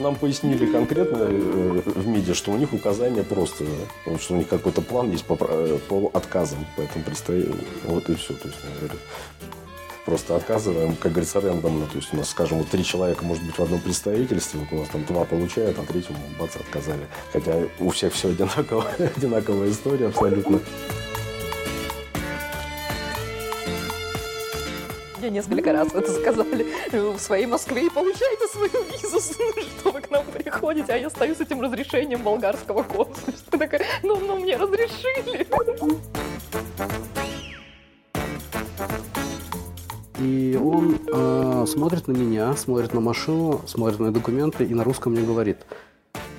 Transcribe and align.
нам 0.00 0.16
пояснили 0.16 0.66
конкретно 0.66 1.18
э, 1.28 1.82
в 1.84 2.06
МИДе, 2.06 2.34
что 2.34 2.50
у 2.50 2.56
них 2.56 2.72
указания 2.72 3.22
просто, 3.22 3.64
что 4.18 4.34
у 4.34 4.36
них 4.36 4.48
какой-то 4.48 4.82
план 4.82 5.10
есть 5.10 5.24
по, 5.24 5.36
по 5.36 6.10
отказам, 6.14 6.66
поэтому 6.76 7.04
предстоит, 7.04 7.48
вот 7.84 8.08
и 8.08 8.14
все. 8.14 8.34
То 8.34 8.48
есть, 8.48 8.60
говорят, 8.80 8.98
просто 10.04 10.36
отказываем, 10.36 10.96
как 10.96 11.12
говорится, 11.12 11.40
рандомно. 11.40 11.86
То 11.86 11.96
есть 11.96 12.12
у 12.12 12.16
нас, 12.16 12.30
скажем, 12.30 12.58
вот 12.58 12.68
три 12.68 12.84
человека 12.84 13.24
может 13.24 13.44
быть 13.44 13.56
в 13.56 13.62
одном 13.62 13.80
представительстве, 13.80 14.60
вот 14.60 14.72
у 14.72 14.80
нас 14.80 14.88
там 14.88 15.04
два 15.04 15.24
получают, 15.24 15.78
а 15.78 15.82
третьему 15.82 16.18
бац, 16.38 16.56
отказали. 16.56 17.06
Хотя 17.32 17.62
у 17.78 17.90
всех 17.90 18.12
все 18.12 18.30
одинаково, 18.30 18.86
одинаковая 19.16 19.70
история 19.70 20.08
абсолютно. 20.08 20.60
Мне 25.20 25.28
несколько 25.28 25.74
раз 25.74 25.88
это 25.92 26.10
сказали 26.12 26.66
в 26.92 27.18
своей 27.18 27.44
Москве 27.44 27.90
получайте 27.90 28.46
свою 28.48 28.84
визу, 28.90 29.20
что 29.20 29.90
вы 29.90 30.00
к 30.00 30.10
нам 30.10 30.24
приходите, 30.24 30.94
а 30.94 30.96
я 30.96 31.10
стою 31.10 31.34
с 31.34 31.40
этим 31.40 31.60
разрешением 31.60 32.22
болгарского 32.22 32.82
консульства. 32.82 33.58
Такая, 33.58 33.82
ну, 34.02 34.16
ну 34.16 34.36
мне 34.36 34.56
разрешили. 34.56 35.46
И 40.18 40.58
он 40.62 40.98
э, 41.12 41.66
смотрит 41.66 42.08
на 42.08 42.12
меня, 42.12 42.56
смотрит 42.56 42.94
на 42.94 43.00
машину, 43.00 43.60
смотрит 43.66 44.00
на 44.00 44.12
документы 44.12 44.64
и 44.64 44.72
на 44.72 44.84
русском 44.84 45.12
мне 45.12 45.22
говорит, 45.22 45.58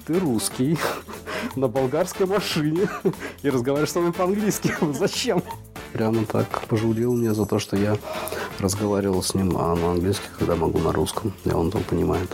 ты 0.07 0.18
русский, 0.18 0.79
на 1.55 1.68
болгарской 1.68 2.26
машине 2.26 2.90
и 3.43 3.49
разговариваешь 3.52 3.91
со 3.91 3.99
мной 3.99 4.12
по-английски. 4.13 4.73
Зачем? 4.93 5.43
Прямо 5.94 6.26
так 6.26 6.68
пожурил 6.68 7.13
меня 7.13 7.34
за 7.34 7.45
то, 7.45 7.60
что 7.60 7.76
я 7.76 7.98
разговаривал 8.60 9.21
с 9.21 9.34
ним 9.34 9.57
а 9.57 9.76
на 9.76 9.91
английском, 9.91 10.29
когда 10.38 10.55
могу 10.55 10.79
на 10.79 10.91
русском, 10.91 11.34
и 11.43 11.49
он 11.52 11.70
там 11.71 11.84
понимает. 11.84 12.29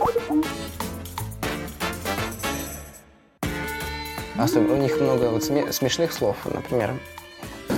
Особенно 4.36 4.74
у 4.74 4.76
них 4.76 5.00
много 5.00 5.30
вот 5.30 5.42
смешных 5.42 6.12
слов, 6.12 6.36
например, 6.44 6.94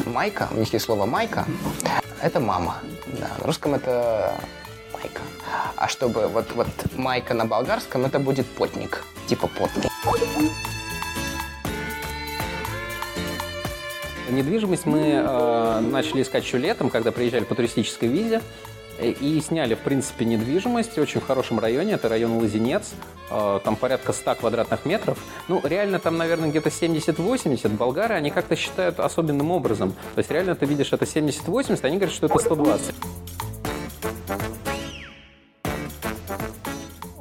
майка, 0.04 0.48
у 0.50 0.58
них 0.58 0.70
есть 0.72 0.84
слово 0.84 1.06
майка, 1.06 1.46
это 2.20 2.38
мама. 2.38 2.76
Да, 3.18 3.30
на 3.38 3.46
русском 3.46 3.74
это 3.74 4.34
майка. 4.92 5.22
А 5.76 5.88
чтобы 5.88 6.28
вот, 6.28 6.52
вот 6.54 6.68
майка 6.96 7.32
на 7.32 7.46
болгарском, 7.46 8.04
это 8.04 8.18
будет 8.18 8.46
потник, 8.46 9.04
типа 9.26 9.46
потник. 9.46 9.90
Недвижимость 14.30 14.86
мы 14.86 15.00
э, 15.00 15.80
начали 15.80 16.22
искать 16.22 16.44
еще 16.44 16.58
летом, 16.58 16.90
когда 16.90 17.12
приезжали 17.12 17.44
по 17.44 17.54
туристической 17.54 18.08
визе. 18.08 18.40
И 19.00 19.40
сняли, 19.40 19.74
в 19.74 19.78
принципе, 19.78 20.26
недвижимость 20.26 20.98
в 20.98 21.00
очень 21.00 21.22
хорошем 21.22 21.58
районе. 21.58 21.92
Это 21.92 22.10
район 22.10 22.36
Лазинец. 22.36 22.92
Э, 23.30 23.58
там 23.64 23.76
порядка 23.76 24.12
100 24.12 24.34
квадратных 24.36 24.84
метров. 24.84 25.18
Ну, 25.48 25.60
реально 25.64 25.98
там, 25.98 26.18
наверное, 26.18 26.50
где-то 26.50 26.68
70-80. 26.68 27.68
Болгары, 27.76 28.14
они 28.14 28.30
как-то 28.30 28.56
считают 28.56 29.00
особенным 29.00 29.50
образом. 29.50 29.92
То 30.14 30.18
есть 30.18 30.30
реально 30.30 30.54
ты 30.54 30.66
видишь, 30.66 30.92
это 30.92 31.06
70-80, 31.06 31.80
они 31.82 31.96
говорят, 31.96 32.14
что 32.14 32.26
это 32.26 32.38
120. 32.38 32.94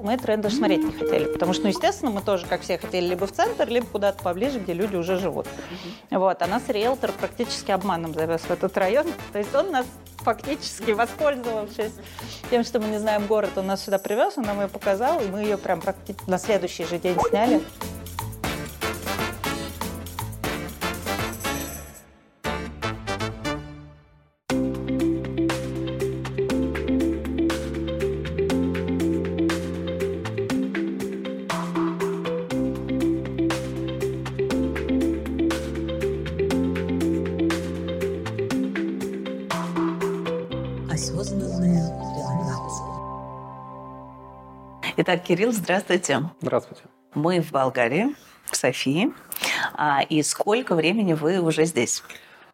Мы 0.02 0.18
тренд 0.18 0.42
даже 0.42 0.56
смотреть 0.56 0.84
не 0.84 0.92
хотели. 0.92 1.26
Потому 1.26 1.54
что, 1.54 1.64
ну, 1.64 1.70
естественно, 1.70 2.12
мы 2.12 2.22
тоже, 2.22 2.46
как 2.46 2.62
все, 2.62 2.78
хотели 2.78 3.08
либо 3.08 3.28
в 3.28 3.32
центр, 3.32 3.68
либо 3.68 3.86
куда-то 3.86 4.24
поближе, 4.24 4.60
где 4.60 4.74
люди 4.74 4.96
уже 4.96 5.18
живут. 5.18 5.48
Вот. 6.10 6.42
А 6.42 6.48
нас 6.48 6.64
риэлтор 6.68 7.12
практически 7.12 7.72
обманом 7.72 8.14
завез 8.14 8.42
в 8.42 8.52
этот 8.52 8.78
район. 8.78 9.08
То 9.32 9.40
есть 9.40 9.54
он 9.54 9.72
нас 9.72 9.86
фактически 10.18 10.92
воспользовавшись 10.92 11.94
тем, 12.50 12.64
что 12.64 12.80
мы 12.80 12.88
не 12.88 13.00
знаем 13.00 13.26
город, 13.26 13.52
он 13.56 13.68
нас 13.68 13.84
сюда 13.84 14.00
привез, 14.00 14.38
он 14.38 14.44
нам 14.44 14.60
ее 14.62 14.68
показал, 14.68 15.22
и 15.22 15.28
мы 15.28 15.40
ее 15.40 15.58
прям 15.58 15.82
практически 15.82 16.30
на 16.30 16.38
следующий 16.38 16.86
же 16.86 16.98
день 16.98 17.18
сняли. 17.30 17.62
Итак, 45.12 45.24
Кирилл, 45.24 45.52
здравствуйте. 45.52 46.30
Здравствуйте. 46.40 46.84
Мы 47.16 47.42
в 47.42 47.52
Болгарии, 47.52 48.16
в 48.46 48.56
Софии. 48.56 49.12
А, 49.74 50.04
и 50.04 50.22
сколько 50.22 50.76
времени 50.76 51.14
вы 51.14 51.42
уже 51.42 51.66
здесь? 51.66 52.04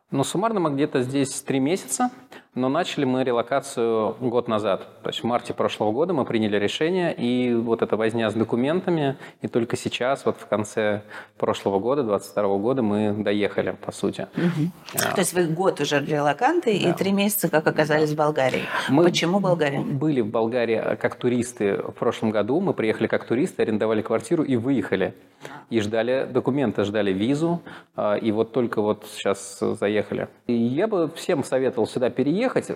Ну, 0.09 0.23
суммарно 0.23 0.61
мы 0.61 0.73
где-то 0.73 1.03
здесь 1.03 1.41
три 1.41 1.59
месяца. 1.59 2.11
Но 2.55 2.69
начали 2.69 3.03
мы 3.03 3.25
релокацию 3.25 4.15
год 4.21 4.47
назад. 4.47 4.87
То 5.03 5.09
есть 5.09 5.19
в 5.21 5.23
марте 5.25 5.53
прошлого 5.53 5.91
года 5.91 6.13
мы 6.13 6.23
приняли 6.23 6.57
решение, 6.57 7.13
и 7.13 7.53
вот 7.53 7.81
эта 7.81 7.97
возня 7.97 8.29
с 8.29 8.33
документами, 8.33 9.17
и 9.41 9.49
только 9.49 9.75
сейчас, 9.75 10.25
вот 10.25 10.37
в 10.39 10.47
конце 10.47 11.01
прошлого 11.37 11.79
года, 11.79 12.03
22 12.03 12.57
года, 12.57 12.81
мы 12.81 13.11
доехали, 13.11 13.75
по 13.85 13.91
сути. 13.91 14.27
Угу. 14.37 14.71
А. 14.93 15.13
То 15.15 15.19
есть 15.19 15.33
вы 15.33 15.47
год 15.47 15.81
уже 15.81 15.99
релаканты, 15.99 16.71
да. 16.71 16.89
и 16.89 16.93
три 16.93 17.11
месяца 17.11 17.49
как 17.49 17.67
оказались 17.67 18.09
да. 18.11 18.15
в 18.15 18.17
Болгарии. 18.17 18.63
Мы 18.87 19.03
Почему 19.03 19.41
Болгария? 19.41 19.81
Были 19.81 20.21
в 20.21 20.27
Болгарии 20.27 20.95
как 20.95 21.15
туристы 21.15 21.75
в 21.75 21.91
прошлом 21.91 22.31
году. 22.31 22.61
Мы 22.61 22.73
приехали 22.73 23.07
как 23.07 23.25
туристы, 23.25 23.63
арендовали 23.63 24.01
квартиру 24.01 24.43
и 24.43 24.55
выехали. 24.55 25.13
И 25.69 25.79
ждали 25.81 26.25
документы, 26.31 26.85
ждали 26.85 27.11
визу, 27.11 27.61
а, 27.95 28.15
и 28.15 28.31
вот 28.31 28.51
только 28.51 28.81
вот 28.81 29.05
сейчас 29.13 29.59
заехали. 29.59 30.29
И 30.47 30.53
я 30.53 30.87
бы 30.87 31.11
всем 31.15 31.43
советовал 31.43 31.85
сюда 31.87 32.09
переехать, 32.09 32.44
ехать. 32.45 32.71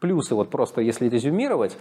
Плюсы, 0.00 0.34
вот 0.34 0.50
просто 0.50 0.80
если 0.80 1.08
резюмировать, 1.08 1.76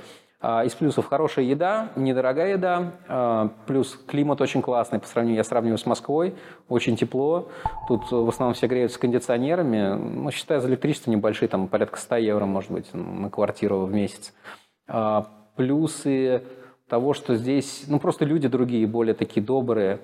а, 0.45 0.63
из 0.65 0.73
плюсов 0.73 1.07
хорошая 1.07 1.45
еда, 1.45 1.91
недорогая 1.95 2.53
еда, 2.53 2.91
а, 3.07 3.49
плюс 3.65 3.97
климат 4.07 4.41
очень 4.41 4.61
классный 4.61 4.99
по 4.99 5.07
сравнению, 5.07 5.37
я 5.37 5.43
сравниваю 5.43 5.77
с 5.77 5.85
Москвой, 5.85 6.35
очень 6.67 6.97
тепло. 6.97 7.49
Тут 7.87 8.11
в 8.11 8.27
основном 8.27 8.53
все 8.53 8.67
греются 8.67 8.99
кондиционерами. 8.99 9.93
Ну, 9.95 10.31
считаю, 10.31 10.61
за 10.61 10.67
электричество 10.69 11.11
небольшие, 11.11 11.47
там 11.47 11.67
порядка 11.67 11.97
100 11.97 12.17
евро, 12.17 12.45
может 12.45 12.71
быть, 12.71 12.93
на 12.93 13.29
квартиру 13.29 13.85
в 13.85 13.93
месяц. 13.93 14.33
А, 14.87 15.27
плюсы 15.55 16.43
того, 16.89 17.13
что 17.13 17.35
здесь, 17.35 17.85
ну, 17.87 17.99
просто 17.99 18.25
люди 18.25 18.47
другие, 18.47 18.85
более 18.85 19.13
такие 19.13 19.45
добрые. 19.45 19.99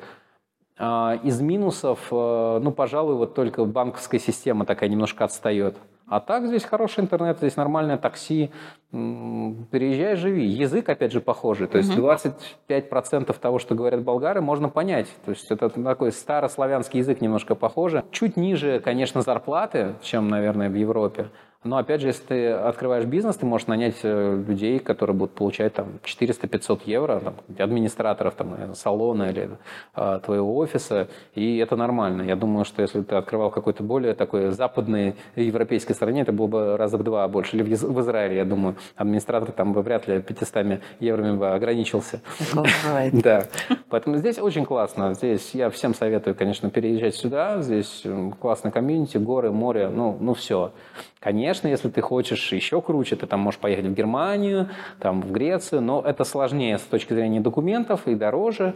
Из 0.80 1.42
минусов, 1.42 2.08
ну, 2.10 2.72
пожалуй, 2.72 3.16
вот 3.16 3.36
только 3.36 3.66
банковская 3.66 4.18
система 4.18 4.66
такая 4.66 4.88
немножко 4.88 5.26
отстает. 5.26 5.76
А 6.10 6.20
так 6.20 6.48
здесь 6.48 6.64
хороший 6.64 7.02
интернет, 7.02 7.38
здесь 7.38 7.56
нормальное 7.56 7.98
такси. 7.98 8.52
Переезжай, 8.92 10.16
живи. 10.16 10.46
Язык, 10.46 10.90
опять 10.90 11.12
же, 11.12 11.22
похожий. 11.22 11.68
То 11.68 11.78
есть 11.78 11.92
25% 11.92 13.38
того, 13.40 13.60
что 13.60 13.76
говорят 13.76 14.02
болгары, 14.02 14.42
можно 14.42 14.70
понять. 14.70 15.08
То 15.26 15.32
есть 15.32 15.52
это 15.52 15.70
такой 15.70 16.12
старославянский 16.12 17.00
язык 17.00 17.22
немножко 17.22 17.54
похоже. 17.54 18.04
Чуть 18.12 18.38
ниже, 18.38 18.80
конечно, 18.80 19.22
зарплаты, 19.22 19.94
чем, 20.02 20.30
наверное, 20.30 20.70
в 20.70 20.76
Европе. 20.76 21.30
Но 21.66 21.76
опять 21.76 22.00
же, 22.00 22.08
если 22.08 22.24
ты 22.24 22.48
открываешь 22.52 23.04
бизнес, 23.04 23.36
ты 23.36 23.46
можешь 23.46 23.68
нанять 23.68 23.98
э, 24.04 24.44
людей, 24.48 24.80
которые 24.80 25.14
будут 25.14 25.36
получать 25.36 25.74
там 25.74 26.00
400-500 26.06 26.84
евро, 26.86 27.20
там, 27.20 27.36
администраторов 27.58 28.36
там, 28.36 28.74
салона 28.76 29.24
или 29.24 29.50
э, 29.94 30.20
твоего 30.24 30.56
офиса, 30.56 31.10
и 31.36 31.58
это 31.58 31.76
нормально. 31.76 32.22
Я 32.22 32.38
думаю, 32.38 32.64
что 32.64 32.82
если 32.82 33.02
ты 33.02 33.16
открывал 33.16 33.52
какой-то 33.52 33.84
более 33.84 34.14
такой 34.14 34.52
западной 34.52 35.16
европейской 35.36 35.92
стране, 35.92 36.22
это 36.22 36.32
было 36.32 36.48
бы 36.48 36.78
раза 36.78 36.98
в 36.98 37.04
два 37.04 37.28
больше. 37.28 37.58
Или 37.58 37.76
в, 37.76 37.82
в 37.82 38.00
Израиле, 38.00 38.38
я 38.38 38.46
думаю, 38.46 38.78
администратор 38.96 39.52
там 39.52 39.74
бы 39.74 39.82
вряд 39.82 40.08
ли 40.08 40.22
500 40.22 40.80
евроми 41.02 41.36
бы 41.36 41.50
ограничился. 41.50 42.22
Да. 43.12 43.44
Поэтому 43.90 44.18
здесь 44.18 44.40
очень 44.40 44.66
классно. 44.66 45.14
Здесь 45.14 45.52
я 45.54 45.70
всем 45.70 45.94
советую, 45.94 46.36
конечно, 46.36 46.70
переезжать 46.70 47.16
сюда. 47.16 47.62
Здесь 47.62 48.04
классный 48.40 48.72
комьюнити, 48.72 49.18
горы, 49.18 49.52
море, 49.52 49.90
ну, 49.90 50.18
ну 50.20 50.34
все. 50.34 50.72
Конечно, 51.20 51.49
если 51.54 51.90
ты 51.90 52.02
хочешь 52.02 52.52
еще 52.52 52.82
круче, 52.82 53.16
ты 53.16 53.26
там 53.28 53.40
можешь 53.40 53.60
поехать 53.60 53.86
в 53.86 53.94
Германию, 53.94 54.70
там 55.00 55.22
в 55.22 55.32
Грецию, 55.32 55.82
но 55.82 56.02
это 56.02 56.24
сложнее 56.24 56.78
с 56.78 56.82
точки 56.82 57.14
зрения 57.14 57.40
документов 57.40 58.08
и 58.08 58.16
дороже. 58.16 58.76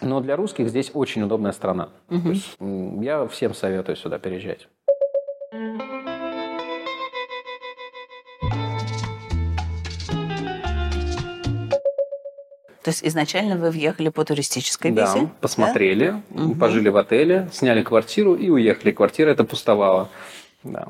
Но 0.00 0.20
для 0.20 0.36
русских 0.36 0.68
здесь 0.68 0.90
очень 0.94 1.22
удобная 1.22 1.52
страна. 1.52 1.88
Угу. 2.08 2.28
есть, 2.30 2.56
я 3.02 3.26
всем 3.26 3.54
советую 3.54 3.96
сюда 3.96 4.18
переезжать. 4.18 4.68
То 12.88 12.90
есть 12.90 13.04
изначально 13.04 13.58
вы 13.58 13.70
въехали 13.70 14.08
по 14.08 14.24
туристической 14.24 14.90
визе? 14.90 15.20
Да, 15.20 15.30
посмотрели, 15.42 16.22
да? 16.30 16.54
пожили 16.58 16.88
в 16.88 16.96
отеле, 16.96 17.46
сняли 17.52 17.82
квартиру 17.82 18.34
и 18.34 18.48
уехали. 18.48 18.92
Квартира 18.92 19.28
эта 19.28 19.44
пустовала. 19.44 20.08
Да. 20.64 20.88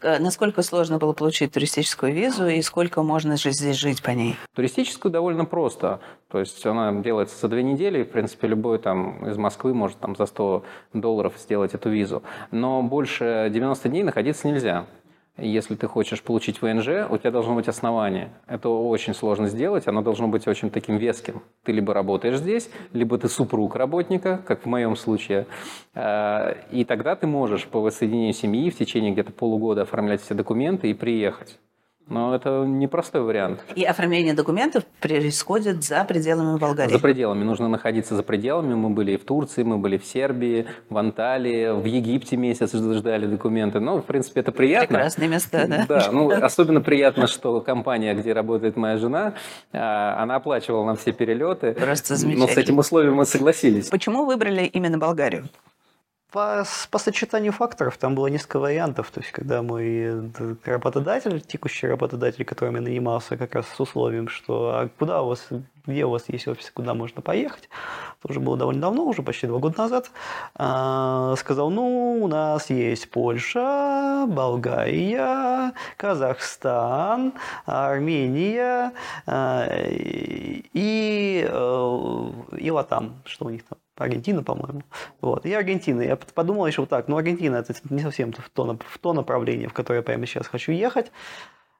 Э, 0.00 0.18
Насколько 0.18 0.62
сложно 0.62 0.98
было 0.98 1.12
получить 1.12 1.52
туристическую 1.52 2.14
визу 2.14 2.46
и 2.46 2.62
сколько 2.62 3.02
можно 3.02 3.36
же 3.36 3.50
здесь 3.50 3.76
жить 3.76 4.02
по 4.02 4.10
ней? 4.10 4.36
Туристическую 4.54 5.12
довольно 5.12 5.44
просто. 5.44 6.00
То 6.30 6.38
есть 6.40 6.64
она 6.64 6.92
делается 6.92 7.38
за 7.38 7.48
две 7.48 7.62
недели. 7.62 8.04
В 8.04 8.10
принципе, 8.10 8.46
любой 8.48 8.78
там 8.78 9.28
из 9.28 9.36
Москвы 9.36 9.74
может 9.74 9.98
там 9.98 10.16
за 10.16 10.26
100 10.26 10.64
долларов 10.94 11.34
сделать 11.36 11.74
эту 11.74 11.90
визу. 11.90 12.22
Но 12.50 12.82
больше 12.82 13.50
90 13.52 13.88
дней 13.88 14.02
находиться 14.02 14.48
нельзя. 14.48 14.86
Если 15.36 15.74
ты 15.74 15.86
хочешь 15.86 16.22
получить 16.22 16.60
ВНЖ, 16.60 17.08
у 17.08 17.16
тебя 17.16 17.30
должно 17.30 17.54
быть 17.54 17.68
основание. 17.68 18.30
Это 18.46 18.68
очень 18.68 19.14
сложно 19.14 19.46
сделать, 19.46 19.86
оно 19.88 20.02
должно 20.02 20.28
быть 20.28 20.46
очень 20.46 20.70
таким 20.70 20.98
веским. 20.98 21.42
Ты 21.64 21.72
либо 21.72 21.94
работаешь 21.94 22.38
здесь, 22.38 22.70
либо 22.92 23.16
ты 23.16 23.28
супруг 23.28 23.74
работника, 23.76 24.42
как 24.46 24.62
в 24.62 24.66
моем 24.66 24.96
случае. 24.96 25.46
Э, 25.94 26.54
И 26.70 26.84
тогда 26.84 27.16
ты 27.16 27.26
можешь 27.26 27.66
по 27.66 27.80
воссоединению 27.80 28.34
семьи 28.34 28.70
в 28.70 28.76
течение 28.76 29.12
где-то 29.12 29.32
полугода 29.32 29.82
оформлять 29.82 30.20
все 30.20 30.34
документы 30.34 30.90
и 30.90 30.94
приехать. 30.94 31.58
Но 32.10 32.34
это 32.34 32.64
непростой 32.66 33.22
вариант. 33.22 33.60
И 33.76 33.84
оформление 33.84 34.34
документов 34.34 34.84
происходит 35.00 35.84
за 35.84 36.04
пределами 36.04 36.58
Болгарии. 36.58 36.92
За 36.92 36.98
пределами. 36.98 37.44
Нужно 37.44 37.68
находиться 37.68 38.16
за 38.16 38.24
пределами. 38.24 38.74
Мы 38.74 38.90
были 38.90 39.12
и 39.12 39.16
в 39.16 39.24
Турции, 39.24 39.62
мы 39.62 39.78
были 39.78 39.96
в 39.96 40.04
Сербии, 40.04 40.66
в 40.88 40.98
Анталии, 40.98 41.70
в 41.80 41.84
Египте 41.84 42.36
месяц 42.36 42.74
ждали 42.74 43.26
документы. 43.26 43.78
Ну, 43.78 43.98
в 43.98 44.04
принципе, 44.04 44.40
это 44.40 44.50
приятно. 44.50 44.88
Прекрасные 44.98 45.28
места, 45.28 45.66
да? 45.68 45.86
Да, 45.88 46.08
ну, 46.12 46.30
особенно 46.30 46.80
приятно, 46.80 47.28
что 47.28 47.60
компания, 47.60 48.12
где 48.14 48.32
работает 48.32 48.76
моя 48.76 48.96
жена, 48.98 49.34
а, 49.72 50.20
она 50.20 50.36
оплачивала 50.36 50.84
нам 50.84 50.96
все 50.96 51.12
перелеты. 51.12 51.72
Просто 51.74 52.14
Но 52.14 52.16
с 52.16 52.20
замечательно. 52.22 52.60
этим 52.60 52.78
условием 52.78 53.14
мы 53.14 53.24
согласились. 53.24 53.88
Почему 53.88 54.24
выбрали 54.24 54.64
именно 54.64 54.98
Болгарию? 54.98 55.48
По, 56.30 56.64
по 56.90 56.98
сочетанию 56.98 57.52
факторов 57.52 57.96
там 57.96 58.14
было 58.14 58.28
несколько 58.28 58.60
вариантов. 58.60 59.10
То 59.10 59.20
есть, 59.20 59.32
когда 59.32 59.62
мой 59.62 59.84
э, 59.86 60.54
работодатель, 60.64 61.40
текущий 61.40 61.88
работодатель, 61.88 62.44
которым 62.44 62.76
я 62.76 62.80
нанимался, 62.82 63.36
как 63.36 63.54
раз 63.54 63.66
с 63.68 63.80
условием, 63.80 64.28
что 64.28 64.70
а 64.70 64.88
куда 64.98 65.22
у 65.22 65.28
вас, 65.28 65.48
где 65.86 66.04
у 66.04 66.10
вас 66.10 66.24
есть 66.28 66.46
офис, 66.46 66.70
куда 66.70 66.94
можно 66.94 67.20
поехать, 67.20 67.68
это 68.22 68.30
уже 68.30 68.40
было 68.40 68.56
довольно 68.56 68.80
давно, 68.80 69.04
уже 69.06 69.22
почти 69.22 69.48
два 69.48 69.58
года 69.58 69.78
назад, 69.78 70.10
а, 70.54 71.34
сказал, 71.36 71.70
ну, 71.70 72.22
у 72.22 72.28
нас 72.28 72.70
есть 72.70 73.10
Польша, 73.10 74.26
Болгария, 74.28 75.72
Казахстан, 75.96 77.32
Армения 77.66 78.92
а, 79.26 79.66
и, 79.88 81.44
э, 81.48 82.30
и 82.58 82.70
Латам, 82.70 83.22
что 83.24 83.46
у 83.46 83.50
них 83.50 83.64
там. 83.64 83.78
Аргентина, 84.00 84.42
по-моему. 84.42 84.82
Вот. 85.20 85.46
И 85.46 85.52
Аргентина. 85.52 86.00
Я 86.02 86.16
подумал 86.16 86.66
еще 86.66 86.82
вот 86.82 86.90
так, 86.90 87.08
ну, 87.08 87.16
Аргентина 87.16 87.56
это 87.56 87.74
не 87.90 88.00
совсем 88.02 88.32
в 88.32 88.48
то, 88.50 88.76
в 88.88 88.98
то 88.98 89.12
направление, 89.12 89.68
в 89.68 89.72
которое 89.72 89.98
я 89.98 90.02
прямо 90.02 90.26
сейчас 90.26 90.46
хочу 90.46 90.72
ехать. 90.72 91.12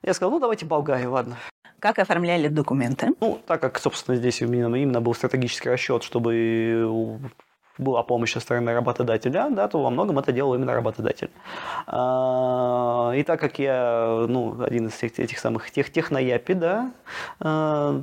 Я 0.03 0.15
сказал, 0.15 0.31
ну, 0.33 0.41
давайте 0.41 0.67
Болгарию, 0.67 1.13
ладно. 1.13 1.37
Как 1.79 1.99
оформляли 1.99 2.49
документы? 2.49 3.09
Ну, 3.21 3.41
так 3.47 3.61
как, 3.63 3.79
собственно, 3.79 4.17
здесь 4.17 4.43
именно, 4.43 4.77
именно 4.77 5.01
был 5.01 5.15
стратегический 5.15 5.71
расчет, 5.71 6.03
чтобы 6.03 6.85
у- 6.89 7.19
была 7.79 8.03
помощь 8.03 8.33
со 8.35 8.41
стороны 8.41 8.75
работодателя, 8.75 9.49
да, 9.51 9.67
то 9.67 9.83
во 9.83 9.89
многом 9.89 10.19
это 10.19 10.33
делал 10.33 10.55
именно 10.55 10.75
работодатель. 10.75 11.31
А, 11.87 13.13
И 13.17 13.23
так 13.23 13.41
как 13.41 13.59
я, 13.59 14.27
ну, 14.29 14.63
один 14.63 14.89
из 14.89 15.03
этих, 15.03 15.19
этих 15.19 15.39
самых 15.39 15.71
тех, 15.71 15.91
технояпи, 15.91 16.53
да, 16.53 16.93
а, 17.41 18.03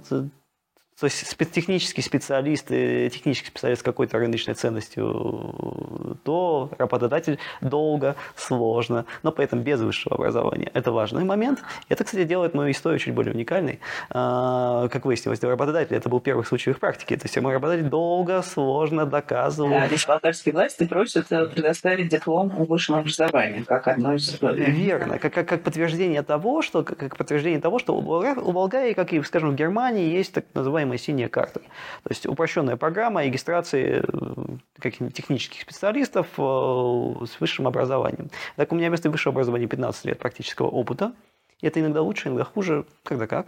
то 1.00 1.06
есть 1.06 1.24
спе- 1.32 1.46
технический 1.46 2.02
специалист, 2.02 2.72
и 2.72 3.10
технический 3.14 3.50
специалист 3.50 3.82
с 3.82 3.84
какой-то 3.84 4.18
рыночной 4.18 4.56
ценностью, 4.56 6.18
то 6.24 6.72
работодатель 6.78 7.38
долго, 7.62 8.16
сложно, 8.36 9.06
но 9.24 9.32
при 9.32 9.46
этом 9.46 9.60
без 9.62 9.80
высшего 9.80 10.16
образования. 10.16 10.72
Это 10.74 10.92
важный 10.92 11.24
момент. 11.24 11.60
Это, 11.90 12.04
кстати, 12.04 12.24
делает 12.24 12.54
мою 12.56 12.72
историю 12.72 13.00
чуть 13.00 13.14
более 13.14 13.34
уникальной. 13.34 13.80
А, 14.10 14.88
Как 14.90 15.06
выяснилось, 15.06 15.40
для 15.40 15.50
работодателя 15.50 15.98
это 15.98 16.10
был 16.10 16.20
первый 16.20 16.46
случай 16.46 16.72
в 16.72 16.74
их 16.74 16.80
практике. 16.80 17.16
То 17.18 17.26
есть 17.26 17.38
мой 17.38 17.54
работодатель 17.54 17.90
долго, 17.90 18.42
сложно 18.42 19.06
доказывал. 19.06 19.80
Здесь 19.88 20.06
болгарские 20.06 20.54
власти 20.54 20.86
просят 20.86 21.32
э, 21.32 21.46
предоставить 21.46 22.10
диплом 22.10 22.52
о 22.58 22.64
высшем 22.66 22.96
образовании, 22.96 23.62
как 23.62 23.88
одно 23.88 24.14
из. 24.16 24.42
Верно, 24.42 25.20
как, 25.20 25.34
как, 25.34 25.48
как 25.48 25.62
подтверждение 25.64 26.24
того, 26.24 26.62
что 26.62 26.84
как, 26.84 27.18
подтверждение 27.18 27.60
того, 27.60 27.80
что 27.80 27.96
у 27.96 28.02
Болгар- 28.02 28.40
у 28.42 28.52
Болгарии, 28.52 28.94
как 28.94 29.14
и, 29.14 29.22
скажем, 29.22 29.52
в 29.52 29.56
Германии, 29.56 30.10
есть 30.12 30.34
так 30.34 30.46
называемая 30.88 30.98
синяя 30.98 31.30
карта. 31.30 31.60
То 31.60 32.10
есть 32.10 32.26
упрощенная 32.26 32.78
программа 32.78 33.24
регистрации 33.26 34.04
э, 34.04 34.58
каких-нибудь 34.80 35.16
технических 35.16 35.62
специалистов 35.62 36.28
э, 36.38 37.26
с 37.26 37.40
высшим 37.40 37.68
образованием. 37.68 38.30
Так 38.56 38.72
у 38.72 38.76
меня 38.76 38.90
вместо 38.90 39.10
высшего 39.10 39.34
образования 39.34 39.68
15 39.68 40.06
лет 40.06 40.20
практического 40.20 40.68
опыта. 40.68 41.14
И 41.62 41.66
это 41.66 41.80
иногда 41.80 42.04
лучше, 42.04 42.28
иногда 42.28 42.44
хуже, 42.44 42.86
когда 43.04 43.26
как. 43.26 43.48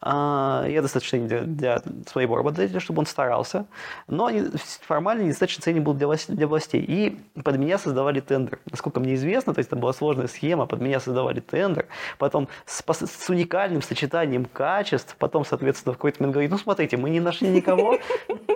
А, 0.00 0.64
Я 0.66 0.80
достаточно 0.80 1.18
для, 1.18 1.42
для 1.42 1.82
своего 2.08 2.36
работодателя, 2.36 2.80
чтобы 2.80 3.00
он 3.00 3.06
старался, 3.06 3.66
но 4.06 4.26
они 4.26 4.44
формально 4.80 5.22
недостаточно 5.22 5.62
ценен 5.62 5.84
был 5.84 5.92
для, 5.92 6.08
для 6.28 6.46
властей. 6.46 6.82
И 6.82 7.18
под 7.42 7.58
меня 7.58 7.76
создавали 7.76 8.20
тендер. 8.20 8.60
Насколько 8.70 9.00
мне 9.00 9.14
известно, 9.14 9.52
то 9.52 9.58
есть 9.58 9.68
там 9.68 9.78
была 9.78 9.92
сложная 9.92 10.26
схема, 10.26 10.64
под 10.64 10.80
меня 10.80 11.00
создавали 11.00 11.40
тендер, 11.40 11.86
потом 12.16 12.48
с, 12.64 12.82
с 12.82 13.28
уникальным 13.28 13.82
сочетанием 13.82 14.46
качеств, 14.46 15.14
потом, 15.18 15.44
соответственно, 15.44 15.92
в 15.92 15.96
какой-то 15.96 16.22
момент 16.22 16.32
говорит, 16.32 16.50
ну 16.50 16.58
смотрите, 16.58 16.96
мы 16.96 17.10
не 17.10 17.20
нашли 17.20 17.48
никого 17.48 17.98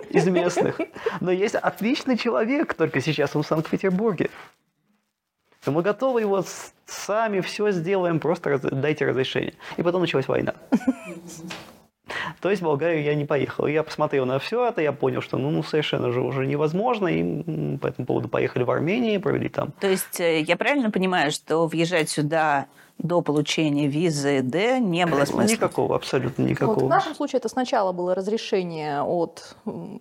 из 0.09 0.27
местных, 0.27 0.79
но 1.21 1.31
есть 1.31 1.53
отличный 1.53 2.17
человек, 2.17 2.73
только 2.73 3.01
сейчас 3.01 3.35
он 3.35 3.43
в 3.43 3.47
Санкт-Петербурге. 3.47 4.31
То 5.65 5.71
мы 5.71 5.81
готовы 5.81 6.21
его 6.21 6.43
сами 6.85 7.41
все 7.41 7.71
сделаем, 7.71 8.19
просто 8.19 8.51
раз- 8.51 8.61
дайте 8.61 9.05
разрешение. 9.05 9.55
И 9.77 9.83
потом 9.83 10.01
началась 10.01 10.27
война. 10.27 10.53
То 12.39 12.51
есть 12.51 12.61
в 12.61 12.65
Болгарию 12.65 13.03
я 13.03 13.15
не 13.15 13.25
поехал. 13.25 13.65
Я 13.65 13.81
посмотрел 13.81 14.27
на 14.27 14.37
все 14.37 14.67
это, 14.67 14.79
я 14.79 14.91
понял, 14.91 15.21
что 15.21 15.39
ну, 15.39 15.49
ну, 15.49 15.63
совершенно 15.63 16.11
же 16.11 16.21
уже 16.21 16.45
невозможно, 16.45 17.07
и 17.07 17.77
по 17.77 17.87
этому 17.87 18.05
поводу 18.05 18.29
поехали 18.29 18.61
в 18.63 18.69
Армению, 18.69 19.19
провели 19.19 19.49
там 19.49 19.71
То 19.79 19.89
есть 19.89 20.19
э, 20.19 20.41
я 20.41 20.55
правильно 20.55 20.91
понимаю, 20.91 21.31
что 21.31 21.65
въезжать 21.65 22.09
сюда 22.11 22.67
до 22.97 23.21
получения 23.21 23.87
визы 23.87 24.41
Д 24.41 24.79
не 24.79 25.05
было 25.05 25.25
смысла? 25.25 25.51
никакого, 25.53 25.95
абсолютно 25.95 26.43
Вот 26.43 26.49
никакого. 26.49 26.85
в 26.85 26.87
нашем 26.87 27.13
случае 27.13 27.39
это 27.39 27.49
сначала 27.49 27.91
было 27.91 28.15
разрешение 28.15 29.01
от, 29.03 29.55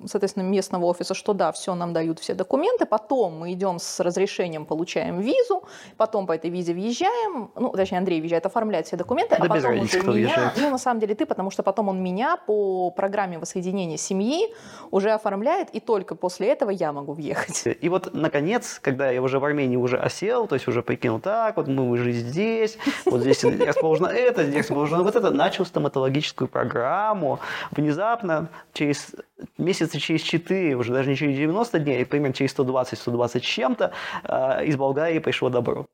соответственно, 0.07 0.45
местного 0.45 0.87
офиса, 0.87 1.13
что 1.13 1.33
да, 1.35 1.51
все, 1.53 1.75
нам 1.75 1.93
дают 1.93 2.21
все 2.21 2.35
документы, 2.35 2.87
потом 2.87 3.39
мы 3.41 3.53
идем 3.53 3.79
с 3.79 4.01
разрешением, 4.01 4.65
получаем 4.65 5.21
визу, 5.21 5.65
потом 5.97 6.27
по 6.27 6.33
этой 6.33 6.51
визе 6.51 6.73
въезжаем, 6.73 7.51
ну, 7.57 7.71
точнее, 7.71 7.99
Андрей 7.99 8.21
въезжает 8.21 8.47
оформлять 8.47 8.87
все 8.87 8.97
документы, 8.97 9.37
Да 9.39 9.45
а 9.45 9.49
потом 9.49 9.81
уже 9.81 9.99
меня, 10.01 10.11
въезжает. 10.13 10.53
ну, 10.57 10.71
на 10.71 10.79
самом 10.79 11.01
деле 11.01 11.15
ты, 11.17 11.27
потому 11.27 11.51
что 11.51 11.63
потом 11.65 11.89
он 11.89 12.03
меня 12.03 12.37
по 12.47 12.91
программе 12.91 13.39
воссоединения 13.39 13.97
семьи 13.97 14.55
уже 14.93 15.11
оформляет, 15.11 15.69
и 15.71 15.81
только 15.81 16.15
после 16.15 16.49
этого 16.49 16.71
я 16.71 16.93
могу 16.93 17.13
въехать. 17.13 17.65
И 17.81 17.89
вот, 17.89 18.15
наконец, 18.15 18.79
когда 18.81 19.11
я 19.11 19.21
уже 19.21 19.39
в 19.41 19.45
Армении 19.45 19.77
уже 19.77 19.99
осел, 19.99 20.47
то 20.47 20.55
есть 20.55 20.69
уже 20.69 20.83
прикинул, 20.83 21.19
так, 21.21 21.57
вот 21.57 21.67
мы 21.67 21.91
уже 21.91 22.13
здесь, 22.13 22.79
вот 23.07 23.21
здесь 23.21 23.45
расположено 23.45 24.09
это, 24.09 24.45
здесь 24.45 24.61
расположено 24.63 25.03
вот 25.03 25.17
это, 25.17 25.31
начал 25.31 25.65
стоматологическую 25.65 26.49
программу. 26.49 27.41
Внезапно, 27.71 28.49
через 28.73 29.15
месяца 29.59 29.99
через 30.01 30.23
4, 30.23 30.77
уже 30.77 30.93
даже 30.93 31.11
не 31.11 31.17
через 31.17 31.37
90 31.37 31.79
дней, 31.79 32.03
а 32.03 32.07
примерно 32.07 32.35
через 32.35 32.55
120-120 32.55 33.39
с 33.39 33.43
чем-то, 33.43 33.93
э, 34.25 34.67
из 34.67 34.77
Болгарии 34.77 35.19
пришло 35.19 35.49
добро. 35.49 35.87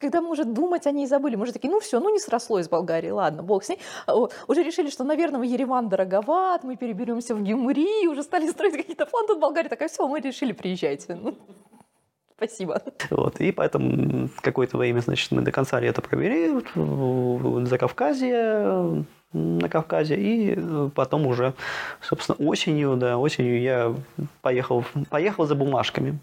Когда 0.00 0.20
мы 0.20 0.30
уже 0.30 0.44
думать 0.44 0.86
о 0.88 0.90
ней 0.90 1.06
забыли, 1.06 1.36
мы 1.36 1.44
уже 1.44 1.52
такие, 1.52 1.70
ну 1.70 1.78
все, 1.78 2.00
ну 2.00 2.10
не 2.10 2.18
срослось 2.18 2.64
с 2.64 2.68
Болгарией, 2.68 3.12
ладно, 3.12 3.44
бог 3.44 3.62
с 3.62 3.68
ней. 3.68 3.78
Уже 4.48 4.64
решили, 4.64 4.90
что, 4.90 5.04
наверное, 5.04 5.38
в 5.38 5.44
Ереван 5.44 5.88
дороговат, 5.88 6.64
мы 6.64 6.76
переберемся 6.76 7.36
в 7.36 7.42
Гюмри, 7.42 8.08
уже 8.08 8.24
стали 8.24 8.48
строить 8.48 8.74
какие-то 8.76 9.06
планы. 9.06 9.28
Тут 9.28 9.38
Болгария 9.38 9.68
такая, 9.68 9.88
все, 9.88 10.08
мы 10.08 10.20
решили, 10.20 10.52
приезжайте. 10.52 11.18
Спасибо. 12.36 12.82
Вот, 13.10 13.40
и 13.40 13.52
поэтому 13.52 14.28
какое-то 14.40 14.76
время, 14.78 15.00
значит, 15.00 15.30
мы 15.32 15.42
до 15.42 15.52
конца 15.52 15.78
лета 15.80 16.02
провели 16.02 16.62
Закавказье, 17.66 19.06
м, 19.34 19.58
на 19.58 19.68
Кавказе, 19.68 20.16
и 20.16 20.58
потом 20.94 21.26
уже, 21.26 21.54
собственно, 22.00 22.36
осенью, 22.36 22.96
да, 22.96 23.16
осенью 23.18 23.60
я 23.60 23.94
поехал, 24.42 24.84
поехал 25.08 25.46
за 25.46 25.54
бумажками. 25.54 26.18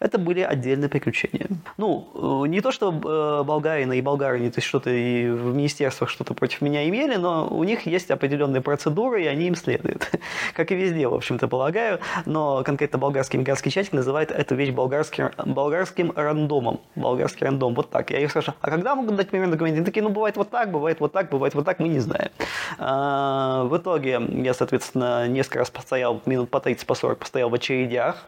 Это 0.00 0.18
были 0.18 0.40
отдельные 0.40 0.88
приключения. 0.88 1.46
Ну, 1.76 2.44
э, 2.44 2.48
не 2.48 2.60
то, 2.60 2.72
что 2.72 2.90
э, 2.90 3.44
болгарины 3.44 3.98
и 3.98 4.00
болгарины, 4.00 4.50
то 4.50 4.58
есть 4.58 4.68
что-то 4.68 4.90
и 4.90 5.28
в 5.28 5.54
министерствах 5.54 6.10
что-то 6.10 6.34
против 6.34 6.60
меня 6.60 6.88
имели, 6.88 7.16
но 7.16 7.48
у 7.48 7.64
них 7.64 7.86
есть 7.86 8.10
определенные 8.10 8.60
процедуры, 8.60 9.22
и 9.24 9.26
они 9.26 9.46
им 9.46 9.54
следуют. 9.54 10.10
Как 10.54 10.70
и 10.72 10.74
везде, 10.74 11.08
в 11.08 11.14
общем-то, 11.14 11.48
полагаю. 11.48 12.00
Но 12.26 12.62
конкретно 12.64 12.98
болгарский 12.98 13.38
мигрантский 13.38 13.70
чатик 13.70 13.92
называет 13.92 14.30
эту 14.30 14.54
вещь 14.54 14.70
болгарским, 14.70 15.30
болгарским 15.44 16.12
рандомом. 16.14 16.80
Болгарский 16.94 17.46
рандом. 17.46 17.74
Вот 17.74 17.90
так. 17.90 18.10
Я 18.10 18.20
их 18.20 18.30
спрашиваю, 18.30 18.56
а 18.60 18.70
когда 18.70 18.94
могут 18.94 19.16
дать 19.16 19.28
примерно 19.28 19.52
документы? 19.52 19.78
Они 19.78 19.86
такие, 19.86 20.02
ну, 20.02 20.10
бывает 20.10 20.36
вот 20.36 20.50
так, 20.50 20.70
бывает 20.70 21.00
вот 21.00 21.12
так, 21.12 21.30
бывает 21.30 21.54
вот 21.54 21.64
так, 21.64 21.78
мы 21.78 21.88
не 21.88 22.00
знаем. 22.00 22.30
А, 22.78 23.64
В 23.64 23.76
итоге 23.76 24.20
я, 24.28 24.54
соответственно, 24.54 25.28
несколько 25.28 25.60
раз 25.60 25.70
постоял, 25.70 26.20
минут 26.26 26.50
по 26.50 26.60
30, 26.60 26.86
по 26.86 26.94
40 26.94 27.18
постоял 27.18 27.48
в 27.50 27.54
очередях, 27.54 28.26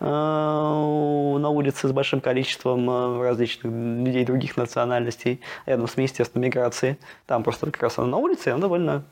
на 0.00 1.48
улице 1.48 1.88
с 1.88 1.92
большим 1.92 2.20
количеством 2.20 2.88
э, 2.90 3.22
различных 3.22 3.72
людей 3.72 4.24
других 4.24 4.56
национальностей, 4.56 5.40
рядом 5.66 5.88
с 5.88 5.96
Министерством 5.96 6.42
миграции. 6.42 6.98
Там 7.26 7.42
просто 7.42 7.66
как 7.66 7.82
раз 7.82 7.98
она 7.98 8.08
на 8.08 8.16
улице, 8.18 8.50
и 8.50 8.52
она 8.52 8.60
довольно 8.60 9.04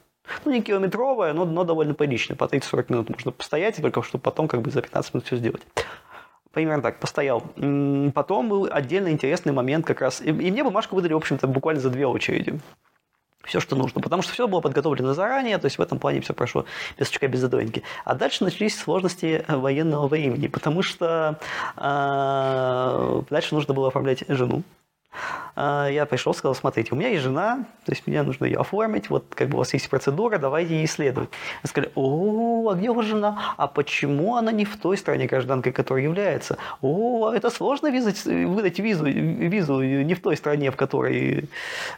ну, 0.45 0.53
не 0.53 0.63
километровая, 0.63 1.33
но, 1.33 1.45
но 1.45 1.65
довольно 1.65 1.95
приличная. 1.95 2.37
По 2.37 2.45
30-40 2.45 2.85
минут 2.89 3.11
можно 3.11 3.33
постоять, 3.33 3.81
только 3.81 4.03
чтобы 4.03 4.23
потом 4.23 4.49
как 4.49 4.63
бы 4.63 4.71
за 4.71 4.83
15 4.83 5.15
минут 5.15 5.27
все 5.27 5.37
сделать. 5.37 5.63
Примерно 6.53 6.83
так, 6.83 6.99
постоял. 6.99 7.43
Потом 8.15 8.49
был 8.49 8.69
отдельно 8.71 9.11
интересный 9.11 9.53
момент 9.53 9.87
как 9.87 10.01
раз. 10.01 10.21
И, 10.21 10.29
и 10.29 10.51
мне 10.51 10.65
бумажку 10.65 10.97
выдали, 10.97 11.13
в 11.13 11.19
общем-то, 11.19 11.47
буквально 11.47 11.81
за 11.81 11.91
две 11.91 12.07
очереди. 12.07 12.59
Все, 13.45 13.59
что 13.61 13.75
нужно. 13.75 14.01
Потому 14.01 14.23
что 14.23 14.33
все 14.33 14.47
было 14.47 14.61
подготовлено 14.61 15.15
заранее, 15.15 15.59
то 15.59 15.65
есть 15.67 15.79
в 15.79 15.83
этом 15.83 15.99
плане 15.99 16.21
все 16.21 16.35
прошло 16.35 16.67
без 16.99 17.09
сучка, 17.09 17.27
без 17.27 17.41
задоринки. 17.41 17.83
А 18.05 18.15
дальше 18.15 18.45
начались 18.45 18.79
сложности 18.79 19.45
э, 19.47 19.57
военного 19.57 20.09
времени, 20.09 20.47
потому 20.47 20.83
что 20.83 21.39
э, 21.77 23.23
дальше 23.31 23.55
нужно 23.55 23.75
было 23.75 23.89
оформлять 23.89 24.25
жену. 24.29 24.63
А, 25.57 25.89
Я 25.89 26.07
пришел, 26.07 26.33
сказал, 26.35 26.55
смотрите, 26.55 26.91
у 26.93 26.97
меня 26.97 27.09
есть 27.09 27.23
жена, 27.23 27.65
то 27.85 27.93
есть 27.93 28.07
мне 28.07 28.23
нужно 28.23 28.45
ее 28.45 28.59
оформить, 28.59 29.11
вот 29.11 29.25
как 29.35 29.49
бы 29.49 29.57
у 29.57 29.59
вас 29.59 29.75
есть 29.75 29.89
процедура, 29.91 30.39
давайте 30.39 30.77
ей 30.77 30.85
исследовать. 30.85 31.31
Они 31.63 31.69
сказали, 31.69 31.93
о, 31.95 32.71
а 32.71 32.75
где 32.75 32.91
у 32.91 32.95
вас 32.95 33.07
жена? 33.07 33.55
А 33.57 33.67
почему 33.67 34.37
она 34.37 34.53
не 34.53 34.65
в 34.65 34.77
той 34.77 34.97
стране 34.97 35.27
гражданкой, 35.27 35.73
которой 35.73 36.05
является? 36.05 36.59
О, 36.81 37.33
это 37.33 37.51
сложно 37.51 37.91
визать, 37.91 38.25
выдать 38.25 38.79
визу, 38.79 39.07
визу 39.07 39.83
не 39.83 40.15
в 40.15 40.23
той 40.23 40.37
стране, 40.37 40.71
в 40.71 40.77
которой... 40.77 41.49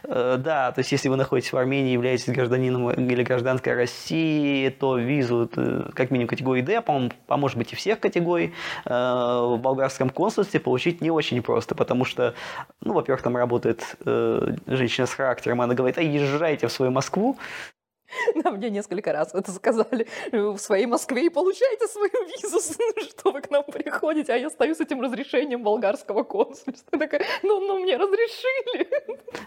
э, 0.03 0.37
Да, 0.39 0.71
то 0.71 0.79
есть 0.79 0.91
если 0.91 1.09
вы 1.09 1.15
находитесь 1.15 1.53
в 1.53 1.57
Армении, 1.57 1.93
являетесь 1.93 2.27
гражданином 2.33 2.89
или 2.91 3.23
гражданкой 3.23 3.75
России, 3.75 4.69
то 4.69 4.97
визу 4.97 5.49
э, 5.55 5.89
как 5.93 6.11
минимум 6.11 6.27
категории 6.29 6.61
D, 6.61 6.81
по-моему, 6.81 7.11
а 7.27 7.37
может 7.37 7.57
быть 7.57 7.73
и 7.73 7.75
всех 7.75 7.99
категорий, 7.99 8.53
э, 8.85 8.89
в 8.89 9.57
болгарском 9.57 10.09
консульстве 10.09 10.59
получить 10.59 11.01
не 11.01 11.11
очень 11.11 11.41
просто, 11.41 11.75
потому 11.75 12.05
что, 12.05 12.33
ну, 12.81 12.93
во-первых, 13.03 13.21
там 13.21 13.37
работает 13.37 13.97
э, 14.05 14.55
женщина 14.67 15.05
с 15.05 15.13
характером, 15.13 15.61
она 15.61 15.73
говорит, 15.73 15.97
а 15.97 16.01
езжайте 16.01 16.67
в 16.67 16.71
свою 16.71 16.91
Москву, 16.91 17.37
Да, 18.43 18.51
мне 18.51 18.69
несколько 18.69 19.13
раз 19.13 19.33
это 19.33 19.51
сказали 19.51 20.07
в 20.31 20.57
своей 20.57 20.85
Москве 20.85 21.25
и 21.25 21.29
получайте 21.29 21.87
свою 21.87 22.11
визу, 22.27 22.59
что 23.09 23.31
вы 23.31 23.41
к 23.41 23.49
нам 23.49 23.63
приходите, 23.63 24.33
а 24.33 24.37
я 24.37 24.49
стою 24.49 24.75
с 24.75 24.81
этим 24.81 25.01
разрешением 25.01 25.63
болгарского 25.63 26.23
консульства. 26.23 26.89
Я 26.91 26.99
такая, 26.99 27.23
ну, 27.43 27.59
ну 27.59 27.79
мне 27.79 27.97
разрешили. 27.97 28.87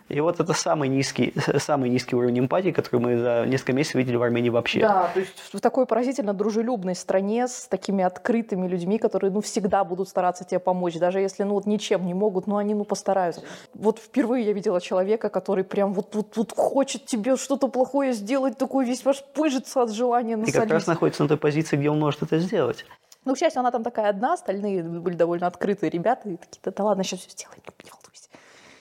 И 0.08 0.20
вот 0.20 0.40
это 0.40 0.52
самый 0.52 0.88
низкий, 0.88 1.34
самый 1.58 1.90
низкий 1.90 2.16
уровень 2.16 2.40
эмпатии, 2.40 2.70
который 2.70 3.00
мы 3.00 3.18
за 3.18 3.44
несколько 3.46 3.72
месяцев 3.72 3.96
видели 3.96 4.16
в 4.16 4.22
Армении 4.22 4.50
вообще. 4.50 4.80
Да, 4.80 5.10
то 5.12 5.20
есть 5.20 5.32
в 5.52 5.60
такой 5.60 5.86
поразительно 5.86 6.32
дружелюбной 6.32 6.94
стране 6.94 7.48
с 7.48 7.66
такими 7.66 8.04
открытыми 8.04 8.68
людьми, 8.68 8.98
которые, 8.98 9.30
ну, 9.30 9.40
всегда 9.40 9.84
будут 9.84 10.08
стараться 10.08 10.44
тебе 10.44 10.60
помочь, 10.60 10.94
даже 10.94 11.20
если, 11.20 11.42
ну, 11.42 11.54
вот 11.54 11.66
ничем 11.66 12.06
не 12.06 12.14
могут, 12.14 12.46
но 12.46 12.56
они, 12.56 12.74
ну, 12.74 12.84
постараются. 12.84 13.42
Вот 13.74 13.98
впервые 13.98 14.44
я 14.44 14.52
видела 14.52 14.80
человека, 14.80 15.28
который 15.28 15.64
прям 15.64 15.92
вот, 15.92 16.14
вот, 16.14 16.36
вот 16.36 16.52
хочет 16.52 17.06
тебе 17.06 17.36
что-то 17.36 17.68
плохое 17.68 18.12
сделать, 18.12 18.55
такой 18.58 18.84
весь 18.86 19.04
ваш 19.04 19.22
пыжится 19.34 19.82
от 19.82 19.92
желания 19.92 20.34
И 20.34 20.36
как 20.36 20.46
насолить. 20.46 20.70
раз 20.70 20.86
находится 20.86 21.22
на 21.22 21.28
той 21.28 21.36
позиции, 21.38 21.76
где 21.76 21.90
он 21.90 21.98
может 21.98 22.22
это 22.22 22.38
сделать. 22.38 22.84
Ну, 23.24 23.34
к 23.34 23.38
счастью, 23.38 23.60
она 23.60 23.70
там 23.72 23.82
такая 23.82 24.08
одна, 24.10 24.34
остальные 24.34 24.82
были 24.84 25.16
довольно 25.16 25.46
открытые 25.48 25.90
ребята, 25.90 26.28
и 26.28 26.36
такие, 26.36 26.60
да, 26.64 26.70
да 26.70 26.84
ладно, 26.84 27.02
сейчас 27.04 27.20
все 27.20 27.30
сделаем, 27.30 27.60
не 27.84 27.90
волнуйся. 27.90 28.28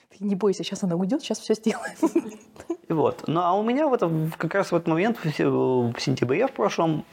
Ты 0.09 0.23
не 0.23 0.35
бойся, 0.35 0.63
сейчас 0.63 0.83
она 0.83 0.95
уйдет, 0.95 1.21
сейчас 1.21 1.39
все 1.39 1.55
сделаем. 1.55 1.95
И 2.87 2.93
вот. 2.93 3.23
Ну, 3.27 3.41
а 3.41 3.53
у 3.53 3.63
меня 3.63 3.87
в 3.87 3.93
этом, 3.93 4.31
как 4.37 4.53
раз 4.53 4.71
в 4.71 4.75
этот 4.75 4.87
момент, 4.87 5.17
в 5.23 5.29
се- 5.31 5.47
в 5.49 5.95
сентябре 5.99 6.47
в 6.47 6.51
прошлом, 6.51 7.03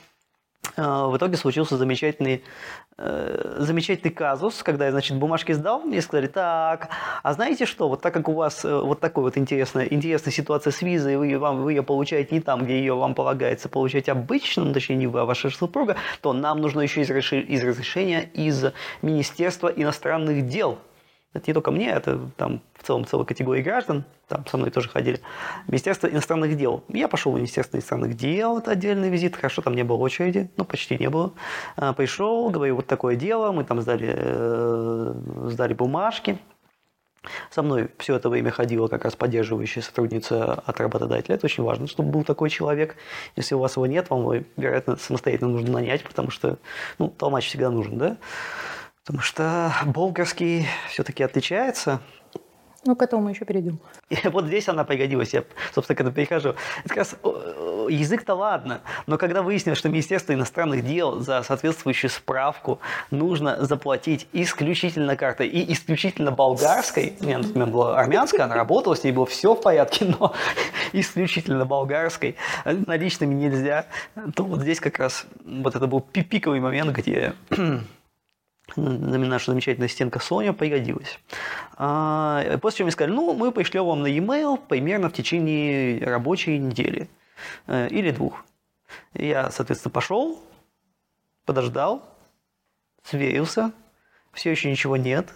в 0.76 1.16
итоге 1.16 1.36
случился 1.36 1.76
замечательный, 1.76 2.42
э, 2.96 3.56
замечательный 3.58 4.10
казус, 4.10 4.62
когда 4.62 4.86
я, 4.86 4.90
значит, 4.90 5.18
бумажки 5.18 5.52
сдал, 5.52 5.82
мне 5.82 6.00
сказали, 6.00 6.26
так, 6.26 6.88
а 7.22 7.32
знаете 7.34 7.66
что, 7.66 7.88
вот 7.88 8.00
так 8.00 8.14
как 8.14 8.28
у 8.28 8.32
вас 8.32 8.64
э, 8.64 8.80
вот 8.80 9.00
такой 9.00 9.24
вот 9.24 9.36
интересная, 9.36 9.86
интересная 9.86 10.32
ситуация 10.32 10.70
с 10.70 10.80
визой, 10.80 11.16
вы, 11.16 11.38
вам, 11.38 11.62
вы 11.62 11.72
ее 11.72 11.82
получаете 11.82 12.34
не 12.34 12.40
там, 12.40 12.64
где 12.64 12.78
ее 12.78 12.94
вам 12.94 13.14
полагается 13.14 13.68
получать 13.68 14.08
обычно, 14.08 14.64
ну, 14.64 14.72
точнее, 14.72 14.96
не 14.96 15.06
вы, 15.06 15.20
а 15.20 15.24
ваша 15.24 15.50
супруга, 15.50 15.96
то 16.20 16.32
нам 16.32 16.60
нужно 16.60 16.80
еще 16.80 17.02
из, 17.02 17.10
из 17.10 17.64
разрешения 17.64 18.30
из 18.32 18.64
Министерства 19.02 19.68
иностранных 19.68 20.46
дел. 20.46 20.78
Это 21.34 21.44
не 21.46 21.54
только 21.54 21.70
мне, 21.70 21.88
это 21.88 22.20
там 22.36 22.60
в 22.74 22.82
целом 22.82 23.06
целая 23.06 23.24
категория 23.24 23.62
граждан, 23.62 24.04
там 24.28 24.46
со 24.46 24.58
мной 24.58 24.70
тоже 24.70 24.90
ходили. 24.90 25.20
Министерство 25.66 26.06
иностранных 26.06 26.56
дел. 26.58 26.84
Я 26.88 27.08
пошел 27.08 27.32
в 27.32 27.36
Министерство 27.36 27.76
иностранных 27.76 28.16
дел, 28.16 28.58
это 28.58 28.72
отдельный 28.72 29.08
визит, 29.08 29.36
хорошо, 29.36 29.62
там 29.62 29.74
не 29.74 29.82
было 29.82 29.96
очереди, 29.96 30.50
ну, 30.58 30.64
почти 30.64 30.98
не 30.98 31.08
было. 31.08 31.32
А, 31.76 31.94
Пришел, 31.94 32.50
говорю, 32.50 32.76
вот 32.76 32.86
такое 32.86 33.16
дело, 33.16 33.50
мы 33.52 33.64
там 33.64 33.80
сдали, 33.80 34.12
э, 34.14 35.14
сдали 35.46 35.72
бумажки. 35.72 36.38
Со 37.50 37.62
мной 37.62 37.88
все 37.98 38.16
это 38.16 38.28
время 38.28 38.50
ходила 38.50 38.88
как 38.88 39.04
раз 39.04 39.14
поддерживающая 39.14 39.80
сотрудница 39.80 40.54
от 40.54 40.80
работодателя. 40.80 41.36
Это 41.36 41.46
очень 41.46 41.62
важно, 41.62 41.86
чтобы 41.86 42.10
был 42.10 42.24
такой 42.24 42.50
человек. 42.50 42.96
Если 43.36 43.54
у 43.54 43.58
вас 43.58 43.76
его 43.76 43.86
нет, 43.86 44.10
вам 44.10 44.20
его, 44.20 44.44
вероятно, 44.56 44.96
самостоятельно 44.96 45.52
нужно 45.52 45.70
нанять, 45.70 46.02
потому 46.02 46.30
что, 46.30 46.58
ну, 46.98 47.08
толмач 47.08 47.46
всегда 47.46 47.70
нужен, 47.70 47.96
да? 47.96 48.16
Потому 49.04 49.20
что 49.20 49.74
болгарский 49.86 50.66
все-таки 50.88 51.24
отличается. 51.24 52.00
Ну, 52.84 52.96
к 52.96 53.02
этому 53.02 53.22
мы 53.22 53.30
еще 53.30 53.44
перейдем. 53.44 53.78
И 54.10 54.16
вот 54.28 54.46
здесь 54.46 54.68
она 54.68 54.82
пригодилась. 54.82 55.32
Я, 55.32 55.44
собственно, 55.72 55.96
к 55.96 56.00
этому 56.00 56.14
перехожу. 56.14 56.50
Это 56.80 56.88
как 56.88 56.96
раз 56.96 57.16
э, 57.22 57.86
язык-то 57.90 58.34
ладно, 58.34 58.80
но 59.06 59.18
когда 59.18 59.42
выяснилось, 59.42 59.78
что 59.78 59.88
Министерство 59.88 60.32
иностранных 60.32 60.84
дел 60.84 61.20
за 61.20 61.44
соответствующую 61.44 62.10
справку 62.10 62.80
нужно 63.12 63.64
заплатить 63.64 64.26
исключительно 64.32 65.16
картой 65.16 65.46
и 65.46 65.72
исключительно 65.72 66.32
болгарской, 66.32 67.14
у 67.20 67.24
меня, 67.24 67.38
например, 67.38 67.68
была 67.68 68.00
армянская, 68.00 68.46
она 68.46 68.56
работала, 68.56 68.96
с 68.96 69.04
ней 69.04 69.12
было 69.12 69.26
все 69.26 69.54
в 69.54 69.60
порядке, 69.60 70.04
но 70.18 70.34
исключительно 70.92 71.64
болгарской, 71.64 72.34
э, 72.64 72.72
наличными 72.86 73.34
нельзя, 73.34 73.86
то 74.34 74.42
вот 74.42 74.60
здесь 74.62 74.80
как 74.80 74.98
раз 74.98 75.26
вот 75.44 75.76
это 75.76 75.86
был 75.86 76.00
пи- 76.00 76.24
пиковый 76.24 76.58
момент, 76.58 76.90
где 76.96 77.34
наша 78.76 79.50
замечательная 79.50 79.88
стенка 79.88 80.18
Соня 80.18 80.52
пригодилась. 80.52 81.18
А, 81.76 82.58
После 82.58 82.78
чего 82.78 82.86
мне 82.86 82.92
сказали, 82.92 83.14
ну, 83.14 83.34
мы 83.34 83.52
пришлем 83.52 83.86
вам 83.86 84.02
на 84.02 84.06
e-mail 84.06 84.58
примерно 84.68 85.08
в 85.08 85.12
течение 85.12 86.04
рабочей 86.04 86.58
недели 86.58 87.08
э, 87.66 87.88
или 87.88 88.10
двух. 88.10 88.44
Я, 89.14 89.50
соответственно, 89.50 89.92
пошел, 89.92 90.42
подождал, 91.44 92.02
сверился, 93.02 93.72
все 94.32 94.50
еще 94.50 94.70
ничего 94.70 94.96
нет. 94.96 95.32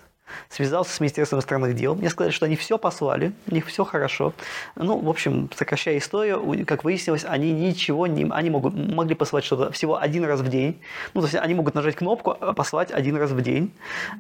Связался 0.48 0.94
с 0.94 1.00
Министерством 1.00 1.38
иностранных 1.38 1.74
дел. 1.74 1.94
Мне 1.94 2.10
сказали, 2.10 2.32
что 2.32 2.46
они 2.46 2.56
все 2.56 2.78
послали, 2.78 3.32
у 3.50 3.54
них 3.54 3.66
все 3.66 3.84
хорошо. 3.84 4.32
Ну, 4.74 4.98
в 4.98 5.08
общем, 5.08 5.50
сокращая 5.54 5.98
историю, 5.98 6.64
как 6.66 6.84
выяснилось, 6.84 7.24
они 7.24 7.52
ничего 7.52 8.06
не... 8.06 8.26
Они 8.30 8.50
могут, 8.50 8.74
могли 8.74 9.14
послать 9.14 9.44
что-то 9.44 9.70
всего 9.72 10.00
один 10.00 10.24
раз 10.24 10.40
в 10.40 10.48
день. 10.48 10.80
Ну, 11.14 11.20
то 11.20 11.26
есть 11.26 11.36
они 11.36 11.54
могут 11.54 11.74
нажать 11.74 11.96
кнопку, 11.96 12.36
а 12.38 12.52
послать 12.52 12.90
один 12.90 13.16
раз 13.16 13.30
в 13.30 13.40
день. 13.40 13.72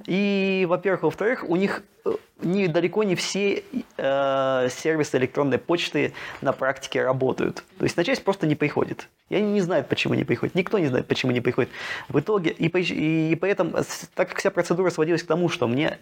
И, 0.06 0.66
во-первых, 0.68 1.02
во-вторых, 1.02 1.44
у 1.48 1.56
них 1.56 1.82
э, 2.04 2.12
не, 2.42 2.68
далеко 2.68 3.02
не 3.04 3.14
все 3.14 3.62
э, 3.96 4.68
сервисы 4.70 5.16
электронной 5.16 5.58
почты 5.58 6.12
на 6.42 6.52
практике 6.52 7.02
работают. 7.02 7.64
То 7.78 7.84
есть 7.84 7.96
на 7.96 8.04
часть 8.04 8.24
просто 8.24 8.46
не 8.46 8.54
приходит. 8.54 9.08
И 9.28 9.36
они 9.36 9.52
не 9.52 9.60
знают, 9.60 9.88
почему 9.88 10.14
не 10.14 10.24
приходит. 10.24 10.54
Никто 10.54 10.78
не 10.78 10.86
знает, 10.86 11.06
почему 11.06 11.32
не 11.32 11.40
приходит. 11.40 11.70
В 12.08 12.20
итоге, 12.20 12.50
и, 12.50 12.68
по- 12.68 12.78
и 12.78 13.34
поэтому, 13.36 13.72
так 14.14 14.28
как 14.28 14.38
вся 14.38 14.50
процедура 14.50 14.90
сводилась 14.90 15.22
к 15.22 15.26
тому, 15.26 15.48
что 15.48 15.66
мне 15.66 15.98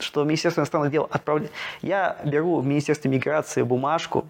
что 0.00 0.24
Министерство 0.24 0.60
иностранных 0.60 0.90
дел 0.90 1.08
отправляет... 1.10 1.52
Я 1.82 2.18
беру 2.24 2.60
в 2.60 2.66
Министерство 2.66 3.08
миграции 3.08 3.62
бумажку, 3.62 4.26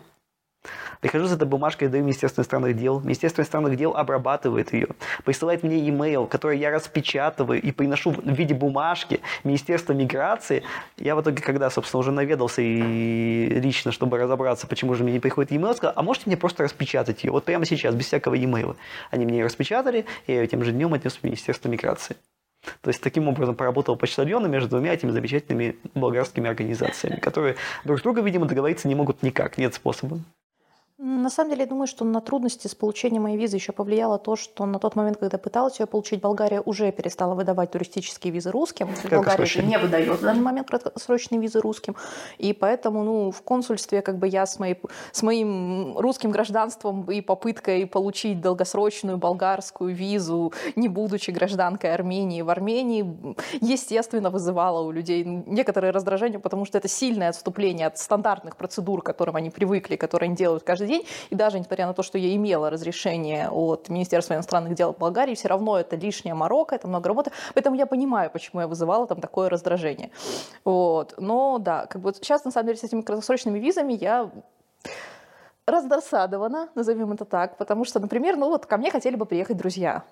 Прихожу 1.01 1.29
с 1.29 1.33
этой 1.33 1.47
бумажкой, 1.47 1.89
даю 1.89 2.03
Министерство 2.03 2.41
иностранных 2.41 2.77
дел. 2.77 3.01
Министерство 3.01 3.43
иностранных 3.43 3.77
дел 3.77 3.95
обрабатывает 3.97 4.73
ее, 4.73 4.89
присылает 5.25 5.63
мне 5.63 5.79
e-mail, 5.79 6.27
который 6.27 6.59
я 6.59 6.71
распечатываю 6.71 7.63
и 7.63 7.71
приношу 7.71 8.11
в 8.11 8.33
виде 8.33 8.55
бумажки 8.55 9.21
Министерство 9.45 9.93
миграции. 9.93 10.65
Я 10.97 11.15
в 11.15 11.23
итоге, 11.23 11.43
когда, 11.43 11.71
собственно, 11.71 12.01
уже 12.01 12.11
наведался 12.11 12.63
и 12.63 13.61
лично, 13.61 13.93
чтобы 13.93 14.19
разобраться, 14.19 14.67
почему 14.67 14.95
же 14.95 15.05
мне 15.05 15.13
не 15.13 15.21
приходит 15.21 15.53
e-mail, 15.53 15.77
сказал, 15.77 15.93
а 15.97 16.03
можете 16.03 16.25
мне 16.27 16.37
просто 16.37 16.65
распечатать 16.65 17.23
ее? 17.23 17.31
Вот 17.31 17.45
прямо 17.45 17.65
сейчас, 17.65 17.95
без 17.95 18.07
всякого 18.07 18.35
e-mail. 18.35 18.77
Они 19.11 19.25
мне 19.25 19.39
ее 19.39 19.45
распечатали, 19.45 20.05
я 20.27 20.41
ее 20.41 20.47
тем 20.49 20.65
же 20.65 20.73
днем 20.73 20.95
отнес 20.95 21.17
в 21.17 21.23
Министерство 21.23 21.69
миграции. 21.69 22.17
То 22.81 22.89
есть 22.89 23.01
таким 23.01 23.29
образом 23.29 23.55
поработал 23.55 23.95
почтальоном 23.95 24.51
между 24.51 24.71
двумя 24.71 24.93
этими 24.93 25.11
замечательными 25.11 25.77
болгарскими 25.95 26.51
организациями, 26.51 27.21
которые 27.21 27.55
друг 27.85 28.01
с 28.01 28.03
другом, 28.03 28.25
видимо, 28.25 28.47
договориться 28.47 28.89
не 28.89 28.97
могут 28.97 29.23
никак, 29.23 29.59
нет 29.59 29.75
способа. 29.75 30.19
На 31.01 31.31
самом 31.31 31.51
деле, 31.51 31.63
я 31.63 31.69
думаю, 31.69 31.87
что 31.87 32.05
на 32.05 32.21
трудности 32.21 32.67
с 32.67 32.75
получением 32.75 33.23
моей 33.23 33.37
визы 33.37 33.55
еще 33.55 33.71
повлияло 33.71 34.19
то, 34.19 34.35
что 34.35 34.67
на 34.67 34.81
тот 34.81 34.97
момент, 34.97 35.19
когда 35.19 35.39
пыталась 35.39 35.79
ее 35.79 35.87
получить, 35.87 36.21
Болгария 36.21 36.61
уже 36.61 36.91
перестала 36.91 37.37
выдавать 37.37 37.71
туристические 37.71 38.33
визы 38.33 38.51
русским. 38.51 38.89
Болгария 39.09 39.45
же 39.45 39.63
не 39.63 39.79
выдает 39.79 40.09
в 40.09 40.21
данный 40.21 40.43
момент 40.43 40.67
краткосрочные 40.67 41.41
визы 41.41 41.61
русским. 41.61 41.95
И 42.39 42.53
поэтому 42.53 43.05
ну, 43.05 43.31
в 43.31 43.43
консульстве 43.43 44.03
как 44.03 44.19
бы 44.19 44.27
я 44.27 44.45
с, 44.45 44.59
моей, 44.59 44.81
с 45.13 45.23
моим 45.23 45.97
русским 45.99 46.33
гражданством 46.33 47.09
и 47.09 47.21
попыткой 47.21 47.87
получить 47.87 48.41
долгосрочную 48.41 49.19
болгарскую 49.19 49.95
визу, 49.95 50.53
не 50.75 50.89
будучи 50.89 51.31
гражданкой 51.31 51.95
Армении 51.95 52.43
в 52.43 52.51
Армении, 52.51 53.37
естественно, 53.61 54.31
вызывала 54.31 54.81
у 54.81 54.91
людей 54.91 55.23
некоторое 55.23 55.93
раздражение, 55.93 56.41
потому 56.41 56.65
что 56.65 56.77
это 56.77 56.89
сильное 56.89 57.29
отступление 57.29 57.87
от 57.87 57.99
стандартных 57.99 58.57
процедур, 58.57 59.01
к 59.03 59.07
которым 59.07 59.37
они 59.37 59.51
привыкли, 59.51 59.95
которые 59.95 60.27
они 60.27 60.35
делают 60.35 60.65
каждый 60.65 60.88
день. 60.89 61.07
И 61.31 61.35
даже 61.35 61.59
несмотря 61.59 61.87
на 61.87 61.95
то, 61.95 62.03
что 62.03 62.19
я 62.19 62.35
имела 62.35 62.71
разрешение 62.71 63.49
от 63.51 63.89
Министерства 63.89 64.35
иностранных 64.35 64.75
дел 64.75 64.97
Болгарии, 64.99 65.35
все 65.35 65.49
равно 65.49 65.79
это 65.79 65.97
лишняя 65.97 66.35
морока, 66.35 66.75
это 66.77 66.89
много 66.89 67.09
работы. 67.09 67.31
Поэтому 67.55 67.77
я 67.77 67.87
понимаю, 67.87 68.31
почему 68.31 68.61
я 68.61 68.67
вызывала 68.67 69.07
там 69.07 69.21
такое 69.21 69.49
раздражение. 69.49 70.11
Вот. 70.65 71.15
Но 71.19 71.59
да, 71.59 71.87
как 71.87 72.03
бы 72.03 72.13
сейчас 72.15 72.45
на 72.45 72.51
самом 72.51 72.67
деле 72.67 72.79
с 72.79 72.85
этими 72.85 73.03
краткосрочными 73.03 73.59
визами 73.59 73.93
я 73.93 74.31
раздосадована, 75.67 76.69
назовем 76.75 77.13
это 77.13 77.25
так, 77.25 77.59
потому 77.59 77.85
что, 77.85 78.01
например, 78.01 78.37
ну 78.37 78.49
вот 78.49 78.67
ко 78.67 78.77
мне 78.79 78.91
хотели 78.91 79.17
бы 79.17 79.27
приехать 79.27 79.57
друзья. 79.57 80.03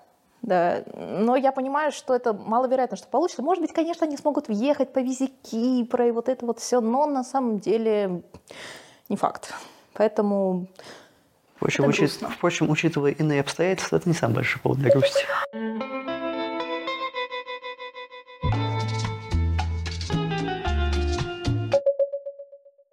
Да, 0.43 0.83
но 0.93 1.35
я 1.35 1.51
понимаю, 1.51 1.91
что 1.91 2.15
это 2.15 2.31
маловероятно, 2.31 2.95
что 2.95 3.07
получится. 3.07 3.41
Может 3.41 3.61
быть, 3.61 3.73
конечно, 3.73 4.05
они 4.05 4.17
смогут 4.17 4.47
въехать 4.47 4.93
по 4.93 4.99
визе 4.99 5.27
Кипра 5.27 6.07
и 6.07 6.11
вот 6.11 6.29
это 6.29 6.45
вот 6.45 6.59
все, 6.59 6.79
но 6.79 7.07
на 7.07 7.23
самом 7.23 7.57
деле 7.59 8.21
не 9.09 9.17
факт. 9.17 9.53
Поэтому 9.97 10.67
Впрочем, 11.55 11.85
это 11.85 11.89
учит, 11.89 12.11
впрочем, 12.11 12.69
учитывая 12.69 13.11
иные 13.11 13.41
обстоятельства, 13.41 13.95
это 13.95 14.07
не 14.07 14.13
самый 14.13 14.35
большой 14.35 14.61
повод 14.61 14.77
для 14.77 14.91
грусти. 14.91 15.25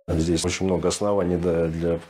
Здесь 0.08 0.44
очень 0.46 0.64
много 0.64 0.88
оснований 0.88 1.36
да, 1.36 1.66
для 1.66 2.00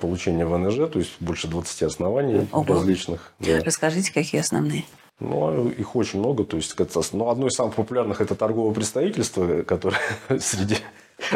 получения 0.00 0.44
ВНЖ, 0.44 0.90
то 0.90 0.98
есть 0.98 1.12
больше 1.20 1.46
20 1.46 1.82
оснований 1.84 2.48
Ого. 2.50 2.74
различных. 2.74 3.32
да. 3.38 3.60
Расскажите, 3.62 4.12
какие 4.12 4.40
основные? 4.40 4.84
Ну, 5.20 5.68
их 5.68 5.94
очень 5.94 6.18
много. 6.18 6.42
То 6.42 6.56
есть, 6.56 6.74
ну, 7.12 7.28
одно 7.28 7.46
из 7.46 7.52
самых 7.52 7.76
популярных 7.76 8.20
это 8.20 8.34
торговое 8.34 8.74
представительство, 8.74 9.62
которое 9.66 10.00
среди 10.40 10.78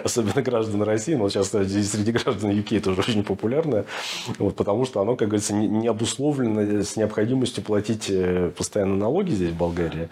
особенно 0.05 0.43
граждан 0.43 0.83
России, 0.83 1.15
но 1.15 1.29
сейчас 1.29 1.47
кстати, 1.47 1.83
среди 1.83 2.12
граждан 2.12 2.50
UK 2.50 2.81
тоже 2.81 3.00
очень 3.00 3.25
популярное, 3.25 3.85
вот, 4.38 4.57
потому 4.57 4.85
что 4.85 5.00
оно, 5.00 5.17
как 5.17 5.29
говорится, 5.29 5.55
не, 5.55 5.67
не 5.69 5.88
обусловлено 5.88 6.83
с 6.83 6.97
необходимостью 6.97 7.62
платить 7.65 8.07
э, 8.09 8.50
постоянно 8.57 8.97
налоги 8.97 9.31
здесь, 9.31 9.50
в 9.50 9.57
Болгарии. 9.57 10.09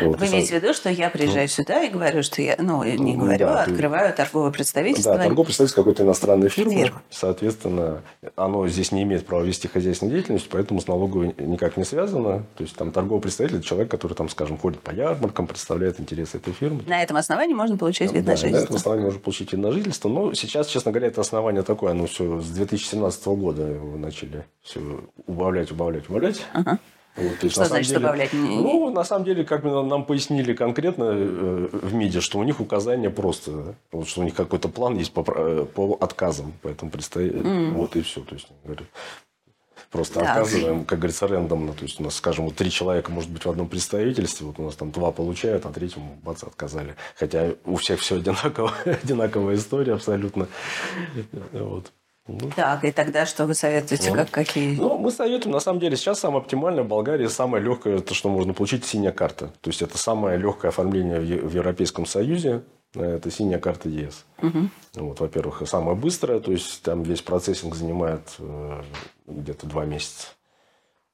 Вот, 0.00 0.18
Вы 0.20 0.26
имеете 0.28 0.58
в 0.58 0.62
виду, 0.62 0.72
что 0.72 0.88
я 0.88 1.10
приезжаю 1.10 1.48
сюда 1.48 1.82
и 1.84 1.90
говорю, 1.90 2.22
что 2.22 2.40
я, 2.40 2.56
ну, 2.58 2.82
не 2.84 3.14
Ну, 3.16 3.24
говорю, 3.24 3.38
да, 3.46 3.62
а 3.62 3.64
ты- 3.66 3.72
открываю 3.72 4.14
торговое 4.14 4.50
представительство. 4.50 5.16
Да, 5.16 5.24
торговое 5.24 5.44
представительство 5.46 5.82
какой-то 5.82 6.04
иностранной 6.04 6.48
фирмы. 6.48 6.74
Фирмы. 6.74 7.00
Соответственно, 7.10 8.00
оно 8.36 8.66
здесь 8.68 8.92
не 8.92 9.02
имеет 9.02 9.26
права 9.26 9.42
вести 9.42 9.66
хозяйственную 9.68 10.14
деятельность, 10.16 10.48
поэтому 10.48 10.80
с 10.80 10.86
налоговой 10.86 11.34
никак 11.38 11.76
не 11.76 11.84
связано. 11.84 12.44
То 12.56 12.62
есть, 12.64 12.76
там 12.76 12.92
торговый 12.92 13.20
представитель– 13.20 13.56
это 13.58 13.66
человек, 13.66 13.90
который, 13.90 14.14
там, 14.14 14.28
скажем, 14.28 14.56
ходит 14.58 14.80
по 14.80 14.90
ярмаркам, 14.92 15.46
представляет 15.46 16.00
интересы 16.00 16.38
этой 16.38 16.52
фирмы. 16.52 16.82
На 16.86 17.02
этом 17.02 17.16
основании 17.16 17.54
можно 17.54 17.76
получить 17.76 18.12
вид 18.12 18.24
Да, 18.24 18.32
на 18.32 18.36
и 18.38 18.42
на 18.42 18.46
этом 18.46 18.50
жительство. 18.60 18.76
основании 18.76 19.03
можно 19.04 19.20
получить 19.20 19.52
вид 19.52 19.60
на 19.60 19.70
жительство. 19.72 20.08
Но 20.08 20.32
сейчас, 20.34 20.66
честно 20.68 20.90
говоря, 20.92 21.08
это 21.08 21.20
основание 21.20 21.62
такое, 21.62 21.92
оно 21.92 22.06
все 22.06 22.40
с 22.40 22.50
2017 22.50 23.26
года 23.28 23.62
его 23.62 23.96
начали 23.96 24.44
все 24.62 24.80
убавлять, 25.26 25.70
убавлять, 25.70 26.08
убавлять. 26.08 26.44
Ага. 26.52 26.78
Вот, 27.16 27.44
есть, 27.44 27.54
Что 27.54 27.64
значит 27.66 27.92
деле- 27.92 28.04
убавлять? 28.06 28.32
Не- 28.32 28.56
Ну, 28.58 28.90
на 28.90 29.04
самом 29.04 29.24
деле, 29.24 29.44
как 29.44 29.62
нам 29.62 29.86
нам 29.86 30.04
пояснили 30.04 30.52
конкретно 30.52 31.04
э, 31.14 31.68
в 31.70 31.94
МИДе, 31.94 32.20
что 32.20 32.38
у 32.40 32.42
них 32.42 32.58
указания 32.58 33.08
просто, 33.08 33.76
вот, 33.92 34.08
что 34.08 34.22
у 34.22 34.24
них 34.24 34.34
какой-то 34.34 34.68
план 34.68 34.96
есть 34.98 35.12
по, 35.12 35.24
э, 35.28 35.64
по 35.72 35.96
отказам, 36.00 36.54
поэтому 36.62 36.90
предстоит, 36.90 37.34
вот 37.72 37.94
и 37.94 38.00
все. 38.02 38.20
То 38.22 38.34
есть, 38.34 38.48
говорю, 38.64 38.84
просто 39.94 40.18
Так. 40.18 40.38
отказываем, 40.38 40.84
как 40.84 40.98
говорится, 40.98 41.28
рандомно. 41.28 41.72
То 41.72 41.84
есть, 41.84 42.00
у 42.00 42.02
нас, 42.02 42.16
скажем, 42.16 42.46
вот 42.46 42.56
три 42.56 42.68
человека, 42.68 43.12
может 43.12 43.30
быть, 43.30 43.44
в 43.44 43.48
одном 43.48 43.68
представительстве, 43.68 44.44
вот 44.44 44.58
у 44.58 44.62
нас 44.64 44.74
там 44.74 44.90
два 44.90 45.12
получают, 45.12 45.64
а 45.66 45.70
третьему, 45.70 46.18
бац, 46.24 46.42
отказали. 46.42 46.96
Хотя 47.16 47.52
у 47.64 47.76
всех 47.76 48.00
все 48.00 48.16
одинаково, 48.16 48.72
одинаковая 48.84 49.54
история 49.54 49.92
абсолютно. 49.94 50.48
Вот. 51.52 51.92
Ну, 52.26 52.50
Так, 52.56 52.84
и 52.84 52.90
тогда 52.90 53.24
что 53.24 53.46
вы 53.46 53.54
советуете? 53.54 54.10
Ну, 54.10 54.16
Как, 54.16 54.30
какие? 54.30 54.74
ну, 54.76 54.98
мы 54.98 55.12
советуем, 55.12 55.52
на 55.52 55.60
самом 55.60 55.78
деле, 55.78 55.96
сейчас 55.96 56.18
самое 56.18 56.40
оптимальное 56.40 56.82
в 56.82 56.88
Болгарии, 56.88 57.28
самое 57.28 57.62
легкое, 57.62 57.98
это 57.98 58.14
что 58.14 58.28
можно 58.30 58.52
получить, 58.52 58.84
синяя 58.84 59.12
карта. 59.12 59.52
То 59.60 59.70
есть, 59.70 59.80
это 59.80 59.96
самое 59.96 60.36
легкое 60.38 60.70
оформление 60.70 61.20
в 61.20 61.54
Европейском 61.54 62.04
Союзе, 62.06 62.62
э, 62.96 63.16
это 63.16 63.30
синяя 63.30 63.60
карта 63.60 63.88
ЕС. 63.88 64.24
Вот, 64.94 65.20
во-первых, 65.20 65.62
и 65.62 65.66
самое 65.66 65.96
быстрое, 65.96 66.40
то 66.40 66.50
есть, 66.50 66.82
там 66.82 67.04
весь 67.04 67.22
процессинг 67.22 67.76
занимает 67.76 68.22
э, 68.40 68.82
где-то 69.26 69.66
два 69.66 69.84
месяца. 69.84 70.28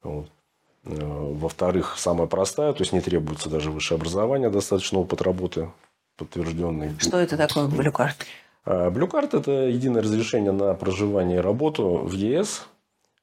Вот. 0.03 0.31
Э, 0.85 0.95
Во-вторых, 0.95 1.95
самая 1.99 2.27
простая, 2.27 2.73
то 2.73 2.83
есть, 2.83 2.93
не 2.93 3.01
требуется 3.01 3.49
даже 3.49 3.71
высшее 3.71 3.97
образование, 3.97 4.51
достаточно 4.51 4.99
опыт 4.99 5.23
работы 5.23 5.71
подтвержденный. 6.17 6.99
Что 6.99 7.19
это 7.19 7.37
такое 7.37 7.67
блюкарт? 7.67 8.27
Блюкарт– 8.67 9.35
это 9.35 9.51
единое 9.51 10.03
разрешение 10.03 10.53
на 10.53 10.75
проживание 10.75 11.39
и 11.39 11.41
работу 11.41 11.97
в 12.05 12.13
ЕС. 12.13 12.67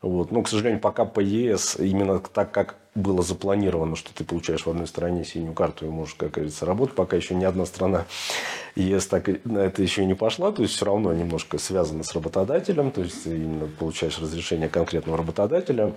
Вот. 0.01 0.31
Но, 0.31 0.41
к 0.41 0.49
сожалению, 0.49 0.81
пока 0.81 1.05
по 1.05 1.19
ЕС, 1.19 1.77
именно 1.79 2.19
так, 2.19 2.51
как 2.51 2.75
было 2.97 3.21
запланировано, 3.21 3.95
что 3.95 4.13
ты 4.13 4.23
получаешь 4.23 4.65
в 4.65 4.69
одной 4.69 4.87
стране 4.87 5.23
синюю 5.23 5.53
карту 5.53 5.85
и 5.85 5.89
можешь, 5.89 6.15
как 6.15 6.31
говорится, 6.31 6.65
работать, 6.65 6.95
пока 6.95 7.15
еще 7.15 7.35
ни 7.35 7.45
одна 7.45 7.65
страна 7.65 8.05
ЕС 8.75 9.07
так 9.07 9.29
на 9.45 9.59
это 9.59 9.81
еще 9.81 10.03
и 10.03 10.05
не 10.05 10.15
пошла. 10.15 10.51
То 10.51 10.63
есть, 10.63 10.75
все 10.75 10.85
равно 10.85 11.13
немножко 11.13 11.57
связано 11.57 12.03
с 12.03 12.13
работодателем. 12.13 12.91
То 12.91 13.01
есть, 13.01 13.23
ты 13.23 13.35
именно 13.35 13.67
получаешь 13.67 14.19
разрешение 14.19 14.67
конкретного 14.67 15.17
работодателя. 15.17 15.93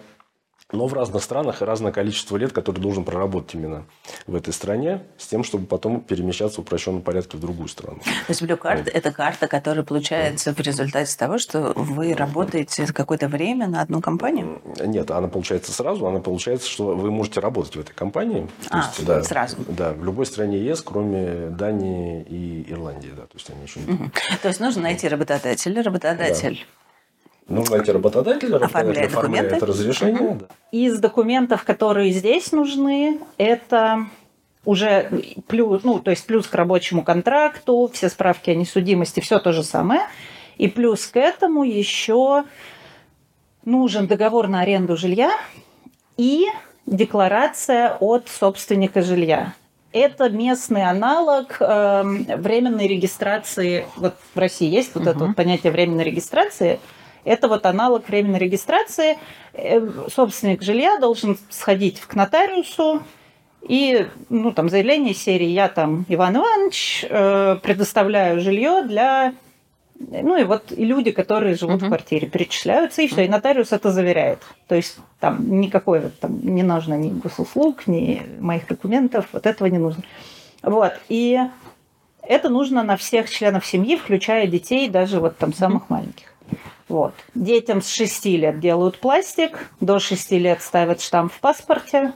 Но 0.72 0.86
в 0.86 0.94
разных 0.94 1.22
странах 1.22 1.62
и 1.62 1.64
разное 1.64 1.92
количество 1.92 2.36
лет, 2.36 2.52
которое 2.52 2.80
должен 2.80 3.04
проработать 3.04 3.54
именно 3.54 3.84
в 4.26 4.34
этой 4.34 4.52
стране, 4.52 5.02
с 5.18 5.26
тем, 5.26 5.44
чтобы 5.44 5.66
потом 5.66 6.00
перемещаться 6.00 6.60
в 6.60 6.64
упрощенном 6.64 7.02
порядке 7.02 7.36
в 7.36 7.40
другую 7.40 7.68
страну. 7.68 7.98
То 8.00 8.30
есть 8.30 8.42
блюкарт– 8.42 8.88
это 8.92 9.12
карта, 9.12 9.48
которая 9.48 9.84
получается 9.84 10.54
в 10.54 10.60
результате 10.60 11.16
того, 11.16 11.38
что 11.38 11.72
вы 11.74 12.14
работаете 12.14 12.86
какое-то 12.92 13.28
время 13.28 13.66
на 13.66 13.82
одну 13.82 14.00
компанию? 14.00 14.60
Нет, 14.78 15.10
она 15.10 15.28
получается 15.28 15.72
сразу. 15.72 16.06
Она 16.06 16.20
получается, 16.20 16.68
что 16.68 16.94
вы 16.94 17.10
можете 17.10 17.40
работать 17.40 17.76
в 17.76 17.80
этой 17.80 17.94
компании. 17.94 18.48
А, 18.68 18.78
есть, 18.78 19.04
да, 19.04 19.22
сразу. 19.24 19.56
Да, 19.68 19.92
в 19.92 20.04
любой 20.04 20.26
стране 20.26 20.58
ЕС, 20.58 20.82
кроме 20.82 21.48
Дании 21.50 22.22
и 22.22 22.70
Ирландии. 22.70 23.10
Да, 23.16 23.22
то 23.22 23.34
есть 23.34 23.50
они 23.50 23.62
еще 23.62 23.80
не... 23.80 24.10
То 24.42 24.48
есть 24.48 24.60
нужно 24.60 24.82
найти 24.82 25.08
работодателя. 25.08 25.82
Работодатель 25.82 26.66
Нужно 27.50 27.76
найти 27.76 27.90
работодателя, 27.90 28.58
работодатель 28.58 29.06
Оформляет 29.06 29.12
документы. 29.12 29.66
разрешение. 29.66 30.38
да. 30.40 30.46
Из 30.70 30.98
документов, 30.98 31.64
которые 31.64 32.12
здесь 32.12 32.52
нужны, 32.52 33.18
это 33.38 34.06
уже 34.64 35.10
плюс, 35.48 35.82
ну, 35.82 35.98
то 35.98 36.12
есть 36.12 36.26
плюс 36.26 36.46
к 36.46 36.54
рабочему 36.54 37.02
контракту, 37.02 37.90
все 37.92 38.08
справки 38.08 38.50
о 38.50 38.54
несудимости, 38.54 39.18
все 39.20 39.40
то 39.40 39.52
же 39.52 39.64
самое. 39.64 40.02
И 40.58 40.68
плюс 40.68 41.06
к 41.06 41.16
этому 41.16 41.64
еще 41.64 42.44
нужен 43.64 44.06
договор 44.06 44.46
на 44.46 44.60
аренду 44.60 44.96
жилья 44.96 45.32
и 46.16 46.46
декларация 46.86 47.96
от 47.98 48.28
собственника 48.28 49.02
жилья. 49.02 49.54
Это 49.92 50.28
местный 50.28 50.84
аналог 50.84 51.56
эм, 51.58 52.24
временной 52.24 52.86
регистрации. 52.86 53.86
Вот 53.96 54.14
в 54.34 54.38
России 54.38 54.68
есть 54.68 54.94
вот 54.94 55.08
это 55.08 55.18
вот 55.18 55.34
понятие 55.34 55.72
временной 55.72 56.04
регистрации. 56.04 56.78
Это 57.24 57.48
вот 57.48 57.66
аналог 57.66 58.08
временной 58.08 58.38
регистрации. 58.38 59.18
Э, 59.52 59.86
Собственник 60.12 60.62
жилья 60.62 60.98
должен 60.98 61.38
сходить 61.50 62.00
к 62.00 62.14
нотариусу 62.14 63.02
и, 63.62 64.06
ну, 64.28 64.52
там, 64.52 64.68
заявление 64.68 65.14
серии 65.14 65.48
«Я 65.48 65.68
там, 65.68 66.06
Иван 66.08 66.36
Иванович, 66.36 67.06
э, 67.08 67.56
предоставляю 67.62 68.40
жилье 68.40 68.82
для...» 68.82 69.34
Ну, 69.98 70.38
и 70.38 70.44
вот 70.44 70.72
и 70.72 70.86
люди, 70.86 71.10
которые 71.10 71.56
живут 71.56 71.82
в 71.82 71.86
квартире, 71.86 72.26
перечисляются, 72.26 73.02
и 73.02 73.06
все, 73.06 73.26
и 73.26 73.28
нотариус 73.28 73.70
это 73.70 73.92
заверяет. 73.92 74.38
То 74.66 74.74
есть 74.74 74.96
там 75.18 75.60
никакой 75.60 76.00
там 76.20 76.40
не 76.42 76.62
нужно 76.62 76.94
ни 76.94 77.10
госуслуг, 77.10 77.86
ни 77.86 78.22
моих 78.40 78.66
документов, 78.66 79.26
вот 79.32 79.44
этого 79.44 79.66
не 79.66 79.76
нужно. 79.76 80.02
Вот, 80.62 80.94
и 81.10 81.38
это 82.22 82.48
нужно 82.48 82.82
на 82.82 82.96
всех 82.96 83.28
членов 83.28 83.66
семьи, 83.66 83.98
включая 83.98 84.46
детей, 84.46 84.88
даже 84.88 85.20
вот 85.20 85.36
там 85.36 85.52
самых 85.52 85.90
маленьких. 85.90 86.29
Вот. 86.90 87.14
Детям 87.36 87.82
с 87.82 87.88
6 87.88 88.24
лет 88.24 88.58
делают 88.58 88.98
пластик, 88.98 89.70
до 89.78 90.00
6 90.00 90.32
лет 90.32 90.60
ставят 90.60 91.00
штамп 91.00 91.32
в 91.32 91.38
паспорте. 91.38 92.12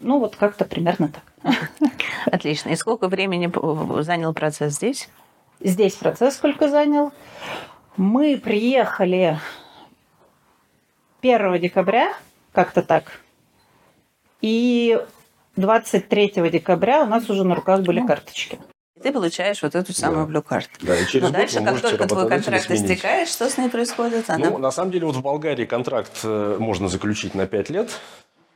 Ну, 0.00 0.18
вот 0.18 0.34
как-то 0.34 0.64
примерно 0.64 1.10
так. 1.10 1.52
Отлично. 2.24 2.70
И 2.70 2.76
сколько 2.76 3.08
времени 3.08 3.52
занял 4.00 4.32
процесс 4.32 4.76
здесь? 4.76 5.10
Здесь 5.60 5.94
процесс 5.94 6.36
сколько 6.36 6.68
занял? 6.68 7.12
Мы 7.98 8.38
приехали 8.38 9.38
1 11.20 11.60
декабря, 11.60 12.14
как-то 12.52 12.80
так. 12.80 13.20
И 14.40 14.98
23 15.56 16.32
декабря 16.50 17.02
у 17.02 17.06
нас 17.06 17.28
уже 17.28 17.44
на 17.44 17.56
руках 17.56 17.82
были 17.82 18.00
карточки. 18.06 18.58
Ты 19.02 19.12
получаешь 19.12 19.62
вот 19.62 19.74
эту 19.74 19.92
самую 19.92 20.26
Да. 20.26 20.32
Blue 20.32 20.44
Card. 20.44 20.68
Да, 20.80 20.96
и 20.96 21.06
через 21.06 21.22
Но 21.22 21.28
год 21.28 21.36
дальше, 21.36 21.60
как 21.60 21.80
только 21.80 22.06
твой 22.06 22.28
контракт 22.28 22.70
истекает, 22.70 23.28
что 23.28 23.48
с 23.48 23.58
ней 23.58 23.68
происходит? 23.68 24.30
Она... 24.30 24.50
Ну, 24.50 24.58
на 24.58 24.70
самом 24.70 24.92
деле, 24.92 25.06
вот 25.06 25.16
в 25.16 25.22
Болгарии 25.22 25.64
контракт 25.64 26.20
э, 26.22 26.56
можно 26.58 26.88
заключить 26.88 27.34
на 27.34 27.46
5 27.46 27.70
лет. 27.70 27.90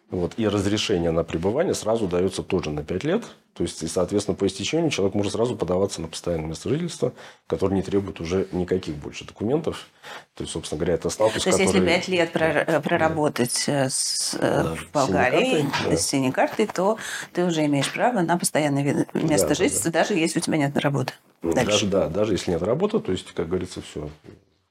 Вот, 0.08 0.34
и 0.36 0.46
разрешение 0.46 1.10
на 1.10 1.24
пребывание 1.24 1.74
сразу 1.74 2.06
дается 2.06 2.44
тоже 2.44 2.70
на 2.70 2.84
5 2.84 3.04
лет. 3.04 3.24
То 3.54 3.64
есть, 3.64 3.82
и, 3.82 3.88
соответственно, 3.88 4.36
по 4.36 4.46
истечению 4.46 4.90
человек 4.90 5.14
может 5.16 5.32
сразу 5.32 5.56
подаваться 5.56 6.00
на 6.00 6.06
постоянное 6.06 6.46
место 6.46 6.68
жительства, 6.68 7.12
которое 7.48 7.74
не 7.74 7.82
требует 7.82 8.20
уже 8.20 8.46
никаких 8.52 8.94
больше 8.96 9.24
документов. 9.24 9.86
То 10.34 10.44
есть, 10.44 10.52
собственно 10.52 10.78
говоря, 10.78 10.94
это 10.94 11.10
статус, 11.10 11.42
То 11.42 11.48
есть, 11.48 11.58
если 11.58 11.78
который... 11.78 11.88
пять 11.88 12.08
лет 12.08 12.36
прор- 12.36 12.64
э, 12.66 12.80
проработать 12.80 13.64
э, 13.66 13.88
с, 13.90 14.36
э, 14.38 14.62
Да, 14.62 14.74
в 14.76 14.92
Болгарии 14.92 15.44
синей 15.44 15.70
картой, 15.70 15.90
да. 15.90 15.96
с 15.96 16.06
синей 16.06 16.32
картой, 16.32 16.66
то 16.66 16.98
ты 17.32 17.44
уже 17.44 17.64
имеешь 17.64 17.92
право 17.92 18.20
на 18.20 18.38
постоянное 18.38 19.06
место 19.14 19.48
да, 19.48 19.54
жительства, 19.54 19.90
даже 19.90 20.14
если 20.14 20.38
у 20.38 20.42
тебя 20.42 20.58
нет 20.58 20.76
работы. 20.76 21.14
Ну, 21.42 21.52
Дальше. 21.52 21.70
Даже, 21.70 21.86
да, 21.86 22.08
даже 22.08 22.34
если 22.34 22.52
нет 22.52 22.62
работы, 22.62 23.00
то 23.00 23.10
есть, 23.10 23.32
как 23.32 23.48
говорится, 23.48 23.80
все. 23.80 24.08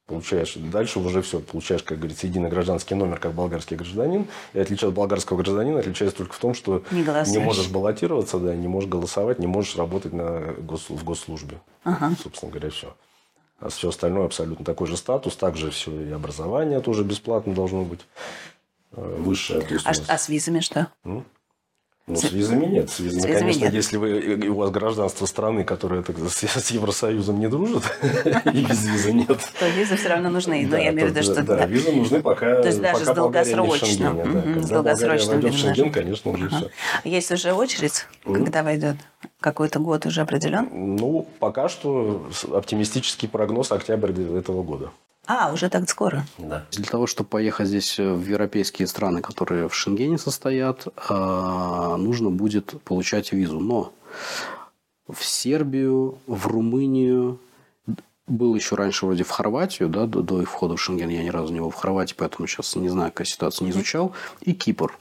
Получаешь, 0.08 0.54
дальше 0.56 1.00
уже 1.00 1.24
все, 1.24 1.40
получаешь, 1.40 1.82
как 1.82 1.98
говорится, 1.98 2.28
единый 2.28 2.50
гражданский 2.50 2.94
номер, 2.94 3.18
как 3.20 3.34
болгарский 3.34 3.76
гражданин. 3.76 4.28
И 4.54 4.60
отличие 4.60 4.90
от 4.90 4.94
болгарского 4.94 5.38
гражданина 5.38 5.80
отличается 5.80 6.18
только 6.20 6.34
в 6.34 6.38
том, 6.38 6.54
что 6.54 6.84
Не 6.92 7.02
голосуешь. 7.02 7.44
можешь 7.44 7.70
баллотироваться, 7.70 8.38
да, 8.38 8.56
не 8.56 8.68
можешь 8.68 8.88
голосовать, 8.88 9.40
не 9.40 9.48
можешь 9.48 9.76
работать 9.76 10.14
на 10.14 10.54
гос, 10.60 10.90
в 10.90 11.04
госслужбе. 11.04 11.60
Ага. 11.84 12.16
Собственно 12.22 12.52
говоря, 12.52 12.70
все. 12.70 12.96
А 13.60 13.70
все 13.70 13.90
остальное 13.90 14.26
абсолютно 14.26 14.64
такой 14.64 14.86
же 14.86 14.96
статус, 14.96 15.36
также 15.36 15.72
все 15.72 15.92
и 16.00 16.12
образование 16.12 16.82
тоже 16.82 17.04
бесплатно 17.04 17.56
должно 17.56 17.84
быть 17.84 18.02
э, 18.92 19.16
высшее. 19.20 19.66
А, 19.86 19.94
а 20.08 20.18
с 20.20 20.30
визами 20.30 20.60
что? 20.60 20.92
Ну, 22.08 22.16
с 22.18 22.32
визами 22.32 22.68
нет. 22.68 22.90
С 22.92 23.00
визами, 23.00 23.22
С 23.22 23.26
визами 23.26 23.40
конечно, 23.40 23.64
нет. 23.64 23.74
если 23.74 23.98
вы, 23.98 24.20
и 24.20 24.48
у 24.48 24.56
вас 24.58 24.70
гражданство 24.70 25.26
страны, 25.26 25.64
которая 25.64 26.04
так, 26.04 26.16
с, 26.20 26.44
с 26.44 26.70
Евросоюзом 26.70 27.40
не 27.40 27.48
дружит, 27.48 27.82
и 28.54 28.64
без 28.64 28.86
визы 28.86 29.12
нет. 29.12 29.28
То 29.60 29.68
визы 29.70 29.96
все 29.96 30.10
равно 30.10 30.30
нужны. 30.30 30.68
Но 30.70 30.78
я 30.78 30.92
имею 30.92 31.10
в 31.10 31.12
виду, 31.12 31.24
что... 31.24 31.42
да, 31.42 31.66
визы 31.66 31.92
нужны 31.92 32.22
пока, 32.22 32.62
То 32.62 32.68
есть 32.68 32.80
даже 32.80 33.06
с 33.06 33.08
долгосрочным, 33.08 34.62
с 34.62 34.70
долгосрочным 34.70 35.42
войдет 35.42 35.56
в 35.56 35.58
Шенген, 35.58 35.92
конечно, 35.92 36.32
уже 36.32 36.50
все. 36.50 36.70
Есть 37.04 37.32
уже 37.32 37.54
очередь, 37.54 38.06
когда 38.24 38.62
войдет? 38.62 38.98
Какой-то 39.40 39.80
год 39.80 40.06
уже 40.06 40.22
определен? 40.22 40.70
Ну, 40.72 41.28
пока 41.40 41.70
что 41.70 42.28
оптимистический 42.52 43.28
прогноз 43.28 43.72
октябрь 43.72 44.12
этого 44.12 44.62
года. 44.62 44.92
А, 45.28 45.52
уже 45.52 45.70
так 45.70 45.90
скоро. 45.90 46.26
Да. 46.38 46.66
Для 46.72 46.86
того, 46.86 47.08
чтобы 47.08 47.30
поехать 47.30 47.68
здесь 47.68 48.00
э, 48.00 48.14
в 48.14 48.26
европейские 48.28 48.88
страны, 48.88 49.22
которые 49.22 49.68
в 49.70 49.76
Шенгене 49.76 50.18
состоят, 50.18 50.88
а, 51.10 51.98
нужно 51.98 52.30
будет 52.30 52.82
получать 52.84 53.32
визу. 53.32 53.60
Но 53.60 53.94
в 55.08 55.24
Сербию, 55.24 56.20
в 56.28 56.48
Румынию, 56.48 57.40
был 58.28 58.56
еще 58.56 58.76
раньше 58.76 59.06
вроде 59.06 59.24
в 59.24 59.30
Хорватию, 59.30 59.90
да, 59.90 60.06
до, 60.06 60.22
до 60.22 60.42
их 60.42 60.50
входа 60.50 60.76
в 60.76 60.82
Шенген, 60.82 61.10
я 61.10 61.24
ни 61.24 61.30
разу 61.30 61.54
не 61.54 61.60
был 61.60 61.70
в 61.70 61.76
Хорватии, 61.76 62.16
поэтому 62.18 62.48
сейчас 62.48 62.76
не 62.76 62.90
знаю, 62.90 63.12
какая 63.12 63.26
ситуация, 63.26 63.66
не 63.66 63.72
изучал, 63.72 64.14
и 64.42 64.54
Кипр. 64.54 64.98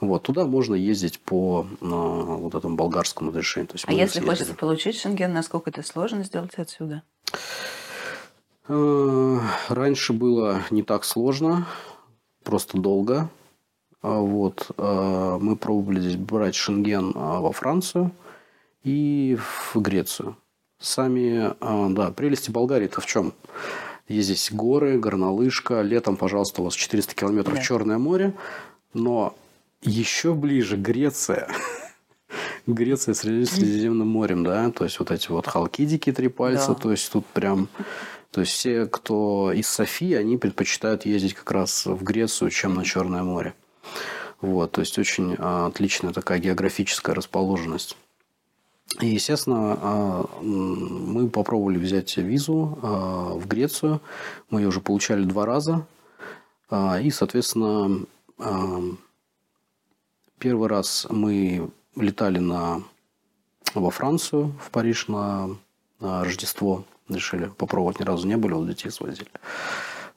Вот, 0.00 0.24
туда 0.24 0.44
можно 0.44 0.74
ездить 0.74 1.20
по 1.20 1.66
а, 1.80 1.84
вот 1.84 2.54
этому 2.54 2.74
болгарскому 2.74 3.30
разрешению. 3.30 3.68
То 3.68 3.74
есть 3.74 3.84
А 3.86 3.92
если 3.92 4.14
съездили. 4.14 4.28
хочется 4.28 4.54
получить 4.54 4.98
шенген, 4.98 5.32
насколько 5.32 5.70
это 5.70 5.84
сложно 5.84 6.24
сделать 6.24 6.54
отсюда? 6.56 7.02
Э, 8.68 9.38
Раньше 9.68 10.12
было 10.12 10.62
не 10.70 10.82
так 10.82 11.04
сложно, 11.04 11.66
просто 12.44 12.78
долго. 12.78 13.28
А 14.02 14.18
Вот. 14.18 14.70
э, 14.76 15.38
Мы 15.40 15.56
пробовали 15.56 16.00
здесь 16.00 16.16
брать 16.16 16.54
шенген 16.54 17.12
а, 17.14 17.40
во 17.40 17.52
Францию 17.52 18.10
и 18.84 19.38
в 19.38 19.76
Грецию. 19.80 20.36
Сами, 20.80 21.54
да, 21.94 22.10
прелести 22.10 22.50
Болгарии-то 22.50 23.00
в 23.00 23.06
чем? 23.06 23.32
Есть 24.08 24.26
здесь 24.26 24.50
горы, 24.52 24.98
горнолыжка. 24.98 25.80
Летом, 25.82 26.16
пожалуйста, 26.16 26.60
у 26.60 26.64
вас 26.64 26.74
400 26.74 27.14
километров 27.14 27.54
Да. 27.54 27.62
Черное 27.62 27.98
море. 27.98 28.34
Но 28.92 29.36
еще 29.82 30.34
ближе 30.34 30.76
Греция. 30.76 31.48
Греция 32.66 33.14
с 33.14 33.18
Средиземным 33.20 34.08
морем, 34.08 34.42
да, 34.42 34.70
то 34.72 34.82
есть 34.84 34.98
вот 34.98 35.10
эти 35.12 35.28
вот 35.30 35.46
халкидики 35.46 36.10
три 36.12 36.26
пальца, 36.28 36.68
Да. 36.68 36.74
то 36.74 36.90
есть 36.90 37.10
тут 37.12 37.24
прям, 37.26 37.68
то 38.32 38.40
есть 38.40 38.52
все, 38.52 38.86
кто 38.86 39.52
из 39.52 39.68
Софии, 39.68 40.14
они 40.14 40.38
предпочитают 40.38 41.04
ездить 41.04 41.34
как 41.34 41.50
раз 41.52 41.84
в 41.84 42.02
Грецию, 42.02 42.48
чем 42.50 42.74
на 42.74 42.82
Черное 42.82 43.22
море. 43.22 43.54
Вот, 44.40 44.72
то 44.72 44.80
есть 44.80 44.98
очень 44.98 45.36
а, 45.38 45.66
отличная 45.66 46.14
такая 46.14 46.38
географическая 46.38 47.14
расположенность. 47.14 47.94
И, 49.00 49.06
естественно, 49.06 49.78
а, 49.80 50.30
мы 50.40 51.28
попробовали 51.28 51.76
взять 51.76 52.16
визу 52.16 52.78
а, 52.82 53.34
в 53.34 53.46
Грецию. 53.46 54.00
Мы 54.48 54.62
ее 54.62 54.68
уже 54.68 54.80
получали 54.80 55.24
два 55.24 55.44
раза. 55.44 55.86
И, 57.02 57.10
соответственно, 57.10 58.06
первый 60.38 60.68
раз 60.68 61.06
мы 61.10 61.70
летали 61.96 62.38
на, 62.38 62.82
во 63.74 63.90
Францию, 63.90 64.54
в 64.58 64.70
Париж 64.70 65.06
на 65.08 65.50
Рождество. 66.00 66.86
Решили 67.12 67.46
попробовать, 67.56 68.00
ни 68.00 68.04
разу 68.04 68.26
не 68.26 68.36
были, 68.36 68.54
вот 68.54 68.68
детей 68.68 68.90
свозили. 68.90 69.30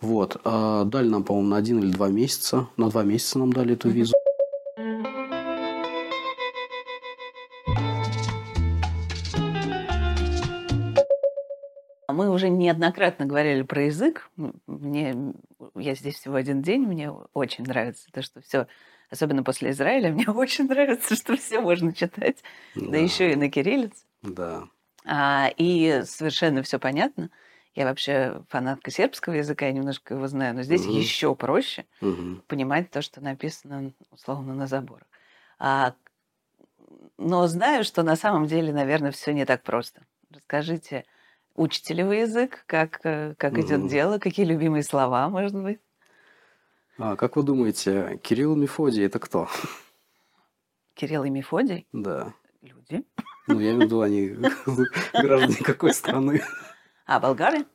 Вот. 0.02 0.40
А 0.44 0.84
дали 0.86 1.10
нам, 1.10 1.24
по-моему, 1.24 1.50
на 1.50 1.58
один 1.58 1.80
или 1.80 1.92
два 1.92 2.10
месяца. 2.10 2.68
На 2.78 2.90
два 2.90 3.04
месяца 3.04 3.40
нам 3.40 3.52
дали 3.52 3.74
эту 3.74 3.90
визу. 3.90 4.14
Мы 12.08 12.30
уже 12.30 12.50
неоднократно 12.50 13.26
говорили 13.26 13.64
про 13.64 13.86
язык. 13.86 14.30
Мне, 14.68 15.34
я 15.76 15.96
здесь 15.96 16.16
всего 16.16 16.36
один 16.36 16.62
день, 16.62 16.84
мне 16.84 17.12
очень 17.34 17.66
нравится 17.66 18.08
то, 18.12 18.22
что 18.22 18.42
все, 18.42 18.68
особенно 19.10 19.44
после 19.44 19.72
Израиля, 19.72 20.12
мне 20.14 20.26
очень 20.28 20.66
нравится, 20.66 21.16
что 21.16 21.36
все 21.36 21.60
можно 21.60 21.94
читать, 21.94 22.38
да, 22.76 22.98
еще 22.98 23.34
и 23.34 23.36
на 23.36 23.50
кириллице. 23.50 24.06
Да. 24.22 24.64
А, 25.06 25.50
и 25.58 26.02
совершенно 26.06 26.64
все 26.64 26.80
понятно. 26.80 27.30
Я 27.76 27.86
вообще 27.86 28.42
фанатка 28.50 28.90
сербского 28.92 29.34
языка, 29.34 29.66
я 29.68 29.74
немножко 29.74 30.14
его 30.16 30.28
знаю, 30.28 30.56
но 30.56 30.64
здесь 30.64 30.88
Мгм. 30.88 30.98
еще 30.98 31.36
проще 31.36 31.86
Мгм. 32.02 32.42
понимать 32.48 32.90
то, 32.90 33.02
что 33.02 33.22
написано 33.22 33.92
условно 34.12 34.54
на 34.54 34.68
заборах. 34.68 35.08
А, 35.60 35.94
но 37.18 37.48
знаю, 37.48 37.84
что 37.84 38.04
на 38.04 38.16
самом 38.16 38.46
деле, 38.48 38.74
наверное, 38.74 39.12
все 39.12 39.34
не 39.34 39.46
так 39.46 39.64
просто. 39.64 40.06
Расскажите, 40.32 41.06
учите 41.56 41.94
ли 41.94 42.04
вы 42.04 42.16
язык, 42.18 42.64
как, 42.66 43.00
э, 43.04 43.36
как 43.38 43.54
идет 43.60 43.82
Мгм. 43.82 43.88
дело, 43.88 44.20
какие 44.20 44.46
любимые 44.46 44.84
слова, 44.84 45.30
может 45.30 45.54
быть? 45.54 45.80
А 46.98 47.16
как 47.16 47.36
вы 47.36 47.44
думаете, 47.44 48.20
Кирилл 48.24 48.56
и 48.56 48.60
Мефодий 48.60 49.06
это 49.06 49.20
кто? 49.20 49.48
Кирилл 50.94 51.24
и 51.26 51.30
Мефодий 51.30 51.88
Да. 51.94 52.34
люди. 52.62 53.04
Ну, 53.48 53.60
я 53.60 53.72
имею 53.72 53.82
в 53.82 53.84
виду, 53.84 54.02
они 54.02 54.30
граждане 55.14 55.58
какой 55.64 55.94
страны? 55.94 56.42
А 57.06 57.20
болгары? 57.20 57.66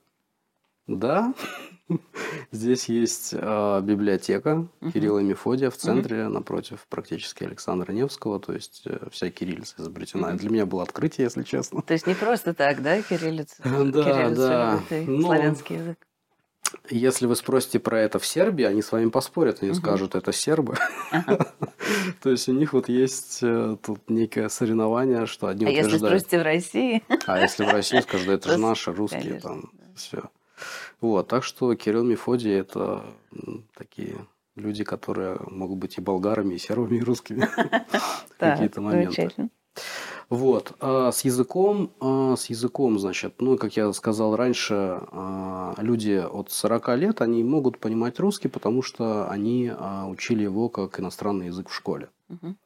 Да. 0.87 1.33
Здесь 2.53 2.89
есть 2.89 3.35
э, 3.37 3.81
библиотека 3.83 4.67
Мгм. 4.81 4.93
Кирилла 4.93 5.19
и 5.21 5.25
Мефодия 5.25 5.71
в 5.71 5.77
центре, 5.77 6.29
напротив 6.29 6.87
практически 6.89 7.45
Александра 7.45 7.93
Невского. 7.93 8.39
То 8.41 8.53
есть 8.53 8.83
э, 8.87 9.09
вся 9.11 9.31
кириллица 9.31 9.75
изобретена. 9.79 10.29
Мгм. 10.29 10.37
Для 10.39 10.51
меня 10.51 10.67
было 10.67 10.83
открытие, 10.83 11.25
если 11.25 11.43
честно. 11.43 11.83
То 11.83 11.93
есть 11.93 12.07
не 12.07 12.15
просто 12.15 12.55
так, 12.55 12.83
да, 12.83 13.03
кириллица? 13.03 13.57
Да, 13.65 14.31
да. 14.31 14.81
Но- 15.07 15.23
славянский 15.23 15.77
язык. 15.77 15.99
Если 16.89 17.27
вы 17.27 17.37
спросите 17.37 17.79
про 17.79 18.01
это 18.01 18.19
в 18.19 18.27
Сербии, 18.27 18.65
они 18.65 18.83
с 18.83 18.93
вами 18.93 19.11
поспорят, 19.11 19.59
они 19.63 19.71
Мгм. 19.73 19.81
скажут, 19.81 20.15
это 20.15 20.33
сербы. 20.33 20.77
То 22.23 22.31
есть 22.31 22.49
у 22.49 22.53
них 22.53 22.73
вот 22.73 22.89
есть 22.89 23.41
э, 23.43 23.77
тут 23.85 24.09
некое 24.09 24.49
соревнование, 24.49 25.27
что 25.27 25.47
одни 25.49 25.67
А 25.67 25.71
если 25.71 25.87
утверждают. 25.87 26.23
спросите 26.23 26.39
в 26.41 26.43
России? 26.45 27.03
А 27.27 27.41
если 27.41 27.65
в 27.65 27.69
России 27.69 28.01
скажут, 28.01 28.29
это 28.29 28.53
же 28.53 28.59
наши 28.59 28.93
русские 28.93 29.41
там 29.41 29.71
все. 29.95 30.25
Вот, 31.01 31.29
так 31.29 31.45
что 31.45 31.75
Кирилл 31.75 32.05
Мефодий 32.05 32.53
это 32.53 33.03
такие 33.75 34.27
люди, 34.57 34.85
которые 34.85 35.39
могут 35.47 35.79
быть 35.79 35.97
и 35.99 36.01
болгарами, 36.01 36.55
и 36.55 36.59
сербами, 36.59 36.99
и 36.99 37.03
русскими 37.03 37.47
в 37.47 38.37
какие-то 38.39 38.81
моменты. 38.81 39.31
Вот. 40.29 40.75
А 40.81 41.11
с 41.11 41.25
языком, 41.25 41.91
а, 42.01 42.37
с 42.37 42.47
языком, 42.47 42.99
значит, 42.99 43.41
ну, 43.41 43.57
как 43.57 43.77
я 43.77 43.93
сказал 43.93 44.37
раньше, 44.37 44.75
а, 45.11 45.75
люди 45.79 46.23
от 46.25 46.51
40 46.53 46.95
лет, 46.97 47.21
они 47.21 47.43
могут 47.43 47.79
понимать 47.79 48.21
русский, 48.21 48.49
потому 48.49 48.83
что 48.83 49.29
они 49.29 49.73
а, 49.77 50.07
учили 50.07 50.45
его 50.45 50.69
как 50.69 51.01
иностранный 51.01 51.47
язык 51.47 51.69
в 51.69 51.75
школе. 51.75 52.11
Мгм. 52.29 52.57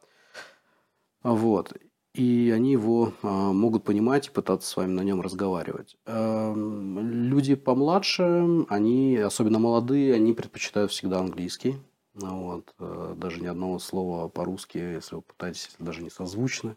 Вот. 1.22 1.72
и 2.14 2.52
они 2.54 2.70
его 2.72 3.12
а, 3.22 3.52
могут 3.52 3.82
понимать 3.84 4.28
и 4.28 4.30
пытаться 4.30 4.68
с 4.68 4.76
вами 4.76 4.92
на 4.92 5.00
нем 5.00 5.20
разговаривать. 5.20 5.96
Эм, 6.06 6.98
Люди 7.28 7.56
помладше, 7.56 8.64
они, 8.68 9.16
особенно 9.16 9.58
молодые, 9.58 10.14
они 10.14 10.32
предпочитают 10.32 10.92
всегда 10.92 11.18
английский. 11.18 11.76
Вот. 12.14 12.72
э, 12.78 13.14
Даже 13.16 13.40
ни 13.40 13.46
одного 13.48 13.80
слова 13.80 14.28
по-русски, 14.28 14.78
если 14.78 15.16
вы 15.16 15.22
пытаетесь, 15.22 15.74
даже 15.80 16.02
не 16.02 16.10
созвучны, 16.10 16.76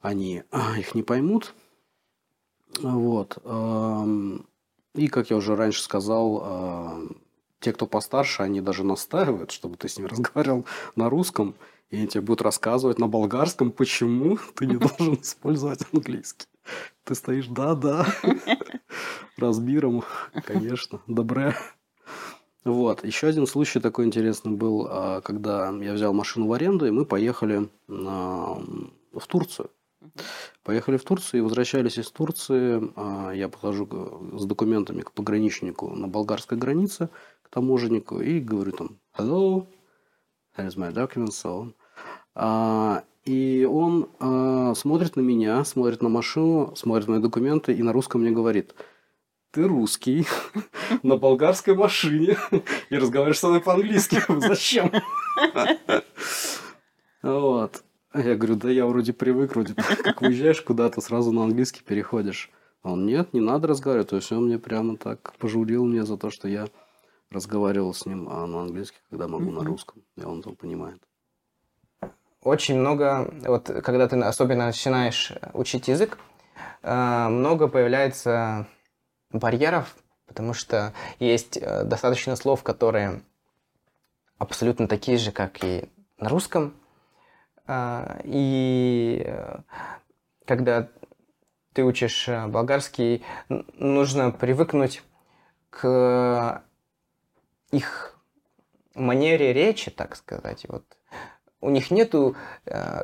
они 0.00 0.42
а, 0.50 0.78
их 0.78 0.94
не 0.94 1.02
поймут. 1.02 1.54
Вот. 2.82 3.38
И, 4.96 5.08
как 5.08 5.30
я 5.30 5.36
уже 5.36 5.54
раньше 5.56 5.82
сказал, 5.82 6.42
э, 6.42 7.08
те, 7.60 7.72
кто 7.72 7.86
постарше, 7.86 8.42
они 8.42 8.62
даже 8.62 8.82
настаивают, 8.82 9.50
чтобы 9.50 9.76
ты 9.76 9.88
с 9.88 9.98
ними 9.98 10.06
разговаривал 10.08 10.64
на 10.96 11.10
русском, 11.10 11.54
и 11.90 11.98
они 11.98 12.08
тебе 12.08 12.22
будут 12.22 12.42
рассказывать 12.42 12.98
на 12.98 13.06
болгарском, 13.06 13.70
почему 13.70 14.38
ты 14.54 14.66
не 14.66 14.76
должен 14.78 15.14
использовать 15.14 15.82
английский. 15.92 16.46
Ты 17.04 17.14
стоишь, 17.14 17.46
да-да, 17.46 18.06
разбиром, 19.36 20.02
конечно, 20.44 21.00
добре. 21.06 21.54
Вот. 22.64 23.04
Еще 23.04 23.28
один 23.28 23.46
случай 23.46 23.78
такой 23.78 24.06
интересный 24.06 24.52
был, 24.52 24.88
а, 24.90 25.20
когда 25.20 25.68
я 25.70 25.92
взял 25.92 26.12
машину 26.12 26.48
в 26.48 26.52
аренду, 26.52 26.86
и 26.86 26.90
мы 26.90 27.04
поехали 27.04 27.68
на- 27.86 28.58
в 29.18 29.26
Турцию. 29.26 29.70
Поехали 30.62 30.96
в 30.96 31.04
Турцию 31.04 31.40
и 31.40 31.42
возвращались 31.42 31.98
из 31.98 32.10
Турции. 32.10 32.92
а, 32.96 33.32
Я 33.32 33.48
подхожу 33.48 33.86
с 34.38 34.44
документами 34.44 35.02
к 35.02 35.12
пограничнику 35.12 35.90
на 35.90 36.06
болгарской 36.08 36.58
границе, 36.58 37.08
к 37.42 37.48
таможеннику, 37.48 38.20
и 38.20 38.40
говорю 38.40 38.72
там 38.72 38.98
«Hello, 39.16 39.66
here's 40.56 40.76
my 40.76 40.92
documents», 40.92 41.42
so 41.42 41.62
on. 41.62 41.74
А, 42.34 43.04
И 43.24 43.64
он 43.64 44.08
а, 44.20 44.74
смотрит 44.74 45.16
на 45.16 45.20
меня, 45.20 45.64
смотрит 45.64 46.02
на 46.02 46.08
машину, 46.08 46.74
смотрит 46.76 47.08
на 47.08 47.14
мои 47.14 47.22
документы 47.22 47.72
и 47.72 47.82
на 47.82 47.92
русском 47.92 48.20
мне 48.20 48.30
говорит 48.30 48.74
ты 49.56 49.66
русский 49.66 50.26
на 51.02 51.16
болгарской 51.16 51.74
машине 51.74 52.36
и 52.90 52.96
разговариваешь 52.98 53.38
со 53.38 53.48
мной 53.48 53.62
по-английски. 53.62 54.20
Зачем? 54.28 54.92
Вот. 57.22 57.82
А 58.10 58.20
Я 58.20 58.36
говорю, 58.36 58.56
да 58.56 58.70
я 58.70 58.86
вроде 58.86 59.12
привык, 59.12 59.54
вроде 59.54 59.74
как 59.74 60.22
уезжаешь 60.22 60.62
куда-то, 60.62 61.00
сразу 61.00 61.32
на 61.32 61.44
английский 61.44 61.82
переходишь. 61.82 62.50
А 62.82 62.92
Он, 62.92 63.04
нет, 63.06 63.34
не 63.34 63.40
надо 63.40 63.68
разговаривать. 63.68 64.10
То 64.10 64.16
есть 64.16 64.30
он 64.32 64.46
мне 64.46 64.58
прямо 64.58 64.96
так 64.96 65.34
пожурил 65.38 65.84
мне 65.84 66.04
за 66.04 66.16
то, 66.16 66.30
что 66.30 66.48
я 66.48 66.68
разговаривал 67.30 67.92
с 67.92 68.06
ним 68.06 68.28
а 68.30 68.46
на 68.46 68.62
английском, 68.62 69.00
когда 69.10 69.28
могу 69.28 69.50
на 69.50 69.64
русском. 69.64 70.02
И 70.16 70.22
он 70.22 70.40
это 70.40 70.50
понимает. 70.50 71.02
Очень 72.42 72.78
много, 72.78 73.34
вот 73.44 73.64
когда 73.82 74.06
ты 74.06 74.16
особенно 74.20 74.66
начинаешь 74.66 75.32
учить 75.52 75.88
язык, 75.88 76.18
э, 76.82 77.28
много 77.28 77.66
появляется 77.66 78.68
барьеров, 79.32 79.96
потому 80.28 80.54
что 80.54 80.92
есть 81.18 81.56
э, 81.56 81.82
достаточно 81.82 82.36
слов, 82.36 82.62
которые 82.62 83.22
абсолютно 84.38 84.86
такие 84.86 85.18
же, 85.18 85.32
как 85.32 85.64
и 85.64 85.88
на 86.18 86.28
русском. 86.28 86.74
А, 87.66 88.20
И 88.24 89.22
э, 89.24 89.58
когда 90.46 90.88
ты 91.72 91.84
учишь 91.84 92.28
э, 92.28 92.46
болгарский, 92.46 93.24
нужно 93.48 94.30
привыкнуть 94.30 95.02
к 95.70 96.62
их 97.72 98.16
манере 98.94 99.52
речи, 99.52 99.90
так 99.90 100.16
сказать. 100.16 100.64
Вот 100.68 100.84
у 101.60 101.70
них 101.70 101.90
нету 101.90 102.36
э, 102.66 103.02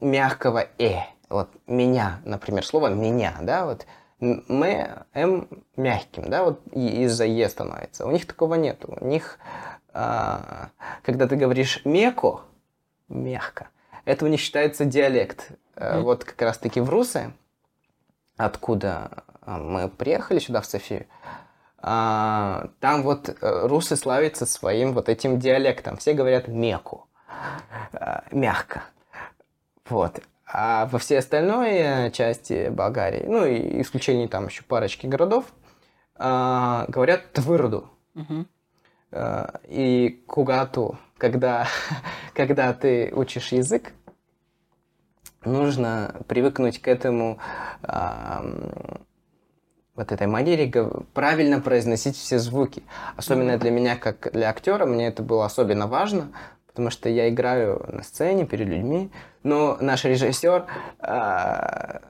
мягкого 0.00 0.66
э. 0.78 1.00
Вот 1.28 1.50
меня, 1.66 2.20
например, 2.24 2.64
слово 2.64 2.88
меня, 2.88 3.36
да, 3.42 3.66
вот 3.66 3.86
м 4.20 4.44
мы 4.48 5.04
м 5.12 5.48
мягким, 5.76 6.30
да, 6.30 6.44
вот 6.44 6.60
из-за 6.72 7.24
е 7.24 7.48
становится. 7.48 8.06
У 8.06 8.10
них 8.10 8.26
такого 8.26 8.54
нету. 8.54 8.96
У 9.00 9.04
них, 9.06 9.38
а, 9.92 10.70
когда 11.02 11.26
ты 11.26 11.36
говоришь 11.36 11.84
меко, 11.84 12.42
мягко, 13.08 13.68
это 14.04 14.24
у 14.24 14.28
них 14.28 14.40
считается 14.40 14.84
диалект. 14.84 15.50
Э, 15.76 16.00
Вот 16.00 16.24
как 16.24 16.40
раз-таки 16.42 16.80
в 16.80 16.90
Русы, 16.90 17.32
откуда 18.36 19.24
а, 19.42 19.58
мы 19.58 19.88
приехали 19.88 20.38
сюда, 20.38 20.60
в 20.60 20.66
Софию, 20.66 21.06
а, 21.78 22.70
там 22.80 23.02
вот 23.02 23.28
э, 23.28 23.66
русы 23.66 23.96
славятся 23.96 24.46
своим 24.46 24.92
вот 24.94 25.08
этим 25.08 25.38
диалектом. 25.38 25.98
Все 25.98 26.14
говорят 26.14 26.48
меку, 26.48 27.06
мягко. 28.30 28.84
Вот. 29.88 30.20
А 30.46 30.86
во 30.86 30.98
всей 30.98 31.18
остальной 31.18 31.70
э, 31.72 32.10
части 32.10 32.68
Болгарии, 32.70 33.24
ну 33.26 33.44
и 33.44 33.82
исключение 33.82 34.28
там 34.28 34.46
еще 34.46 34.62
парочки 34.62 35.06
городов, 35.06 35.44
говорят 36.16 37.32
твырду. 37.32 37.90
Мгм. 38.14 38.46
Э, 39.10 39.46
И 39.68 40.24
кугату, 40.26 40.98
когда, 41.18 41.66
когда 42.34 42.72
ты 42.72 43.12
учишь 43.14 43.52
язык, 43.52 43.92
нужно 45.44 46.14
привыкнуть 46.26 46.80
к 46.80 46.88
этому, 46.88 47.38
ам, 47.82 48.72
вот 49.94 50.10
этой 50.10 50.26
манере 50.26 50.72
правильно 51.12 51.60
произносить 51.60 52.16
все 52.16 52.38
звуки. 52.38 52.82
Особенно 53.16 53.58
для 53.58 53.70
меня, 53.70 53.96
как 53.96 54.32
для 54.32 54.50
актера, 54.50 54.86
мне 54.86 55.08
это 55.08 55.22
было 55.22 55.44
особенно 55.44 55.86
важно, 55.86 56.32
потому 56.66 56.90
что 56.90 57.08
я 57.08 57.28
играю 57.28 57.84
на 57.88 58.02
сцене 58.02 58.46
перед 58.46 58.66
людьми, 58.66 59.10
но 59.42 59.76
наш 59.80 60.04
режиссер, 60.04 60.66
а, 60.98 62.00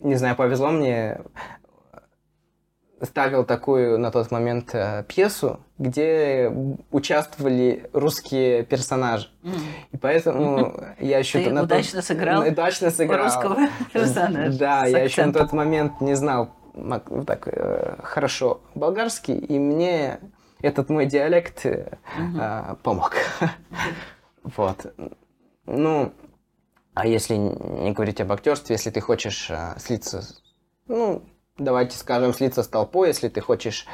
не 0.00 0.14
знаю, 0.14 0.36
повезло 0.36 0.70
мне, 0.70 1.20
ставил 3.02 3.44
такую 3.44 3.98
на 3.98 4.10
тот 4.10 4.30
момент 4.30 4.70
э, 4.74 5.04
пьесу, 5.08 5.60
где 5.82 6.52
участвовали 6.90 7.90
русские 7.92 8.62
персонажи. 8.64 9.28
М. 9.42 9.52
И 9.90 9.96
поэтому 9.96 10.74
я 11.00 11.18
еще... 11.18 11.42
Ты 11.42 11.50
на 11.50 11.62
тот- 11.62 11.72
удачно 11.72 12.02
сыграл 12.02 12.46
Удачно 12.46 12.90
сыграл. 12.90 13.24
русского 13.24 13.56
персонажа 13.92 14.58
Да, 14.58 14.86
я 14.86 14.98
еще 15.00 15.26
на 15.26 15.32
тот 15.32 15.52
момент 15.52 16.00
не 16.00 16.14
знал 16.14 16.50
так 17.26 17.48
э, 17.48 17.96
хорошо 18.02 18.62
болгарский, 18.74 19.36
и 19.36 19.58
мне 19.58 20.20
этот 20.62 20.88
мой 20.88 21.04
диалект 21.06 21.66
э, 21.66 21.98
э, 22.16 22.74
помог. 22.82 23.14
Вот. 24.44 24.92
Ну, 25.66 26.12
а 26.94 27.06
если 27.06 27.36
не 27.36 27.92
говорить 27.92 28.20
об 28.20 28.32
актерстве, 28.32 28.74
если 28.74 28.90
ты 28.90 29.00
хочешь 29.00 29.48
э, 29.50 29.74
слиться, 29.78 30.24
ну, 30.88 31.22
давайте 31.58 31.96
скажем, 31.96 32.34
слиться 32.34 32.62
с 32.62 32.68
толпой, 32.68 33.08
если 33.08 33.28
ты 33.28 33.40
хочешь 33.40 33.86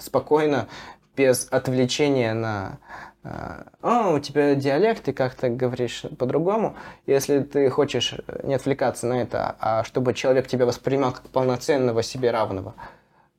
спокойно, 0.00 0.68
без 1.16 1.48
отвлечения 1.50 2.34
на 2.34 2.78
э, 3.22 3.64
«А, 3.82 4.10
у 4.10 4.18
тебя 4.18 4.54
диалект, 4.54 5.04
ты 5.04 5.12
как-то 5.12 5.48
говоришь 5.48 6.04
по-другому». 6.18 6.76
Если 7.06 7.40
ты 7.40 7.68
хочешь 7.70 8.14
э, 8.14 8.40
не 8.46 8.54
отвлекаться 8.54 9.06
на 9.06 9.20
это, 9.20 9.56
а 9.58 9.84
чтобы 9.84 10.14
человек 10.14 10.46
тебя 10.46 10.66
воспринимал 10.66 11.12
как 11.12 11.28
полноценного 11.28 12.02
себе 12.02 12.30
равного 12.30 12.74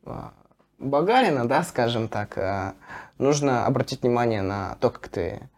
э, 0.06 0.12
болгарина, 0.80 1.48
да, 1.48 1.64
скажем 1.64 2.08
так, 2.08 2.38
э, 2.38 2.74
нужно 3.18 3.66
обратить 3.66 4.02
внимание 4.04 4.42
на 4.42 4.76
то, 4.80 4.90
как 4.90 5.08
ты 5.08 5.50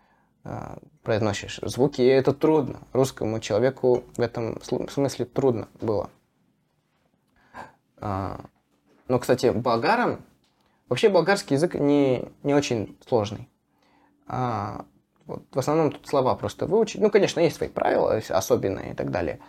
э, 0.44 0.78
произносишь 1.04 1.60
звуки, 1.64 2.02
и 2.02 2.08
это 2.08 2.34
трудно. 2.34 2.80
Русскому 2.94 3.40
человеку 3.40 4.04
в 4.16 4.22
этом 4.22 4.58
сл- 4.58 4.90
смысле 4.90 5.26
трудно 5.26 5.68
было. 5.82 6.10
Но, 8.00 9.20
кстати, 9.20 9.50
болгарам... 9.52 10.26
Вообще 10.94 11.10
болгарский 11.10 11.56
язык 11.56 11.74
не, 11.74 12.32
не 12.44 12.54
очень 12.54 13.00
сложный. 13.08 13.50
А, 14.28 14.86
вот 15.26 15.44
в 15.52 15.58
основном 15.58 15.92
тут 15.92 16.06
слова 16.06 16.36
просто 16.36 16.68
выучить. 16.68 17.02
Ну, 17.02 17.10
конечно, 17.10 17.40
есть 17.40 17.56
свои 17.56 17.68
правила 17.68 18.22
особенные 18.30 18.92
и 18.92 18.94
так 18.94 19.10
далее. 19.10 19.40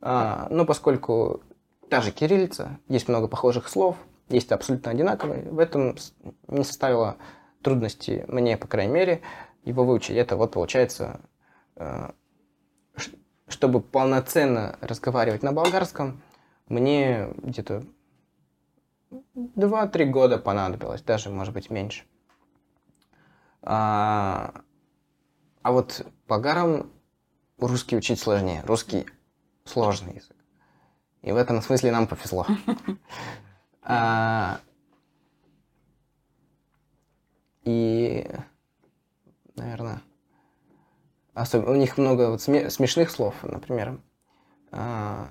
А, 0.00 0.48
но 0.50 0.64
поскольку 0.64 1.42
та 1.88 2.00
же 2.00 2.10
кириллица, 2.10 2.80
есть 2.88 3.06
много 3.06 3.28
похожих 3.28 3.68
слов, 3.68 3.98
есть 4.30 4.50
абсолютно 4.50 4.90
одинаковые, 4.90 5.48
в 5.48 5.60
этом 5.60 5.94
не 6.48 6.64
составило 6.64 7.18
трудности 7.62 8.24
мне, 8.26 8.56
по 8.56 8.66
крайней 8.66 8.92
мере, 8.92 9.20
его 9.62 9.84
выучить. 9.84 10.16
Это 10.16 10.34
вот 10.34 10.50
получается, 10.50 11.20
э, 11.76 12.10
чтобы 13.46 13.80
полноценно 13.80 14.76
разговаривать 14.80 15.44
на 15.44 15.52
болгарском, 15.52 16.20
мне 16.66 17.28
где-то 17.36 17.84
2-3 19.34 20.04
года 20.06 20.38
понадобилось, 20.38 21.02
даже, 21.02 21.30
может 21.30 21.52
быть, 21.54 21.70
меньше. 21.70 22.04
А, 23.62 24.62
а 25.62 25.72
вот 25.72 26.06
болгарам 26.28 26.90
русский 27.58 27.96
учить 27.96 28.20
сложнее. 28.20 28.62
Русский 28.64 29.06
сложный 29.64 30.14
язык. 30.16 30.36
И 31.22 31.32
в 31.32 31.36
этом 31.36 31.60
смысле 31.60 31.92
нам 31.92 32.06
повезло. 32.06 32.46
А, 33.82 34.60
И, 37.64 38.26
наверное, 39.56 40.02
Особ- 41.34 41.68
У 41.70 41.74
них 41.74 41.96
много 41.98 42.30
вот 42.30 42.40
сме- 42.40 42.70
смешных 42.70 43.10
слов, 43.10 43.34
например. 43.42 44.00
а, 44.72 45.28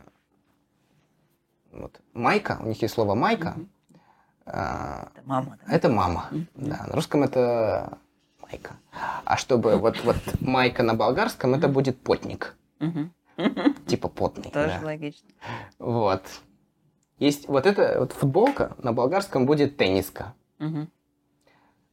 вот, 1.71 1.99
майка, 2.13 2.57
у 2.61 2.67
них 2.67 2.81
есть 2.81 2.93
слово 2.93 3.15
майка. 3.15 3.55
а, 4.45 5.09
Это 5.15 5.27
мама. 5.27 5.57
да? 5.65 5.73
это 5.75 5.89
мама. 5.89 6.29
Да, 6.55 6.85
на 6.87 6.95
русском 6.95 7.23
это 7.23 7.97
майка. 8.41 8.71
А 9.25 9.37
чтобы 9.37 9.77
вот, 9.77 10.03
вот 10.03 10.17
майка 10.41 10.83
на 10.83 10.93
болгарском, 10.95 11.53
это 11.53 11.67
будет 11.67 11.99
потник. 12.01 12.55
Типа 13.87 14.07
потный. 14.09 14.51
Тоже 14.51 14.77
да. 14.81 14.85
логично. 14.85 15.29
Вот. 15.77 16.23
Есть 17.19 17.47
вот 17.47 17.65
эта 17.65 17.99
вот 17.99 18.11
футболка, 18.13 18.75
на 18.79 18.91
болгарском 18.93 19.45
будет 19.45 19.77
тенниска. 19.77 20.33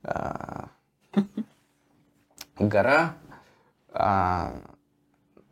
А, 0.02 0.68
Гора. 2.58 3.14
а, 3.92 4.52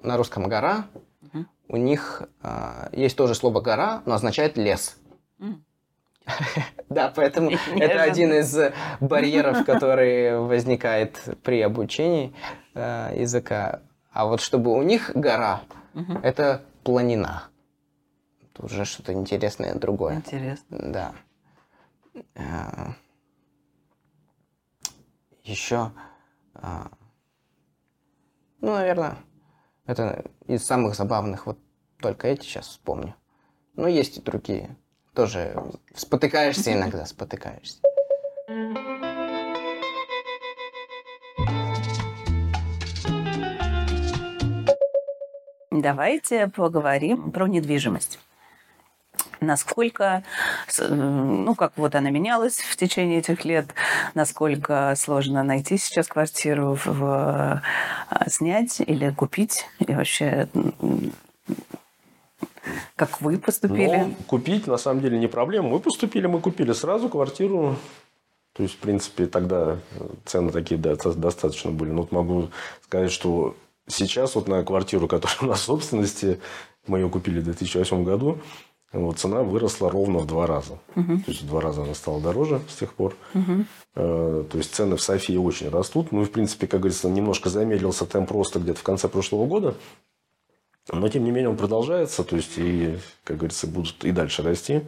На 0.02 0.16
русском 0.16 0.48
гора. 0.48 0.87
У 1.68 1.77
них 1.77 2.22
а, 2.42 2.88
есть 2.92 3.16
тоже 3.16 3.35
слово 3.35 3.61
гора, 3.61 4.03
но 4.07 4.14
означает 4.14 4.57
лес. 4.57 4.96
М. 5.40 5.64
Да, 6.88 7.12
поэтому 7.14 7.50
это 7.50 8.03
один 8.03 8.33
из 8.35 8.57
барьеров, 9.00 9.64
который 9.64 10.38
возникает 10.38 11.20
при 11.42 11.61
обучении 11.61 12.33
э, 12.74 13.14
языка. 13.16 13.81
А 14.12 14.27
вот 14.27 14.40
чтобы 14.40 14.72
у 14.72 14.83
них 14.83 15.11
гора, 15.14 15.62
это 16.22 16.62
планина. 16.85 17.48
Тут 18.53 18.66
уже 18.66 18.85
что-то 18.85 19.12
интересное 19.12 19.74
другое. 19.74 20.16
Интересно. 20.16 20.79
Да. 20.81 21.14
Э, 22.35 22.92
Еще, 25.42 25.90
а, 26.55 26.90
ну, 28.61 28.72
наверное, 28.72 29.18
это 29.87 30.24
из 30.46 30.64
самых 30.64 30.94
забавных, 30.94 31.46
вот 31.46 31.59
только 32.00 32.28
эти 32.28 32.44
сейчас 32.44 32.68
вспомню. 32.68 33.14
Но 33.76 33.88
есть 33.88 34.18
и 34.18 34.20
другие. 34.20 34.76
Тоже 35.14 35.57
спотыкаешься 35.94 36.72
иногда, 36.72 37.07
спотыкаешься. 37.07 37.78
Давайте 45.70 46.48
поговорим 46.48 47.33
про 47.33 47.46
недвижимость. 47.46 48.18
Насколько, 49.44 50.24
э, 50.78 50.87
ну, 50.88 51.54
как 51.54 51.72
вот 51.76 51.94
она 51.94 52.11
менялась 52.11 52.59
в 52.59 52.76
течение 52.76 53.18
этих 53.18 53.44
лет, 53.44 53.66
насколько 54.14 54.94
сложно 54.96 55.42
найти 55.42 55.78
сейчас 55.78 56.09
квартиру, 56.09 56.74
в, 56.74 56.87
в, 56.87 57.62
а, 58.11 58.30
снять 58.30 58.80
или 58.80 59.11
купить, 59.11 59.66
и 59.78 59.94
вообще, 59.94 60.48
как 62.96 63.20
вы 63.20 63.38
поступили? 63.38 63.96
Но 63.96 64.14
купить 64.26 64.66
на 64.66 64.78
самом 64.78 65.00
деле 65.00 65.18
не 65.18 65.26
проблема. 65.26 65.68
Мы 65.68 65.80
поступили, 65.80 66.26
мы 66.26 66.40
купили 66.40 66.72
сразу 66.72 67.09
квартиру. 67.09 67.76
То 68.54 68.62
есть, 68.62 68.76
в 68.76 68.78
принципе, 68.78 69.26
тогда 69.26 69.78
цены 70.24 70.52
такие 70.52 70.78
да, 70.78 70.94
до- 70.94 71.12
достаточно 71.12 71.72
были. 71.72 71.90
Но 71.90 72.02
вот 72.02 72.12
могу 72.12 72.50
сказать, 72.85 73.11
что 73.11 73.57
сейчас 73.88 74.37
вот 74.37 74.46
на 74.46 74.62
квартиру, 74.62 75.09
которая 75.09 75.38
у 75.42 75.46
нас 75.46 75.61
в 75.61 75.64
собственности, 75.64 76.40
мы 76.87 77.00
ее 77.00 77.09
купили 77.09 77.40
в 77.40 77.44
2008 77.44 78.04
году, 78.04 78.38
вот, 78.94 79.18
цена 79.18 79.42
выросла 79.42 79.90
ровно 79.90 80.20
в 80.20 80.26
два 80.26 80.46
раза. 80.46 80.78
То 80.94 81.30
есть, 81.30 81.42
в 81.42 81.46
два 81.46 81.61
раза 81.61 81.83
она 81.83 81.94
стала 81.94 82.20
дороже 82.20 82.61
с 82.68 82.76
тех 82.76 82.94
пор. 82.94 83.16
Э, 83.96 84.44
То 84.50 84.59
есть, 84.59 84.74
цены 84.74 84.96
в 84.96 85.02
Софии 85.02 85.37
очень 85.37 85.68
растут. 85.68 86.12
Ну, 86.12 86.22
и, 86.22 86.24
в 86.24 86.30
принципе, 86.30 86.66
как 86.66 86.80
говорится, 86.80 87.09
немножко 87.09 87.50
замедлился 87.50 88.07
темп 88.07 88.30
роста 88.30 88.61
где-то 88.61 88.80
в 88.80 88.85
конце 88.85 89.09
прошлого 89.09 89.46
года. 89.46 89.74
Но, 90.92 91.09
тем 91.09 91.24
не 91.24 91.30
менее, 91.30 91.50
он 91.50 91.57
продолжается. 91.57 92.24
То 92.24 92.37
есть, 92.37 92.52
и, 92.57 92.98
как 93.24 93.38
говорится, 93.38 93.66
будут 93.66 94.04
и 94.04 94.12
дальше 94.12 94.42
расти. 94.42 94.83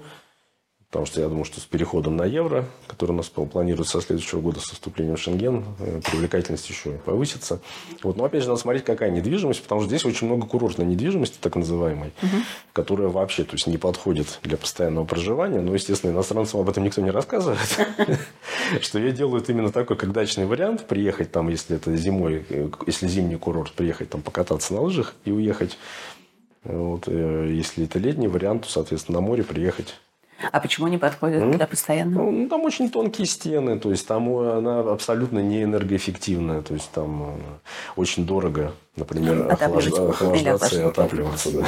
Потому 0.90 1.04
что 1.06 1.20
я 1.20 1.28
думаю, 1.28 1.44
что 1.44 1.60
с 1.60 1.64
переходом 1.64 2.16
на 2.16 2.24
евро, 2.24 2.64
который 2.86 3.10
у 3.10 3.14
нас 3.14 3.28
планируется 3.28 4.00
со 4.00 4.06
следующего 4.06 4.40
года, 4.40 4.60
со 4.60 4.74
вступлением 4.74 5.16
в 5.16 5.20
Шенген, 5.20 5.64
э, 5.80 6.00
привлекательность 6.10 6.68
еще 6.70 6.92
повысится. 6.92 7.60
Вот. 8.04 8.16
Но 8.16 8.24
опять 8.24 8.42
же, 8.42 8.48
надо 8.48 8.60
смотреть, 8.60 8.84
какая 8.84 9.10
недвижимость, 9.10 9.62
потому 9.62 9.80
что 9.80 9.88
здесь 9.88 10.04
очень 10.04 10.28
много 10.28 10.46
курортной 10.46 10.86
недвижимости, 10.86 11.38
так 11.40 11.56
называемой, 11.56 12.12
которая 12.72 13.08
вообще 13.08 13.42
то 13.42 13.54
есть, 13.54 13.66
не 13.66 13.78
подходит 13.78 14.38
для 14.44 14.56
постоянного 14.56 15.04
проживания. 15.04 15.60
Но, 15.60 15.74
естественно, 15.74 16.12
иностранцам 16.12 16.60
об 16.60 16.68
этом 16.68 16.84
никто 16.84 17.02
не 17.02 17.10
рассказывает. 17.10 17.58
Что 18.80 19.00
ее 19.00 19.10
делают 19.10 19.50
именно 19.50 19.72
такой, 19.72 19.96
как 19.96 20.12
дачный 20.12 20.46
вариант. 20.46 20.86
Приехать 20.86 21.32
там, 21.32 21.48
если 21.48 21.76
это 21.76 21.96
зимой, 21.96 22.46
э, 22.48 22.70
если 22.86 23.08
зимний 23.08 23.36
курорт, 23.36 23.72
приехать 23.72 24.10
там 24.10 24.22
покататься 24.22 24.72
на 24.72 24.82
лыжах 24.82 25.16
и 25.24 25.32
уехать. 25.32 25.78
Вот, 26.62 27.04
э, 27.08 27.52
если 27.52 27.84
это 27.84 27.98
летний 27.98 28.28
вариант, 28.28 28.62
то, 28.62 28.70
соответственно, 28.70 29.20
на 29.20 29.26
море 29.26 29.42
приехать 29.42 29.96
А 30.52 30.60
почему 30.60 30.88
не 30.88 30.98
подходит 30.98 31.42
М? 31.42 31.52
для 31.52 31.66
постоянного? 31.66 32.30
ну, 32.30 32.48
там 32.48 32.62
очень 32.62 32.90
тонкие 32.90 33.26
стены, 33.26 33.78
то 33.78 33.90
есть 33.90 34.06
там 34.06 34.28
э, 34.38 34.58
она 34.58 34.80
абсолютно 34.80 35.38
не 35.38 35.62
энергоэффективная, 35.62 36.62
то 36.62 36.74
есть 36.74 36.90
там 36.90 37.22
э, 37.22 37.38
очень 37.96 38.26
дорого, 38.26 38.72
например, 38.96 39.48
охлаж- 39.50 40.10
охлаждаться 40.10 40.80
и 40.80 40.84
отапливаться, 40.84 41.52
да. 41.52 41.66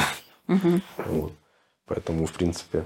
Мгм. 0.49 0.83
Вот. 0.99 1.33
Поэтому, 1.87 2.27
в 2.27 2.33
принципе, 2.33 2.85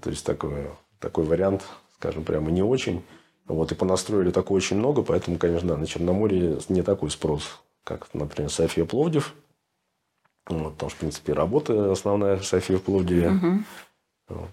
то 0.00 0.10
есть 0.10 0.24
такой, 0.24 0.66
такой 0.98 1.24
вариант, 1.24 1.62
скажем, 1.98 2.24
прямо 2.24 2.50
не 2.50 2.62
очень. 2.62 3.04
Вот, 3.46 3.72
и 3.72 3.74
понастроили 3.74 4.30
такое 4.30 4.56
очень 4.58 4.76
много, 4.76 5.02
поэтому, 5.02 5.38
конечно, 5.38 5.68
да, 5.70 5.76
на 5.78 5.86
Черноморье 5.86 6.58
не 6.68 6.82
такой 6.82 7.10
спрос, 7.10 7.60
как, 7.82 8.08
например, 8.12 8.50
София 8.50 8.84
Пловдив. 8.84 9.34
Вот, 10.46 10.74
потому 10.74 10.90
что, 10.90 10.96
в 10.96 11.00
принципе, 11.00 11.32
работа 11.32 11.90
основная 11.90 12.38
София 12.40 12.76
в 12.76 12.82
Пловдиве. 12.82 13.64
Вот. 14.28 14.50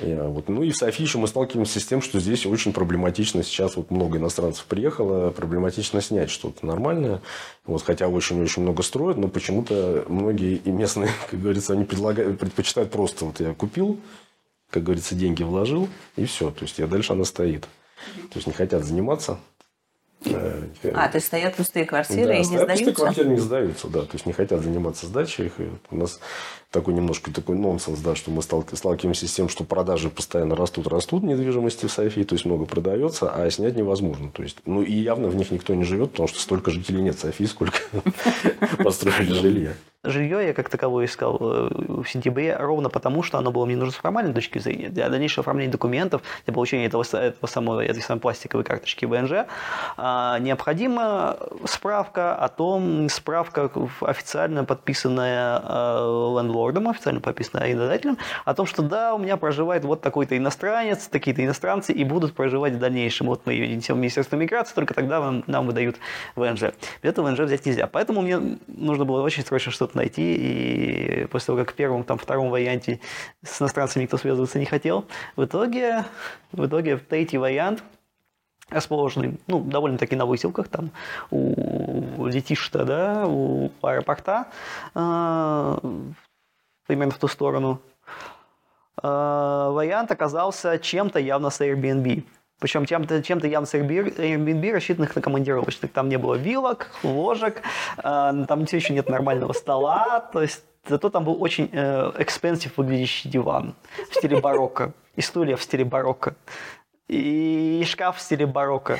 А, 0.00 0.28
вот, 0.28 0.48
ну 0.48 0.62
и 0.62 0.70
в 0.70 0.76
Софии 0.76 1.02
еще 1.02 1.18
мы 1.18 1.26
сталкиваемся 1.26 1.80
с 1.80 1.86
тем, 1.86 2.02
что 2.02 2.20
здесь 2.20 2.46
очень 2.46 2.72
проблематично. 2.72 3.42
Сейчас 3.42 3.76
вот 3.76 3.90
много 3.90 4.18
иностранцев 4.18 4.64
приехало, 4.66 5.30
проблематично 5.30 6.00
снять 6.00 6.30
что-то 6.30 6.64
нормальное. 6.66 7.20
Вот, 7.66 7.82
хотя 7.82 8.08
очень-очень 8.08 8.62
много 8.62 8.82
строят, 8.82 9.16
но 9.18 9.28
почему-то 9.28 10.04
многие 10.08 10.56
и 10.56 10.70
местные, 10.70 11.10
как 11.30 11.40
говорится, 11.40 11.72
они 11.72 11.84
предлагают, 11.84 12.38
предпочитают 12.38 12.90
просто 12.90 13.24
вот 13.24 13.40
я 13.40 13.54
купил, 13.54 14.00
как 14.70 14.84
говорится, 14.84 15.14
деньги 15.14 15.42
вложил, 15.42 15.88
и 16.16 16.24
все. 16.24 16.50
То 16.50 16.64
есть, 16.64 16.78
я 16.78 16.86
дальше 16.86 17.12
она 17.12 17.24
стоит. 17.24 17.62
То 17.62 18.36
есть, 18.36 18.46
не 18.46 18.52
хотят 18.52 18.84
заниматься. 18.84 19.38
Э, 20.24 20.64
А, 20.94 21.08
то 21.08 21.16
есть 21.16 21.26
стоят 21.28 21.54
пустые 21.54 21.86
квартиры 21.86 22.26
да, 22.26 22.34
и 22.34 22.38
не 22.38 22.44
стоят 22.44 22.60
пустые 22.68 22.76
сдаются? 22.76 23.02
квартиры 23.02 23.28
не 23.30 23.38
сдаются, 23.38 23.88
да. 23.88 24.00
То 24.02 24.10
есть 24.12 24.26
не 24.26 24.32
хотят 24.32 24.62
заниматься 24.62 25.06
сдачей 25.06 25.46
их. 25.46 25.52
И 25.58 25.64
вот 25.64 25.80
у 25.90 25.96
нас 25.96 26.20
такой 26.70 26.94
немножко 26.94 27.32
такой 27.32 27.56
нонсенс, 27.56 27.98
да, 28.00 28.14
что 28.14 28.30
мы 28.30 28.42
сталки- 28.42 28.74
сталкиваемся 28.74 29.26
с 29.26 29.32
тем, 29.32 29.48
что 29.48 29.64
продажи 29.64 30.10
постоянно 30.10 30.54
растут, 30.56 30.86
растут 30.88 31.22
недвижимости 31.22 31.86
в 31.86 31.92
Софии, 31.92 32.22
то 32.22 32.34
есть 32.34 32.44
много 32.44 32.66
продается, 32.66 33.30
а 33.32 33.50
снять 33.50 33.76
невозможно. 33.76 34.30
То 34.30 34.42
есть, 34.42 34.58
ну 34.66 34.82
и 34.82 34.92
явно 34.92 35.28
в 35.28 35.36
них 35.36 35.50
никто 35.50 35.74
не 35.74 35.84
живет, 35.84 36.12
потому 36.12 36.28
что 36.28 36.38
столько 36.38 36.70
жителей 36.70 37.02
нет 37.02 37.16
в 37.16 37.20
Софии, 37.20 37.44
сколько 37.44 37.78
построили 38.78 39.32
жилья. 39.32 39.72
Жилье 40.02 40.46
я 40.46 40.54
как 40.54 40.70
таковое 40.70 41.04
искал 41.04 41.36
э, 41.38 41.68
в 42.02 42.06
сентябре 42.06 42.56
ровно 42.56 42.88
потому, 42.88 43.22
что 43.22 43.36
оно 43.36 43.50
было 43.50 43.66
мне 43.66 43.76
нужно 43.76 43.92
с 43.92 43.96
формальной 43.96 44.32
точки 44.32 44.58
зрения. 44.58 44.88
Для 44.88 45.10
дальнейшего 45.10 45.42
оформления 45.42 45.70
документов, 45.70 46.22
для 46.46 46.54
получения 46.54 46.86
этого, 46.86 47.02
этого 47.02 47.46
самого, 47.46 47.84
этой 47.84 48.00
самой 48.00 48.18
пластиковой 48.22 48.64
карточки 48.64 49.04
ВНЖ, 49.04 49.44
а, 49.98 50.38
необходима 50.38 51.36
справка 51.66 52.34
о 52.34 52.48
том, 52.48 53.10
справка 53.10 53.70
официально 54.00 54.64
подписанная 54.64 55.60
э, 55.62 56.34
лендлордом, 56.38 56.88
официально 56.88 57.20
подписанная 57.20 57.64
арендодателем, 57.64 58.16
о 58.46 58.54
том, 58.54 58.64
что 58.64 58.80
да, 58.80 59.14
у 59.14 59.18
меня 59.18 59.36
проживает 59.36 59.84
вот 59.84 60.00
такой-то 60.00 60.34
иностранец, 60.34 61.08
такие-то 61.08 61.44
иностранцы 61.44 61.92
и 61.92 62.04
будут 62.04 62.32
проживать 62.32 62.72
в 62.72 62.78
дальнейшем. 62.78 63.26
Вот 63.26 63.42
мы 63.44 63.54
идем 63.74 63.96
в 63.96 63.98
Министерство 63.98 64.36
миграции, 64.36 64.74
только 64.74 64.94
тогда 64.94 65.20
нам, 65.20 65.44
нам 65.46 65.66
выдают 65.66 65.96
ВНЖ. 66.36 66.72
Без 67.02 67.10
этого 67.10 67.28
ВНЖ 67.28 67.40
взять 67.40 67.66
нельзя. 67.66 67.86
Поэтому 67.86 68.22
мне 68.22 68.40
нужно 68.66 69.04
было 69.04 69.20
очень 69.20 69.44
срочно 69.44 69.70
что-то 69.70 69.89
найти, 69.94 70.34
и 70.34 71.24
после 71.26 71.46
того, 71.46 71.58
как 71.58 71.72
в 71.72 71.74
первом, 71.74 72.04
там, 72.04 72.18
втором 72.18 72.50
варианте 72.50 73.00
с 73.42 73.60
иностранцами 73.60 74.04
никто 74.04 74.16
связываться 74.16 74.58
не 74.58 74.66
хотел, 74.66 75.06
в 75.36 75.44
итоге, 75.44 76.04
в 76.52 76.66
итоге 76.66 76.96
третий 76.98 77.38
вариант 77.38 77.82
расположенный, 78.70 79.38
ну, 79.46 79.60
довольно-таки 79.60 80.16
на 80.16 80.26
выселках, 80.26 80.68
там, 80.68 80.90
у 81.30 82.26
Летишта, 82.26 82.84
да, 82.84 83.26
у 83.26 83.70
аэропорта, 83.82 84.46
э, 84.94 85.78
примерно 86.86 87.12
в 87.12 87.18
ту 87.18 87.28
сторону, 87.28 87.80
э, 89.02 89.06
вариант 89.06 90.10
оказался 90.12 90.78
чем-то 90.78 91.18
явно 91.18 91.50
с 91.50 91.60
Airbnb. 91.60 92.24
Причем 92.60 92.86
чем-то, 92.86 93.22
чем-то 93.22 93.48
явно 93.48 93.66
Airbnb, 93.66 94.72
рассчитанных 94.72 95.16
на 95.16 95.22
командировочных. 95.22 95.90
Там 95.92 96.08
не 96.08 96.18
было 96.18 96.34
вилок, 96.34 96.90
ложек, 97.02 97.62
э, 97.98 98.02
там 98.02 98.66
все 98.66 98.76
еще 98.76 98.94
нет 98.94 99.08
нормального 99.08 99.52
стола. 99.52 100.20
То 100.32 100.42
есть 100.42 100.62
зато 100.86 101.10
там 101.10 101.24
был 101.24 101.42
очень 101.42 101.70
экспенсив 102.18 102.76
выглядящий 102.76 103.28
диван 103.28 103.74
в 104.10 104.14
стиле 104.14 104.40
барокко. 104.40 104.92
И 105.16 105.22
стулья 105.22 105.56
в 105.56 105.62
стиле 105.62 105.84
барокко. 105.84 106.36
И 107.10 107.82
шкаф 107.86 108.18
в 108.18 108.20
стиле 108.20 108.46
барокко. 108.46 108.96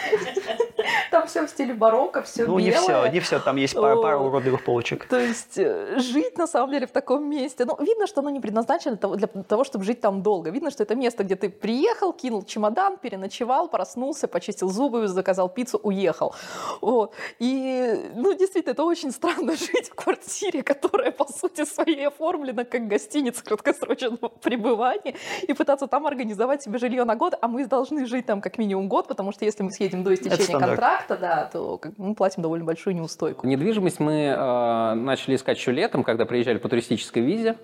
Там 1.10 1.26
все 1.26 1.46
в 1.46 1.50
стиле 1.50 1.74
барокко, 1.74 2.22
все 2.22 2.44
Ну, 2.44 2.58
не 2.58 2.70
все, 2.70 3.06
не 3.06 3.20
все, 3.20 3.38
там 3.38 3.56
есть 3.56 3.74
пара, 3.74 3.96
пара 3.96 4.18
уродливых 4.18 4.64
полочек. 4.64 5.06
То 5.06 5.18
есть 5.18 5.58
э, 5.58 5.98
жить 5.98 6.38
на 6.38 6.46
самом 6.46 6.70
деле 6.70 6.86
в 6.86 6.90
таком 6.90 7.28
месте, 7.28 7.64
ну, 7.64 7.76
видно, 7.78 8.06
что 8.06 8.20
оно 8.20 8.30
не 8.30 8.40
предназначено 8.40 8.96
для 8.96 9.26
того, 9.26 9.64
чтобы 9.64 9.84
жить 9.84 10.00
там 10.00 10.22
долго. 10.22 10.50
Видно, 10.50 10.70
что 10.70 10.82
это 10.82 10.94
место, 10.94 11.24
где 11.24 11.36
ты 11.36 11.50
приехал, 11.50 12.12
кинул 12.12 12.42
чемодан, 12.42 12.96
переночевал, 12.96 13.68
проснулся, 13.68 14.28
почистил 14.28 14.70
зубы, 14.70 15.06
заказал 15.08 15.48
пиццу, 15.48 15.78
уехал. 15.82 16.34
Вот. 16.80 17.14
И, 17.38 18.10
ну, 18.14 18.32
действительно, 18.34 18.72
это 18.72 18.84
очень 18.84 19.12
странно 19.12 19.52
жить 19.56 19.90
в 19.90 19.94
квартире, 19.94 20.62
которая, 20.62 21.12
по 21.12 21.26
сути 21.26 21.64
своей, 21.64 22.08
оформлена 22.08 22.64
как 22.64 22.88
гостиница 22.88 23.44
краткосрочного 23.44 24.28
пребывания, 24.28 25.14
и 25.42 25.52
пытаться 25.52 25.86
там 25.86 26.06
организовать 26.06 26.62
себе 26.62 26.78
жилье 26.78 27.04
на 27.04 27.16
год, 27.16 27.34
а 27.40 27.48
мы 27.48 27.66
должны 27.66 27.99
жить 28.06 28.26
там 28.26 28.40
как 28.40 28.58
минимум 28.58 28.88
год, 28.88 29.08
потому 29.08 29.32
что 29.32 29.44
если 29.44 29.62
мы 29.62 29.70
съедем 29.70 30.02
до 30.02 30.14
истечения 30.14 30.58
контракта, 30.58 31.16
да, 31.16 31.50
то 31.52 31.80
мы 31.96 32.14
платим 32.14 32.42
довольно 32.42 32.64
большую 32.64 32.96
неустойку. 32.96 33.46
Недвижимость 33.46 34.00
мы 34.00 34.34
э, 34.36 34.94
начали 34.94 35.36
искать 35.36 35.58
еще 35.58 35.72
летом, 35.72 36.04
когда 36.04 36.24
приезжали 36.26 36.58
по 36.58 36.68
туристической 36.68 37.22
визе, 37.22 37.56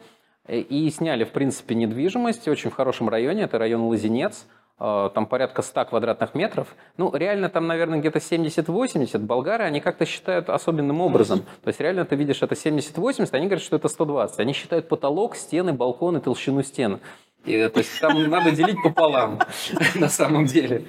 э, 0.47 0.59
и 0.59 0.91
сняли, 0.91 1.25
в 1.25 1.31
принципе, 1.31 1.75
недвижимость 1.75 2.49
очень 2.49 2.71
в 2.71 2.75
хорошем 2.75 3.09
районе, 3.09 3.43
это 3.43 3.59
район 3.59 3.83
Лазинец, 3.83 4.47
э, 4.79 5.11
там 5.15 5.27
порядка 5.27 5.63
100 5.63 5.85
квадратных 5.87 6.35
метров. 6.35 6.75
Ну, 6.97 7.15
реально 7.15 7.49
там, 7.49 7.67
наверное, 7.67 7.99
где-то 7.99 8.19
70-80. 8.19 9.19
Болгары, 9.19 9.65
они 9.65 9.81
как-то 9.81 10.05
считают 10.05 10.51
особенным 10.51 11.01
образом. 11.01 11.41
То 11.63 11.69
есть 11.69 11.81
реально 11.81 12.05
ты 12.05 12.17
видишь 12.17 12.43
это 12.43 12.55
70-80, 12.55 13.29
они 13.33 13.47
говорят, 13.47 13.63
что 13.63 13.77
это 13.77 13.89
120. 13.89 14.41
Они 14.41 14.53
считают 14.53 14.89
потолок, 14.89 15.37
стены, 15.37 15.73
балконы, 15.73 16.21
толщину 16.21 16.63
стен. 16.63 17.01
И, 17.47 17.69
то 17.69 17.79
есть 17.79 18.01
там 18.01 18.29
надо 18.29 18.51
делить 18.51 18.77
пополам 18.83 19.39
на 19.95 20.09
самом 20.09 20.47
деле. 20.47 20.85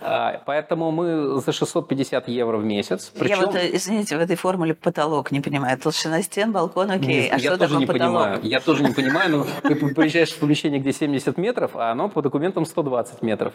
А, 0.00 0.40
Поэтому 0.46 0.92
мы 0.92 1.40
за 1.40 1.52
650 1.52 2.28
евро 2.28 2.58
в 2.58 2.64
месяц. 2.64 3.10
Я 3.14 3.20
Причем... 3.20 3.40
вот, 3.40 3.54
э, 3.56 3.70
извините, 3.72 4.16
в 4.16 4.20
этой 4.20 4.36
формуле 4.36 4.74
потолок 4.74 5.32
не 5.32 5.40
понимаю. 5.40 5.78
Толщина 5.78 6.22
стен, 6.22 6.52
балкон, 6.52 6.90
окей. 6.90 7.22
Не, 7.22 7.28
а 7.28 7.38
я 7.38 7.38
что 7.38 7.58
тоже 7.58 7.60
такое 7.60 7.78
не 7.80 7.86
потолок? 7.86 8.22
понимаю. 8.22 8.40
Я 8.42 8.60
тоже 8.60 8.82
не 8.84 8.92
понимаю, 8.92 9.30
но 9.30 9.46
ты 9.68 9.74
приезжаешь 9.74 10.30
в 10.30 10.38
помещение, 10.38 10.80
где 10.80 10.92
70 10.92 11.36
метров, 11.38 11.72
а 11.74 11.90
оно 11.90 12.08
по 12.08 12.22
документам 12.22 12.64
120 12.64 13.22
метров. 13.22 13.52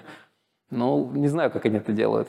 Ну, 0.71 1.09
не 1.13 1.27
знаю, 1.29 1.51
как 1.51 1.65
они 1.65 1.77
это 1.77 1.93
делают. 1.93 2.27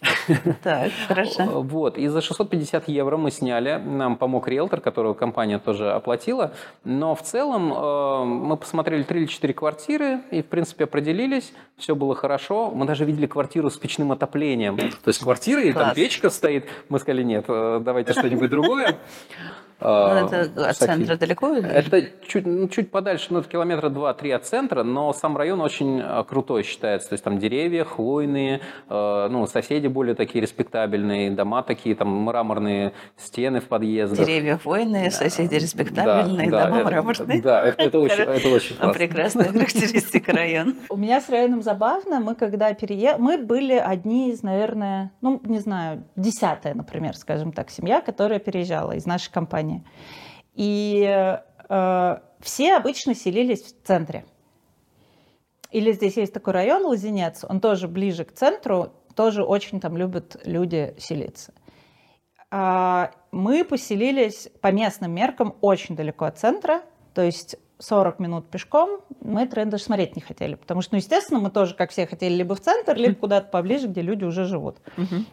Так, 0.62 0.92
хорошо. 1.08 1.62
Вот, 1.62 1.98
и 1.98 2.06
за 2.08 2.20
650 2.20 2.88
евро 2.88 3.16
мы 3.16 3.30
сняли, 3.30 3.80
нам 3.84 4.16
помог 4.16 4.48
риэлтор, 4.48 4.80
которого 4.80 5.14
компания 5.14 5.58
тоже 5.58 5.90
оплатила, 5.92 6.52
но 6.84 7.14
в 7.14 7.22
целом 7.22 7.72
э, 7.72 8.24
мы 8.24 8.56
посмотрели 8.56 9.02
3 9.02 9.20
или 9.20 9.26
4 9.26 9.54
квартиры 9.54 10.20
и, 10.30 10.42
в 10.42 10.46
принципе, 10.46 10.84
определились, 10.84 11.52
все 11.76 11.94
было 11.94 12.14
хорошо, 12.14 12.70
мы 12.70 12.86
даже 12.86 13.04
видели 13.04 13.26
квартиру 13.26 13.70
с 13.70 13.76
печным 13.76 14.12
отоплением, 14.12 14.76
то 14.76 15.08
есть 15.08 15.20
квартира 15.20 15.62
и 15.62 15.72
там 15.72 15.94
печка 15.94 16.30
стоит, 16.30 16.68
мы 16.88 16.98
сказали, 16.98 17.22
нет, 17.22 17.44
э, 17.48 17.80
давайте 17.82 18.12
что-нибудь 18.12 18.50
другое. 18.50 18.96
Ну, 19.80 19.88
Э, 19.88 20.26
это 20.26 20.68
от 20.70 20.76
центра 20.76 21.16
далеко? 21.16 21.54
или? 21.54 21.68
Это 21.68 22.02
чуть, 22.26 22.46
ну, 22.46 22.68
чуть 22.68 22.90
подальше, 22.90 23.26
ну, 23.30 23.42
километра 23.42 23.88
два-три 23.90 24.32
от 24.32 24.44
центра, 24.44 24.82
но 24.82 25.12
сам 25.12 25.36
район 25.36 25.60
очень 25.60 26.00
э, 26.00 26.24
крутой 26.28 26.64
считается. 26.64 27.10
То 27.10 27.12
есть 27.14 27.24
там 27.24 27.38
деревья, 27.38 27.84
хвойные, 27.84 28.60
э, 28.88 29.28
ну, 29.30 29.46
соседи 29.46 29.86
более 29.86 30.16
такие 30.16 30.42
респектабельные, 30.42 31.30
дома 31.30 31.62
такие, 31.62 31.94
там 31.94 32.08
мраморные 32.08 32.92
стены 33.16 33.60
в 33.60 33.64
подъездах. 33.68 34.18
Деревья 34.26 34.56
хвойные, 34.58 35.10
соседи 35.12 35.54
респектабельные, 35.54 36.50
да, 36.50 36.66
дома 36.66 36.80
это- 36.80 36.86
мраморные. 36.90 37.42
Да, 37.42 37.62
это, 37.64 37.82
это 37.82 37.98
очень, 38.00 38.14
это 38.22 38.48
очень 38.48 38.74
Ну, 38.74 38.80
классно. 38.80 38.92
Прекрасная 38.94 39.44
характеристика 39.52 40.32
района. 40.32 40.74
У 40.90 40.96
меня 40.96 41.20
с 41.20 41.28
районом 41.28 41.62
забавно. 41.62 42.18
Мы 42.18 42.34
когда 42.34 42.72
переехали, 42.74 43.20
мы 43.20 43.38
были 43.38 43.74
одни 43.74 44.32
из, 44.32 44.42
наверное, 44.42 45.12
ну, 45.20 45.40
не 45.44 45.60
знаю, 45.60 46.02
десятая, 46.16 46.74
например, 46.74 47.16
скажем 47.16 47.52
так, 47.52 47.70
семья, 47.70 48.00
которая 48.00 48.40
переезжала 48.40 48.92
из 48.92 49.06
нашей 49.06 49.30
компании. 49.30 49.67
И 50.54 51.02
э, 51.68 52.16
все 52.40 52.76
обычно 52.76 53.14
селились 53.14 53.62
в 53.62 53.86
центре. 53.86 54.24
Или 55.70 55.92
здесь 55.92 56.16
есть 56.16 56.32
такой 56.32 56.54
район 56.54 56.84
Лазинец, 56.86 57.44
он 57.44 57.60
тоже 57.60 57.88
ближе 57.88 58.24
к 58.24 58.32
центру, 58.32 58.92
тоже 59.14 59.44
очень 59.44 59.80
там 59.80 59.96
любят 59.96 60.40
люди 60.44 60.94
селиться. 60.98 61.52
А, 62.50 63.10
Мы 63.30 63.64
поселились 63.64 64.48
по 64.62 64.72
местным 64.72 65.12
меркам 65.12 65.56
очень 65.60 65.96
далеко 65.96 66.24
от 66.24 66.38
центра, 66.38 66.82
то 67.14 67.22
есть 67.22 67.56
40 67.78 68.18
минут 68.18 68.50
пешком. 68.50 69.00
Мы 69.20 69.42
это 69.42 69.64
даже 69.64 69.84
смотреть 69.84 70.16
не 70.16 70.22
хотели, 70.22 70.56
потому 70.56 70.82
что, 70.82 70.94
ну, 70.94 70.98
естественно, 70.98 71.38
мы 71.38 71.50
тоже, 71.50 71.74
как 71.74 71.90
все, 71.90 72.06
хотели 72.06 72.34
либо 72.34 72.54
в 72.54 72.60
центр, 72.60 72.96
либо 72.96 73.14
куда-то 73.14 73.48
поближе, 73.50 73.86
где 73.86 74.02
люди 74.02 74.24
уже 74.24 74.44
живут. 74.44 74.78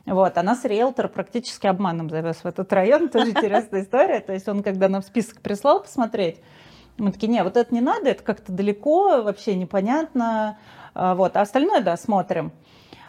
Вот, 0.06 0.38
а 0.38 0.43
нас 0.43 0.64
риэлтор 0.64 1.08
практически 1.08 1.68
обманом 1.68 2.10
завез 2.10 2.38
в 2.38 2.46
этот 2.46 2.72
район, 2.72 3.10
тоже 3.10 3.32
интересная 3.32 3.82
история. 3.84 4.20
То 4.20 4.34
есть 4.34 4.48
он, 4.48 4.64
когда 4.64 4.89
нам 4.89 5.02
список 5.02 5.41
прислал 5.41 5.82
посмотреть, 5.82 6.39
мы 6.98 7.12
такие, 7.12 7.28
не, 7.28 7.43
вот 7.43 7.58
это 7.58 7.74
не 7.74 7.82
надо, 7.82 8.10
это 8.10 8.24
как-то 8.24 8.52
далеко, 8.52 9.22
вообще 9.22 9.56
непонятно. 9.56 10.58
А, 10.93 11.16
Вот, 11.16 11.36
а 11.36 11.41
остальное, 11.41 11.82
да, 11.82 11.98
смотрим. 11.98 12.52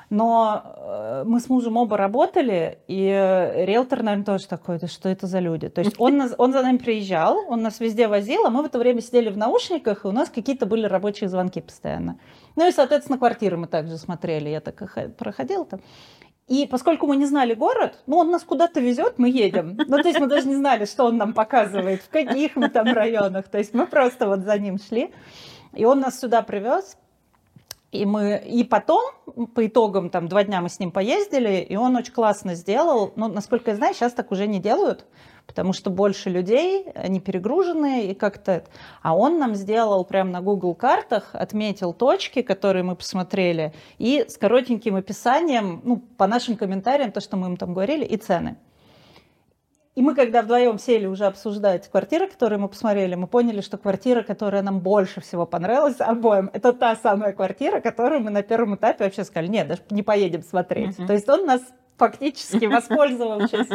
Но 0.08 0.62
э, 0.64 1.24
мы 1.26 1.40
с 1.40 1.48
мужем 1.48 1.76
оба 1.76 1.96
работали, 1.96 2.78
и 2.86 3.08
э, 3.08 3.64
риэлтор, 3.64 4.04
наверное, 4.04 4.24
тоже 4.24 4.46
такой, 4.46 4.78
да 4.78 4.86
что 4.86 5.08
это 5.08 5.26
за 5.26 5.40
люди? 5.40 5.68
То 5.68 5.80
есть 5.80 5.96
он, 5.98 6.16
нас, 6.18 6.34
он 6.38 6.52
за 6.52 6.62
нами 6.62 6.76
приезжал, 6.76 7.38
он 7.48 7.62
нас 7.62 7.80
везде 7.80 8.06
возил, 8.06 8.46
а 8.46 8.50
мы 8.50 8.62
в 8.62 8.66
это 8.66 8.78
время 8.78 9.00
сидели 9.00 9.30
в 9.30 9.36
наушниках, 9.36 10.04
и 10.04 10.08
у 10.08 10.12
нас 10.12 10.30
какие-то 10.30 10.66
были 10.66 10.86
рабочие 10.86 11.28
звонки 11.28 11.60
постоянно. 11.60 12.20
Ну 12.54 12.68
и, 12.68 12.72
соответственно, 12.72 13.18
квартиры 13.18 13.56
мы 13.56 13.66
также 13.66 13.98
смотрели, 13.98 14.48
я 14.48 14.60
так 14.60 15.16
проходила 15.16 15.64
там. 15.64 15.80
И 16.46 16.68
поскольку 16.70 17.08
мы 17.08 17.16
не 17.16 17.26
знали 17.26 17.54
город, 17.54 17.98
ну, 18.06 18.18
он 18.18 18.30
нас 18.30 18.44
куда-то 18.44 18.78
везет, 18.78 19.14
мы 19.18 19.28
едем. 19.28 19.76
Ну, 19.88 20.00
то 20.00 20.08
есть 20.08 20.20
мы 20.20 20.28
даже 20.28 20.46
не 20.46 20.54
знали, 20.54 20.84
что 20.84 21.04
он 21.06 21.16
нам 21.16 21.32
показывает, 21.32 22.02
в 22.02 22.08
каких 22.08 22.54
мы 22.54 22.68
там 22.68 22.86
районах. 22.86 23.48
То 23.48 23.58
есть 23.58 23.74
мы 23.74 23.86
просто 23.86 24.28
вот 24.28 24.40
за 24.40 24.56
ним 24.58 24.78
шли. 24.78 25.12
И 25.74 25.84
он 25.84 26.00
нас 26.00 26.20
сюда 26.20 26.42
привез. 26.42 26.96
И, 27.92 28.04
мы, 28.04 28.42
и 28.44 28.64
потом, 28.64 29.00
по 29.54 29.66
итогам, 29.66 30.10
там, 30.10 30.28
два 30.28 30.42
дня 30.42 30.60
мы 30.60 30.68
с 30.68 30.80
ним 30.80 30.90
поездили, 30.90 31.60
и 31.60 31.76
он 31.76 31.94
очень 31.96 32.12
классно 32.12 32.54
сделал. 32.54 33.12
Ну, 33.16 33.28
насколько 33.28 33.70
я 33.70 33.76
знаю, 33.76 33.94
сейчас 33.94 34.12
так 34.12 34.32
уже 34.32 34.48
не 34.48 34.58
делают, 34.58 35.06
потому 35.46 35.72
что 35.72 35.88
больше 35.88 36.28
людей, 36.28 36.86
они 36.94 37.20
перегружены, 37.20 38.06
и 38.06 38.14
как-то... 38.14 38.64
А 39.02 39.16
он 39.16 39.38
нам 39.38 39.54
сделал 39.54 40.04
прямо 40.04 40.30
на 40.30 40.40
Google 40.40 40.74
картах, 40.74 41.30
отметил 41.32 41.92
точки, 41.92 42.42
которые 42.42 42.82
мы 42.82 42.96
посмотрели, 42.96 43.72
и 43.98 44.24
с 44.28 44.36
коротеньким 44.36 44.96
описанием, 44.96 45.80
ну, 45.84 45.98
по 45.98 46.26
нашим 46.26 46.56
комментариям, 46.56 47.12
то, 47.12 47.20
что 47.20 47.36
мы 47.36 47.46
им 47.46 47.56
там 47.56 47.72
говорили, 47.72 48.04
и 48.04 48.16
цены. 48.16 48.56
И 49.96 50.02
мы, 50.02 50.14
когда 50.14 50.42
вдвоем 50.42 50.78
сели 50.78 51.06
уже 51.06 51.24
обсуждать 51.24 51.88
квартиры, 51.88 52.28
которые 52.28 52.58
мы 52.58 52.68
посмотрели, 52.68 53.14
мы 53.14 53.26
поняли, 53.26 53.62
что 53.62 53.78
квартира, 53.78 54.22
которая 54.22 54.60
нам 54.60 54.80
больше 54.80 55.22
всего 55.22 55.46
понравилась 55.46 55.96
обоим, 56.00 56.50
это 56.52 56.74
та 56.74 56.94
самая 56.96 57.32
квартира, 57.32 57.80
которую 57.80 58.20
мы 58.20 58.30
на 58.30 58.42
первом 58.42 58.76
этапе 58.76 59.04
вообще 59.04 59.24
сказали, 59.24 59.48
нет, 59.48 59.68
даже 59.68 59.80
не 59.88 60.02
поедем 60.02 60.42
смотреть. 60.42 60.98
То 61.06 61.14
есть 61.14 61.26
он 61.30 61.46
нас 61.46 61.62
фактически 61.96 62.66
воспользовавшись 62.66 63.68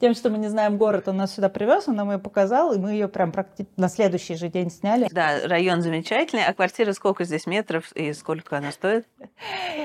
тем, 0.00 0.14
что 0.14 0.30
мы 0.30 0.38
не 0.38 0.48
знаем 0.48 0.76
город, 0.78 1.08
он 1.08 1.16
нас 1.16 1.34
сюда 1.34 1.48
привез, 1.48 1.88
он 1.88 1.96
нам 1.96 2.10
ее 2.10 2.18
показал, 2.18 2.72
и 2.72 2.78
мы 2.78 2.92
ее 2.92 3.08
прям 3.08 3.30
практи- 3.30 3.66
на 3.76 3.88
следующий 3.88 4.34
же 4.36 4.48
день 4.48 4.70
сняли. 4.70 5.08
Да, 5.10 5.40
район 5.44 5.82
замечательный. 5.82 6.44
А 6.44 6.52
квартира 6.54 6.92
сколько 6.92 7.24
здесь 7.24 7.46
метров 7.46 7.92
и 7.92 8.12
сколько 8.12 8.58
она 8.58 8.72
стоит? 8.72 9.06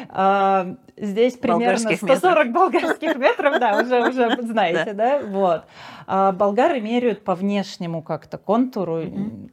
А, 0.10 0.76
Здесь 0.98 1.38
примерно 1.38 1.76
Болгарских 1.84 1.98
140 1.98 2.52
болгарских 2.52 3.16
метров, 3.18 3.60
да, 3.60 3.82
уже, 3.82 4.10
уже 4.10 4.42
знаете, 4.42 4.94
да, 4.94 5.20
вот. 5.20 5.64
А 6.08 6.32
Болгары 6.32 6.82
меряют 6.82 7.24
по 7.24 7.36
внешнему 7.36 8.02
как-то 8.02 8.38
контуру. 8.40 9.04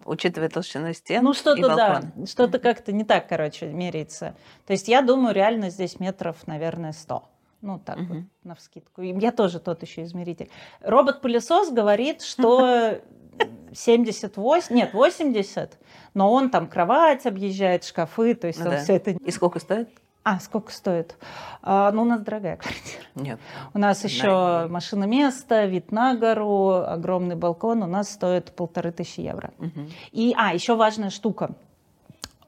Учитывая 0.07 0.49
толщину 0.49 0.93
стен 0.95 1.23
Ну, 1.23 1.35
что-то, 1.35 1.75
да, 1.77 2.03
что-то 2.27 2.59
как-то 2.59 2.93
не 2.93 3.05
так, 3.05 3.29
короче, 3.29 3.67
меряется. 3.67 4.35
То 4.67 4.73
есть 4.73 4.89
я 4.89 5.03
думаю, 5.03 5.35
реально 5.35 5.69
здесь 5.69 6.01
метров, 6.01 6.47
наверное, 6.47 6.93
100. 6.93 7.25
Ну, 7.65 7.79
так 7.79 7.97
вот, 7.97 8.09
Мгм. 8.09 8.31
навскидку. 8.45 9.01
Я 9.01 9.33
тоже 9.33 9.59
тот 9.59 9.81
еще 9.83 10.03
измеритель. 10.05 10.51
Робот-пылесос 10.83 11.71
говорит, 11.71 12.21
что 12.21 12.99
78, 13.73 14.75
нет, 14.77 14.93
80, 14.93 15.79
но 16.13 16.31
он 16.31 16.51
там 16.51 16.67
кровать 16.69 17.25
объезжает, 17.25 17.85
шкафы, 17.85 18.35
то 18.35 18.47
есть 18.49 18.59
Ну 18.61 18.67
он 18.67 18.71
да. 18.73 18.83
все 18.83 18.97
это... 18.97 19.13
И 19.13 19.31
сколько 19.31 19.61
стоит? 19.61 19.89
А, 20.25 20.41
сколько 20.41 20.73
стоит? 20.73 21.17
А, 21.63 21.91
ну, 21.93 22.03
у 22.03 22.05
нас 22.05 22.21
дорогая 22.21 22.57
квартира. 22.59 23.03
Нет. 23.15 23.41
У 23.73 23.79
нас 23.79 24.05
еще 24.05 24.27
Да. 24.27 24.67
машина 24.71 25.05
место, 25.05 25.65
вид 25.65 25.91
на 25.91 26.15
гору, 26.17 26.69
огромный 26.87 27.35
балкон. 27.37 27.83
У 27.83 27.87
нас 27.87 28.11
стоит 28.11 28.53
полторы 28.53 28.93
тысячи 28.93 29.21
евро. 29.21 29.53
Мгм. 29.59 29.91
И, 30.13 30.35
а, 30.37 30.53
еще 30.53 30.77
важная 30.77 31.09
штука. 31.11 31.53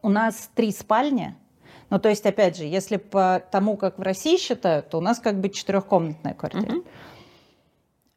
У 0.03 0.11
нас 0.11 0.51
три 0.55 0.73
спальни. 0.73 1.35
Ну, 1.91 1.99
то 1.99 2.09
есть, 2.09 2.27
опять 2.27 2.57
же, 2.57 2.65
если 2.65 2.97
по 2.97 3.43
тому, 3.51 3.77
как 3.77 3.99
в 3.99 4.03
России 4.03 4.37
считают, 4.39 4.91
то 4.91 4.99
у 4.99 5.01
нас 5.01 5.19
как 5.21 5.41
бы 5.41 5.49
четырехкомнатная 5.49 6.35
квартира. 6.35 6.73
Мгм. 6.73 6.85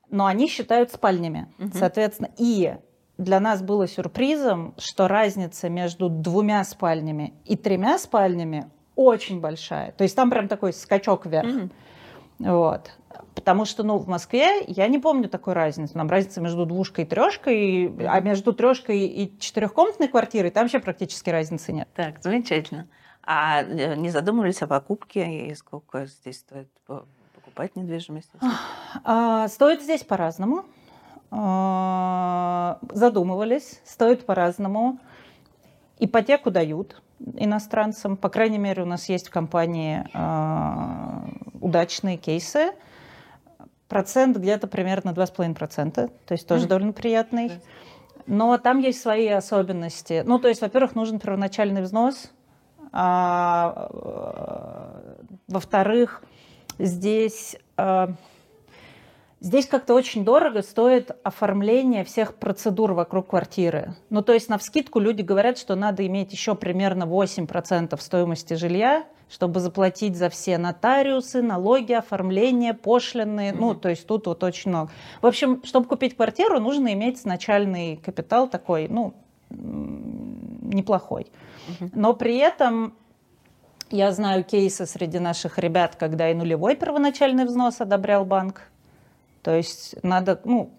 Но 0.09 0.25
они 0.25 0.47
считают 0.47 0.91
спальнями. 0.91 1.47
Мгм. 1.59 1.73
Соответственно, 1.73 2.29
и 2.37 2.75
для 3.19 3.39
нас 3.39 3.61
было 3.61 3.87
сюрпризом, 3.87 4.73
что 4.77 5.07
разница 5.07 5.69
между 5.69 6.09
двумя 6.09 6.63
спальнями 6.63 7.33
и 7.45 7.55
тремя 7.55 7.99
спальнями 7.99 8.69
очень 8.95 9.39
большая. 9.39 9.91
То 9.91 10.03
есть 10.03 10.15
там 10.15 10.29
прям 10.29 10.47
такой 10.47 10.73
скачок 10.73 11.25
вверх. 11.25 11.47
Мгм. 11.47 11.71
Вот. 12.39 12.91
Потому 13.35 13.65
что, 13.65 13.83
ну, 13.83 13.97
в 13.97 14.07
Москве 14.07 14.63
я 14.67 14.87
не 14.87 14.97
помню 14.97 15.29
такой 15.29 15.53
разницы. 15.53 15.95
Нам 15.97 16.09
разница 16.09 16.41
между 16.41 16.65
двушкой 16.65 17.05
и 17.05 17.07
трешкой, 17.07 17.93
а 18.07 18.19
между 18.21 18.53
трешкой 18.53 19.05
и 19.05 19.37
четырехкомнатной 19.39 20.07
квартирой 20.07 20.49
там 20.49 20.63
вообще 20.63 20.79
практически 20.79 21.29
разницы 21.29 21.71
нет. 21.71 21.87
Так, 21.95 22.21
замечательно. 22.23 22.87
А 23.31 23.61
э, 23.61 23.93
не 23.95 24.09
задумывались 24.09 24.59
о 24.63 24.67
покупке 24.67 25.45
и 25.49 25.53
сколько 25.53 26.07
здесь 26.07 26.39
стоит 26.39 26.67
по- 26.87 27.05
покупать 27.35 27.75
недвижимость? 27.75 28.31
А, 29.03 29.47
стоит 29.49 29.83
здесь 29.83 30.03
по-разному. 30.03 30.65
А, 31.29 32.79
задумывались, 32.91 33.81
стоит 33.85 34.25
по-разному. 34.25 34.97
Ипотеку 35.99 36.49
дают 36.49 37.03
иностранцам. 37.35 38.17
По 38.17 38.29
крайней 38.29 38.57
мере, 38.57 38.81
у 38.81 38.87
нас 38.87 39.07
есть 39.09 39.27
в 39.27 39.31
компании 39.31 40.09
а, 40.15 41.29
удачные 41.61 42.17
кейсы. 42.17 42.71
Процент 43.89 44.37
где-то 44.37 44.65
примерно 44.65 45.11
2,5%, 45.11 45.93
то 46.25 46.31
есть 46.31 46.47
тоже 46.47 46.61
Мгм. 46.61 46.69
довольно 46.69 46.93
приятный. 46.93 47.51
Но 48.25 48.57
там 48.57 48.79
есть 48.79 48.99
свои 49.03 49.27
особенности. 49.27 50.23
Ну, 50.25 50.39
то 50.39 50.47
есть, 50.47 50.61
во-первых, 50.61 50.95
нужен 50.95 51.19
первоначальный 51.19 51.83
взнос. 51.83 52.31
А, 52.91 53.89
э, 53.91 55.23
во-вторых, 55.47 56.23
здесь, 56.79 57.55
э, 57.77 58.07
здесь 59.39 59.67
как-то 59.67 59.93
очень 59.93 60.25
дорого 60.25 60.63
стоит 60.63 61.11
оформление 61.23 62.03
всех 62.03 62.35
процедур 62.35 62.93
вокруг 62.93 63.27
квартиры. 63.27 63.95
Ну, 64.09 64.21
то 64.23 64.33
есть, 64.33 64.49
на 64.49 64.57
вскидку 64.57 64.99
люди 64.99 65.21
говорят, 65.21 65.57
что 65.57 65.75
надо 65.75 66.05
иметь 66.07 66.31
еще 66.31 66.55
примерно 66.55 67.03
8% 67.03 67.99
стоимости 68.01 68.55
жилья, 68.55 69.05
чтобы 69.29 69.59
заплатить 69.59 70.15
за 70.15 70.29
все 70.29 70.57
нотариусы, 70.57 71.43
налоги, 71.43 71.93
оформление, 71.93 72.73
пошлины. 72.73 73.53
Ну, 73.53 73.75
то 73.75 73.89
есть, 73.89 74.07
тут 74.07 74.25
вот 74.25 74.43
очень 74.43 74.71
много. 74.71 74.91
В 75.21 75.27
общем, 75.27 75.61
чтобы 75.63 75.87
купить 75.87 76.15
квартиру, 76.15 76.59
нужно 76.59 76.93
иметь 76.93 77.23
начальный 77.25 77.97
капитал 77.97 78.49
такой, 78.49 78.87
ну, 78.87 79.13
неплохой. 80.73 81.27
Но 81.93 82.13
при 82.13 82.37
этом 82.37 82.93
я 83.91 84.11
знаю 84.11 84.43
кейсы 84.43 84.85
среди 84.85 85.19
наших 85.19 85.57
ребят, 85.57 85.95
когда 85.95 86.29
и 86.29 86.33
нулевой 86.33 86.75
первоначальный 86.75 87.45
взнос 87.45 87.81
одобрял 87.81 88.25
банк. 88.25 88.63
То 89.41 89.55
есть 89.55 89.95
надо, 90.03 90.39
ну, 90.45 90.71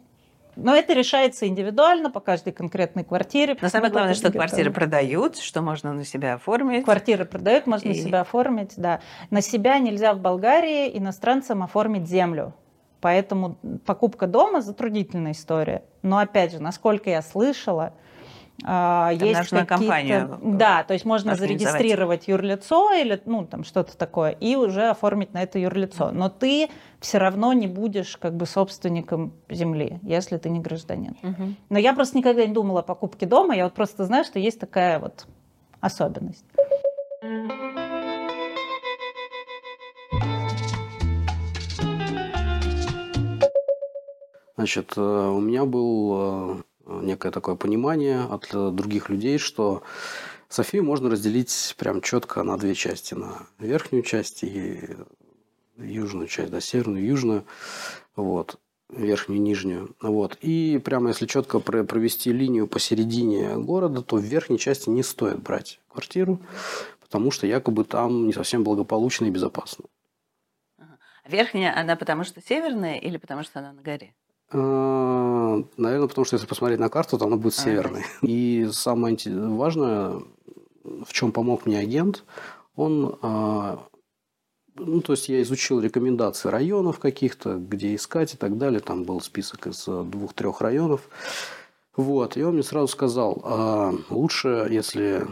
но 0.56 0.74
это 0.74 0.92
решается 0.92 1.46
индивидуально 1.46 2.10
по 2.10 2.20
каждой 2.20 2.52
конкретной 2.52 3.04
квартире. 3.04 3.56
Но 3.60 3.68
самое 3.68 3.92
главное, 3.92 4.14
что 4.14 4.30
квартиры 4.30 4.70
продают, 4.70 5.38
что 5.38 5.62
можно 5.62 5.92
на 5.92 6.04
себя 6.04 6.34
оформить. 6.34 6.84
Квартиры 6.84 7.24
продают, 7.24 7.66
можно 7.66 7.90
И- 7.90 7.94
себя 7.94 8.20
оформить, 8.20 8.74
да. 8.76 9.00
На 9.30 9.40
себя 9.40 9.78
нельзя 9.78 10.12
в 10.14 10.20
Болгарии 10.20 10.96
иностранцам 10.96 11.62
оформить 11.62 12.06
землю. 12.08 12.54
Поэтому 13.00 13.56
покупка 13.86 14.26
дома 14.26 14.60
затруднительная 14.60 15.32
история. 15.32 15.82
Но 16.02 16.18
опять 16.18 16.52
же, 16.52 16.60
насколько 16.60 17.08
я 17.08 17.22
слышала, 17.22 17.94
а, 18.64 19.14
Там 19.16 19.28
есть 19.28 19.40
нужно 19.40 19.66
какие-то... 19.66 19.74
компанию, 19.74 20.38
э, 20.42 20.56
Да, 20.56 20.84
то 20.84 20.92
есть 20.92 21.04
можно 21.04 21.34
зарегистрировать 21.34 22.28
юрлицо 22.28 22.92
или 22.92 23.20
ну, 23.24 23.46
там 23.46 23.64
что-то 23.64 23.96
такое, 23.96 24.30
и 24.30 24.56
уже 24.56 24.90
оформить 24.90 25.32
на 25.32 25.42
это 25.42 25.58
юрлицо. 25.58 26.10
Но 26.10 26.28
ты 26.28 26.68
все 27.00 27.18
равно 27.18 27.52
не 27.52 27.66
будешь 27.66 28.16
как 28.16 28.34
бы 28.36 28.46
собственником 28.46 29.32
земли, 29.48 29.98
если 30.02 30.36
ты 30.36 30.50
не 30.50 30.60
гражданин. 30.60 31.16
Мгм. 31.22 31.56
Но 31.68 31.78
я 31.78 31.94
просто 31.94 32.18
никогда 32.18 32.46
не 32.46 32.52
думала 32.52 32.80
о 32.80 32.82
покупке 32.82 33.26
дома. 33.26 33.56
Я 33.56 33.64
вот 33.64 33.74
просто 33.74 34.04
знаю, 34.04 34.24
что 34.24 34.38
есть 34.38 34.60
такая 34.60 34.98
вот 34.98 35.26
особенность. 35.80 36.44
Значит, 44.56 44.92
э, 44.96 45.00
у 45.00 45.40
меня 45.40 45.64
было 45.64 46.58
э, 46.58 46.62
некое 47.02 47.30
такое 47.30 47.54
понимание 47.54 48.22
от 48.22 48.48
э, 48.52 48.70
других 48.70 49.08
людей, 49.08 49.38
что 49.38 49.82
Софию 50.48 50.84
можно 50.84 51.08
разделить 51.10 51.74
прям 51.78 52.00
четко 52.00 52.42
на 52.42 52.58
две 52.58 52.74
части. 52.74 53.14
На 53.14 53.46
верхнюю 53.58 54.02
часть 54.02 54.42
и 54.42 54.96
южную 55.76 56.26
часть, 56.26 56.50
да, 56.50 56.60
северную, 56.60 57.04
южную. 57.04 57.44
Вот. 58.16 58.58
Верхнюю, 58.88 59.40
нижнюю. 59.40 59.94
Вот. 60.00 60.36
И 60.40 60.80
прямо 60.84 61.10
если 61.10 61.26
четко 61.26 61.60
про- 61.60 61.84
провести 61.84 62.32
линию 62.32 62.66
посередине 62.66 63.56
города, 63.56 64.02
то 64.02 64.16
в 64.16 64.22
верхней 64.22 64.58
части 64.58 64.90
не 64.90 65.04
стоит 65.04 65.40
брать 65.40 65.80
квартиру, 65.88 66.40
потому 67.00 67.30
что 67.30 67.46
якобы 67.46 67.84
там 67.84 68.26
не 68.26 68.32
совсем 68.32 68.64
благополучно 68.64 69.26
и 69.26 69.30
безопасно. 69.30 69.84
Верхняя, 71.24 71.78
она 71.78 71.94
потому 71.94 72.24
что 72.24 72.42
северная 72.42 72.96
или 72.96 73.16
потому 73.16 73.44
что 73.44 73.60
она 73.60 73.72
на 73.72 73.82
горе? 73.82 74.14
Э, 74.52 75.62
Наверное, 75.76 76.08
потому 76.08 76.24
что 76.24 76.36
если 76.36 76.46
посмотреть 76.46 76.80
на 76.80 76.88
карту, 76.88 77.18
то 77.18 77.26
она 77.26 77.36
будет 77.36 77.58
А, 77.58 77.62
северной. 77.62 78.04
И 78.22 78.68
самое 78.72 79.16
важное, 79.26 80.22
в 80.84 81.12
чем 81.12 81.32
помог 81.32 81.66
мне 81.66 81.78
агент, 81.78 82.24
он, 82.76 83.18
а, 83.22 83.80
ну, 84.76 85.00
то 85.00 85.12
есть 85.12 85.28
я 85.28 85.42
изучил 85.42 85.80
рекомендации 85.80 86.48
районов 86.48 86.98
каких-то, 86.98 87.56
где 87.56 87.94
искать 87.94 88.34
и 88.34 88.36
так 88.36 88.58
далее. 88.58 88.80
Там 88.80 89.04
был 89.04 89.20
список 89.20 89.66
из 89.66 89.86
э, 89.88 90.04
двух-трех 90.04 90.60
районов. 90.60 91.08
Вот, 91.96 92.36
и 92.36 92.42
он 92.42 92.54
мне 92.54 92.62
сразу 92.62 92.88
сказал, 92.88 93.40
а, 93.44 93.94
лучше, 94.08 94.66
если 94.70 95.26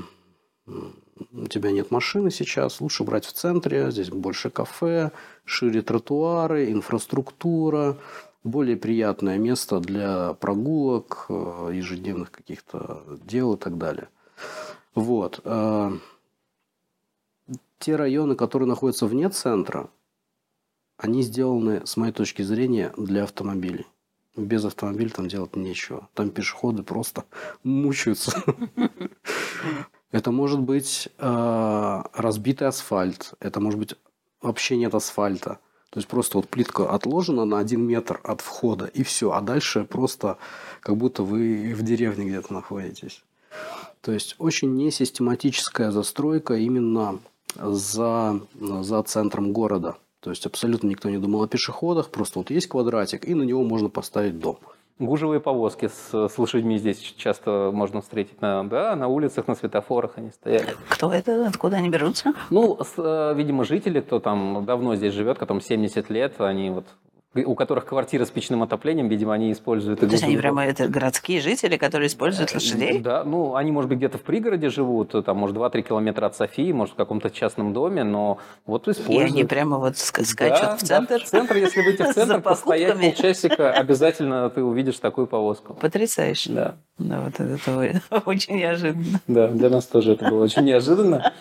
у 1.32 1.46
тебя 1.46 1.70
нет 1.70 1.90
машины 1.90 2.30
сейчас, 2.30 2.80
лучше 2.80 3.04
брать 3.04 3.24
в 3.24 3.32
центре, 3.32 3.90
здесь 3.90 4.10
больше 4.10 4.50
кафе, 4.50 5.12
шире 5.44 5.82
тротуары, 5.82 6.70
инфраструктура, 6.70 7.96
более 8.50 8.76
приятное 8.76 9.38
место 9.38 9.80
для 9.80 10.34
прогулок, 10.34 11.26
э, 11.28 11.70
ежедневных 11.74 12.30
каких-то 12.30 13.02
дел 13.24 13.54
и 13.54 13.58
так 13.58 13.78
далее. 13.78 14.08
Вот. 14.94 15.40
э, 15.44 15.92
Те 17.78 17.96
районы, 17.96 18.34
которые 18.34 18.68
находятся 18.68 19.06
вне 19.06 19.28
центра, 19.28 19.88
они 20.96 21.22
сделаны, 21.22 21.86
с 21.86 21.96
моей 21.96 22.12
точки 22.12 22.42
зрения, 22.42 22.92
для 22.96 23.22
автомобилей. 23.22 23.86
Без 24.36 24.64
автомобиля 24.64 25.10
там 25.10 25.28
делать 25.28 25.56
нечего. 25.56 26.08
Там 26.14 26.30
пешеходы 26.30 26.82
просто 26.82 27.24
мучаются. 27.62 28.42
Это 30.10 30.30
может 30.32 30.60
быть 30.60 31.08
э, 31.18 32.02
разбитый 32.14 32.66
асфальт, 32.66 33.34
это 33.40 33.60
может 33.60 33.78
быть 33.78 33.94
вообще 34.40 34.76
нет 34.76 34.94
асфальта. 34.94 35.58
То 35.90 35.98
есть 35.98 36.08
просто 36.08 36.38
вот 36.38 36.48
плитка 36.48 36.90
отложена 36.90 37.44
на 37.44 37.58
один 37.58 37.82
метр 37.82 38.20
от 38.22 38.40
входа, 38.40 38.86
и 38.86 39.02
все. 39.02 39.32
А 39.32 39.40
дальше 39.40 39.84
просто 39.84 40.36
как 40.80 40.96
будто 40.96 41.22
вы 41.22 41.74
в 41.74 41.82
деревне 41.82 42.26
где-то 42.26 42.52
находитесь. 42.52 43.22
То 44.00 44.12
есть 44.12 44.36
очень 44.38 44.76
несистематическая 44.76 45.90
застройка 45.90 46.54
именно 46.54 47.18
за, 47.56 48.40
за 48.60 49.02
центром 49.02 49.52
города. 49.52 49.96
То 50.20 50.30
есть 50.30 50.44
абсолютно 50.46 50.88
никто 50.88 51.08
не 51.08 51.18
думал 51.18 51.42
о 51.42 51.48
пешеходах, 51.48 52.10
просто 52.10 52.40
вот 52.40 52.50
есть 52.50 52.66
квадратик, 52.66 53.26
и 53.26 53.34
на 53.34 53.42
него 53.42 53.62
можно 53.62 53.88
поставить 53.88 54.38
дом. 54.38 54.58
Гужевые 54.98 55.40
повозки 55.40 55.86
с, 55.86 56.28
с 56.28 56.38
лошадьми 56.38 56.76
здесь 56.76 56.98
часто 56.98 57.70
можно 57.72 58.00
встретить 58.00 58.40
на, 58.40 58.64
да, 58.64 58.96
на 58.96 59.06
улицах, 59.06 59.46
на 59.46 59.54
светофорах 59.54 60.12
они 60.16 60.30
стоят. 60.30 60.76
Кто 60.88 61.12
это? 61.12 61.46
Откуда 61.46 61.76
они 61.76 61.88
берутся? 61.88 62.34
Ну, 62.50 62.78
с, 62.82 62.94
э, 62.96 63.34
видимо, 63.36 63.64
жители, 63.64 64.00
кто 64.00 64.18
там 64.18 64.64
давно 64.64 64.96
здесь 64.96 65.14
живет, 65.14 65.38
которым 65.38 65.60
70 65.60 66.10
лет, 66.10 66.40
они 66.40 66.70
вот 66.70 66.86
у 67.34 67.54
которых 67.54 67.84
квартира 67.84 68.24
с 68.24 68.30
печным 68.30 68.62
отоплением, 68.62 69.08
видимо, 69.08 69.34
они 69.34 69.52
используют... 69.52 70.00
То 70.00 70.06
есть 70.06 70.24
они 70.24 70.36
прямо 70.38 70.64
это 70.64 70.88
городские 70.88 71.40
жители, 71.40 71.76
которые 71.76 72.06
используют 72.08 72.54
лошадей? 72.54 72.98
Да, 73.00 73.22
ну, 73.22 73.54
они, 73.54 73.70
может 73.70 73.88
быть, 73.90 73.98
где-то 73.98 74.16
в 74.18 74.22
пригороде 74.22 74.70
живут, 74.70 75.12
там, 75.24 75.36
может, 75.36 75.54
2-3 75.56 75.82
километра 75.82 76.26
от 76.26 76.36
Софии, 76.36 76.72
может, 76.72 76.94
в 76.94 76.96
каком-то 76.96 77.30
частном 77.30 77.74
доме, 77.74 78.02
но 78.02 78.38
вот 78.66 78.88
И 78.88 78.92
используют. 78.92 79.30
они 79.32 79.44
прямо 79.44 79.76
вот 79.78 79.92
ска- 79.94 80.24
скачут 80.24 80.62
Да, 80.62 80.76
в 80.76 80.80
центр? 80.82 81.18
да, 81.18 81.24
в 81.24 81.28
центр, 81.28 81.56
если 81.56 81.82
выйти 81.82 82.02
в 82.02 82.12
центр, 82.14 82.40
постоять 82.40 82.98
полчасика, 82.98 83.72
обязательно 83.74 84.48
ты 84.48 84.62
увидишь 84.62 84.98
такую 84.98 85.26
повозку. 85.26 85.74
Потрясающе. 85.74 86.52
Да. 86.52 86.74
Да, 86.98 87.20
вот 87.20 87.38
это 87.38 88.00
очень 88.26 88.56
неожиданно. 88.56 89.20
Да, 89.28 89.46
для 89.48 89.68
нас 89.70 89.86
тоже 89.86 90.14
это 90.14 90.28
было 90.30 90.42
очень 90.44 90.62
неожиданно. 90.64 91.32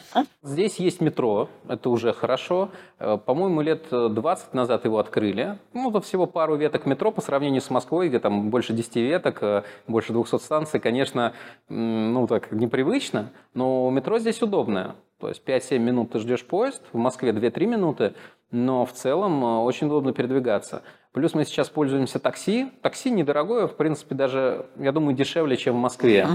Здесь 0.44 0.76
есть 0.76 1.02
метро, 1.02 1.50
это 1.68 1.90
уже 1.90 2.14
хорошо. 2.14 2.70
Э, 3.00 3.18
По-моему, 3.26 3.62
лет 3.62 3.86
20 3.90 4.54
назад 4.54 4.86
его 4.86 5.00
открыли. 5.00 5.58
Ну, 5.78 5.92
это 5.92 6.02
всего 6.02 6.26
пару 6.26 6.56
веток 6.56 6.88
метро 6.88 7.12
по 7.12 7.22
сравнению 7.22 7.62
с 7.62 7.70
Москвой, 7.70 8.10
где 8.10 8.18
там 8.18 8.50
больше 8.50 8.74
10 8.74 8.96
веток, 8.96 9.38
э, 9.44 9.64
больше 9.86 10.12
200 10.12 10.40
станций. 10.40 10.80
Конечно, 10.80 11.34
ну, 11.70 12.26
так 12.26 12.52
непривычно, 12.52 13.32
но 13.54 13.88
метро 13.92 14.18
здесь 14.18 14.42
удобное. 14.42 14.96
То 15.20 15.30
есть 15.30 15.44
5-7 15.46 15.78
минут 15.78 16.12
ты 16.12 16.20
ждешь 16.20 16.44
поезд, 16.44 16.82
в 16.94 16.98
Москве 16.98 17.32
2-3 17.32 17.68
минуты, 17.68 18.14
но 18.50 18.88
в 18.88 18.92
целом 18.92 19.44
э, 19.44 19.58
очень 19.60 19.86
удобно 19.86 20.14
передвигаться. 20.14 20.82
Плюс 21.12 21.36
мы 21.36 21.46
сейчас 21.46 21.70
пользуемся 21.70 22.18
такси. 22.18 22.72
Такси 22.82 23.12
недорогое, 23.12 23.68
в 23.68 23.76
принципе, 23.76 24.16
даже, 24.16 24.66
я 24.78 24.92
думаю, 24.92 25.16
дешевле, 25.16 25.58
чем 25.58 25.76
в 25.76 25.80
Москве. 25.80 26.28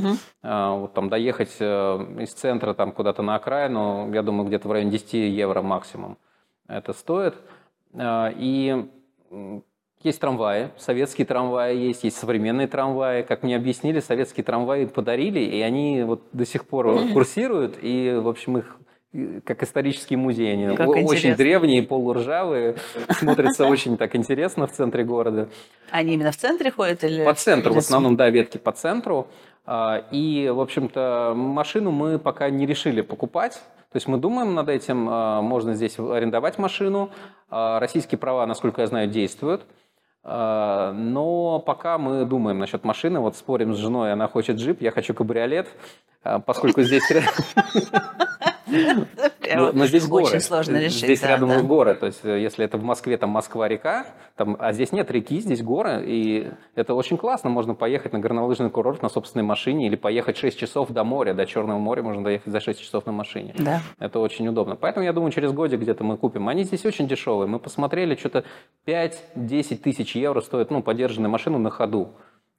А, 0.43 0.77
Вот 0.77 0.95
там 0.95 1.09
доехать 1.09 1.57
э, 1.59 2.17
из 2.21 2.33
центра 2.33 2.75
там 2.75 2.93
куда-то 2.93 3.23
на 3.23 3.35
окраину, 3.35 4.13
я 4.13 4.23
думаю, 4.23 4.47
где-то 4.47 4.69
в 4.69 4.73
районе 4.73 4.93
10 4.93 5.15
евро 5.15 5.63
максимум 5.63 6.17
это 6.69 6.93
стоит. 6.93 7.35
А, 7.95 8.33
И 8.37 8.89
есть 10.03 10.21
трамваи, 10.21 10.71
советские 10.79 11.27
трамваи 11.27 11.77
есть, 11.77 12.05
есть 12.05 12.17
современные 12.17 12.67
трамваи. 12.67 13.23
Как 13.23 13.43
мне 13.43 13.57
объяснили, 13.57 14.01
советские 14.01 14.45
трамваи 14.45 14.87
подарили, 14.87 15.41
и 15.41 15.61
они 15.61 16.03
вот 16.03 16.23
до 16.33 16.45
сих 16.45 16.67
пор 16.67 16.99
курсируют, 17.13 17.79
и, 17.83 18.19
в 18.21 18.29
общем, 18.29 18.59
их 18.59 18.79
как 19.45 19.63
исторический 19.63 20.17
музей. 20.17 20.53
Они 20.53 20.75
Как 20.75 20.89
очень 20.89 21.03
интересно. 21.03 21.37
древние, 21.37 21.83
полуржавые, 21.83 22.77
смотрятся 23.11 23.67
очень 23.67 23.99
так 23.99 24.17
интересно 24.17 24.67
в 24.67 24.73
центре 24.73 25.05
города. 25.05 25.49
Они 25.91 26.15
именно 26.15 26.33
в 26.33 26.37
центре 26.37 26.71
ходят 26.71 27.05
или... 27.05 27.25
По 27.25 27.35
центру, 27.35 27.75
в 27.75 27.79
основном, 27.79 28.17
да, 28.17 28.31
ветки 28.31 28.57
по 28.57 28.73
центру. 28.73 29.29
А, 29.67 30.07
И, 30.11 30.49
в 30.49 30.61
общем-то, 30.61 31.35
машину 31.37 31.91
мы 31.91 32.19
пока 32.19 32.49
не 32.49 32.65
решили 32.67 33.03
покупать. 33.03 33.61
То 33.93 33.97
есть 33.97 34.09
мы 34.09 34.17
думаем 34.17 34.55
над 34.55 34.71
этим, 34.71 35.07
а, 35.11 35.43
можно 35.43 35.75
здесь 35.75 35.99
арендовать 35.99 36.59
машину. 36.59 37.11
А, 37.51 37.79
Российские 37.79 38.19
права, 38.19 38.47
насколько 38.47 38.81
я 38.81 38.87
знаю, 38.87 39.09
действуют. 39.09 39.67
А, 40.25 40.93
Но 40.93 41.59
пока 41.59 41.99
мы 41.99 42.25
думаем 42.25 42.59
насчет 42.59 42.85
машины, 42.85 43.21
вот 43.21 43.37
спорим 43.37 43.75
с 43.75 43.77
женой, 43.77 44.13
она 44.13 44.29
хочет 44.29 44.57
джип, 44.57 44.81
я 44.81 44.93
хочу 44.93 45.13
кабриолет, 45.13 45.69
поскольку 46.47 46.83
здесь 46.83 47.03
но, 48.67 49.73
но 49.73 49.87
здесь 49.87 50.07
горы. 50.07 50.25
Очень 50.25 50.41
сложно 50.41 50.77
решить. 50.77 51.05
Здесь 51.05 51.23
рядом 51.23 51.67
горы. 51.67 51.95
То 51.95 52.07
есть, 52.07 52.21
э, 52.25 52.41
если 52.41 52.65
это 52.65 52.79
в 52.79 52.83
Москве, 52.83 53.17
там 53.17 53.31
Москва-река, 53.31 54.07
а 54.37 54.73
здесь 54.73 54.93
нет 54.93 55.11
реки, 55.11 55.41
здесь 55.41 55.63
горы. 55.63 56.03
И 56.07 56.51
это 56.75 56.95
очень 56.95 57.17
классно. 57.17 57.51
Можно 57.51 57.75
поехать 57.75 58.13
на 58.13 58.19
горнолыжный 58.19 58.71
курорт 58.71 59.03
на 59.03 59.09
собственной 59.09 59.45
машине 59.45 59.87
или 59.87 59.97
поехать 59.97 60.37
6 60.37 60.59
часов 60.59 60.91
до 60.91 61.05
моря, 61.05 61.35
до 61.35 61.47
Черного 61.47 61.79
моря 61.79 62.03
можно 62.03 62.25
доехать 62.25 62.53
за 62.53 62.61
6 62.61 62.81
часов 62.81 63.07
на 63.07 63.13
машине. 63.13 63.55
Да. 63.59 63.81
Это 63.99 64.19
очень 64.19 64.47
удобно. 64.49 64.77
Поэтому 64.77 65.05
я 65.05 65.13
думаю, 65.13 65.33
через 65.33 65.53
годик 65.53 65.81
где-то 65.81 66.05
мы 66.05 66.17
купим. 66.17 66.49
Они 66.49 66.65
здесь 66.65 66.85
очень 66.85 67.09
дешевые. 67.09 67.47
Мы 67.49 67.59
посмотрели, 67.59 68.15
что-то 68.15 68.45
5-10 68.87 69.77
тысяч 69.77 70.17
евро 70.17 70.41
стоит 70.41 70.71
ну, 70.71 70.83
подержанная 70.83 71.31
машина 71.31 71.59
на 71.59 71.71
ходу. 71.71 72.15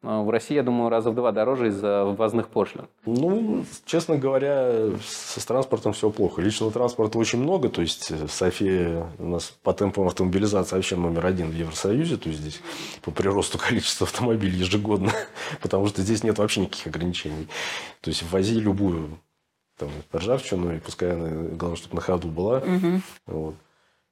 А 0.06 0.22
В 0.22 0.30
России, 0.30 0.56
я 0.56 0.64
думаю, 0.64 0.89
раза 0.89 1.12
в 1.12 1.16
два 1.16 1.32
дороже 1.32 1.70
из-за 1.70 2.04
ввозных 2.04 2.49
пошлин. 2.49 2.89
Ну, 3.06 3.64
честно 3.86 4.18
говоря, 4.18 4.89
с 5.01 5.39
с 5.39 5.45
транспортом 5.45 5.93
все 5.93 6.10
плохо. 6.10 6.41
Личного 6.41 6.74
транспорта 6.74 7.18
очень 7.18 7.39
много. 7.39 7.70
То 7.70 7.82
есть, 7.82 8.12
э, 8.12 8.28
София 8.28 9.08
у 9.18 9.26
нас 9.26 9.58
по 9.64 9.72
темпам 9.74 10.08
автомобилизации 10.08 10.76
вообще 10.76 10.97
номер 10.97 11.26
один 11.26 11.49
в 11.49 11.54
Евросоюзе. 11.54 12.18
То 12.18 12.28
есть, 12.28 12.41
здесь 12.41 12.62
по 13.01 13.12
приросту 13.12 13.58
количества 13.70 14.06
автомобилей 14.06 14.58
ежегодно. 14.58 15.14
Потому 15.62 15.88
что 15.88 16.01
здесь 16.01 16.22
нет 16.22 16.38
вообще 16.38 16.62
никаких 16.62 16.88
ограничений. 16.88 17.47
То 18.01 18.10
есть, 18.10 18.24
ввози 18.24 18.60
любую 18.60 19.18
там, 19.78 19.89
ржавчину, 20.14 20.76
и 20.76 20.80
пускай 20.80 21.14
она, 21.14 21.30
главное, 21.56 21.78
чтобы 21.78 21.95
на 21.95 22.01
ходу 22.01 22.28
была. 22.28 22.62
Вот. 23.26 23.56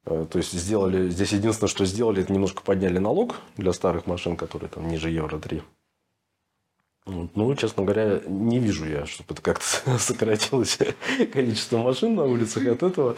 Э, 0.05 0.25
То 0.31 0.37
есть, 0.37 0.53
сделали... 0.53 1.09
Здесь 1.09 1.33
единственное, 1.33 1.69
что 1.69 1.83
сделали, 1.83 2.23
это 2.23 2.31
немножко 2.31 2.63
подняли 2.63 2.97
налог 2.97 3.35
для 3.57 3.73
старых 3.73 4.07
машин, 4.07 4.37
которые 4.37 4.69
там 4.69 4.87
ниже 4.87 5.09
Евро-3. 5.09 5.57
Вот. 5.57 5.80
Ну, 7.07 7.55
честно 7.55 7.83
говоря, 7.83 8.21
не 8.27 8.59
вижу 8.59 8.85
я, 8.85 9.07
чтобы 9.07 9.33
это 9.33 9.41
как-то 9.41 9.97
сократилось 9.99 10.77
количество 11.33 11.77
машин 11.79 12.15
на 12.15 12.25
улицах 12.25 12.67
от 12.67 12.83
этого. 12.83 13.15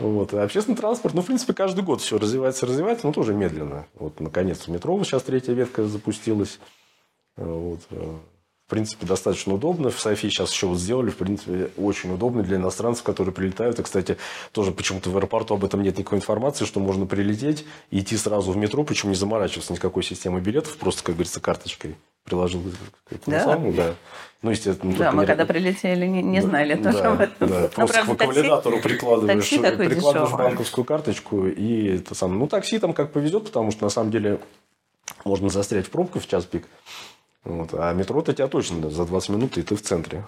Вот. 0.00 0.34
Общественный 0.34 0.76
транспорт, 0.76 1.14
ну, 1.14 1.22
в 1.22 1.26
принципе, 1.26 1.52
каждый 1.52 1.84
год 1.84 2.00
все 2.00 2.18
развивается, 2.18 2.66
развивается, 2.66 3.06
но 3.06 3.12
тоже 3.12 3.32
медленно. 3.32 3.86
Вот, 3.94 4.18
наконец-то, 4.18 4.72
метро 4.72 5.02
сейчас 5.04 5.22
третья 5.22 5.52
ветка 5.52 5.84
запустилась. 5.84 6.58
Вот. 7.36 7.80
Э, 8.70 8.74
В 8.74 8.74
принципе, 8.74 9.04
достаточно 9.06 9.54
удобно. 9.54 9.90
В 9.90 9.98
Софии 10.00 10.28
сейчас 10.28 10.52
еще 10.52 10.66
вот 10.68 10.78
сделали, 10.78 11.10
в 11.10 11.16
принципе, 11.16 11.70
очень 11.76 12.14
удобно 12.14 12.42
для 12.44 12.56
иностранцев, 12.56 13.02
которые 13.02 13.34
прилетают. 13.34 13.78
И, 13.80 13.82
кстати, 13.82 14.16
тоже 14.52 14.70
почему-то 14.70 15.10
в 15.10 15.16
аэропорту 15.16 15.54
об 15.54 15.64
этом 15.64 15.82
нет 15.82 15.98
никакой 15.98 16.18
информации, 16.18 16.64
что 16.64 16.78
можно 16.80 17.04
прилететь 17.06 17.64
и 17.90 17.98
идти 18.00 18.16
сразу 18.16 18.52
в 18.52 18.56
метро, 18.56 18.84
причем 18.84 19.08
не 19.08 19.16
заморачиваться 19.16 19.72
никакой 19.72 20.02
системой 20.04 20.40
билетов, 20.40 20.76
просто, 20.76 21.02
как 21.02 21.16
говорится, 21.16 21.40
карточкой 21.40 21.96
приложил 22.24 22.62
к 22.62 23.14
Да? 23.26 23.44
самому, 23.44 23.72
да. 23.72 23.94
Ну, 24.42 24.50
естественно, 24.52 24.94
Да, 24.96 25.10
мы 25.12 25.22
не- 25.22 25.26
когда 25.26 25.44
прилетели, 25.46 26.06
не, 26.06 26.22
не 26.22 26.40
да, 26.40 26.46
знали 26.46 26.74
да, 26.74 26.92
тоже 26.92 27.04
об 27.04 27.20
этом. 27.20 27.48
Да, 27.48 27.68
просто 27.74 27.94
правда, 28.04 28.14
к 28.14 28.18
такси- 28.20 28.26
валидатору 28.38 28.80
прикладываешь, 28.80 29.38
такси 29.40 29.58
такое 29.58 29.88
прикладываешь 29.88 30.30
дешевое. 30.30 30.48
банковскую 30.48 30.84
карточку 30.84 31.46
и 31.46 31.96
это 31.96 32.14
самое. 32.14 32.38
Ну, 32.38 32.46
такси 32.46 32.78
там 32.78 32.92
как 32.94 33.10
повезет, 33.12 33.44
потому 33.46 33.70
что 33.72 33.82
на 33.84 33.90
самом 33.90 34.10
деле 34.12 34.38
можно 35.24 35.48
застрять 35.50 35.86
в 35.86 35.90
пробках 35.90 36.22
в 36.22 36.28
час 36.28 36.44
пик. 36.44 36.66
Вот. 37.44 37.70
А 37.74 37.92
метро-то 37.94 38.32
тебя 38.34 38.48
точно 38.48 38.80
да, 38.80 38.90
за 38.90 39.04
20 39.06 39.28
минут 39.30 39.58
и 39.58 39.62
ты 39.62 39.74
в 39.76 39.82
центре. 39.82 40.26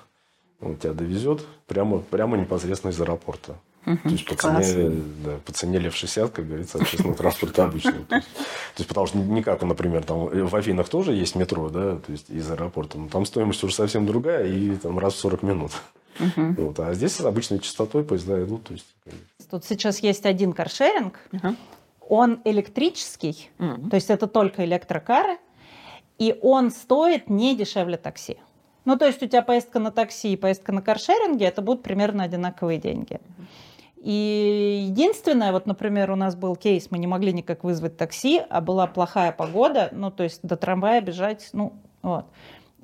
Он 0.60 0.76
тебя 0.76 0.92
довезет 0.92 1.44
прямо, 1.66 1.98
прямо 1.98 2.36
непосредственно 2.36 2.92
из 2.92 3.00
аэропорта. 3.00 3.56
То 3.84 3.98
есть 4.04 4.26
по 4.26 4.36
класс. 4.36 4.64
цене, 4.70 5.02
да, 5.24 5.32
по 5.44 5.52
цене 5.52 5.80
лев 5.80 5.96
60, 5.96 6.30
как 6.30 6.46
говорится, 6.46 6.78
общественного 6.78 7.16
транспорта 7.18 7.64
обычного. 7.64 8.04
То 8.04 8.14
есть, 8.14 8.28
то 8.28 8.78
есть, 8.78 8.88
потому 8.88 9.06
что 9.08 9.18
не 9.18 9.42
как, 9.42 9.60
например, 9.62 10.04
там 10.04 10.26
в 10.46 10.54
Афинах 10.54 10.88
тоже 10.88 11.14
есть 11.14 11.34
метро, 11.34 11.68
да, 11.68 11.96
то 11.96 12.12
есть 12.12 12.30
из 12.30 12.48
аэропорта. 12.48 12.96
Но 12.98 13.08
там 13.08 13.26
стоимость 13.26 13.64
уже 13.64 13.74
совсем 13.74 14.06
другая 14.06 14.46
и 14.46 14.76
там 14.76 15.00
раз 15.00 15.14
в 15.14 15.18
40 15.18 15.42
минут. 15.42 15.72
Вот. 16.36 16.78
А 16.78 16.94
здесь 16.94 17.16
с 17.16 17.20
обычной 17.22 17.58
частотой 17.58 18.04
поезда 18.04 18.40
идут. 18.44 18.64
То 18.64 18.74
есть, 18.74 18.86
Тут 19.50 19.64
сейчас 19.64 19.98
есть 19.98 20.24
один 20.26 20.52
каршеринг. 20.52 21.18
Ага. 21.32 21.56
Он 22.08 22.40
электрический, 22.44 23.50
Мгм. 23.58 23.90
то 23.90 23.96
есть 23.96 24.10
это 24.10 24.26
только 24.28 24.64
электрокары, 24.64 25.38
и 26.22 26.38
он 26.40 26.70
стоит 26.70 27.28
не 27.28 27.56
дешевле 27.56 27.96
такси. 27.96 28.36
Ну, 28.84 28.96
то 28.96 29.06
есть 29.06 29.20
у 29.24 29.26
тебя 29.26 29.42
поездка 29.42 29.80
на 29.80 29.90
такси 29.90 30.32
и 30.32 30.36
поездка 30.36 30.70
на 30.70 30.80
каршеринге, 30.80 31.46
это 31.46 31.62
будут 31.62 31.82
примерно 31.82 32.22
одинаковые 32.22 32.78
деньги. 32.78 33.18
И 33.96 34.84
единственное, 34.86 35.50
вот, 35.50 35.66
например, 35.66 36.12
у 36.12 36.16
нас 36.16 36.36
был 36.36 36.54
кейс, 36.54 36.92
мы 36.92 36.98
не 36.98 37.08
могли 37.08 37.32
никак 37.32 37.64
вызвать 37.64 37.96
такси, 37.96 38.40
а 38.48 38.60
была 38.60 38.86
плохая 38.86 39.32
погода, 39.32 39.88
ну, 39.90 40.12
то 40.12 40.22
есть 40.22 40.38
до 40.44 40.56
трамвая 40.56 41.00
бежать, 41.00 41.50
ну, 41.52 41.72
вот. 42.02 42.26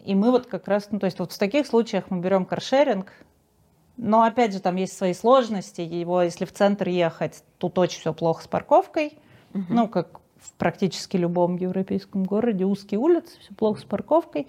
И 0.04 0.16
мы 0.16 0.32
вот 0.32 0.46
как 0.46 0.66
раз, 0.66 0.88
ну, 0.90 0.98
то 0.98 1.06
есть 1.06 1.20
вот 1.20 1.30
в 1.30 1.38
таких 1.38 1.68
случаях 1.68 2.10
мы 2.10 2.18
берем 2.18 2.44
каршеринг, 2.44 3.12
но 3.96 4.24
опять 4.24 4.52
же 4.52 4.58
там 4.58 4.74
есть 4.74 4.96
свои 4.96 5.14
сложности, 5.14 5.80
его, 5.82 6.22
если 6.22 6.44
в 6.44 6.52
центр 6.52 6.88
ехать, 6.88 7.44
тут 7.58 7.78
очень 7.78 8.00
все 8.00 8.12
плохо 8.12 8.42
с 8.42 8.48
парковкой, 8.48 9.16
ну, 9.52 9.86
как 9.86 10.20
в 10.40 10.52
практически 10.54 11.16
любом 11.16 11.56
европейском 11.56 12.24
городе, 12.24 12.64
узкие 12.64 13.00
улицы, 13.00 13.38
все 13.40 13.54
плохо 13.54 13.80
с 13.80 13.84
парковкой. 13.84 14.46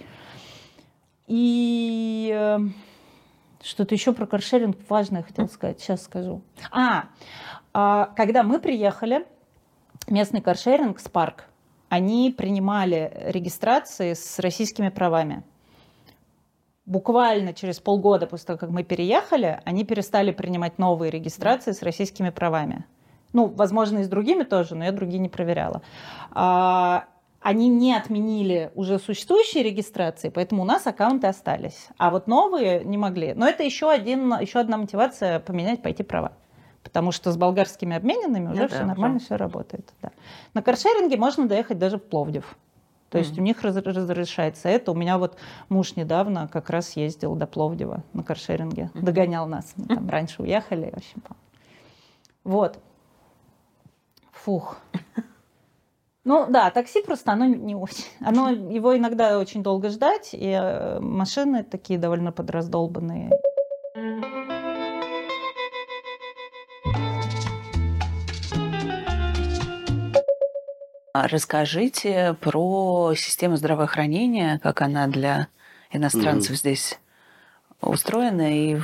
И 1.28 2.34
э, 2.34 2.58
что-то 3.62 3.94
еще 3.94 4.14
про 4.14 4.26
каршеринг 4.26 4.78
важное 4.90 5.24
хотела 5.24 5.48
сказать, 5.48 5.80
сейчас 5.80 6.04
скажу. 6.04 6.42
А, 6.72 7.10
а, 7.74 8.08
когда 8.16 8.44
мы 8.44 8.60
приехали, 8.60 9.26
местный 10.08 10.42
каршеринг, 10.42 11.00
Спарк, 11.00 11.46
они 11.90 12.34
принимали 12.36 13.12
регистрации 13.28 14.14
с 14.14 14.40
российскими 14.40 14.90
правами. 14.90 15.44
Буквально 16.86 17.54
через 17.54 17.80
полгода 17.80 18.26
после 18.26 18.48
того, 18.48 18.60
как 18.60 18.70
мы 18.70 18.84
переехали, 18.84 19.60
они 19.66 19.86
перестали 19.86 20.32
принимать 20.32 20.80
новые 20.80 21.12
регистрации 21.12 21.72
с 21.72 21.84
российскими 21.84 22.30
правами. 22.30 22.86
Ну, 23.34 23.46
возможно, 23.48 24.00
и 24.00 24.04
с 24.04 24.08
другими 24.08 24.44
тоже, 24.44 24.76
но 24.76 24.86
я 24.86 24.92
другие 24.92 25.20
не 25.20 25.30
проверяла. 25.30 25.82
А, 26.32 27.06
они 27.42 27.70
не 27.70 27.96
отменили 27.96 28.72
уже 28.76 29.00
существующие 29.00 29.64
регистрации, 29.64 30.30
поэтому 30.30 30.64
у 30.64 30.66
нас 30.66 30.88
аккаунты 30.88 31.28
остались. 31.28 31.88
А 31.98 32.10
вот 32.10 32.28
новые 32.28 32.84
не 32.84 32.98
могли. 32.98 33.34
Но 33.34 33.48
это 33.48 33.64
еще, 33.64 33.90
один, 33.92 34.34
еще 34.40 34.60
одна 34.60 34.78
мотивация 34.78 35.40
поменять, 35.40 35.82
пойти 35.82 36.04
права. 36.04 36.34
Потому 36.84 37.12
что 37.12 37.32
с 37.32 37.38
болгарскими 37.38 37.96
обмененными 37.96 38.50
уже 38.52 38.62
Ну 38.64 38.68
все 38.68 38.80
да, 38.80 38.86
нормально, 38.86 39.18
уже. 39.18 39.26
все 39.26 39.36
работает. 39.36 39.94
Да. 40.02 40.12
На 40.54 40.62
каршеринге 40.62 41.18
можно 41.18 41.48
доехать 41.48 41.78
даже 41.78 41.98
в 41.98 42.04
Пловдив. 42.04 42.58
То 43.10 43.18
есть 43.18 43.38
у 43.38 43.42
них 43.42 43.62
раз- 43.64 43.76
разрешается 43.76 44.70
это. 44.70 44.92
У 44.92 44.96
меня 44.96 45.18
вот 45.18 45.36
муж 45.68 45.96
недавно 45.96 46.48
как 46.48 46.70
раз 46.70 46.96
ездил 46.96 47.36
до 47.36 47.48
Пловдива 47.48 48.04
на 48.14 48.24
каршеринге. 48.24 48.92
Догонял 48.94 49.48
нас. 49.48 49.74
Мы 49.76 49.88
там 49.96 50.10
раньше 50.10 50.42
уехали. 50.42 50.92
В 50.94 50.98
общем, 50.98 51.24
вот. 52.44 52.80
Фух. 54.44 54.78
Ну 56.26 56.46
да, 56.50 56.70
такси 56.70 57.02
просто 57.02 57.32
оно 57.32 57.46
не 57.46 57.76
очень. 57.76 58.06
Оно, 58.20 58.50
его 58.50 58.96
иногда 58.96 59.40
очень 59.40 59.64
долго 59.64 59.90
ждать, 59.90 60.30
и 60.34 60.50
э, 60.50 61.00
машины 61.00 61.64
такие 61.64 61.98
довольно 61.98 62.32
подраздолбанные. 62.32 63.32
А 71.14 71.28
Расскажите 71.28 72.36
про 72.40 73.14
систему 73.16 73.56
здравоохранения, 73.56 74.60
как 74.62 74.82
она 74.82 75.08
для 75.08 75.48
иностранцев 75.92 76.56
здесь 76.56 77.00
устроена 77.82 78.54
и 78.54 78.80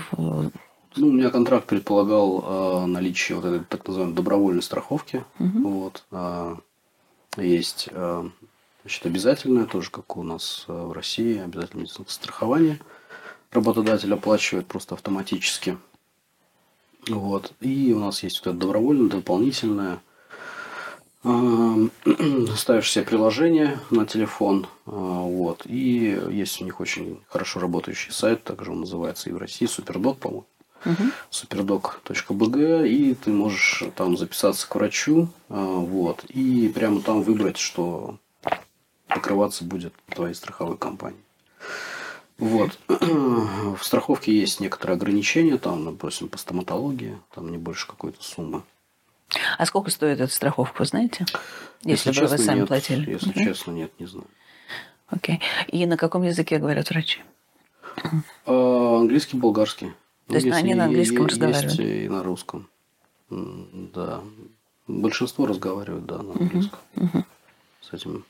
Ну, 0.97 1.07
у 1.07 1.11
меня 1.11 1.29
контракт 1.29 1.67
предполагал 1.67 2.83
э, 2.83 2.85
наличие 2.85 3.35
вот 3.35 3.45
этой 3.45 3.65
так 3.65 3.85
называемой 3.85 4.15
добровольной 4.15 4.61
страховки. 4.61 5.25
Вот. 5.39 6.05
А, 6.11 6.57
есть 7.37 7.89
э, 7.91 8.29
значит, 8.83 9.05
обязательное, 9.05 9.65
тоже 9.65 9.91
как 9.91 10.15
у 10.15 10.23
нас 10.23 10.63
э, 10.67 10.73
в 10.73 10.93
России, 10.93 11.39
обязательное 11.39 11.83
медицинское 11.83 12.13
страхование. 12.13 12.79
Работодатель 13.51 14.13
оплачивает 14.13 14.67
просто 14.67 14.95
автоматически. 14.95 15.77
Вот. 17.09 17.51
И 17.59 17.93
у 17.93 17.99
нас 17.99 18.23
есть 18.23 18.39
вот 18.39 18.51
это 18.51 18.59
добровольное, 18.59 19.09
дополнительное. 19.09 19.99
Ам, 21.23 21.91
Ставишь 22.55 22.91
себе 22.91 23.03
приложение 23.03 23.79
на 23.89 24.05
телефон, 24.05 24.67
а, 24.85 24.91
вот, 24.91 25.63
и 25.65 26.17
есть 26.29 26.61
у 26.61 26.65
них 26.65 26.79
очень 26.79 27.19
хорошо 27.27 27.59
работающий 27.59 28.13
сайт, 28.13 28.43
также 28.43 28.71
он 28.71 28.81
называется 28.81 29.29
и 29.29 29.33
в 29.33 29.37
России, 29.37 29.65
Супердок, 29.65 30.19
по-моему, 30.19 30.45
superdoc.bg, 31.31 32.87
и 32.87 33.13
ты 33.15 33.31
можешь 33.31 33.83
там 33.95 34.17
записаться 34.17 34.67
к 34.67 34.75
врачу, 34.75 35.29
а, 35.49 35.63
вот, 35.63 36.23
и 36.25 36.67
прямо 36.73 37.01
там 37.01 37.21
выбрать, 37.21 37.57
что 37.57 38.17
покрываться 39.07 39.63
будет 39.63 39.93
твоей 40.09 40.33
страховой 40.33 40.77
компанией. 40.77 41.21
Вот. 42.37 42.77
В 42.87 43.79
страховке 43.81 44.37
есть 44.37 44.59
некоторые 44.59 44.95
ограничения, 44.95 45.57
там, 45.57 45.85
допустим, 45.85 46.27
по 46.27 46.37
стоматологии, 46.37 47.17
там 47.33 47.49
не 47.49 47.57
больше 47.57 47.87
какой-то 47.87 48.21
суммы. 48.23 48.63
А 49.57 49.65
сколько 49.65 49.89
стоит 49.89 50.19
эта 50.19 50.31
страховка, 50.31 50.79
вы 50.79 50.85
знаете? 50.85 51.25
Если, 51.81 52.11
бы 52.11 52.27
вы 52.27 52.37
сами 52.37 52.59
нет, 52.59 52.67
платили. 52.67 53.11
Если 53.11 53.29
Мгм. 53.29 53.43
честно, 53.43 53.71
нет, 53.71 53.91
не 53.99 54.05
знаю. 54.05 54.27
Окей. 55.07 55.39
И 55.67 55.85
на 55.85 55.97
каком 55.97 56.23
языке 56.23 56.57
говорят 56.57 56.89
врачи? 56.89 57.21
А, 58.45 58.97
английский, 58.99 59.37
болгарский. 59.37 59.93
То 60.27 60.35
есть 60.35 60.45
если 60.45 60.59
они 60.59 60.73
на 60.73 60.85
английском 60.85 61.25
е- 61.25 61.27
разговаривают? 61.29 61.79
Есть 61.79 62.05
и 62.05 62.09
на 62.09 62.23
русском. 62.23 62.67
Да. 63.29 64.21
Большинство 64.87 65.45
разговаривают, 65.45 66.05
да, 66.05 66.17
на 66.19 66.33
английском. 66.33 66.79
С 67.81 67.93
этим. 67.93 68.25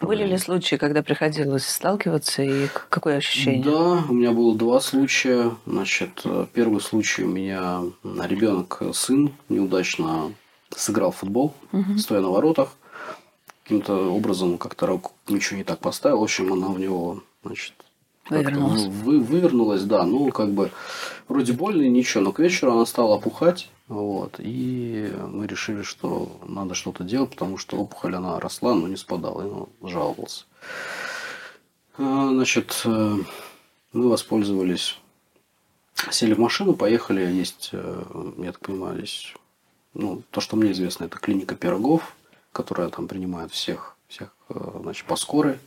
Были 0.00 0.26
ли 0.26 0.36
случаи, 0.38 0.76
когда 0.76 1.02
приходилось 1.02 1.66
сталкиваться, 1.66 2.42
и 2.42 2.66
какое 2.88 3.18
ощущение? 3.18 3.62
Да, 3.62 4.04
у 4.08 4.12
меня 4.14 4.32
было 4.32 4.56
два 4.56 4.80
случая. 4.80 5.52
Значит, 5.66 6.22
э, 6.24 6.46
первый 6.52 6.80
случай 6.80 7.22
у 7.22 7.28
меня 7.28 7.82
ребенок, 8.02 8.78
э, 8.80 8.92
сын, 8.94 9.32
неудачно 9.48 10.32
сыграл 10.70 11.12
в 11.12 11.16
футбол, 11.16 11.54
стоя 11.98 12.20
на 12.20 12.30
воротах. 12.30 12.70
Каким-то 13.62 14.12
образом 14.12 14.58
как-то 14.58 14.86
руку 14.86 15.12
ничего 15.28 15.58
не 15.58 15.64
так 15.64 15.78
поставил. 15.78 16.18
В 16.18 16.22
общем, 16.24 16.52
она 16.52 16.68
в 16.68 16.80
него, 16.80 17.22
значит, 17.44 17.74
Вывернулась. 18.38 18.82
вы- 18.84 19.20
вывернулась, 19.20 19.82
да. 19.84 20.04
Ну, 20.04 20.30
как 20.30 20.50
бы 20.50 20.70
вроде 21.28 21.52
больно 21.52 21.82
и 21.82 21.88
ничего, 21.88 22.24
но 22.24 22.32
к 22.32 22.38
вечеру 22.40 22.72
она 22.72 22.86
стала 22.86 23.16
опухать. 23.16 23.68
Вот, 23.88 24.36
и 24.38 25.12
мы 25.28 25.46
решили, 25.46 25.82
что 25.82 26.40
надо 26.46 26.74
что-то 26.74 27.04
делать, 27.04 27.30
потому 27.30 27.58
что 27.58 27.76
опухоль 27.76 28.14
она 28.16 28.40
росла, 28.40 28.74
но 28.74 28.88
не 28.88 28.96
спадала, 28.96 29.42
и 29.42 29.50
он 29.50 29.68
жаловался. 29.90 30.44
А, 31.98 32.28
Значит, 32.30 32.80
э, 32.86 33.16
мы 33.92 34.08
воспользовались, 34.08 34.98
сели 36.10 36.32
в 36.34 36.38
машину, 36.38 36.74
поехали. 36.74 37.20
Есть, 37.20 37.70
э, 37.72 38.02
я 38.38 38.52
так 38.52 38.60
понимаю, 38.60 38.96
здесь, 38.98 39.34
ну, 39.94 40.22
то, 40.30 40.40
что 40.40 40.56
мне 40.56 40.72
известно, 40.72 41.04
это 41.04 41.18
клиника 41.18 41.54
пирогов, 41.54 42.16
которая 42.52 42.88
там 42.88 43.08
принимает 43.08 43.52
всех, 43.52 43.96
всех, 44.08 44.34
э, 44.48 44.78
значит, 44.80 45.04
по 45.06 45.16
скорой. 45.16 45.58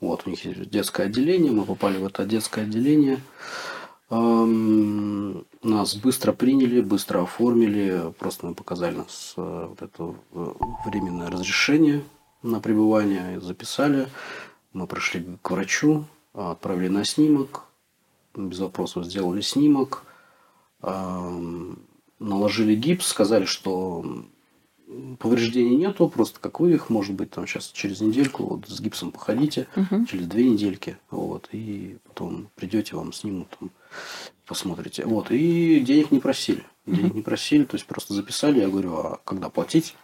Вот, 0.00 0.22
у 0.26 0.30
них 0.30 0.44
есть 0.44 0.70
детское 0.70 1.06
отделение, 1.06 1.52
мы 1.52 1.64
попали 1.64 1.98
в 1.98 2.06
это 2.06 2.24
детское 2.24 2.62
отделение. 2.62 3.20
Нас 4.08 5.94
быстро 5.94 6.32
приняли, 6.32 6.80
быстро 6.80 7.22
оформили, 7.22 8.12
просто 8.18 8.46
мы 8.46 8.54
показали 8.54 8.96
нас 8.96 9.34
э, 9.36 9.66
вот 9.68 9.82
это 9.82 10.14
э, 10.32 10.52
временное 10.86 11.30
разрешение 11.30 12.02
на 12.42 12.60
пребывание, 12.60 13.40
записали. 13.40 14.08
Мы 14.72 14.88
пришли 14.88 15.38
к 15.42 15.50
врачу, 15.50 16.06
отправили 16.32 16.88
на 16.88 17.04
снимок, 17.04 17.66
без 18.34 18.58
вопросов 18.58 19.04
сделали 19.04 19.42
снимок, 19.42 20.04
наложили 22.18 22.74
гипс, 22.74 23.06
сказали, 23.06 23.44
что 23.44 24.04
повреждений 25.18 25.76
нету, 25.76 26.08
просто 26.08 26.40
как 26.40 26.60
вывих, 26.60 26.90
может 26.90 27.14
быть, 27.14 27.30
там 27.30 27.46
сейчас 27.46 27.70
через 27.72 28.00
недельку 28.00 28.44
вот 28.44 28.68
с 28.68 28.80
гипсом 28.80 29.12
походите, 29.12 29.68
через 30.08 30.26
две 30.26 30.48
недельки, 30.48 30.96
вот, 31.10 31.48
и 31.52 31.98
потом 32.04 32.48
придете, 32.54 32.96
вам 32.96 33.12
снимут, 33.12 33.48
там, 33.58 33.70
посмотрите. 34.46 35.04
Вот, 35.04 35.30
и 35.30 35.80
денег 35.80 36.10
не 36.10 36.20
просили. 36.20 36.64
Денег 36.86 37.14
не 37.14 37.22
просили, 37.22 37.64
то 37.64 37.76
есть 37.76 37.86
просто 37.86 38.14
записали, 38.14 38.60
я 38.60 38.68
говорю, 38.68 38.94
а 38.94 39.20
когда 39.24 39.48
платить? 39.48 39.94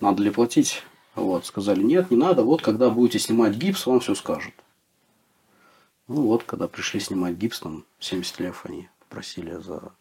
Надо 0.00 0.22
ли 0.22 0.30
платить? 0.30 0.82
Вот, 1.14 1.44
сказали, 1.44 1.82
нет, 1.82 2.10
не 2.10 2.16
надо, 2.16 2.42
вот 2.42 2.62
когда 2.62 2.90
будете 2.90 3.18
снимать 3.18 3.56
гипс, 3.56 3.86
вам 3.86 4.00
все 4.00 4.14
скажут. 4.14 4.54
Ну 6.08 6.22
вот, 6.22 6.44
когда 6.44 6.68
пришли 6.68 7.00
снимать 7.00 7.36
гипс, 7.36 7.60
там 7.60 7.84
70 7.98 8.40
лев 8.40 8.64
они 8.64 8.88
попросили 9.00 9.54
за 9.56 9.92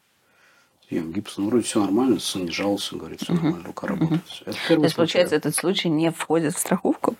гипса. 1.00 1.42
Ну, 1.42 1.48
вроде 1.48 1.64
все 1.64 1.82
нормально, 1.82 2.20
сын 2.20 2.46
не 2.46 2.52
жаловался, 2.52 2.96
говорит, 2.96 3.22
все 3.22 3.34
нормально, 3.34 3.64
рука 3.66 3.88
работает. 3.88 4.22
Это 4.46 4.58
То 4.68 4.74
есть, 4.84 4.96
получается, 4.96 5.36
этот 5.36 5.56
случай 5.56 5.90
не 5.90 6.12
входит 6.12 6.54
в 6.56 6.60
страховку? 6.60 7.16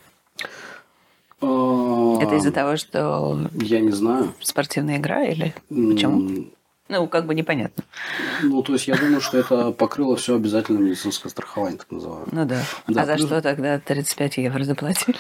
А, 1.42 2.18
Это 2.22 2.36
из-за 2.36 2.52
того, 2.52 2.78
что 2.78 3.40
Я 3.54 3.80
не 3.80 3.92
знаю. 3.92 4.34
спортивная 4.42 4.98
игра 4.98 5.24
или 5.24 5.54
почему? 5.70 6.46
Ну, 6.90 7.08
как 7.08 7.26
бы 7.26 7.34
непонятно. 7.34 7.86
Ну, 8.44 8.62
то 8.64 8.74
есть, 8.74 8.88
я 8.90 8.98
думаю, 8.98 9.22
что 9.22 9.38
это 9.38 9.72
покрыло 9.72 10.18
все 10.18 10.36
обязательное 10.36 10.82
медицинское 10.82 11.30
страхование, 11.30 11.78
так 11.78 11.90
называемое. 11.90 12.28
Ну 12.34 12.46
да. 12.46 12.62
Да, 12.88 13.02
а 13.04 13.06
за 13.06 13.14
плюс- 13.16 13.28
что 13.28 13.42
тогда 13.42 13.80
35 13.80 14.38
евро 14.38 14.64
заплатили? 14.66 15.16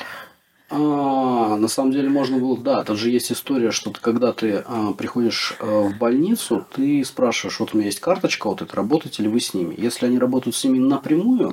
А, 0.71 1.57
на 1.57 1.67
самом 1.67 1.91
деле 1.91 2.09
можно 2.09 2.37
было, 2.37 2.57
да, 2.57 2.83
тут 2.83 2.97
же 2.97 3.09
есть 3.09 3.31
история, 3.31 3.71
что 3.71 3.91
ты, 3.91 3.99
когда 3.99 4.31
ты 4.31 4.63
а, 4.65 4.93
приходишь 4.93 5.55
а, 5.59 5.89
в 5.89 5.97
больницу, 5.97 6.65
ты 6.73 7.03
спрашиваешь, 7.03 7.59
вот 7.59 7.73
у 7.73 7.77
меня 7.77 7.87
есть 7.87 7.99
карточка, 7.99 8.47
вот 8.47 8.61
это 8.61 8.75
работаете 8.75 9.23
ли 9.23 9.29
вы 9.29 9.41
с 9.41 9.53
ними. 9.53 9.75
Если 9.77 10.05
они 10.05 10.17
работают 10.17 10.55
с 10.55 10.63
ними 10.63 10.79
напрямую, 10.79 11.51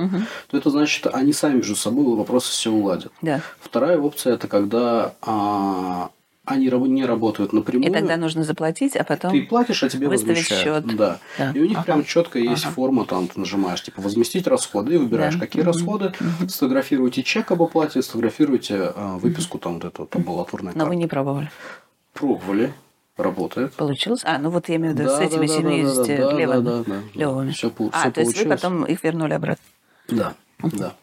то 0.49 0.57
это 0.57 0.71
значит, 0.71 1.07
они 1.13 1.33
сами 1.33 1.57
между 1.57 1.75
собой 1.75 2.17
вопросы 2.17 2.53
все 2.53 2.71
уладят. 2.71 3.13
Да. 3.21 3.41
Вторая 3.61 3.99
опция 3.99 4.35
это 4.35 4.47
когда 4.47 5.15
а, 5.23 6.11
они 6.49 6.67
не 6.67 7.05
работают 7.05 7.53
напрямую. 7.53 7.91
И 7.91 7.93
тогда 7.93 8.17
нужно 8.17 8.43
заплатить, 8.45 8.97
а 8.97 9.05
потом... 9.05 9.33
Ты 9.33 9.43
платишь, 9.43 9.83
а 9.83 9.89
тебе 9.89 10.09
выставить 10.09 10.39
возмещают. 10.51 10.87
счет. 10.87 10.97
Да. 10.97 11.19
Да. 11.39 11.51
И 11.53 11.61
у 11.61 11.65
них 11.67 11.77
Ага. 11.79 11.85
прям 11.85 12.05
четко 12.05 12.39
есть 12.39 12.65
Ага. 12.65 12.75
форма, 12.75 13.05
там 13.05 13.29
ты 13.29 13.39
нажимаешь, 13.39 13.83
типа, 13.83 14.01
возместить 14.03 14.47
расходы, 14.47 14.95
и 14.95 14.97
выбираешь, 14.99 15.35
Да. 15.35 15.41
какие 15.41 15.63
Мгм. 15.63 15.73
расходы, 15.73 16.13
сфотографируйте 16.49 17.23
чек 17.23 17.51
об 17.51 17.63
оплате, 17.63 18.03
сфотографируйте 18.03 18.93
а, 18.95 19.19
выписку 19.19 19.59
там 19.59 19.75
вот 19.75 19.85
эту 19.85 20.03
вот, 20.03 20.17
амбулаторной 20.17 20.73
Но 20.75 20.85
вы 20.85 20.91
карты. 20.91 20.97
не 20.97 21.07
пробовали. 21.07 21.51
Пробовали, 22.15 22.73
работает. 23.17 23.73
Получилось? 23.75 24.23
А, 24.25 24.39
ну 24.39 24.51
вот 24.51 24.69
я 24.69 24.77
имею 24.77 24.95
в 24.95 24.99
виду 24.99 25.09
Да, 25.09 25.17
с 25.19 25.21
этими 25.21 25.47
да, 25.47 25.53
да, 25.55 25.59
70 25.61 26.07
да, 26.07 26.17
да, 26.31 26.33
левами. 26.39 26.65
да, 26.65 26.83
да, 27.15 27.43
да. 27.45 27.53
Всё 27.53 27.71
пол- 27.71 27.91
а, 27.93 28.01
всё 28.03 28.11
то 28.13 28.21
есть 28.21 28.33
вы 28.33 28.45
получилось. 28.45 28.61
потом 28.61 28.85
их 28.85 29.05
вернули 29.05 29.33
обратно. 29.35 29.65
Да, 30.09 30.35
да. 30.63 30.95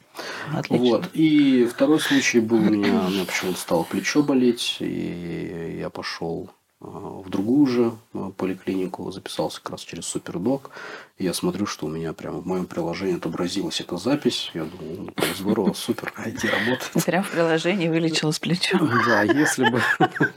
Отлично. 0.53 0.85
Вот. 0.85 1.09
И 1.13 1.65
второй 1.65 1.99
случай 1.99 2.39
был 2.39 2.57
у 2.57 2.69
меня, 2.69 3.05
у 3.07 3.09
меня 3.09 3.25
почему-то 3.25 3.59
стало 3.59 3.83
плечо 3.83 4.23
болеть, 4.23 4.77
и 4.79 5.77
я 5.79 5.89
пошел 5.89 6.49
а, 6.81 7.21
в 7.23 7.29
другую 7.29 7.65
же 7.67 7.91
а, 8.13 8.31
поликлинику, 8.31 9.09
записался 9.11 9.61
как 9.61 9.71
раз 9.71 9.81
через 9.81 10.05
Супердок. 10.05 10.71
И 11.17 11.23
я 11.23 11.33
смотрю, 11.33 11.65
что 11.65 11.87
у 11.87 11.89
меня 11.89 12.13
прямо 12.13 12.39
в 12.39 12.45
моем 12.45 12.65
приложении 12.65 13.17
отобразилась 13.17 13.79
эта 13.81 13.97
запись. 13.97 14.51
Я 14.53 14.65
думаю, 14.65 15.13
ну, 15.15 15.23
здорово, 15.37 15.73
супер, 15.75 16.13
IT 16.17 16.49
работает. 16.49 17.05
Прям 17.05 17.23
в 17.23 17.31
приложении 17.31 17.87
вылечилось 17.87 18.39
плечо. 18.39 18.77
Да, 19.05 19.23
если 19.23 19.69
бы. 19.69 19.81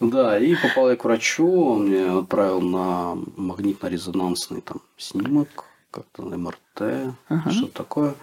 Да, 0.00 0.38
и 0.38 0.54
попал 0.54 0.90
я 0.90 0.96
к 0.96 1.04
врачу, 1.04 1.72
он 1.72 1.88
мне 1.88 2.06
отправил 2.06 2.62
на 2.62 3.16
магнитно-резонансный 3.36 4.62
там 4.62 4.80
снимок, 4.96 5.66
как-то 5.90 6.22
на 6.22 6.38
МРТ, 6.38 7.14
что-то 7.50 7.72
такое. 7.74 8.14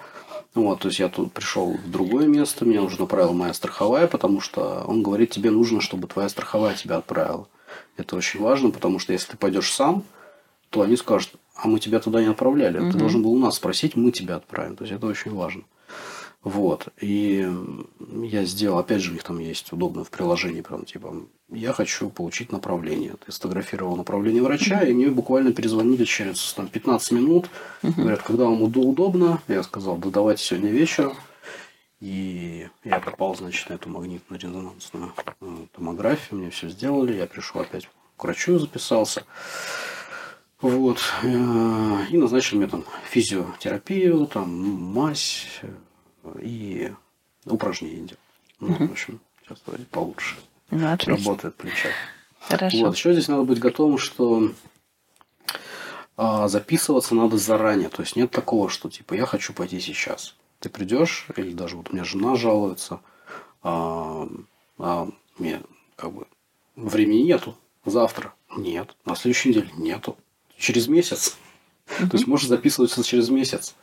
Вот, 0.57 0.79
то 0.79 0.87
есть 0.87 0.97
я 0.97 1.07
тут 1.07 1.33
пришел 1.33 1.73
в 1.73 1.91
другое 1.91 2.25
место, 2.25 2.65
меня 2.65 2.81
уже 2.81 2.99
направила 2.99 3.31
моя 3.31 3.53
страховая, 3.53 4.07
потому 4.07 4.41
что 4.41 4.83
он 4.87 5.03
говорит, 5.03 5.29
тебе 5.29 5.51
нужно, 5.51 5.81
чтобы 5.81 6.07
твоя 6.07 6.29
страховая 6.29 6.73
тебя 6.73 6.97
отправила. 6.97 7.47
Это 7.95 8.15
очень 8.15 8.41
важно, 8.41 8.71
потому 8.71 8.97
что 8.97 9.13
если 9.13 9.31
ты 9.31 9.37
пойдешь 9.37 9.71
сам, 9.71 10.03
то 10.71 10.81
они 10.81 10.97
скажут, 10.97 11.33
а 11.55 11.67
мы 11.67 11.79
тебя 11.79 11.99
туда 11.99 12.21
не 12.21 12.27
отправляли. 12.27 12.91
Ты 12.91 12.97
должен 12.97 13.21
был 13.21 13.33
у 13.33 13.39
нас 13.39 13.57
спросить, 13.57 13.95
мы 13.95 14.11
тебя 14.11 14.37
отправим. 14.37 14.75
То 14.75 14.83
есть 14.83 14.95
это 14.95 15.05
очень 15.05 15.31
важно. 15.31 15.61
Вот. 16.47 16.87
И 17.01 17.45
я 18.23 18.45
сделал, 18.45 18.77
опять 18.77 19.01
же, 19.01 19.11
у 19.11 19.13
них 19.13 19.23
там 19.23 19.37
есть 19.39 19.73
удобно 19.73 20.05
в 20.05 20.09
приложении, 20.09 20.61
прям 20.61 20.85
типа, 20.85 21.13
я 21.49 21.73
хочу 21.73 22.09
получить 22.09 22.53
направление. 22.53 23.15
Ты 23.25 23.33
сфотографировал 23.33 23.97
направление 23.97 24.41
врача, 24.41 24.81
и 24.83 24.93
мне 24.93 25.09
буквально 25.09 25.51
перезвонили 25.51 26.05
через 26.05 26.53
там, 26.53 26.69
15 26.69 27.11
минут. 27.11 27.49
Говорят, 27.83 28.21
когда 28.21 28.45
вам 28.45 28.61
уд- 28.61 28.77
удобно? 28.77 29.41
Я 29.49 29.61
сказал, 29.63 29.97
да 29.97 30.09
давайте 30.09 30.41
сегодня 30.43 30.69
вечером. 30.71 31.17
И 31.99 32.67
я 32.85 32.99
попал, 32.99 33.35
значит, 33.35 33.67
на 33.69 33.73
эту 33.73 33.89
магнитно-резонансную 33.89 35.11
э, 35.41 35.57
томографию. 35.75 36.39
Мне 36.39 36.49
все 36.49 36.69
сделали. 36.69 37.17
Я 37.17 37.25
пришел 37.25 37.59
опять 37.59 37.89
к 38.15 38.23
врачу, 38.23 38.57
записался. 38.57 39.23
Вот. 40.61 40.99
Э, 41.23 42.05
И 42.09 42.17
назначили 42.17 42.59
мне 42.59 42.67
там 42.67 42.85
физиотерапию, 43.09 44.27
там 44.27 44.49
мазь 44.93 45.47
и 46.41 46.93
упражнения 47.45 48.07
делать. 48.07 48.19
Ну, 48.59 48.87
в 48.87 48.91
общем, 48.91 49.19
сейчас 49.43 49.59
вроде 49.65 49.85
получше. 49.85 50.35
Ну, 50.71 50.91
отлично. 50.91 51.25
Работает 51.25 51.55
плечо. 51.55 51.89
Хорошо. 52.39 52.77
Вот. 52.77 52.95
Еще 52.95 53.13
здесь 53.13 53.27
надо 53.27 53.43
быть 53.43 53.59
готовым, 53.59 53.97
что 53.97 54.51
а, 56.15 56.47
записываться 56.47 57.15
надо 57.15 57.37
заранее. 57.37 57.89
То 57.89 58.01
есть 58.01 58.15
нет 58.15 58.31
такого, 58.31 58.69
что 58.69 58.89
типа 58.89 59.13
я 59.13 59.25
хочу 59.25 59.53
пойти 59.53 59.79
сейчас. 59.79 60.35
Ты 60.59 60.69
придешь, 60.69 61.27
или 61.35 61.53
даже 61.53 61.77
вот 61.77 61.89
у 61.89 61.93
меня 61.93 62.03
жена 62.03 62.35
жалуется, 62.35 63.01
а, 63.61 64.27
а 64.79 65.07
мне 65.37 65.61
как 65.95 66.13
бы 66.13 66.25
времени 66.75 67.21
нету. 67.21 67.55
Завтра 67.85 68.33
нет, 68.55 68.95
на 69.05 69.15
следующей 69.15 69.49
неделе 69.49 69.69
нету. 69.77 70.17
Через 70.57 70.87
месяц. 70.87 71.37
То 71.87 72.09
есть 72.13 72.27
можешь 72.27 72.47
записываться 72.47 73.03
через 73.03 73.29
месяц. 73.29 73.75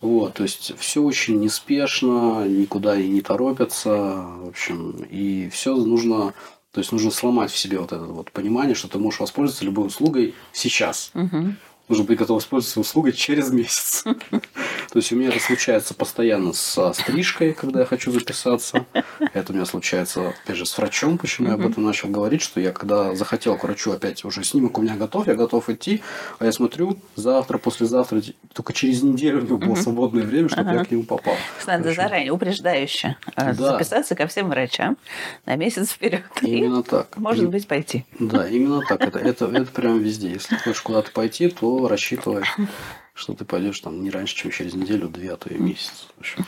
Вот, 0.00 0.34
то 0.34 0.42
есть 0.42 0.72
все 0.78 1.02
очень 1.02 1.40
неспешно, 1.40 2.46
никуда 2.46 2.96
и 2.96 3.08
не 3.08 3.20
торопятся, 3.20 3.90
в 3.90 4.48
общем, 4.48 5.06
и 5.10 5.48
все 5.50 5.74
нужно, 5.76 6.34
то 6.72 6.80
есть 6.80 6.92
нужно 6.92 7.10
сломать 7.10 7.50
в 7.50 7.58
себе 7.58 7.78
вот 7.78 7.92
это 7.92 8.04
вот 8.04 8.30
понимание, 8.32 8.74
что 8.74 8.88
ты 8.88 8.98
можешь 8.98 9.20
воспользоваться 9.20 9.64
любой 9.64 9.86
услугой 9.86 10.34
сейчас. 10.52 11.10
Нужно 11.88 12.04
быть 12.04 12.18
готовым 12.18 12.38
воспользоваться 12.38 12.80
услугой 12.80 13.12
через 13.12 13.50
месяц. 13.50 14.04
То 14.04 14.98
есть 14.98 15.12
у 15.12 15.16
меня 15.16 15.28
это 15.28 15.40
случается 15.40 15.92
постоянно 15.92 16.52
со 16.52 16.92
стрижкой, 16.92 17.52
когда 17.52 17.80
я 17.80 17.86
хочу 17.86 18.10
записаться. 18.10 18.86
Это 19.34 19.52
у 19.52 19.54
меня 19.54 19.66
случается, 19.66 20.28
опять 20.28 20.56
же, 20.56 20.64
с 20.64 20.78
врачом. 20.78 21.18
Почему 21.18 21.48
я 21.48 21.54
об 21.54 21.66
этом 21.66 21.84
начал 21.84 22.08
говорить, 22.08 22.40
что 22.40 22.60
я 22.60 22.72
когда 22.72 23.14
захотел 23.14 23.58
к 23.58 23.64
врачу 23.64 23.92
опять 23.92 24.24
уже 24.24 24.44
снимок 24.44 24.78
у 24.78 24.82
меня 24.82 24.96
готов, 24.96 25.26
я 25.26 25.34
готов 25.34 25.68
идти, 25.68 26.02
а 26.38 26.46
я 26.46 26.52
смотрю 26.52 26.96
завтра, 27.16 27.58
послезавтра, 27.58 28.22
только 28.52 28.72
через 28.72 29.02
неделю 29.02 29.40
у 29.40 29.44
него 29.44 29.58
было 29.58 29.74
свободное 29.74 30.22
время, 30.22 30.48
чтобы 30.48 30.72
я 30.72 30.84
к 30.84 30.90
нему 30.90 31.02
попал. 31.02 31.34
Надо 31.66 31.92
заранее, 31.92 32.32
упреждающе 32.32 33.16
э, 33.36 33.52
записаться 33.52 34.14
ко 34.14 34.26
всем 34.26 34.48
врачам 34.48 34.96
на 35.44 35.56
месяц 35.56 35.90
вперед. 35.90 36.22
Именно 36.40 36.82
так. 36.82 37.16
Может 37.16 37.50
быть, 37.50 37.66
пойти. 37.66 38.04
Да, 38.18 38.48
именно 38.48 38.80
так. 38.88 39.02
Это, 39.02 39.18
это, 39.18 39.46
это 39.46 39.66
прям 39.66 39.98
везде. 39.98 40.32
Если 40.32 40.56
хочешь 40.56 40.80
куда-то 40.80 41.10
пойти, 41.10 41.48
то 41.48 41.73
рассчитывай, 41.88 42.44
что 43.14 43.34
ты 43.34 43.44
пойдешь 43.44 43.80
там 43.80 44.02
не 44.02 44.10
раньше, 44.10 44.36
чем 44.36 44.50
через 44.50 44.74
неделю, 44.74 45.08
две, 45.08 45.32
а 45.32 45.36
то 45.36 45.52
и 45.52 45.58
месяц. 45.58 46.08
В 46.16 46.20
общем, 46.20 46.46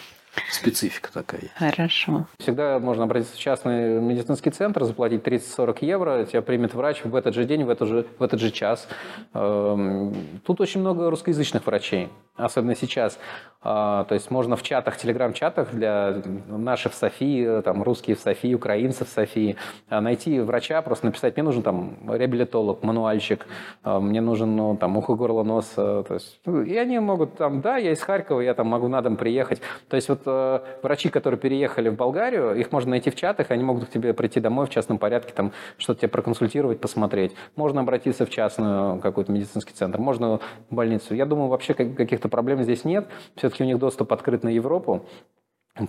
специфика 0.50 1.12
такая. 1.12 1.42
есть. 1.42 1.52
Хорошо. 1.54 2.26
Всегда 2.38 2.78
можно 2.78 3.04
обратиться 3.04 3.34
в 3.36 3.38
частный 3.38 4.00
медицинский 4.00 4.50
центр, 4.50 4.84
заплатить 4.84 5.22
30-40 5.22 5.78
евро, 5.80 6.24
тебя 6.24 6.42
примет 6.42 6.74
врач 6.74 7.04
в 7.04 7.14
этот 7.14 7.34
же 7.34 7.44
день, 7.44 7.64
в 7.64 7.70
этот 7.70 7.88
же, 7.88 8.06
в 8.18 8.22
этот 8.22 8.40
же 8.40 8.50
час. 8.50 8.88
Эм, 9.34 10.14
Тут 10.44 10.60
очень 10.60 10.80
много 10.80 11.10
русскоязычных 11.10 11.66
врачей, 11.66 12.08
особенно 12.36 12.74
сейчас. 12.76 13.18
А, 13.62 14.04
То 14.04 14.14
есть 14.14 14.30
можно 14.30 14.56
в 14.56 14.62
чатах, 14.62 14.96
телеграм-чатах 14.96 15.72
для 15.72 16.22
наших 16.48 16.92
в 16.92 16.94
Софии, 16.94 17.62
там, 17.62 17.82
русские 17.82 18.16
в 18.16 18.20
Софии, 18.20 18.54
украинцы 18.54 19.04
в 19.04 19.08
Софии, 19.08 19.56
а, 19.88 20.00
найти 20.00 20.38
врача, 20.40 20.80
просто 20.82 21.06
написать, 21.06 21.36
мне 21.36 21.42
нужен 21.42 21.62
там 21.62 21.96
реабилитолог, 22.08 22.82
мануальщик, 22.82 23.46
а, 23.82 23.98
мне 23.98 24.20
нужен 24.20 24.54
ну, 24.56 24.76
там 24.76 24.96
ухо, 24.96 25.14
горло, 25.14 25.42
нос. 25.42 25.66
То 25.74 26.06
есть, 26.10 26.40
ну, 26.44 26.62
и 26.62 26.76
они 26.76 26.98
могут 27.00 27.36
там, 27.36 27.60
да, 27.60 27.76
я 27.76 27.92
из 27.92 28.00
Харькова, 28.00 28.40
я 28.40 28.54
там 28.54 28.68
могу 28.68 28.88
на 28.88 29.02
дом 29.02 29.16
приехать. 29.16 29.60
То 29.88 29.96
есть 29.96 30.08
вот 30.08 30.25
э, 30.26 30.60
врачи, 30.82 31.08
которые 31.08 31.38
переехали 31.38 31.88
в 31.88 31.94
Болгарию, 31.96 32.54
их 32.54 32.72
можно 32.72 32.90
найти 32.90 33.10
в 33.10 33.16
чатах, 33.16 33.50
они 33.50 33.64
могут 33.64 33.86
к 33.86 33.90
тебе 33.90 34.12
прийти 34.14 34.40
домой 34.40 34.66
в 34.66 34.70
частном 34.70 34.98
порядке, 34.98 35.32
там 35.34 35.52
что-то 35.78 36.00
тебе 36.00 36.08
проконсультировать, 36.08 36.80
посмотреть. 36.80 37.34
Можно 37.56 37.80
обратиться 37.82 38.26
в 38.26 38.30
частную 38.30 39.00
какой-то 39.00 39.32
медицинский 39.32 39.72
центр, 39.72 39.98
можно 39.98 40.38
в 40.70 40.74
больницу. 40.74 41.14
Я 41.14 41.26
думаю, 41.26 41.48
вообще 41.48 41.74
как- 41.74 41.94
каких-то 41.94 42.28
проблем 42.28 42.62
здесь 42.62 42.84
нет. 42.84 43.06
Все-таки 43.36 43.62
у 43.62 43.66
них 43.66 43.78
доступ 43.78 44.12
открыт 44.12 44.42
на 44.42 44.48
Европу. 44.48 45.06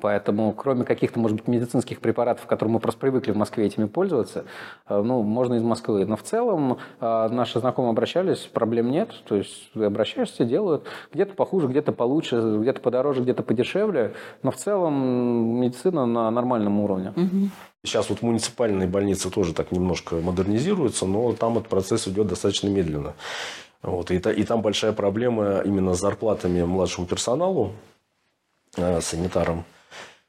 Поэтому, 0.01 0.51
кроме 0.51 0.83
каких-то, 0.83 1.19
может 1.19 1.37
быть, 1.37 1.47
медицинских 1.47 2.01
препаратов, 2.01 2.45
которым 2.45 2.73
мы 2.73 2.79
просто 2.79 2.99
привыкли 2.99 3.31
в 3.31 3.37
Москве 3.37 3.65
этими 3.65 3.85
пользоваться, 3.85 4.43
э, 4.89 5.01
ну, 5.01 5.21
можно 5.23 5.55
из 5.55 5.63
Москвы. 5.63 6.05
Но 6.05 6.17
в 6.17 6.23
целом 6.23 6.77
э, 6.99 7.27
наши 7.29 7.59
знакомые 7.59 7.91
обращались, 7.91 8.39
проблем 8.39 8.91
нет. 8.91 9.09
То 9.27 9.35
есть 9.35 9.71
ты 9.73 9.85
обращаешься, 9.85 10.43
делают. 10.43 10.85
Где-то 11.13 11.33
похуже, 11.35 11.67
где-то 11.67 11.93
получше, 11.93 12.57
где-то 12.59 12.81
подороже, 12.81 13.21
где-то 13.21 13.43
подешевле. 13.43 14.13
Но 14.43 14.51
в 14.51 14.57
целом 14.57 15.61
медицина 15.61 16.05
на 16.05 16.29
нормальном 16.31 16.79
уровне. 16.81 17.13
Сейчас 17.85 18.09
вот 18.09 18.21
муниципальные 18.21 18.87
больницы 18.89 19.29
тоже 19.29 19.53
так 19.53 19.71
немножко 19.71 20.15
модернизируются, 20.15 21.05
но 21.05 21.31
там 21.33 21.57
этот 21.57 21.69
процесс 21.69 22.07
идет 22.07 22.27
достаточно 22.27 22.67
медленно. 22.67 23.13
Вот, 23.81 24.11
и, 24.11 24.19
та- 24.19 24.33
и 24.33 24.43
там 24.43 24.61
большая 24.61 24.91
проблема 24.91 25.59
именно 25.63 25.93
с 25.93 25.99
зарплатами 26.01 26.63
младшему 26.63 27.07
персоналу, 27.07 27.71
э, 28.75 28.99
санитарам 28.99 29.63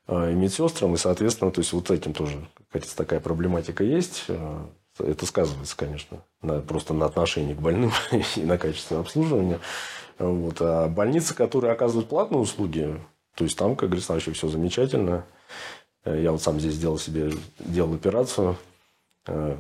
и 0.09 0.35
медсестрам. 0.35 0.95
И, 0.95 0.99
соответственно, 0.99 1.51
то 1.51 1.61
есть 1.61 1.73
вот 1.73 1.91
этим 1.91 2.13
тоже 2.15 2.39
какая-то 2.71 2.97
такая 2.97 3.21
проблематика 3.21 3.85
есть. 3.85 4.25
Э, 4.29 4.65
Это 4.99 5.27
сказывается, 5.27 5.77
конечно, 5.77 6.19
на, 6.43 6.61
просто 6.61 6.95
на 6.95 7.07
отношении 7.07 7.55
к 7.55 7.61
больным 7.61 7.93
и 8.37 8.41
на 8.41 8.59
качестве 8.59 8.97
обслуживания. 8.99 9.61
Вот. 10.19 10.57
А 10.61 10.89
больницы, 10.89 11.35
которые 11.35 11.73
оказывают 11.73 12.09
платные 12.09 12.41
услуги, 12.41 12.99
то 13.35 13.45
есть 13.45 13.57
там, 13.57 13.77
как 13.77 13.91
говорится, 13.91 14.13
вообще 14.15 14.33
все 14.33 14.49
замечательно. 14.49 15.25
Э, 16.05 16.21
Я 16.21 16.33
вот 16.33 16.43
сам 16.43 16.59
здесь 16.59 16.79
делал 16.79 16.99
себе 16.99 17.33
делал 17.61 17.95
операцию. 17.95 18.57
Э, 19.27 19.57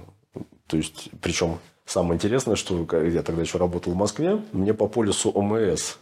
То 0.66 0.76
есть, 0.76 1.10
причем 1.20 1.58
самое 1.84 2.16
интересное, 2.16 2.56
что 2.56 2.86
я 3.02 3.22
тогда 3.22 3.42
еще 3.42 3.58
работал 3.58 3.92
в 3.92 3.96
Москве, 3.96 4.42
мне 4.52 4.74
по 4.74 4.88
полису 4.88 5.30
ОМС 5.30 5.92
э, 5.92 5.96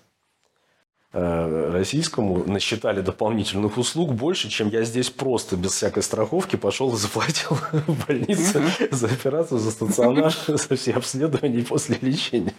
российскому 1.16 2.44
насчитали 2.46 3.00
дополнительных 3.00 3.78
услуг 3.78 4.12
больше, 4.12 4.50
чем 4.50 4.68
я 4.68 4.84
здесь 4.84 5.08
просто 5.08 5.56
без 5.56 5.72
всякой 5.72 6.02
страховки 6.02 6.56
пошел 6.56 6.92
и 6.94 6.96
заплатил 6.96 7.50
в 7.86 8.06
больнице 8.06 8.62
за 8.90 9.06
операцию, 9.06 9.58
за 9.58 9.70
стационар, 9.70 10.34
за 10.46 10.76
все 10.76 10.92
обследования 10.92 11.60
и 11.60 11.62
после 11.62 11.96
лечения. 12.02 12.54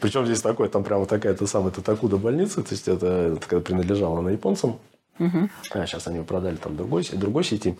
Причем 0.00 0.24
здесь 0.24 0.40
такое, 0.40 0.68
там 0.68 0.82
прямо 0.82 1.04
такая-то 1.06 1.46
самая 1.46 1.72
Татакуда 1.72 2.16
больница, 2.16 2.62
то 2.62 2.72
есть 2.72 2.88
это, 2.88 3.36
это 3.36 3.60
принадлежала 3.60 4.20
она 4.20 4.30
японцам. 4.30 4.78
А 5.18 5.86
сейчас 5.86 6.06
они 6.06 6.22
продали 6.24 6.56
там 6.56 6.76
другой, 6.76 7.06
другой 7.12 7.44
сети. 7.44 7.76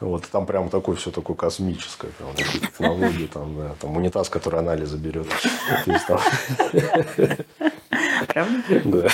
Вот 0.00 0.24
там 0.30 0.46
прям 0.46 0.70
такое 0.70 0.96
все 0.96 1.10
такое 1.10 1.36
космическое, 1.36 2.10
прям 2.12 2.34
технологии, 2.34 3.26
там, 3.26 3.56
да, 3.56 3.74
там 3.80 3.96
унитаз, 3.96 4.28
который 4.28 4.60
анализы 4.60 4.96
берет. 4.96 5.26
Правда? 8.34 8.58
да. 8.84 9.08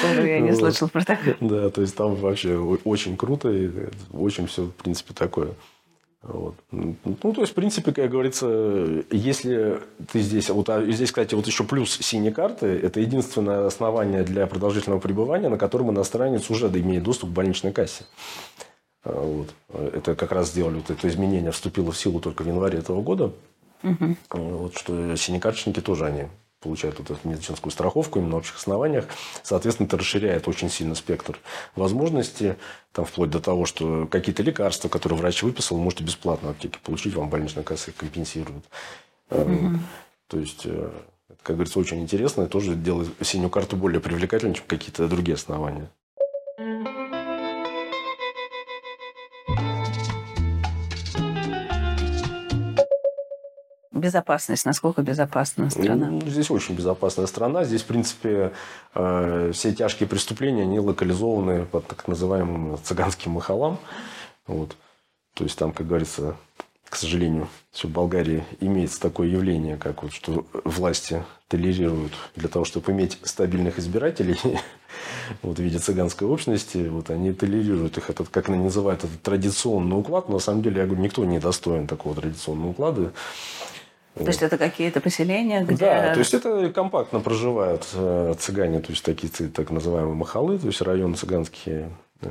Здорово, 0.00 0.26
я 0.26 0.40
не 0.40 0.52
слышал 0.54 0.88
про 0.88 1.04
такое. 1.04 1.36
Да, 1.40 1.70
то 1.70 1.80
есть 1.80 1.94
там 1.94 2.16
вообще 2.16 2.56
очень 2.56 3.16
круто 3.16 3.48
и 3.48 3.70
очень 4.12 4.46
все, 4.48 4.64
в 4.64 4.72
принципе, 4.72 5.14
такое. 5.14 5.54
Вот. 6.22 6.54
Ну, 6.70 6.94
то 7.04 7.40
есть, 7.40 7.52
в 7.52 7.54
принципе, 7.54 7.92
как 7.92 8.10
говорится, 8.10 9.04
если 9.10 9.80
ты 10.12 10.20
здесь... 10.20 10.50
Вот, 10.50 10.68
а 10.68 10.84
здесь, 10.84 11.10
кстати, 11.10 11.34
вот 11.34 11.46
еще 11.46 11.64
плюс 11.64 11.98
синей 12.00 12.30
карты. 12.30 12.66
Это 12.66 13.00
единственное 13.00 13.66
основание 13.66 14.22
для 14.22 14.46
продолжительного 14.46 15.00
пребывания, 15.00 15.48
на 15.48 15.58
котором 15.58 15.90
иностранец 15.90 16.48
уже 16.50 16.68
имеет 16.68 17.02
доступ 17.02 17.30
к 17.30 17.32
больничной 17.32 17.72
кассе. 17.72 18.04
А, 19.04 19.12
Вот. 19.12 19.48
Это 19.94 20.14
как 20.14 20.30
раз 20.30 20.50
сделали 20.50 20.76
вот 20.76 20.90
это 20.90 21.08
изменение, 21.08 21.50
вступило 21.50 21.90
в 21.90 21.98
силу 21.98 22.20
только 22.20 22.42
в 22.42 22.46
январе 22.46 22.78
этого 22.78 23.02
года. 23.02 23.32
Вот, 24.30 24.76
что 24.76 25.16
синекарточники 25.16 25.80
тоже 25.80 26.06
они 26.06 26.28
получают 26.62 26.98
вот 26.98 27.10
эту 27.10 27.28
медицинскую 27.28 27.72
страховку 27.72 28.18
именно 28.18 28.32
на 28.32 28.36
общих 28.38 28.56
основаниях. 28.56 29.06
Соответственно, 29.42 29.86
это 29.86 29.98
расширяет 29.98 30.48
очень 30.48 30.70
сильно 30.70 30.94
спектр 30.94 31.38
возможностей, 31.74 32.54
там, 32.92 33.04
вплоть 33.04 33.30
до 33.30 33.40
того, 33.40 33.66
что 33.66 34.06
какие-то 34.06 34.42
лекарства, 34.42 34.88
которые 34.88 35.18
врач 35.18 35.42
выписал, 35.42 35.76
вы 35.76 35.82
можете 35.82 36.04
бесплатно 36.04 36.48
в 36.48 36.50
аптеке 36.52 36.78
получить, 36.82 37.14
вам 37.14 37.28
больничная 37.28 37.64
касса 37.64 37.90
их 37.90 37.96
компенсирует. 37.96 38.64
Э, 39.30 39.44
То 40.28 40.38
есть, 40.38 40.62
э, 40.64 40.90
это, 41.28 41.38
как 41.42 41.56
говорится, 41.56 41.78
очень 41.78 42.00
интересно 42.00 42.42
и 42.42 42.48
тоже 42.48 42.74
делает 42.74 43.10
синюю 43.22 43.50
карту 43.50 43.76
более 43.76 44.00
привлекательной, 44.00 44.54
чем 44.54 44.64
какие-то 44.66 45.08
другие 45.08 45.34
основания. 45.34 45.90
Безопасность. 54.02 54.64
Насколько 54.66 55.02
безопасна 55.02 55.70
страна? 55.70 56.08
Ну, 56.10 56.20
Здесь 56.22 56.50
очень 56.50 56.74
безопасная 56.74 57.26
страна. 57.26 57.62
Здесь, 57.62 57.82
в 57.82 57.86
принципе, 57.86 58.52
э, 58.96 59.52
все 59.54 59.72
тяжкие 59.72 60.08
преступления, 60.08 60.62
они 60.62 60.80
локализованы 60.80 61.66
под 61.66 61.86
так 61.86 62.08
называемым 62.08 62.78
цыганским 62.82 63.30
махалам. 63.30 63.78
Вот. 64.48 64.76
То 65.34 65.44
есть 65.44 65.56
там, 65.56 65.72
как 65.72 65.86
говорится, 65.86 66.34
к 66.88 66.96
сожалению, 66.96 67.48
все 67.70 67.86
в 67.86 67.92
Болгарии 67.92 68.44
имеется 68.58 69.00
такое 69.00 69.28
явление, 69.28 69.76
как 69.76 70.02
вот, 70.02 70.12
что 70.12 70.46
власти 70.64 71.22
толерируют 71.46 72.14
для 72.34 72.48
того, 72.48 72.64
чтобы 72.64 72.90
иметь 72.90 73.20
стабильных 73.22 73.78
избирателей 73.78 74.36
вот, 75.42 75.58
в 75.58 75.62
виде 75.62 75.78
цыганской 75.78 76.26
общности, 76.26 76.88
вот 76.88 77.08
они 77.10 77.32
толерируют 77.32 77.98
их, 77.98 78.10
этот, 78.10 78.30
как 78.30 78.48
они 78.48 78.58
называют, 78.58 79.04
этот 79.04 79.22
традиционный 79.22 79.96
уклад. 79.96 80.28
Но 80.28 80.34
на 80.34 80.40
самом 80.40 80.60
деле, 80.62 80.80
я 80.80 80.86
говорю, 80.86 81.04
никто 81.04 81.24
не 81.24 81.38
достоин 81.38 81.86
такого 81.86 82.16
традиционного 82.16 82.70
уклада. 82.70 83.12
То 84.14 84.26
есть 84.26 84.42
это 84.42 84.58
какие-то 84.58 85.00
поселения, 85.00 85.64
где... 85.64 85.86
Да, 85.86 86.12
то 86.12 86.18
есть 86.18 86.34
это 86.34 86.70
компактно 86.70 87.20
проживают 87.20 87.86
э, 87.94 88.34
цыгане, 88.38 88.80
то 88.80 88.90
есть 88.92 89.02
такие 89.04 89.30
так 89.48 89.70
называемые 89.70 90.14
махалы, 90.14 90.58
то 90.58 90.66
есть 90.66 90.82
районы 90.82 91.16
цыганские. 91.16 91.88
э, 92.20 92.30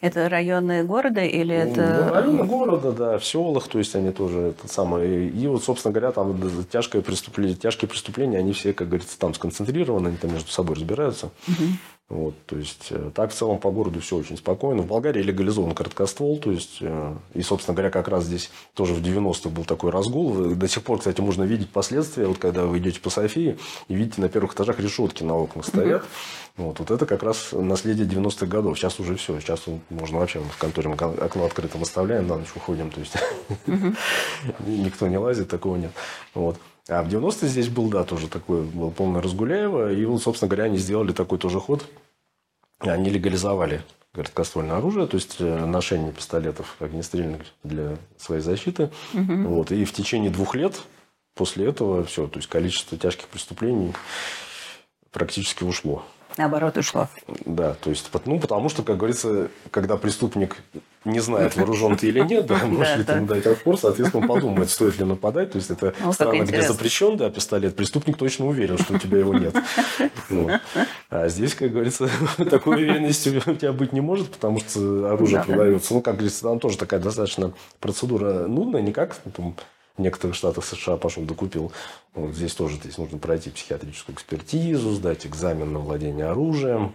Это 0.00 0.28
районы 0.28 0.82
города 0.82 1.20
или 1.22 1.54
Ну, 1.54 1.70
это... 1.70 2.10
районы 2.12 2.42
города, 2.44 2.90
да, 2.90 3.18
в 3.18 3.24
селах, 3.24 3.68
то 3.68 3.78
есть 3.78 3.94
они 3.94 4.10
тоже 4.10 4.38
это 4.58 4.66
самое. 4.66 5.28
И 5.28 5.46
вот, 5.46 5.62
собственно 5.62 5.92
говоря, 5.94 6.10
там 6.10 6.36
тяжкое 6.70 7.02
преступление, 7.02 7.54
тяжкие 7.54 7.88
преступления, 7.88 8.38
они 8.38 8.52
все, 8.52 8.72
как 8.72 8.88
говорится, 8.88 9.16
там 9.16 9.32
сконцентрированы, 9.34 10.08
они 10.08 10.16
там 10.16 10.32
между 10.32 10.50
собой 10.50 10.74
разбираются. 10.74 11.30
Вот, 12.12 12.34
то 12.44 12.56
есть, 12.58 12.88
э, 12.90 13.10
так 13.14 13.30
в 13.30 13.34
целом 13.34 13.58
по 13.58 13.70
городу 13.70 14.00
все 14.00 14.16
очень 14.16 14.36
спокойно. 14.36 14.82
В 14.82 14.86
Болгарии 14.86 15.22
легализован 15.22 15.74
короткоствол, 15.74 16.36
то 16.36 16.52
есть, 16.52 16.76
э, 16.82 17.14
и, 17.32 17.40
собственно 17.40 17.74
говоря, 17.74 17.88
как 17.88 18.06
раз 18.08 18.24
здесь 18.24 18.50
тоже 18.74 18.92
в 18.92 19.00
90-х 19.00 19.48
был 19.48 19.64
такой 19.64 19.92
разгул. 19.92 20.54
До 20.54 20.68
сих 20.68 20.82
пор, 20.82 20.98
кстати, 20.98 21.22
можно 21.22 21.44
видеть 21.44 21.70
последствия, 21.70 22.26
вот 22.26 22.36
когда 22.36 22.66
вы 22.66 22.76
идете 22.80 23.00
по 23.00 23.08
Софии 23.08 23.56
и 23.88 23.94
видите 23.94 24.20
на 24.20 24.28
первых 24.28 24.52
этажах 24.52 24.78
решетки 24.78 25.22
на 25.22 25.34
окнах 25.34 25.64
стоят. 25.64 26.04
Вот, 26.58 26.80
вот 26.80 26.90
это 26.90 27.06
как 27.06 27.22
раз 27.22 27.52
наследие 27.52 28.06
90-х 28.06 28.44
годов. 28.44 28.78
Сейчас 28.78 29.00
уже 29.00 29.16
все. 29.16 29.40
Сейчас 29.40 29.62
можно 29.88 30.18
вообще 30.18 30.40
в 30.40 30.58
конторе 30.58 30.90
мы 30.90 30.96
окно 30.96 31.46
открытым 31.46 31.80
оставляем, 31.80 32.26
на 32.26 32.36
ночь 32.36 32.52
уходим. 32.54 32.90
То 32.90 33.00
есть 33.00 33.14
никто 34.66 35.08
не 35.08 35.16
лазит, 35.16 35.48
такого 35.48 35.76
нет. 35.76 35.92
Вот. 36.34 36.58
А 36.88 37.02
в 37.02 37.08
90-е 37.08 37.48
здесь 37.48 37.68
был, 37.68 37.88
да, 37.88 38.04
тоже 38.04 38.28
такой, 38.28 38.62
был 38.62 38.90
полный 38.90 39.20
Разгуляева. 39.20 39.92
И, 39.92 40.04
собственно 40.18 40.48
говоря, 40.48 40.64
они 40.64 40.78
сделали 40.78 41.12
такой 41.12 41.38
тоже 41.38 41.60
ход. 41.60 41.86
Они 42.82 43.10
легализовали 43.10 43.82
короткоствольное 44.12 44.76
оружие, 44.76 45.06
то 45.06 45.16
есть 45.16 45.36
э, 45.38 45.64
ношение 45.64 46.12
пистолетов 46.12 46.76
огнестрельных 46.80 47.42
для 47.62 47.96
своей 48.18 48.42
защиты. 48.42 48.90
Вот. 49.12 49.72
И 49.72 49.84
в 49.84 49.92
течение 49.92 50.30
двух 50.30 50.54
лет 50.54 50.80
после 51.34 51.68
этого 51.68 52.04
все, 52.04 52.26
то 52.26 52.38
есть 52.38 52.48
количество 52.48 52.98
тяжких 52.98 53.28
преступлений 53.28 53.94
практически 55.10 55.64
ушло. 55.64 56.04
Наоборот, 56.36 56.76
ушло. 56.76 57.08
Да, 57.44 57.74
то 57.74 57.90
есть, 57.90 58.10
ну, 58.24 58.40
потому 58.40 58.68
что, 58.68 58.82
как 58.82 58.96
говорится, 58.96 59.48
когда 59.70 59.96
преступник 59.96 60.56
не 61.04 61.20
знает, 61.20 61.56
вооружен 61.56 61.96
ты 61.96 62.08
или 62.08 62.20
нет, 62.24 62.46
да, 62.46 62.64
можешь 62.66 62.96
ли 62.96 63.04
ты 63.04 63.12
ему 63.12 63.26
дать 63.26 63.46
отпор, 63.46 63.78
соответственно, 63.78 64.26
подумает, 64.26 64.70
стоит 64.70 64.98
ли 64.98 65.04
нападать. 65.04 65.52
То 65.52 65.56
есть, 65.56 65.70
это 65.70 65.94
Ну, 66.00 66.12
страна, 66.12 66.44
где 66.44 66.62
запрещен, 66.62 67.16
да, 67.16 67.30
пистолет, 67.30 67.76
преступник 67.76 68.16
точно 68.16 68.46
уверен, 68.46 68.78
что 68.78 68.94
у 68.94 68.98
тебя 68.98 69.18
его 69.18 69.34
нет. 69.34 69.54
А 71.10 71.28
здесь, 71.28 71.54
как 71.54 71.72
говорится, 71.72 72.08
такой 72.50 72.76
уверенности 72.76 73.42
у 73.46 73.54
тебя 73.54 73.72
быть 73.72 73.92
не 73.92 74.00
может, 74.00 74.30
потому 74.30 74.60
что 74.60 75.12
оружие 75.12 75.38
Да, 75.40 75.44
да. 75.46 75.52
продается. 75.54 75.94
Ну, 75.94 76.00
как 76.00 76.14
говорится, 76.14 76.42
там 76.42 76.58
тоже 76.58 76.78
такая 76.78 77.00
достаточно 77.00 77.52
процедура 77.80 78.46
нудная, 78.46 78.80
не 78.82 78.92
как 78.92 79.14
там, 79.36 79.54
в 79.96 80.00
некоторых 80.00 80.34
штатах 80.36 80.64
США 80.64 80.96
пошел 80.96 81.22
докупил. 81.24 81.70
Вот 82.14 82.34
здесь 82.34 82.54
тоже 82.54 82.76
здесь 82.76 82.96
нужно 82.96 83.18
пройти 83.18 83.50
психиатрическую 83.50 84.14
экспертизу, 84.16 84.92
сдать 84.92 85.26
экзамен 85.26 85.72
на 85.72 85.80
владение 85.80 86.26
оружием, 86.26 86.94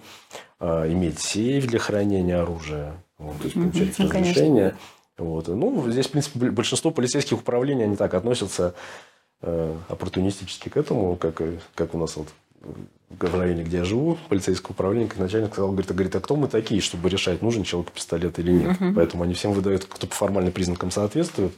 а, 0.59 0.91
иметь 0.91 1.19
сейф 1.19 1.67
для 1.67 1.77
хранения 1.79 2.41
оружия, 2.41 2.95
вот, 3.17 3.37
то 3.37 3.43
есть 3.43 3.55
получать 3.55 3.99
ну, 3.99 4.09
конечно. 4.09 4.19
разрешение. 4.19 4.75
Вот. 5.17 5.47
Ну, 5.47 5.89
здесь, 5.89 6.07
в 6.07 6.11
принципе, 6.11 6.51
большинство 6.51 6.91
полицейских 6.91 7.39
управлений, 7.39 7.83
они 7.83 7.95
так 7.95 8.13
относятся 8.13 8.75
э, 9.41 9.75
оппортунистически 9.89 10.69
к 10.69 10.77
этому, 10.77 11.15
как, 11.15 11.41
как 11.73 11.95
у 11.95 11.97
нас 11.97 12.15
вот 12.15 12.27
в 13.09 13.39
районе, 13.39 13.63
где 13.63 13.77
я 13.77 13.83
живу, 13.85 14.17
полицейское 14.29 14.71
управление, 14.71 15.07
как 15.07 15.19
начальник 15.19 15.51
сказал, 15.53 15.71
говорит, 15.71 15.89
а, 15.89 15.93
говорит, 15.93 16.15
а 16.15 16.19
кто 16.19 16.35
мы 16.35 16.47
такие, 16.47 16.81
чтобы 16.81 17.09
решать, 17.09 17.41
нужен 17.41 17.63
человеку 17.63 17.93
пистолет 17.93 18.37
или 18.39 18.51
нет. 18.51 18.77
Поэтому 18.95 19.23
они 19.23 19.33
всем 19.33 19.53
выдают, 19.53 19.85
кто 19.85 20.07
по 20.07 20.13
формальным 20.13 20.51
признакам 20.51 20.91
соответствует, 20.91 21.53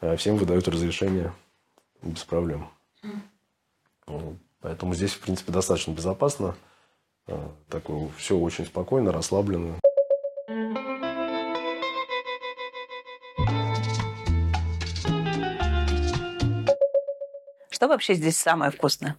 а 0.00 0.16
всем 0.16 0.36
выдают 0.36 0.68
разрешение 0.68 1.32
без 2.02 2.22
проблем. 2.24 2.68
Вот. 4.06 4.36
Поэтому 4.60 4.94
здесь, 4.94 5.12
в 5.12 5.20
принципе, 5.20 5.52
достаточно 5.52 5.92
безопасно. 5.92 6.56
А, 7.26 7.52
Такое 7.68 8.08
все 8.16 8.36
очень 8.36 8.64
спокойно, 8.64 9.12
расслабленно. 9.12 9.74
Что 17.78 17.86
вообще 17.86 18.14
здесь 18.14 18.36
самое 18.36 18.72
вкусное? 18.72 19.14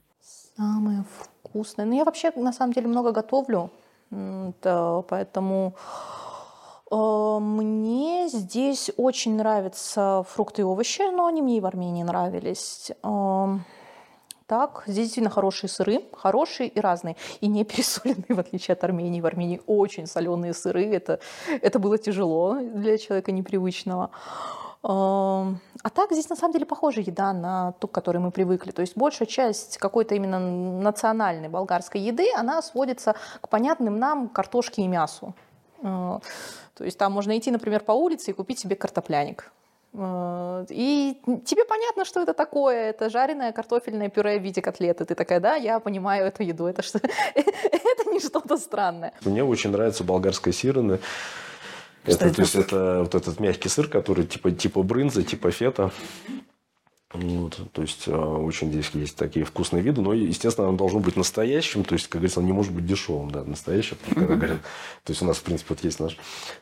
Самое 0.57 1.05
вкусное. 1.17 1.85
Ну, 1.85 1.95
я 1.95 2.03
вообще, 2.03 2.29
на 2.35 2.51
самом 2.51 2.73
деле, 2.73 2.89
много 2.89 3.13
готовлю. 3.13 3.69
Да, 4.11 5.01
поэтому 5.07 5.75
э, 6.91 7.37
мне 7.39 8.27
здесь 8.27 8.91
очень 8.97 9.37
нравятся 9.37 10.25
фрукты 10.27 10.63
и 10.63 10.65
овощи, 10.65 11.09
но 11.09 11.27
они 11.27 11.41
мне 11.41 11.59
и 11.59 11.61
в 11.61 11.65
Армении 11.65 12.03
нравились. 12.03 12.91
Эм, 13.01 13.63
Так, 14.45 14.83
здесь 14.87 15.05
действительно 15.05 15.29
хорошие 15.29 15.69
сыры, 15.69 16.01
хорошие 16.11 16.67
и 16.67 16.81
разные, 16.81 17.15
и 17.39 17.47
не 17.47 17.63
пересоленные, 17.63 18.25
в 18.35 18.39
отличие 18.39 18.73
от 18.73 18.83
Армении. 18.83 19.21
В 19.21 19.25
Армении 19.25 19.61
очень 19.67 20.05
соленые 20.05 20.53
сыры, 20.53 20.85
это, 20.93 21.21
это 21.61 21.79
было 21.79 21.97
тяжело 21.97 22.59
для 22.59 22.97
человека 22.97 23.31
непривычного. 23.31 24.09
А 24.81 25.89
так 25.93 26.11
здесь 26.11 26.29
на 26.29 26.35
самом 26.35 26.53
деле 26.53 26.65
похожая 26.65 27.03
еда 27.03 27.33
на 27.33 27.73
ту, 27.73 27.87
к 27.87 27.91
которой 27.91 28.19
мы 28.19 28.31
привыкли. 28.31 28.71
То 28.71 28.81
есть 28.81 28.95
большая 28.95 29.27
часть 29.27 29.77
какой-то 29.77 30.15
именно 30.15 30.39
национальной 30.39 31.49
болгарской 31.49 31.99
еды, 31.99 32.27
она 32.35 32.61
сводится 32.61 33.15
к 33.41 33.49
понятным 33.49 33.99
нам 33.99 34.29
картошке 34.29 34.81
и 34.83 34.87
мясу. 34.87 35.33
Э, 35.81 36.19
То 36.75 36.83
есть 36.85 36.97
там 36.97 37.11
можно 37.11 37.37
идти, 37.37 37.51
например, 37.51 37.81
по 37.81 37.91
улице 37.91 38.31
и 38.31 38.33
купить 38.33 38.59
себе 38.59 38.75
картопляник. 38.77 39.51
Э, 39.93 40.65
И 40.69 41.21
тебе 41.45 41.65
понятно, 41.65 42.05
что 42.05 42.21
это 42.21 42.33
такое. 42.33 42.91
Это 42.91 43.09
жареное 43.09 43.51
картофельное 43.51 44.09
пюре 44.09 44.39
в 44.39 44.43
виде 44.43 44.61
котлеты. 44.61 45.03
Ты 45.03 45.15
такая, 45.15 45.39
да, 45.41 45.55
я 45.55 45.79
понимаю 45.79 46.25
эту 46.25 46.43
еду. 46.43 46.67
Это, 46.67 46.83
что... 46.83 46.99
это 47.35 48.09
не 48.09 48.19
что-то 48.19 48.57
странное. 48.57 49.11
Мне 49.25 49.43
очень 49.43 49.71
нравится 49.71 50.03
болгарская 50.05 50.53
сирена. 50.53 50.99
Это, 52.15 52.25
это? 52.25 52.35
то 52.35 52.41
есть 52.41 52.55
это 52.55 52.99
вот 52.99 53.15
этот 53.15 53.39
мягкий 53.39 53.69
сыр, 53.69 53.87
который 53.87 54.25
типа, 54.25 54.51
типа 54.51 54.83
брынза, 54.83 55.23
типа 55.23 55.51
фета. 55.51 55.91
Вот, 57.11 57.59
то 57.71 57.81
есть 57.81 58.07
э, 58.07 58.15
очень 58.15 58.71
здесь 58.71 58.91
есть 58.93 59.15
такие 59.15 59.43
вкусные 59.43 59.81
виды, 59.81 59.99
но, 59.99 60.13
естественно, 60.13 60.67
оно 60.67 60.77
должно 60.77 60.99
быть 60.99 61.15
настоящим, 61.15 61.83
то 61.83 61.93
есть, 61.93 62.05
как 62.05 62.21
говорится, 62.21 62.39
оно 62.39 62.47
не 62.47 62.53
может 62.53 62.71
быть 62.71 62.85
дешевым, 62.85 63.31
да, 63.31 63.43
говорят, 64.37 64.61
то 65.03 65.11
есть 65.11 65.21
у 65.23 65.25
нас, 65.25 65.37
в 65.37 65.41
принципе, 65.41 65.73
вот 65.73 65.83
есть 65.83 65.99
наш 65.99 66.17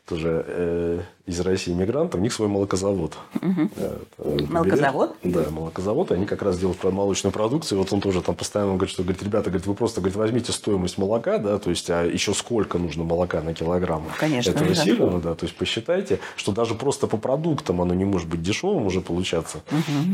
тоже 0.05 0.45
э, 0.47 1.01
из 1.27 1.41
России 1.41 1.73
иммигрант, 1.73 2.15
у 2.15 2.17
них 2.17 2.31
свой 2.31 2.47
молокозавод. 2.47 3.17
Э, 3.41 3.97
это 4.17 4.51
Молокозавод? 4.51 5.15
Да, 5.23 5.49
молокозавод, 5.51 6.11
и 6.11 6.13
они 6.13 6.25
как 6.25 6.41
раз 6.41 6.57
делают 6.57 6.81
молочную 6.83 7.33
продукцию, 7.33 7.79
вот 7.79 7.91
он 7.91 7.99
тоже 7.99 8.21
там 8.21 8.33
постоянно 8.33 8.75
говорит, 8.75 8.89
что, 8.89 9.03
говорит, 9.03 9.21
ребята, 9.21 9.49
говорит, 9.49 9.67
вы 9.67 9.75
просто, 9.75 9.99
говорит, 9.99 10.15
возьмите 10.15 10.53
стоимость 10.53 10.97
молока, 10.97 11.37
да, 11.37 11.59
то 11.59 11.69
есть, 11.69 11.89
а 11.89 12.05
еще 12.05 12.33
сколько 12.33 12.77
нужно 12.77 13.03
молока 13.03 13.41
на 13.41 13.53
килограмм 13.53 14.05
Конечно, 14.17 14.51
этого 14.51 14.69
да. 14.69 14.75
сильного, 14.75 15.19
да, 15.19 15.35
то 15.35 15.45
есть 15.45 15.57
посчитайте, 15.57 16.19
что 16.37 16.53
даже 16.53 16.75
просто 16.75 17.07
по 17.07 17.17
продуктам 17.17 17.81
оно 17.81 17.93
не 17.93 18.05
может 18.05 18.29
быть 18.29 18.41
дешевым 18.41 18.85
уже 18.85 19.01
получаться. 19.01 19.59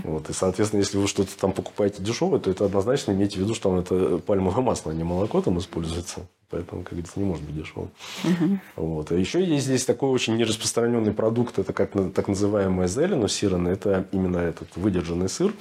Вот, 0.03 0.29
и, 0.29 0.33
соответственно, 0.33 0.79
если 0.79 0.97
вы 0.97 1.07
что-то 1.07 1.37
там 1.39 1.51
покупаете 1.51 2.01
дешевое, 2.01 2.39
то 2.39 2.49
это 2.49 2.65
однозначно 2.65 3.11
имейте 3.11 3.37
в 3.37 3.41
виду, 3.43 3.53
что 3.53 3.69
там 3.69 3.79
это 3.79 4.17
пальмовое 4.17 4.63
масло, 4.63 4.91
а 4.91 4.95
не 4.95 5.03
молоко 5.03 5.41
там 5.41 5.59
используется. 5.59 6.27
Поэтому, 6.53 6.83
как 6.83 6.91
говорится, 6.91 7.19
не 7.19 7.25
может 7.25 7.43
быть 7.43 7.55
дешевым. 7.55 7.89
Вот. 8.75 9.11
А 9.11 9.15
еще 9.15 9.43
есть 9.43 9.65
здесь 9.65 9.85
такой 9.85 10.11
очень 10.11 10.35
нераспространенный 10.35 11.11
продукт, 11.11 11.57
это 11.57 11.73
как 11.73 11.91
так 12.13 12.27
называемая 12.27 12.87
зелено 12.87 13.27
сирена, 13.27 13.69
это 13.69 14.05
именно 14.11 14.37
этот 14.37 14.67
выдержанный 14.75 15.29
сыр, 15.29 15.51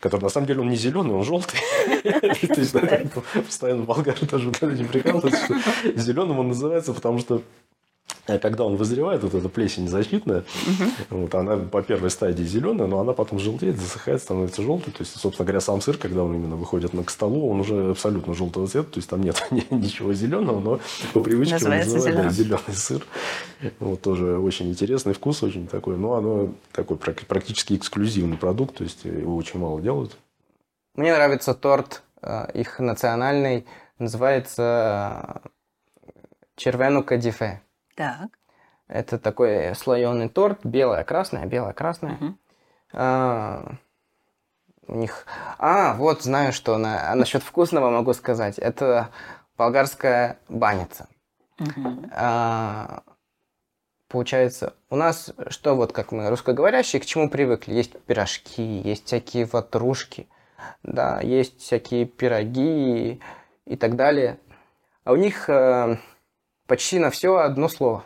который 0.00 0.22
на 0.22 0.28
самом 0.28 0.48
деле 0.48 0.62
он 0.62 0.70
не 0.70 0.76
зеленый, 0.76 1.14
он 1.14 1.22
желтый. 1.22 1.60
То 2.02 2.60
есть, 2.60 2.74
постоянно 3.46 3.84
болгары 3.84 4.18
вот 4.20 4.62
этим 4.62 4.88
прикалываются, 4.88 5.44
что 5.44 5.54
зеленым 5.94 6.40
он 6.40 6.48
называется, 6.48 6.92
потому 6.94 7.20
что 7.20 7.42
э, 8.26 8.38
когда 8.38 8.64
он 8.64 8.76
вызревает, 8.76 9.22
вот 9.22 9.34
эта 9.34 9.48
плесень 9.48 9.88
защитная, 9.88 10.44
вот, 11.10 11.34
она 11.34 11.56
по 11.56 11.82
первой 11.82 12.10
стадии 12.10 12.42
зеленая, 12.44 12.86
но 12.86 13.00
она 13.00 13.12
потом 13.12 13.38
желтеет, 13.38 13.78
засыхает, 13.78 14.22
становится 14.22 14.62
желтой. 14.62 14.92
То 14.92 15.00
есть, 15.02 15.18
собственно 15.18 15.46
говоря, 15.46 15.60
сам 15.60 15.80
сыр, 15.80 15.96
когда 15.96 16.22
он 16.22 16.34
именно 16.34 16.56
выходит 16.56 16.92
на, 16.92 17.04
к 17.04 17.10
столу, 17.10 17.50
он 17.50 17.60
уже 17.60 17.90
абсолютно 17.90 18.34
желтого 18.34 18.66
цвета, 18.66 18.92
то 18.92 18.98
есть 18.98 19.08
там 19.10 19.22
нет 19.22 19.42
ни- 19.50 19.66
ничего 19.70 20.12
зеленого, 20.12 20.60
но 20.60 20.80
по 21.12 21.20
привычке 21.20 21.54
он 21.56 21.60
Называется 21.60 21.94
называют 21.94 22.22
да, 22.22 22.30
зелёный. 22.30 22.58
зеленый 22.60 22.76
сыр. 22.76 23.06
Вот 23.78 24.00
тоже 24.02 24.38
очень 24.38 24.70
интересный 24.70 25.12
вкус, 25.14 25.42
очень 25.42 25.66
такой, 25.66 25.96
но 25.96 26.14
оно 26.14 26.54
такой 26.72 26.96
прак- 26.96 27.26
практически 27.26 27.74
эксклюзивный 27.74 28.36
продукт, 28.38 28.76
то 28.76 28.84
есть 28.84 29.04
его 29.04 29.36
очень 29.36 29.60
мало 29.60 29.80
делают. 29.80 30.16
Мне 30.94 31.12
нравится 31.14 31.54
торт, 31.54 32.02
э, 32.22 32.50
их 32.54 32.78
национальный, 32.80 33.64
называется 33.98 35.42
э, 35.44 36.10
червену 36.56 37.04
кадифе. 37.04 37.60
Так. 38.00 38.30
Это 38.88 39.18
такой 39.18 39.74
слоеный 39.74 40.30
торт, 40.30 40.60
белое, 40.64 41.04
красное, 41.04 41.44
белое, 41.44 41.74
красное. 41.74 42.12
Мгм. 42.12 42.38
А, 42.94 43.74
у 44.86 44.96
них... 44.96 45.26
А, 45.58 45.92
вот 45.96 46.22
знаю, 46.22 46.54
что 46.54 46.78
на... 46.78 47.12
а 47.12 47.14
насчет 47.14 47.42
вкусного 47.42 47.90
могу 47.90 48.14
сказать. 48.14 48.58
Это 48.58 49.10
болгарская 49.58 50.38
баница. 50.48 51.08
А, 52.12 53.02
получается, 54.08 54.72
у 54.88 54.96
нас, 54.96 55.34
что 55.48 55.76
вот 55.76 55.92
как 55.92 56.10
мы 56.10 56.30
русскоговорящие, 56.30 57.02
к 57.02 57.04
чему 57.04 57.28
привыкли? 57.28 57.74
Есть 57.74 58.00
пирожки, 58.04 58.62
есть 58.62 59.08
всякие 59.08 59.44
ватрушки, 59.44 60.26
да, 60.82 61.20
есть 61.20 61.60
всякие 61.60 62.06
пироги 62.06 63.10
и, 63.10 63.20
и 63.66 63.76
так 63.76 63.96
далее. 63.96 64.38
А 65.04 65.12
у 65.12 65.16
них 65.16 65.50
э, 65.50 65.98
почти 66.70 67.00
на 67.00 67.10
все 67.10 67.36
одно 67.36 67.68
слово. 67.68 68.04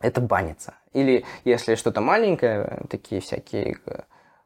это 0.00 0.20
баница. 0.20 0.74
Или 0.92 1.24
если 1.44 1.74
что-то 1.74 2.00
маленькое, 2.00 2.82
такие 2.88 3.20
всякие, 3.20 3.78
э, 3.86 4.02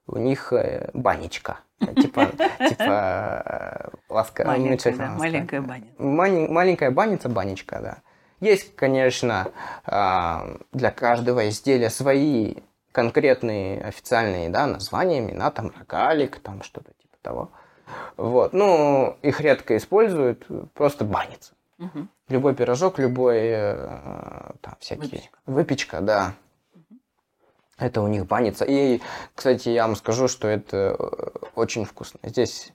у 0.06 0.16
них 0.16 0.54
э, 0.54 0.90
банечка. 0.94 1.58
Типа, 2.02 2.30
типа 2.66 3.90
ласка, 4.08 4.44
Маленькая, 4.46 4.68
уменьшительно 4.68 4.96
да, 4.96 5.12
ласка. 5.12 5.18
маленькая 5.18 5.60
баня. 5.60 5.86
Маленькая 5.98 6.90
баница, 6.90 7.28
банечка, 7.28 7.78
да. 7.82 7.98
Есть, 8.40 8.74
конечно, 8.74 9.48
а, 9.84 10.56
для 10.72 10.90
каждого 10.90 11.46
изделия 11.50 11.90
свои 11.90 12.54
конкретные 12.92 13.82
официальные 13.82 14.48
да, 14.48 14.66
названия, 14.66 15.18
имена, 15.18 15.50
там 15.50 15.72
рогалик, 15.78 16.38
там 16.38 16.62
что-то 16.62 16.92
типа 17.02 17.16
того. 17.20 17.50
Вот. 18.16 18.54
Ну, 18.54 19.18
их 19.20 19.40
редко 19.42 19.76
используют, 19.76 20.46
просто 20.72 21.04
баница. 21.04 21.52
Мгм. 21.78 22.08
Любой 22.28 22.54
пирожок, 22.54 22.98
любой 22.98 23.38
э, 23.38 24.52
там 24.60 24.76
всякие 24.78 25.04
Выпечка. 25.06 25.38
выпечка, 25.46 26.00
да. 26.00 26.34
Это 27.76 28.02
у 28.02 28.06
них 28.06 28.26
баница. 28.26 28.64
И, 28.64 29.00
кстати, 29.34 29.68
я 29.70 29.86
вам 29.86 29.96
скажу, 29.96 30.28
что 30.28 30.46
это 30.46 30.96
э, 30.98 31.28
очень 31.54 31.84
вкусно. 31.84 32.20
Здесь 32.22 32.72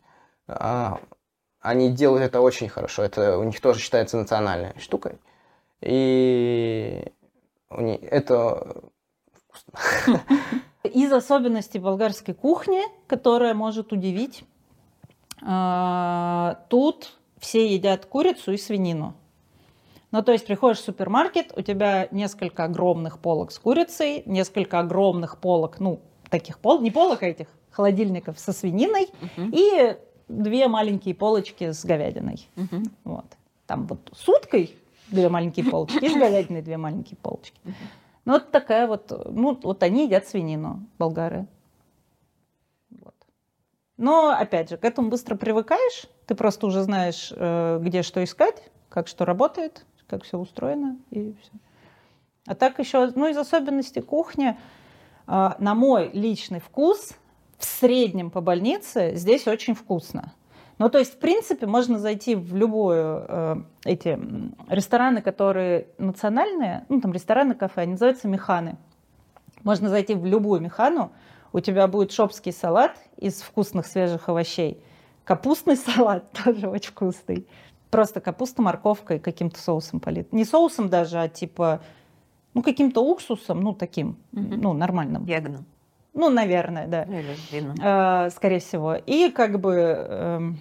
а, 0.47 0.99
они 1.61 1.91
делают 1.91 2.23
это 2.23 2.41
очень 2.41 2.69
хорошо. 2.69 3.03
Это 3.03 3.37
у 3.37 3.43
них 3.43 3.59
тоже 3.61 3.79
считается 3.79 4.17
национальной 4.17 4.77
штукой. 4.79 5.19
И 5.81 7.05
у 7.69 7.81
них 7.81 7.99
это 8.03 8.75
вкусно. 9.33 10.21
Из 10.83 11.11
особенностей 11.11 11.79
болгарской 11.79 12.33
кухни, 12.33 12.81
которая 13.07 13.53
может 13.53 13.91
удивить, 13.91 14.43
а, 15.41 16.65
тут 16.69 17.18
все 17.39 17.73
едят 17.73 18.05
курицу 18.05 18.51
и 18.53 18.57
свинину. 18.57 19.15
Ну, 20.11 20.23
то 20.23 20.31
есть 20.31 20.47
приходишь 20.47 20.79
в 20.79 20.83
супермаркет, 20.83 21.53
у 21.55 21.61
тебя 21.61 22.07
несколько 22.11 22.63
огромных 22.63 23.19
полок 23.19 23.51
с 23.51 23.59
курицей, 23.59 24.23
несколько 24.25 24.79
огромных 24.79 25.37
полок, 25.37 25.79
ну, 25.79 26.01
таких 26.29 26.59
пол, 26.59 26.81
не 26.81 26.89
полок, 26.89 27.21
а 27.23 27.27
этих 27.27 27.47
холодильников 27.71 28.39
со 28.39 28.51
свининой 28.51 29.07
Мгм. 29.37 29.51
и 29.53 29.97
две 30.27 30.67
маленькие 30.67 31.13
полочки 31.13 31.71
с 31.71 31.85
говядиной. 31.85 32.47
Мгм. 32.55 32.83
Вот. 33.03 33.25
Там 33.67 33.85
вот 33.85 33.99
с 34.15 34.27
уткой 34.27 34.75
две 35.09 35.29
маленькие 35.29 35.65
полочки, 35.65 36.03
и 36.03 36.09
с 36.09 36.13
говядиной 36.13 36.61
две 36.63 36.77
маленькие 36.77 37.17
полочки. 37.17 37.59
Ну, 38.25 38.33
вот 38.33 38.51
такая 38.51 38.87
вот, 38.87 39.11
ну, 39.31 39.59
вот 39.61 39.83
они 39.83 40.05
едят 40.05 40.27
свинину, 40.27 40.85
болгары. 40.97 41.47
Вот. 42.89 43.15
Но, 43.97 44.29
опять 44.29 44.69
же, 44.69 44.77
к 44.77 44.85
этому 44.85 45.09
быстро 45.09 45.35
привыкаешь, 45.35 46.05
ты 46.29 46.35
просто 46.35 46.67
уже 46.67 46.83
знаешь, 46.83 47.33
э, 47.35 47.79
где 47.81 48.03
что 48.03 48.23
искать, 48.23 48.61
как 48.87 49.07
что 49.07 49.25
работает, 49.25 49.83
как 50.07 50.23
все 50.23 50.37
устроено, 50.37 50.95
и 51.09 51.33
все. 51.41 51.51
А 52.45 52.53
так 52.53 52.77
еще, 52.77 53.11
ну, 53.15 53.27
из 53.27 53.37
особенностей 53.37 54.01
кухни, 54.01 54.55
а, 55.25 55.55
на 55.57 55.73
мой 55.73 56.11
личный 56.13 56.59
вкус, 56.59 57.13
в 57.57 57.65
среднем 57.65 58.29
по 58.29 58.41
больнице 58.41 59.15
здесь 59.15 59.47
очень 59.47 59.73
вкусно. 59.73 60.33
Ну, 60.77 60.87
то 60.89 60.99
есть, 60.99 61.15
в 61.15 61.17
принципе, 61.17 61.65
можно 61.65 61.97
зайти 61.97 62.35
в 62.35 62.55
любую 62.55 63.25
э, 63.27 63.55
эти 63.85 64.19
рестораны, 64.69 65.23
которые 65.23 65.87
национальные, 65.97 66.85
ну, 66.89 67.01
там 67.01 67.11
рестораны, 67.11 67.55
кафе, 67.55 67.81
они 67.81 67.93
называются 67.93 68.27
механы. 68.27 68.77
Можно 69.63 69.89
зайти 69.89 70.13
в 70.13 70.27
любую 70.27 70.61
механу, 70.61 71.11
у 71.53 71.59
тебя 71.59 71.87
будет 71.87 72.11
шопский 72.11 72.53
салат 72.53 72.95
из 73.17 73.41
вкусных 73.41 73.87
свежих 73.87 74.29
овощей, 74.29 74.83
капустный 75.29 75.77
салат 75.77 76.23
тоже 76.43 76.67
очень 76.67 76.89
вкусный, 76.89 77.45
просто 77.91 78.19
капуста, 78.19 78.63
морковка 78.63 79.15
и 79.15 79.19
каким-то 79.19 79.59
соусом 79.59 79.99
полит. 79.99 80.33
Не 80.33 80.43
соусом 80.43 80.89
даже, 80.89 81.19
а 81.19 81.29
типа, 81.29 81.81
ну, 82.55 82.63
каким-то 82.63 83.01
уксусом, 83.05 83.61
ну, 83.61 83.75
таким, 83.75 84.17
Мгм. 84.31 84.59
ну, 84.59 84.73
нормальным. 84.73 85.25
Ягодным. 85.25 85.65
Ну, 86.15 86.31
наверное, 86.31 86.87
да. 86.87 87.03
Или 87.03 87.35
винным. 87.51 87.75
Э, 87.79 88.31
скорее 88.31 88.57
всего. 88.59 88.95
И 88.95 89.29
как 89.29 89.59
бы 89.59 89.73
эм, 89.75 90.59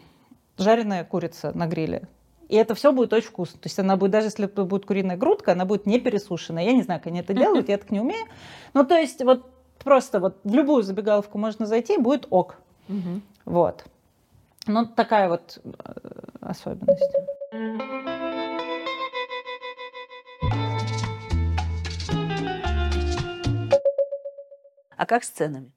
жареная 0.59 1.03
курица 1.05 1.51
на 1.57 1.67
гриле. 1.67 2.07
И 2.51 2.55
это 2.57 2.75
все 2.75 2.93
будет 2.93 3.15
очень 3.15 3.29
вкусно. 3.29 3.59
То 3.59 3.69
есть 3.69 3.79
она 3.79 3.97
будет, 3.97 4.11
даже 4.11 4.27
если 4.27 4.45
будет 4.45 4.85
куриная 4.85 5.17
грудка, 5.17 5.53
она 5.53 5.65
будет 5.65 5.87
не 5.87 5.99
пересушенная. 5.99 6.65
Я 6.65 6.75
не 6.75 6.83
знаю, 6.83 7.01
как 7.01 7.07
они 7.07 7.21
это 7.21 7.33
делают, 7.33 7.69
я 7.71 7.79
так 7.79 7.91
не 7.91 8.01
умею. 8.01 8.27
Ну, 8.75 8.85
то 8.85 8.99
есть 8.99 9.25
вот 9.25 9.51
просто 9.83 10.21
вот 10.21 10.37
в 10.45 10.55
любую 10.55 10.83
забегаловку 10.83 11.39
можно 11.39 11.65
зайти, 11.65 11.97
будет 11.97 12.27
ок. 12.29 12.59
Мгм. 12.89 13.23
Вот. 13.47 13.87
Ну, 14.69 14.85
такая 14.85 15.31
вот 15.31 15.59
э, 15.65 15.71
особенность. 16.43 17.17
А 24.95 25.07
как 25.07 25.25
с 25.25 25.31
ценами? 25.31 25.73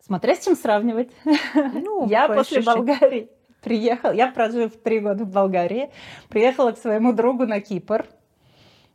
Смотря 0.00 0.34
с 0.34 0.44
чем 0.44 0.56
сравнивать. 0.56 1.12
Ну, 1.54 2.06
я 2.10 2.26
по 2.26 2.34
после 2.34 2.58
ощущениям. 2.58 2.86
Болгарии 2.86 3.30
приехала, 3.60 4.10
я 4.10 4.32
прожив 4.32 4.82
три 4.82 4.98
года 4.98 5.24
в 5.24 5.30
Болгарии, 5.30 5.92
приехала 6.28 6.72
к 6.72 6.78
своему 6.78 7.12
другу 7.12 7.46
на 7.46 7.60
Кипр, 7.60 8.06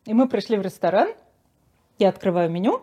и 0.06 0.14
мы 0.14 0.28
пришли 0.28 0.58
в 0.58 0.62
ресторан, 0.62 1.10
я 1.98 2.10
открываю 2.10 2.50
меню, 2.50 2.82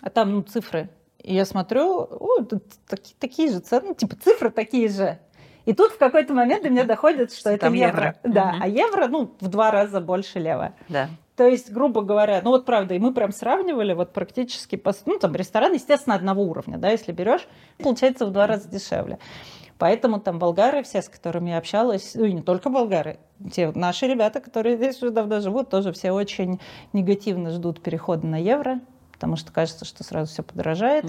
а 0.00 0.08
там 0.08 0.30
ну, 0.30 0.42
цифры, 0.42 0.88
и 1.22 1.34
я 1.34 1.44
смотрю, 1.44 2.00
о, 2.10 2.42
тут 2.44 2.64
таки- 2.88 3.14
такие 3.18 3.50
же 3.50 3.60
цены, 3.60 3.94
типа 3.94 4.16
цифры 4.16 4.50
такие 4.50 4.88
же. 4.88 5.18
И 5.64 5.72
тут 5.74 5.92
в 5.92 5.98
какой-то 5.98 6.34
момент 6.34 6.64
до 6.64 6.70
меня 6.70 6.84
доходит, 6.84 7.32
что 7.32 7.50
это 7.50 7.66
Там 7.66 7.74
евро. 7.74 8.16
евро. 8.24 8.34
Да, 8.34 8.52
Мгм. 8.52 8.62
а 8.62 8.68
евро, 8.68 9.06
ну, 9.06 9.34
в 9.40 9.48
два 9.48 9.70
раза 9.70 10.00
больше 10.00 10.40
лева. 10.40 10.72
Да. 10.88 11.08
То 11.36 11.46
есть, 11.46 11.70
грубо 11.72 12.02
говоря, 12.02 12.40
ну 12.44 12.50
вот 12.50 12.66
правда, 12.66 12.94
и 12.94 12.98
мы 12.98 13.14
прям 13.14 13.32
сравнивали 13.32 13.94
вот 13.94 14.12
практически, 14.12 14.76
по, 14.76 14.92
ну 15.06 15.18
там 15.18 15.34
ресторан, 15.34 15.72
естественно, 15.72 16.14
одного 16.16 16.42
уровня, 16.42 16.78
да, 16.78 16.90
если 16.90 17.12
берешь, 17.12 17.46
получается 17.78 18.26
в 18.26 18.32
два 18.32 18.46
раза 18.46 18.68
дешевле. 18.68 19.18
Поэтому 19.78 20.20
там 20.20 20.38
болгары, 20.38 20.82
все, 20.82 21.00
с 21.02 21.08
которыми 21.08 21.50
я 21.50 21.58
общалась, 21.58 22.12
ну 22.14 22.24
и 22.24 22.32
не 22.32 22.42
только 22.42 22.68
болгары, 22.68 23.18
те 23.52 23.72
наши 23.74 24.06
ребята, 24.06 24.40
которые 24.40 24.76
здесь 24.76 25.02
уже 25.02 25.10
давно 25.10 25.40
живут, 25.40 25.70
тоже 25.70 25.92
все 25.92 26.12
очень 26.12 26.60
негативно 26.92 27.50
ждут 27.50 27.80
перехода 27.82 28.26
на 28.26 28.36
евро, 28.36 28.80
потому 29.22 29.36
что 29.36 29.52
кажется, 29.52 29.84
что 29.84 30.02
сразу 30.02 30.32
все 30.32 30.42
подорожает. 30.42 31.04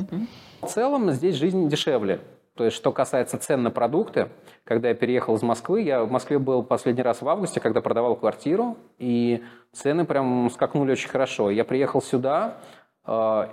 В 0.62 0.68
целом 0.68 1.10
здесь 1.14 1.34
жизнь 1.34 1.68
дешевле. 1.68 2.20
То 2.54 2.64
есть, 2.64 2.78
что 2.78 2.92
касается 2.92 3.40
цен 3.40 3.64
на 3.64 3.72
продукты, 3.72 4.30
когда 4.66 4.90
я 4.90 4.94
переехал 4.94 5.36
из 5.36 5.42
Москвы, 5.42 5.82
я 5.82 6.04
в 6.04 6.12
Москве 6.12 6.38
был 6.38 6.62
последний 6.62 7.02
раз 7.02 7.24
в 7.24 7.28
августе, 7.28 7.60
когда 7.60 7.82
продавал 7.82 8.16
квартиру, 8.16 8.78
и 9.00 9.44
цены 9.72 10.06
прям 10.06 10.52
скакнули 10.52 10.92
очень 10.92 11.10
хорошо. 11.10 11.50
Я 11.50 11.66
приехал 11.66 12.04
сюда, 12.04 12.58
э, 13.08 13.48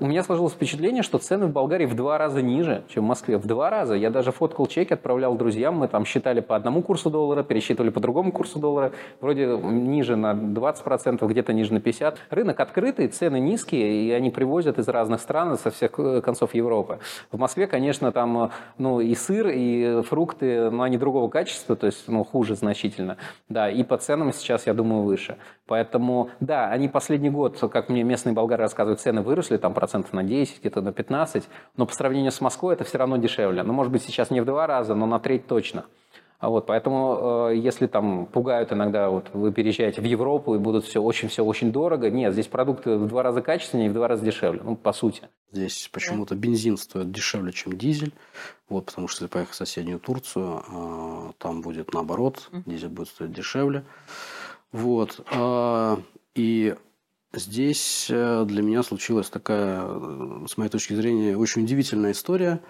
у 0.00 0.06
меня 0.06 0.22
сложилось 0.22 0.52
впечатление, 0.52 1.02
что 1.02 1.18
цены 1.18 1.46
в 1.46 1.50
Болгарии 1.50 1.86
в 1.86 1.96
два 1.96 2.18
раза 2.18 2.40
ниже, 2.40 2.84
чем 2.88 3.04
в 3.04 3.08
Москве. 3.08 3.36
В 3.36 3.46
два 3.46 3.68
раза. 3.68 3.94
Я 3.94 4.10
даже 4.10 4.30
фоткал 4.30 4.66
чеки, 4.66 4.94
отправлял 4.94 5.34
друзьям. 5.34 5.76
Мы 5.76 5.88
там 5.88 6.04
считали 6.04 6.40
по 6.40 6.54
одному 6.54 6.82
курсу 6.82 7.10
доллара, 7.10 7.42
пересчитывали 7.42 7.90
по 7.90 7.98
другому 7.98 8.30
курсу 8.30 8.60
доллара. 8.60 8.92
Вроде 9.20 9.46
ниже 9.46 10.14
на 10.14 10.34
20%, 10.34 11.26
где-то 11.26 11.52
ниже 11.52 11.74
на 11.74 11.78
50%. 11.78 12.16
Рынок 12.30 12.60
открытый, 12.60 13.08
цены 13.08 13.40
низкие, 13.40 14.04
и 14.04 14.12
они 14.12 14.30
привозят 14.30 14.78
из 14.78 14.86
разных 14.86 15.20
стран, 15.20 15.58
со 15.58 15.70
всех 15.70 15.98
э, 15.98 16.20
концов 16.20 16.54
Европы. 16.54 17.00
В 17.32 17.38
Москве, 17.38 17.66
конечно, 17.66 18.12
там 18.12 18.44
э, 18.44 18.48
ну, 18.78 19.00
и 19.00 19.14
сыр, 19.16 19.48
и 19.48 20.02
фрукты, 20.02 20.70
но 20.70 20.84
они 20.84 20.96
другого 20.96 21.28
качества, 21.28 21.74
то 21.74 21.86
есть 21.86 22.06
ну, 22.06 22.22
хуже 22.22 22.54
значительно. 22.54 23.16
Да, 23.48 23.68
и 23.68 23.82
по 23.82 23.96
ценам 23.96 24.32
сейчас, 24.32 24.66
я 24.68 24.74
думаю, 24.74 25.02
выше. 25.02 25.38
Поэтому, 25.66 26.30
да, 26.38 26.70
они 26.70 26.88
последний 26.88 27.30
год, 27.30 27.58
как 27.72 27.88
мне 27.88 28.04
местные 28.04 28.32
болгары 28.32 28.62
рассказывают, 28.62 29.00
цены 29.00 29.22
выросли 29.22 29.56
там 29.56 29.74
процентов 29.74 29.87
на 30.12 30.22
10, 30.22 30.60
где-то 30.60 30.80
на 30.80 30.92
15, 30.92 31.44
но 31.76 31.86
по 31.86 31.92
сравнению 31.92 32.32
с 32.32 32.40
Москвой 32.40 32.74
это 32.74 32.84
все 32.84 32.98
равно 32.98 33.16
дешевле. 33.16 33.62
Ну, 33.62 33.72
может 33.72 33.92
быть, 33.92 34.02
сейчас 34.02 34.30
не 34.30 34.40
в 34.40 34.44
два 34.44 34.66
раза, 34.66 34.94
но 34.94 35.06
на 35.06 35.18
треть 35.18 35.46
точно. 35.46 35.84
А 36.40 36.50
Вот, 36.50 36.66
поэтому, 36.66 37.48
э, 37.50 37.56
если 37.56 37.88
там 37.88 38.26
пугают 38.26 38.72
иногда, 38.72 39.10
вот 39.10 39.30
вы 39.32 39.52
переезжаете 39.52 40.00
в 40.00 40.04
Европу 40.04 40.54
и 40.54 40.58
будут 40.58 40.84
все 40.84 41.02
очень, 41.02 41.28
все 41.28 41.44
очень 41.44 41.72
дорого, 41.72 42.10
нет, 42.10 42.32
здесь 42.32 42.46
продукты 42.46 42.96
в 42.96 43.08
два 43.08 43.24
раза 43.24 43.42
качественнее 43.42 43.88
и 43.88 43.90
в 43.90 43.94
два 43.94 44.06
раза 44.06 44.24
дешевле, 44.24 44.60
ну, 44.62 44.76
по 44.76 44.92
сути. 44.92 45.22
Здесь 45.50 45.88
почему-то 45.92 46.36
бензин 46.36 46.76
стоит 46.76 47.10
дешевле, 47.10 47.52
чем 47.52 47.76
дизель. 47.76 48.12
Вот, 48.68 48.86
потому 48.86 49.08
что 49.08 49.24
если 49.24 49.32
поехать 49.32 49.54
в 49.54 49.56
соседнюю 49.56 49.98
Турцию, 49.98 50.62
а, 50.70 51.32
там 51.38 51.60
будет 51.60 51.92
наоборот, 51.92 52.50
дизель 52.66 52.90
будет 52.90 53.08
стоить 53.08 53.32
дешевле. 53.32 53.84
Вот. 54.70 55.20
а, 55.32 55.98
И 56.36 56.76
здесь 57.32 58.08
э, 58.10 58.44
для 58.46 58.62
меня 58.62 58.82
случилась 58.82 59.30
такая, 59.30 59.82
э, 59.84 60.46
с 60.48 60.56
моей 60.56 60.70
точки 60.70 60.94
зрения, 60.94 61.36
очень 61.36 61.62
удивительная 61.62 62.12
история, 62.12 62.60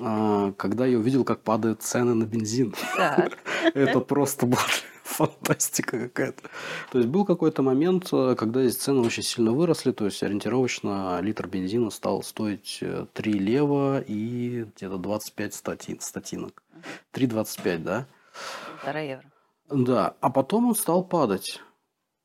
а, 0.00 0.52
когда 0.52 0.86
я 0.86 0.98
увидел, 0.98 1.24
как 1.24 1.42
падают 1.42 1.82
цены 1.82 2.14
на 2.14 2.24
бензин. 2.24 2.74
Это 3.74 4.00
просто 4.00 4.46
была 4.46 4.62
фантастика 5.04 5.98
какая-то. 5.98 6.50
То 6.90 6.98
есть 6.98 7.10
был 7.10 7.24
какой-то 7.24 7.62
момент, 7.62 8.08
э, 8.12 8.34
когда 8.36 8.62
здесь 8.62 8.76
цены 8.76 9.00
очень 9.00 9.22
сильно 9.22 9.52
выросли, 9.52 9.92
то 9.92 10.04
есть 10.04 10.22
ориентировочно 10.22 11.20
литр 11.20 11.48
бензина 11.48 11.90
стал 11.90 12.22
стоить 12.22 12.78
э, 12.80 13.06
3 13.12 13.32
лева 13.32 14.00
и 14.00 14.64
где-то 14.76 14.98
25 14.98 15.54
статин, 15.54 16.00
статинок. 16.00 16.62
3,25, 17.12 17.78
да? 17.78 18.06
Полтора 18.76 19.00
евро. 19.00 19.24
Да, 19.70 20.14
а 20.20 20.30
потом 20.30 20.68
он 20.68 20.74
стал 20.74 21.04
падать. 21.04 21.60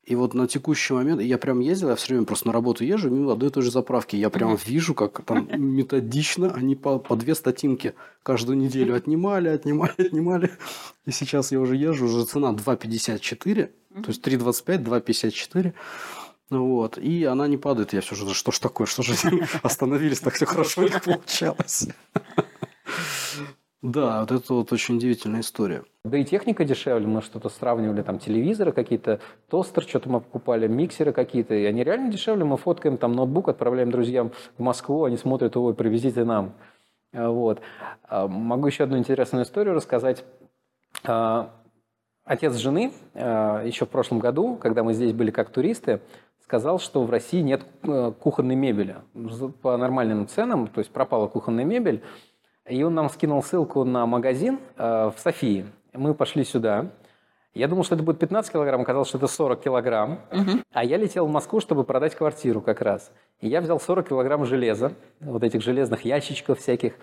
И 0.07 0.15
вот 0.15 0.34
на 0.34 0.47
текущий 0.47 0.93
момент, 0.93 1.21
я 1.21 1.38
прям 1.38 1.59
ездил, 1.59 1.89
я 1.89 1.95
все 1.95 2.13
время 2.13 2.25
просто 2.25 2.47
на 2.47 2.53
работу 2.53 2.85
езжу, 2.85 3.09
мимо 3.09 3.34
одной 3.34 3.49
и 3.49 3.51
той 3.51 3.61
же 3.61 3.71
заправки. 3.71 4.15
Я 4.15 4.29
прям 4.29 4.55
вижу, 4.55 4.93
как 4.93 5.25
там 5.25 5.49
методично 5.57 6.53
они 6.53 6.75
по, 6.75 6.97
по 6.97 7.17
две 7.17 7.35
статинки 7.35 7.93
каждую 8.23 8.57
неделю 8.57 8.95
отнимали, 8.95 9.49
отнимали, 9.49 9.91
отнимали. 9.97 10.51
И 11.05 11.11
сейчас 11.11 11.51
я 11.51 11.59
уже 11.59 11.75
езжу, 11.75 12.05
уже 12.05 12.25
цена 12.25 12.53
2,54, 12.53 13.69
то 14.01 14.07
есть 14.07 14.25
3,25, 14.25 14.84
2,54. 14.85 15.73
Вот. 16.51 16.97
И 16.97 17.25
она 17.25 17.47
не 17.47 17.57
падает. 17.57 17.91
Я 17.91 17.99
все 17.99 18.15
же, 18.15 18.34
что 18.34 18.53
ж 18.53 18.59
такое, 18.59 18.88
что 18.88 19.03
же 19.03 19.13
остановились, 19.61 20.21
так 20.21 20.35
все 20.35 20.45
хорошо 20.45 20.81
у 20.81 20.84
них 20.85 21.03
получалось. 21.03 21.89
Да, 23.83 24.21
вот 24.21 24.31
это 24.31 24.53
вот 24.53 24.71
очень 24.73 24.95
удивительная 24.95 25.41
история. 25.41 25.83
Да 26.03 26.17
и 26.17 26.25
техника 26.25 26.65
дешевле, 26.65 27.05
мы 27.05 27.21
что-то 27.21 27.49
сравнивали, 27.49 28.01
там 28.01 28.17
телевизоры 28.17 28.71
какие-то, 28.71 29.19
тостер 29.49 29.83
что-то 29.83 30.09
мы 30.09 30.19
покупали, 30.19 30.67
миксеры 30.67 31.13
какие-то, 31.13 31.53
и 31.53 31.63
они 31.65 31.83
реально 31.83 32.11
дешевле, 32.11 32.43
мы 32.43 32.57
фоткаем 32.57 32.97
там 32.97 33.13
ноутбук, 33.13 33.49
отправляем 33.49 33.91
друзьям 33.91 34.31
в 34.57 34.61
Москву, 34.63 35.03
они 35.03 35.17
смотрят, 35.17 35.55
ой, 35.57 35.75
привезите 35.75 36.23
нам. 36.23 36.53
А, 37.13 37.29
Вот. 37.29 37.61
А, 38.03 38.27
Могу 38.27 38.65
еще 38.67 38.85
одну 38.85 38.97
интересную 38.97 39.45
историю 39.45 39.75
рассказать. 39.75 40.25
А, 41.03 41.53
Отец 42.25 42.55
жены 42.55 42.91
еще 43.15 43.85
в 43.85 43.89
прошлом 43.89 44.19
году, 44.19 44.57
когда 44.57 44.83
мы 44.83 44.93
здесь 44.93 45.13
были 45.13 45.31
как 45.31 45.49
туристы, 45.49 46.01
сказал, 46.43 46.77
что 46.77 47.03
в 47.03 47.09
России 47.09 47.41
нет 47.41 47.65
э, 47.83 48.11
кухонной 48.19 48.55
мебели. 48.55 48.97
По 49.61 49.77
нормальным 49.77 50.27
ценам, 50.27 50.67
то 50.67 50.79
есть 50.79 50.91
пропала 50.91 51.27
кухонная 51.27 51.63
мебель, 51.63 52.03
и 52.68 52.84
он 52.84 52.94
нам 52.94 53.10
скинул 53.10 53.41
ссылку 53.44 53.84
на 53.84 54.06
магазин 54.06 54.60
э, 54.77 55.11
в 55.15 55.19
Софии. 55.19 55.65
Мы 55.94 56.14
пошли 56.14 56.44
сюда. 56.44 56.88
Я 57.53 57.68
думал, 57.68 57.84
что 57.84 57.95
это 57.95 58.03
будет 58.03 58.19
15 58.19 58.52
килограмм, 58.52 58.81
оказалось, 58.81 59.07
что 59.07 59.18
это 59.18 59.27
40 59.27 59.61
килограмм. 59.64 60.19
А 60.72 60.84
я 60.84 60.98
летел 60.98 61.26
в 61.26 61.31
Москву, 61.31 61.60
чтобы 61.60 61.84
продать 61.85 62.14
квартиру 62.14 62.61
как 62.61 62.81
раз. 62.81 63.11
И 63.41 63.48
я 63.48 63.61
взял 63.61 63.80
40 63.80 64.10
килограмм 64.10 64.45
железа, 64.45 64.91
вот 65.19 65.44
этих 65.44 65.61
железных 65.64 66.06
ящичков 66.06 66.60
всяких, 66.60 66.94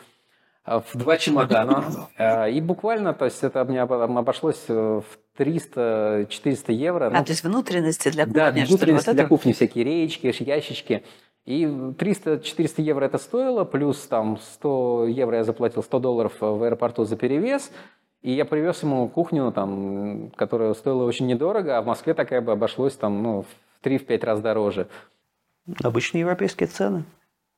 э, 0.67 0.81
в 0.93 0.97
два 0.97 1.17
чемодана. 1.17 1.85
Э, 2.19 2.51
И 2.51 2.61
буквально, 2.61 3.15
то 3.15 3.25
есть 3.25 3.43
это 3.43 3.65
мне 3.65 3.79
обо- 3.83 4.05
обошлось 4.05 4.63
э, 4.69 5.01
в 5.01 5.41
300-400 5.41 6.73
евро. 6.73 7.07
А, 7.07 7.11
Ну, 7.11 7.25
то 7.25 7.31
есть 7.33 7.43
внутренности 7.43 8.11
для 8.11 8.25
кухни, 8.25 8.35
да, 8.39 8.51
внутренности 8.53 9.07
Вот 9.09 9.15
для 9.15 9.23
это? 9.25 9.29
кухни, 9.29 9.53
всякие 9.53 9.85
речки, 9.85 10.33
ящички. 10.41 11.05
И 11.45 11.65
300-400 11.65 12.81
евро 12.83 13.05
это 13.05 13.19
стоило, 13.19 13.65
плюс 13.65 13.99
там 14.07 14.39
100 14.39 15.07
евро 15.09 15.37
я 15.37 15.45
заплатил, 15.45 15.83
100 15.83 15.99
долларов 15.99 16.33
в 16.41 16.63
аэропорту 16.63 17.05
за 17.05 17.17
перевес. 17.17 17.71
И 18.23 18.33
я 18.33 18.47
привез 18.47 18.83
ему 18.83 19.07
кухню, 19.09 19.53
там, 19.53 20.31
которая 20.37 20.73
стоила 20.73 21.05
очень 21.05 21.27
недорого, 21.27 21.77
а 21.77 21.83
в 21.83 21.87
Москве 21.87 22.15
такая 22.15 22.41
бы 22.41 22.53
обошлось 22.53 22.95
там, 22.95 23.23
ну, 23.23 23.43
в 23.43 23.87
3-5 23.87 24.25
раз 24.25 24.41
дороже. 24.41 24.89
Обычные 25.83 26.21
европейские 26.21 26.67
цены. 26.67 27.05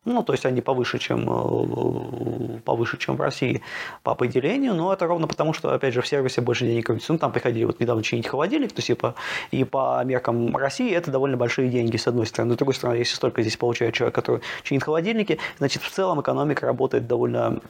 Ну, 0.07 0.23
то 0.23 0.33
есть 0.33 0.47
они 0.47 0.61
повыше, 0.61 0.99
чем, 0.99 1.28
э, 1.28 2.61
повыше, 2.65 2.97
чем 2.97 3.16
в 3.16 3.20
России 3.20 3.61
по 4.05 4.12
определению, 4.12 4.73
но 4.74 4.93
это 4.93 5.07
ровно 5.07 5.27
потому, 5.27 5.53
что, 5.53 5.74
опять 5.74 5.95
же, 5.95 6.01
в 6.01 6.07
сервисе 6.07 6.41
больше 6.41 6.65
денег 6.65 6.87
крутится. 6.87 7.12
Ну, 7.12 7.19
там 7.19 7.33
приходили 7.33 7.65
вот 7.65 7.81
недавно 7.81 8.05
чинить 8.05 8.28
холодильник, 8.28 8.70
то 8.70 8.78
есть, 8.78 8.87
типа, 8.87 9.16
и 9.51 9.65
по 9.65 10.01
меркам 10.05 10.57
России 10.57 10.93
это 10.93 11.11
довольно 11.11 11.37
большие 11.37 11.69
деньги, 11.70 11.97
с 11.97 12.07
одной 12.07 12.27
стороны. 12.27 12.51
Но, 12.51 12.55
с 12.55 12.59
другой 12.59 12.74
стороны, 12.74 12.99
если 12.99 13.16
столько 13.16 13.43
здесь 13.43 13.57
получает 13.57 13.95
человек, 13.95 14.15
который 14.15 14.43
чинит 14.62 14.85
холодильники, 14.85 15.39
значит, 15.59 15.83
в 15.83 15.91
целом 15.91 16.20
экономика 16.20 16.66
работает 16.66 17.09
довольно 17.09 17.61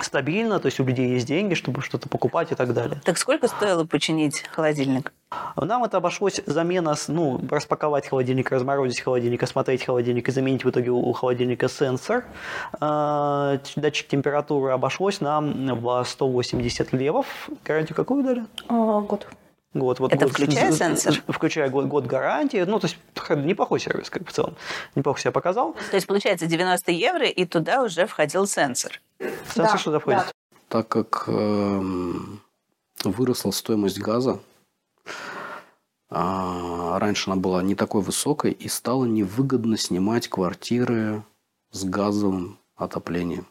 стабильно, 0.00 0.58
то 0.60 0.66
есть 0.66 0.80
у 0.80 0.84
людей 0.84 1.08
есть 1.10 1.26
деньги, 1.26 1.54
чтобы 1.54 1.82
что-то 1.82 2.08
покупать 2.08 2.52
и 2.52 2.54
так 2.54 2.72
далее. 2.72 3.00
Так 3.04 3.18
сколько 3.18 3.48
стоило 3.48 3.84
починить 3.84 4.44
холодильник? 4.50 5.12
Нам 5.56 5.84
это 5.84 5.98
обошлось 5.98 6.40
замена, 6.46 6.94
ну, 7.08 7.40
распаковать 7.50 8.08
холодильник, 8.08 8.50
разморозить 8.50 9.00
холодильник, 9.00 9.42
осмотреть 9.42 9.84
холодильник 9.84 10.28
и 10.28 10.32
заменить 10.32 10.64
в 10.64 10.70
итоге 10.70 10.90
у 10.90 11.12
холодильника 11.12 11.68
сенсор. 11.68 12.24
Э, 12.80 13.58
Датчик 13.76 14.08
температуры 14.08 14.72
обошлось 14.72 15.20
нам 15.20 15.74
в 15.80 16.04
180 16.04 16.92
левов. 16.92 17.26
Гарантию 17.64 17.96
какую 17.96 18.24
дали? 18.24 18.44
А, 18.68 19.00
год. 19.00 19.26
Год, 19.74 20.00
вот, 20.00 20.12
Это 20.12 20.24
год- 20.24 20.32
включая 20.32 20.72
сенсор? 20.72 21.14
Включая 21.28 21.68
год, 21.68 21.86
год 21.86 22.06
гарантии. 22.06 22.64
Ну, 22.66 22.80
то 22.80 22.86
есть 22.86 22.98
неплохой 23.30 23.80
сервис, 23.80 24.08
как 24.08 24.22
бы 24.22 24.30
в 24.30 24.32
целом. 24.32 24.56
Неплохо 24.94 25.20
себя 25.20 25.30
показал. 25.32 25.74
То 25.90 25.96
есть, 25.96 26.06
получается, 26.06 26.46
90 26.46 26.90
евро, 26.90 27.26
и 27.26 27.44
туда 27.44 27.82
уже 27.82 28.06
входил 28.06 28.46
сенсор. 28.46 29.00
Сенсор 29.20 29.72
Да, 29.72 29.78
сюда 29.78 29.98
входит. 29.98 30.32
Так 30.68 30.88
как 30.88 31.24
эм, 31.28 32.40
выросла 33.04 33.50
стоимость 33.50 33.98
газа, 34.00 34.40
а, 36.10 36.98
раньше 36.98 37.30
она 37.30 37.38
была 37.40 37.62
не 37.62 37.74
такой 37.74 38.00
высокой, 38.00 38.52
и 38.52 38.68
стало 38.68 39.04
невыгодно 39.04 39.76
снимать 39.76 40.28
квартиры 40.28 41.22
с 41.70 41.84
газовым 41.84 42.58
отоплением. 42.76 43.46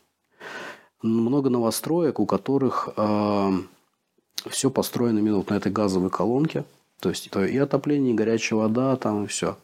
Много 1.04 1.50
новостроек, 1.52 2.20
у 2.20 2.26
которых 2.26 2.90
все 4.50 4.70
построено 4.70 5.20
именно 5.20 5.38
вот 5.38 5.50
на 5.50 5.56
этой 5.56 5.72
газовой 5.72 6.10
колонке. 6.10 6.64
То 7.00 7.10
есть 7.10 7.28
это 7.28 7.46
и 7.46 7.58
отопление, 7.58 8.14
и 8.14 8.16
горячая 8.16 8.60
вода, 8.60 8.96
там 8.96 9.26
и 9.26 9.28
все. 9.28 9.58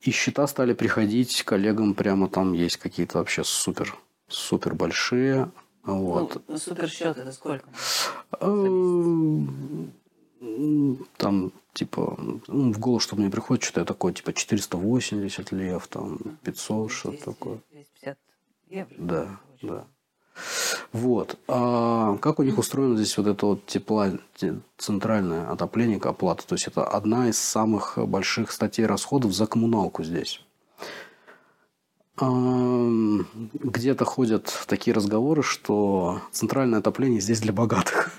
И 0.00 0.10
счета 0.12 0.46
стали 0.46 0.72
приходить 0.72 1.42
коллегам 1.42 1.94
прямо 1.94 2.28
там 2.28 2.54
есть 2.54 2.78
какие-то 2.78 3.18
вообще 3.18 3.44
супер, 3.44 3.96
супер 4.28 4.74
большие. 4.74 5.50
Вот. 5.82 6.42
Ну, 6.48 6.58
суперсчет 6.58 7.18
это 7.18 7.32
сколько? 7.32 7.68
Эм, 8.40 9.92
Там, 11.16 11.52
типа, 11.74 12.16
ну, 12.18 12.72
в 12.72 12.78
голову, 12.78 13.00
что 13.00 13.16
мне 13.16 13.30
приходит, 13.30 13.62
что-то 13.64 13.84
такое, 13.84 14.12
типа, 14.14 14.32
480 14.32 15.52
лев, 15.52 15.86
там, 15.88 16.18
500, 16.44 16.90
что-то 16.90 17.24
такое. 17.24 17.60
250 17.70 18.18
евро. 18.70 18.94
Да, 18.98 19.40
да. 19.62 19.86
Вот. 20.92 21.38
А 21.48 22.16
как 22.18 22.38
у 22.38 22.42
них 22.42 22.58
устроено 22.58 22.96
здесь 22.96 23.16
вот 23.18 23.26
это 23.26 23.46
вот 23.46 23.66
тепла, 23.66 24.10
те- 24.36 24.60
центральное 24.76 25.50
отопление, 25.50 25.98
оплата? 25.98 26.46
То 26.46 26.54
есть, 26.54 26.66
это 26.66 26.84
одна 26.84 27.28
из 27.28 27.38
самых 27.38 27.98
больших 27.98 28.52
статей 28.52 28.86
расходов 28.86 29.32
за 29.32 29.46
коммуналку 29.46 30.02
здесь. 30.02 30.40
Где-то 32.20 34.04
ходят 34.04 34.52
такие 34.66 34.94
разговоры, 34.94 35.42
что 35.42 36.20
центральное 36.32 36.80
отопление 36.80 37.20
здесь 37.20 37.40
для 37.40 37.52
богатых. 37.52 38.12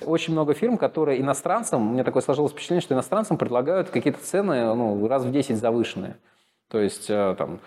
Очень 0.00 0.32
много 0.32 0.54
фирм, 0.54 0.76
которые 0.76 1.20
иностранцам, 1.20 1.88
у 1.88 1.92
меня 1.92 2.02
такое 2.02 2.22
сложилось 2.22 2.50
впечатление, 2.52 2.82
что 2.82 2.94
иностранцам 2.94 3.38
предлагают 3.38 3.90
какие-то 3.90 4.18
цены 4.20 4.74
ну, 4.74 5.06
раз 5.06 5.22
в 5.22 5.30
10 5.30 5.58
завышенные. 5.58 6.16
То 6.70 6.80
есть 6.80 7.08
э, 7.08 7.34
там 7.38 7.60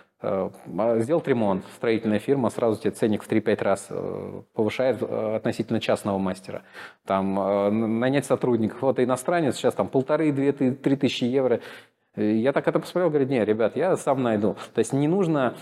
сделал 0.99 1.23
ремонт, 1.25 1.65
строительная 1.75 2.19
фирма, 2.19 2.49
сразу 2.49 2.79
тебе 2.79 2.91
ценник 2.91 3.23
в 3.23 3.29
3-5 3.29 3.63
раз 3.63 3.87
э, 3.89 4.41
повышает 4.53 5.01
э, 5.01 5.35
относительно 5.35 5.81
частного 5.81 6.17
мастера. 6.17 6.63
Там 7.05 7.37
э, 7.39 7.69
нанять 7.69 8.25
сотрудников, 8.25 8.81
вот 8.81 8.99
иностранец 8.99 9.55
сейчас 9.55 9.73
там 9.73 9.89
полторы-две, 9.89 10.53
три 10.53 10.95
тысячи 10.95 11.25
евро. 11.25 11.59
Я 12.15 12.51
так 12.51 12.67
это 12.67 12.79
посмотрел, 12.79 13.09
говорю, 13.09 13.25
не, 13.25 13.43
ребят, 13.43 13.75
я 13.75 13.97
сам 13.97 14.21
найду. 14.21 14.55
То 14.75 14.79
есть 14.79 14.93
не 14.93 15.07
нужно 15.07 15.55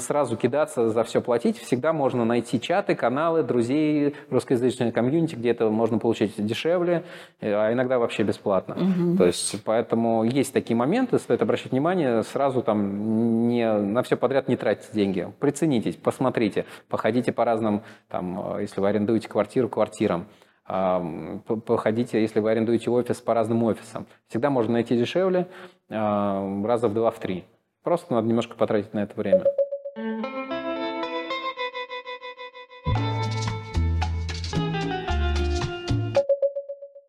сразу 0.00 0.36
кидаться 0.36 0.90
за 0.90 1.04
все 1.04 1.20
платить, 1.20 1.58
всегда 1.58 1.92
можно 1.92 2.24
найти 2.24 2.60
чаты, 2.60 2.96
каналы, 2.96 3.44
друзей, 3.44 4.16
русскоязычное 4.28 4.90
комьюнити, 4.90 5.36
где 5.36 5.50
это 5.50 5.70
можно 5.70 5.98
получить 5.98 6.34
дешевле, 6.44 7.04
э, 7.40 7.54
а 7.54 7.72
иногда 7.72 8.00
вообще 8.00 8.24
бесплатно. 8.24 8.76
То 9.16 9.26
есть 9.26 9.62
поэтому 9.64 10.24
есть 10.24 10.52
такие 10.52 10.76
моменты, 10.76 11.20
стоит 11.20 11.40
обращать 11.40 11.70
внимание, 11.70 12.24
сразу 12.24 12.62
там 12.62 13.48
не, 13.48 13.72
на 13.72 14.02
все 14.02 14.16
подряд 14.16 14.48
не 14.48 14.56
тратьте 14.56 14.88
деньги. 14.92 15.32
Приценитесь, 15.38 15.94
посмотрите, 15.94 16.64
походите 16.88 17.30
по 17.30 17.44
разным, 17.44 17.82
там, 18.08 18.56
э, 18.56 18.62
если 18.62 18.80
вы 18.80 18.88
арендуете 18.88 19.28
квартиру, 19.28 19.68
квартирам. 19.68 20.26
Походите, 20.64 22.20
если 22.20 22.40
вы 22.40 22.50
арендуете 22.50 22.90
офис, 22.90 23.20
по 23.20 23.34
разным 23.34 23.62
офисам. 23.64 24.06
Всегда 24.28 24.50
можно 24.50 24.74
найти 24.74 24.96
дешевле, 24.96 25.48
раза 25.88 26.88
в 26.88 26.94
два, 26.94 27.10
в 27.10 27.18
три. 27.18 27.44
Просто 27.82 28.14
надо 28.14 28.28
немножко 28.28 28.56
потратить 28.56 28.94
на 28.94 29.00
это 29.00 29.14
время. 29.20 29.44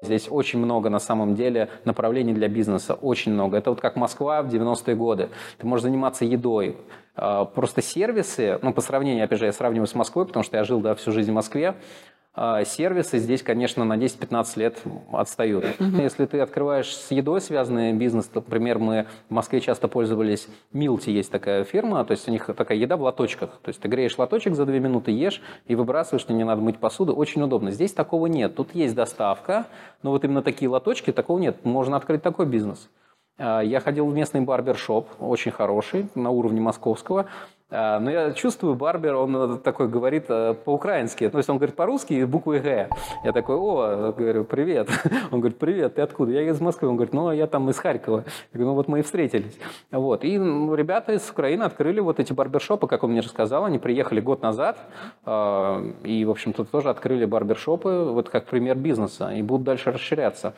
Здесь 0.01 0.27
очень 0.29 0.59
много 0.59 0.89
на 0.89 0.99
самом 0.99 1.33
деле 1.33 1.69
направлений 1.85 2.33
для 2.33 2.47
бизнеса, 2.47 2.93
очень 2.93 3.31
много. 3.31 3.57
Это 3.57 3.69
вот 3.69 3.79
как 3.81 3.95
Москва 3.95 4.41
в 4.43 4.53
90-е 4.53 4.95
годы. 4.95 5.29
Ты 5.57 5.65
можешь 5.65 5.83
заниматься 5.83 6.25
едой, 6.25 6.77
Просто 7.15 7.81
сервисы, 7.81 8.57
ну, 8.61 8.73
по 8.73 8.81
сравнению, 8.81 9.25
опять 9.25 9.39
же, 9.39 9.45
я 9.45 9.53
сравниваю 9.53 9.87
с 9.87 9.93
Москвой, 9.93 10.25
потому 10.25 10.43
что 10.43 10.57
я 10.57 10.63
жил, 10.63 10.79
да, 10.81 10.95
всю 10.95 11.11
жизнь 11.11 11.31
в 11.31 11.35
Москве, 11.35 11.75
а, 12.35 12.65
сервисы 12.65 13.19
здесь, 13.19 13.43
конечно, 13.43 13.85
на 13.85 13.95
10-15 13.95 14.57
лет 14.57 14.81
отстают. 15.11 15.65
Если 15.79 16.25
ты 16.25 16.39
открываешь 16.39 16.95
с 16.95 17.11
едой 17.11 17.41
связанный 17.41 17.93
бизнес, 17.93 18.25
то, 18.25 18.39
например, 18.39 18.79
мы 18.79 19.05
в 19.29 19.33
Москве 19.33 19.61
часто 19.61 19.87
пользовались, 19.87 20.47
Милти 20.71 21.11
есть 21.11 21.31
такая 21.31 21.63
фирма, 21.63 22.03
то 22.03 22.11
есть 22.11 22.27
у 22.27 22.31
них 22.31 22.47
такая 22.57 22.75
еда 22.79 22.97
в 22.97 23.03
лоточках. 23.03 23.59
То 23.61 23.69
есть 23.69 23.79
ты 23.79 23.87
греешь 23.87 24.17
лоточек 24.17 24.55
за 24.55 24.65
2 24.65 24.79
минуты, 24.79 25.11
ешь 25.11 25.43
и 25.67 25.75
выбрасываешь, 25.75 26.25
тебе 26.25 26.37
не 26.37 26.43
надо 26.43 26.61
мыть 26.63 26.79
посуду. 26.79 27.13
Очень 27.13 27.43
удобно. 27.43 27.69
Здесь 27.69 27.93
такого 27.93 28.25
нет. 28.25 28.55
Тут 28.55 28.73
есть 28.73 28.95
доставка, 28.95 29.67
но 30.01 30.09
вот 30.09 30.23
именно 30.23 30.41
такие 30.41 30.69
лоточки, 30.69 31.11
такого 31.11 31.37
нет. 31.37 31.63
Можно 31.63 31.97
открыть 31.97 32.23
такой 32.23 32.47
бизнес. 32.47 32.89
А, 33.37 33.61
Я 33.61 33.79
ходил 33.79 34.07
в 34.07 34.13
местный 34.13 34.41
барбершоп, 34.41 35.09
очень 35.19 35.51
хороший, 35.51 36.07
на 36.15 36.29
уровне 36.29 36.61
московского. 36.61 37.25
А, 37.75 37.99
Но 37.99 38.11
я 38.11 38.31
чувствую, 38.33 38.75
барбер, 38.75 39.15
он 39.15 39.35
э, 39.35 39.57
такой 39.57 39.87
говорит 39.87 40.25
э, 40.29 40.53
по-украински. 40.53 41.27
То 41.27 41.39
есть 41.39 41.49
он 41.49 41.57
говорит 41.57 41.75
по-русски 41.75 42.13
и 42.13 42.23
буквой 42.23 42.59
«Г». 42.59 42.87
Я 43.23 43.31
такой, 43.31 43.55
о, 43.55 44.13
говорю, 44.15 44.43
привет. 44.43 44.89
Он 45.31 45.39
говорит, 45.39 45.57
привет, 45.57 45.95
ты 45.95 46.03
откуда? 46.03 46.31
Я 46.31 46.41
из 46.43 46.61
Москвы. 46.61 46.87
Он 46.87 46.97
говорит, 46.97 47.13
ну, 47.13 47.31
я 47.31 47.47
там 47.47 47.67
из 47.71 47.77
Харькова. 47.79 48.17
Я 48.17 48.23
говорю, 48.53 48.69
ну, 48.69 48.73
вот 48.75 48.87
мы 48.87 48.99
и 48.99 49.01
встретились. 49.01 49.57
Вот. 49.91 50.23
И 50.23 50.33
ребята 50.33 51.13
из 51.13 51.27
Украины 51.27 51.63
открыли 51.63 51.99
вот 51.99 52.19
эти 52.19 52.31
барбершопы, 52.31 52.85
как 52.85 53.03
он 53.03 53.11
мне 53.11 53.21
рассказал. 53.21 53.65
Они 53.65 53.79
приехали 53.79 54.21
год 54.21 54.43
назад 54.43 54.77
э, 55.25 55.91
и, 56.03 56.25
в 56.25 56.29
общем-то, 56.29 56.65
тоже 56.65 56.91
открыли 56.91 57.25
барбершопы, 57.25 58.09
вот 58.11 58.29
как 58.29 58.45
пример 58.45 58.75
бизнеса, 58.75 59.31
и 59.31 59.41
будут 59.41 59.63
дальше 59.63 59.91
расширяться. 59.91 60.53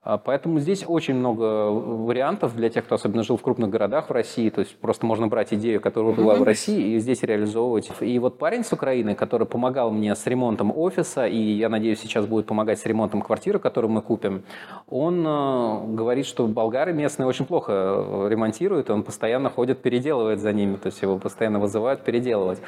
А, 0.00 0.16
Поэтому 0.16 0.60
здесь 0.60 0.84
очень 0.86 1.14
много 1.14 1.70
вариантов 1.70 2.54
для 2.54 2.68
тех, 2.70 2.84
кто 2.84 2.94
особенно 2.94 3.24
жил 3.24 3.36
в 3.36 3.42
крупных 3.42 3.68
городах 3.70 4.08
в 4.08 4.12
России. 4.12 4.48
То 4.48 4.60
есть 4.60 4.76
просто 4.76 5.04
можно 5.06 5.26
брать 5.26 5.52
идею, 5.52 5.80
которая 5.80 6.14
была 6.14 6.36
в 6.36 6.42
России, 6.44 6.94
и 6.94 6.98
здесь 7.00 7.22
реализовывать. 7.22 7.90
И 8.00 8.18
вот 8.18 8.38
парень 8.38 8.62
с 8.62 8.72
Украины, 8.72 9.14
который 9.16 9.46
помогал 9.46 9.90
мне 9.90 10.14
с 10.14 10.24
ремонтом 10.26 10.72
офиса, 10.76 11.26
и 11.26 11.36
я 11.36 11.68
надеюсь, 11.68 12.00
сейчас 12.00 12.26
будет 12.26 12.46
помогать 12.46 12.78
с 12.78 12.86
ремонтом 12.86 13.22
квартиры, 13.22 13.58
которую 13.58 13.90
мы 13.90 14.02
купим, 14.02 14.44
он 14.88 15.26
э, 15.26 15.86
говорит, 15.94 16.26
что 16.26 16.46
болгары 16.46 16.92
местные 16.92 17.26
очень 17.26 17.44
плохо 17.44 17.72
э, 17.72 18.28
ремонтируют, 18.30 18.90
он 18.90 19.02
постоянно 19.02 19.50
ходит, 19.50 19.82
переделывает 19.82 20.40
за 20.40 20.52
ними, 20.52 20.76
то 20.76 20.86
есть 20.86 21.02
его 21.02 21.18
постоянно 21.18 21.58
вызывают 21.58 22.02
переделывать. 22.02 22.60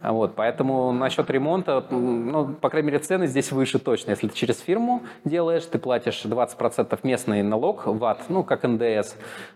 А 0.00 0.12
Вот, 0.12 0.34
поэтому 0.34 0.92
насчет 0.92 1.30
ремонта, 1.30 1.82
ну, 1.90 2.48
по 2.60 2.68
крайней 2.68 2.88
мере, 2.88 2.98
цены 2.98 3.26
здесь 3.26 3.52
выше 3.52 3.78
точно. 3.78 4.10
Если 4.10 4.28
ты 4.28 4.34
через 4.34 4.58
фирму 4.58 5.02
делаешь, 5.24 5.64
ты 5.64 5.78
платишь 5.78 6.24
20% 6.24 6.73
местный 7.02 7.42
налог, 7.42 7.86
ВАТ, 7.86 8.22
ну, 8.28 8.42
как 8.44 8.62
НДС, 8.64 9.14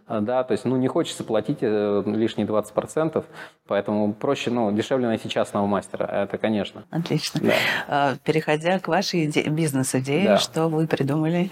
да, 0.08 0.44
то 0.44 0.52
есть, 0.52 0.64
ну, 0.64 0.76
не 0.76 0.88
хочется 0.88 1.24
платить 1.24 1.58
э, 1.62 2.02
лишние 2.06 2.46
20%, 2.46 3.24
поэтому 3.66 4.12
проще, 4.12 4.50
ну, 4.50 4.70
дешевле 4.72 5.06
найти 5.06 5.28
частного 5.28 5.66
мастера, 5.66 6.04
это, 6.04 6.38
конечно. 6.38 6.84
Отлично. 6.90 7.40
Да. 7.42 7.52
А, 7.88 8.14
Переходя 8.24 8.78
к 8.78 8.88
вашей 8.88 9.26
иде- 9.26 9.48
бизнес-идее, 9.48 10.24
Да. 10.24 10.36
что 10.38 10.68
вы 10.68 10.86
придумали? 10.86 11.50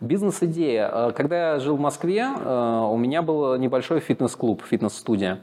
Бизнес-идея. 0.00 0.90
Э, 0.92 1.12
Когда 1.12 1.52
я 1.54 1.58
жил 1.60 1.76
в 1.76 1.80
Москве, 1.80 2.22
э, 2.22 2.80
у 2.90 2.96
меня 2.96 3.22
был 3.22 3.56
небольшой 3.56 4.00
фитнес-клуб, 4.00 4.62
фитнес-студия. 4.68 5.40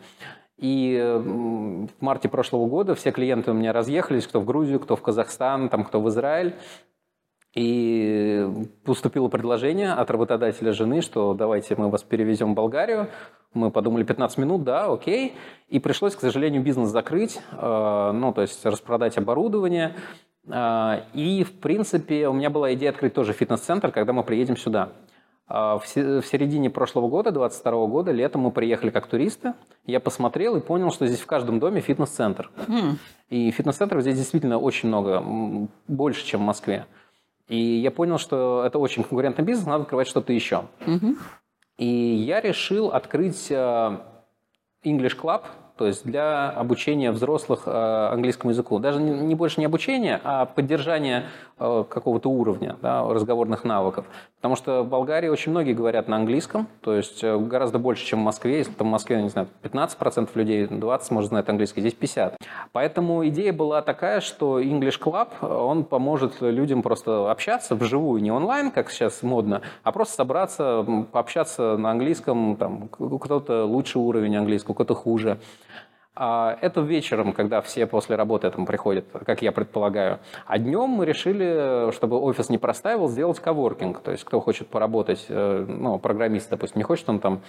И 0.57 0.99
в 0.99 1.87
марте 2.03 2.29
прошлого 2.29 2.65
года 2.65 2.95
все 2.95 3.11
клиенты 3.11 3.51
у 3.51 3.53
меня 3.53 3.73
разъехались, 3.73 4.25
кто 4.25 4.39
в 4.39 4.45
Грузию, 4.45 4.79
кто 4.79 4.95
в 4.95 5.03
Казахстан, 5.03 5.69
там, 5.69 5.83
кто 5.83 6.01
в 6.01 6.09
Израиль. 6.09 6.55
И 7.61 8.47
поступило 8.85 9.29
предложение 9.29 9.91
от 9.93 10.11
работодателя 10.11 10.73
жены, 10.73 11.01
что 11.01 11.33
давайте 11.33 11.75
мы 11.75 11.89
вас 11.89 12.03
перевезем 12.03 12.51
в 12.51 12.55
Болгарию. 12.55 13.07
Мы 13.55 13.71
подумали 13.71 14.03
15 14.03 14.37
минут, 14.37 14.63
да, 14.63 14.85
окей. 14.93 15.33
И 15.67 15.79
пришлось, 15.79 16.15
к 16.15 16.19
сожалению, 16.19 16.61
бизнес 16.61 16.89
закрыть, 16.89 17.39
э, 17.53 18.11
ну, 18.13 18.31
то 18.31 18.41
есть 18.43 18.63
распродать 18.63 19.17
оборудование. 19.17 19.95
Э, 20.47 21.01
И, 21.15 21.43
в 21.43 21.51
принципе, 21.59 22.27
у 22.27 22.33
меня 22.33 22.51
была 22.51 22.75
идея 22.75 22.91
открыть 22.91 23.15
тоже 23.15 23.33
фитнес-центр, 23.33 23.91
когда 23.91 24.13
мы 24.13 24.23
приедем 24.23 24.55
сюда. 24.55 24.89
В 25.49 25.81
се- 25.85 26.19
в 26.21 26.25
середине 26.27 26.69
прошлого 26.69 27.07
года, 27.07 27.31
22 27.31 27.87
года, 27.87 28.11
летом 28.11 28.41
мы 28.41 28.51
приехали 28.51 28.89
как 28.91 29.07
туристы. 29.07 29.53
Я 29.87 29.99
посмотрел 29.99 30.57
и 30.57 30.59
понял, 30.59 30.91
что 30.91 31.07
здесь 31.07 31.21
в 31.21 31.25
каждом 31.25 31.59
доме 31.59 31.81
фитнес-центр. 31.81 32.51
М, 32.67 32.99
И 33.29 33.49
фитнес-центров 33.51 34.01
здесь 34.01 34.17
действительно 34.17 34.57
очень 34.59 34.89
много, 34.89 35.23
больше, 35.87 36.23
чем 36.25 36.41
в 36.41 36.43
Москве. 36.43 36.85
И 37.47 37.57
я 37.57 37.91
понял, 37.91 38.17
что 38.17 38.63
это 38.65 38.77
очень 38.79 39.03
конкурентный 39.03 39.45
бизнес, 39.45 39.65
надо 39.65 39.83
открывать 39.83 40.07
что-то 40.07 40.33
еще. 40.33 40.65
мгм. 40.85 41.17
И 41.77 41.85
я 41.85 42.41
решил 42.41 42.87
открыть 42.87 43.47
э, 43.51 43.97
English 44.83 45.15
Club, 45.21 45.43
то 45.77 45.87
есть 45.87 46.05
для 46.05 46.49
обучения 46.49 47.11
взрослых 47.11 47.63
э, 47.65 48.09
английскому 48.11 48.51
языку. 48.51 48.79
Даже 48.79 48.99
не, 48.99 49.35
больше 49.35 49.59
не 49.59 49.65
обучение, 49.65 50.19
а 50.23 50.45
поддержание 50.45 51.25
э, 51.59 51.83
какого-то 51.87 52.29
уровня 52.29 52.75
да, 52.81 53.03
разговорных 53.03 53.63
навыков. 53.63 54.05
Потому 54.37 54.55
что 54.55 54.83
в 54.83 54.87
Болгарии 54.87 55.29
очень 55.29 55.51
многие 55.51 55.73
говорят 55.73 56.07
на 56.07 56.15
английском, 56.15 56.67
то 56.81 56.93
есть 56.93 57.23
э, 57.23 57.37
гораздо 57.37 57.79
больше, 57.79 58.05
чем 58.05 58.21
в 58.21 58.23
Москве. 58.23 58.57
Если 58.57 58.71
там 58.71 58.87
в 58.87 58.91
Москве, 58.91 59.21
не 59.21 59.29
знаю, 59.29 59.47
15% 59.63 60.29
людей, 60.35 60.65
20% 60.65 61.01
может 61.11 61.29
знать 61.29 61.47
английский, 61.49 61.81
здесь 61.81 61.95
50%. 61.99 62.33
Поэтому 62.71 63.27
идея 63.27 63.53
была 63.53 63.81
такая, 63.81 64.21
что 64.21 64.59
English 64.59 64.99
Club, 65.01 65.29
он 65.41 65.83
поможет 65.83 66.41
людям 66.41 66.81
просто 66.81 67.29
общаться 67.31 67.75
вживую, 67.75 68.21
не 68.21 68.31
онлайн, 68.31 68.71
как 68.71 68.89
сейчас 68.89 69.23
модно, 69.23 69.61
а 69.83 69.91
просто 69.91 70.15
собраться, 70.15 70.85
пообщаться 71.11 71.77
на 71.77 71.91
английском, 71.91 72.55
там, 72.57 72.87
кто-то 72.89 73.65
лучший 73.65 74.01
уровень 74.01 74.35
английского, 74.35 74.73
кто-то 74.73 74.95
хуже. 74.95 75.39
А 76.19 76.57
Это 76.61 76.81
вечером, 76.81 77.31
когда 77.31 77.61
все 77.61 77.85
после 77.85 78.15
работы 78.15 78.49
там 78.49 78.65
приходят, 78.65 79.05
как 79.23 79.43
я 79.43 79.51
предполагаю. 79.51 80.17
А 80.47 80.57
днем 80.57 80.89
мы 80.89 81.05
решили, 81.05 81.91
чтобы 81.91 82.19
офис 82.19 82.49
не 82.49 82.57
простаивал, 82.57 83.07
сделать 83.07 83.39
коворкинг. 83.39 83.99
То 83.99 84.11
есть 84.11 84.23
кто 84.23 84.39
хочет 84.39 84.67
поработать, 84.67 85.27
э, 85.29 85.65
ну, 85.67 85.99
программист, 85.99 86.49
допустим, 86.49 86.79
не 86.79 86.83
хочет 86.83 87.07
он 87.07 87.19
там 87.19 87.41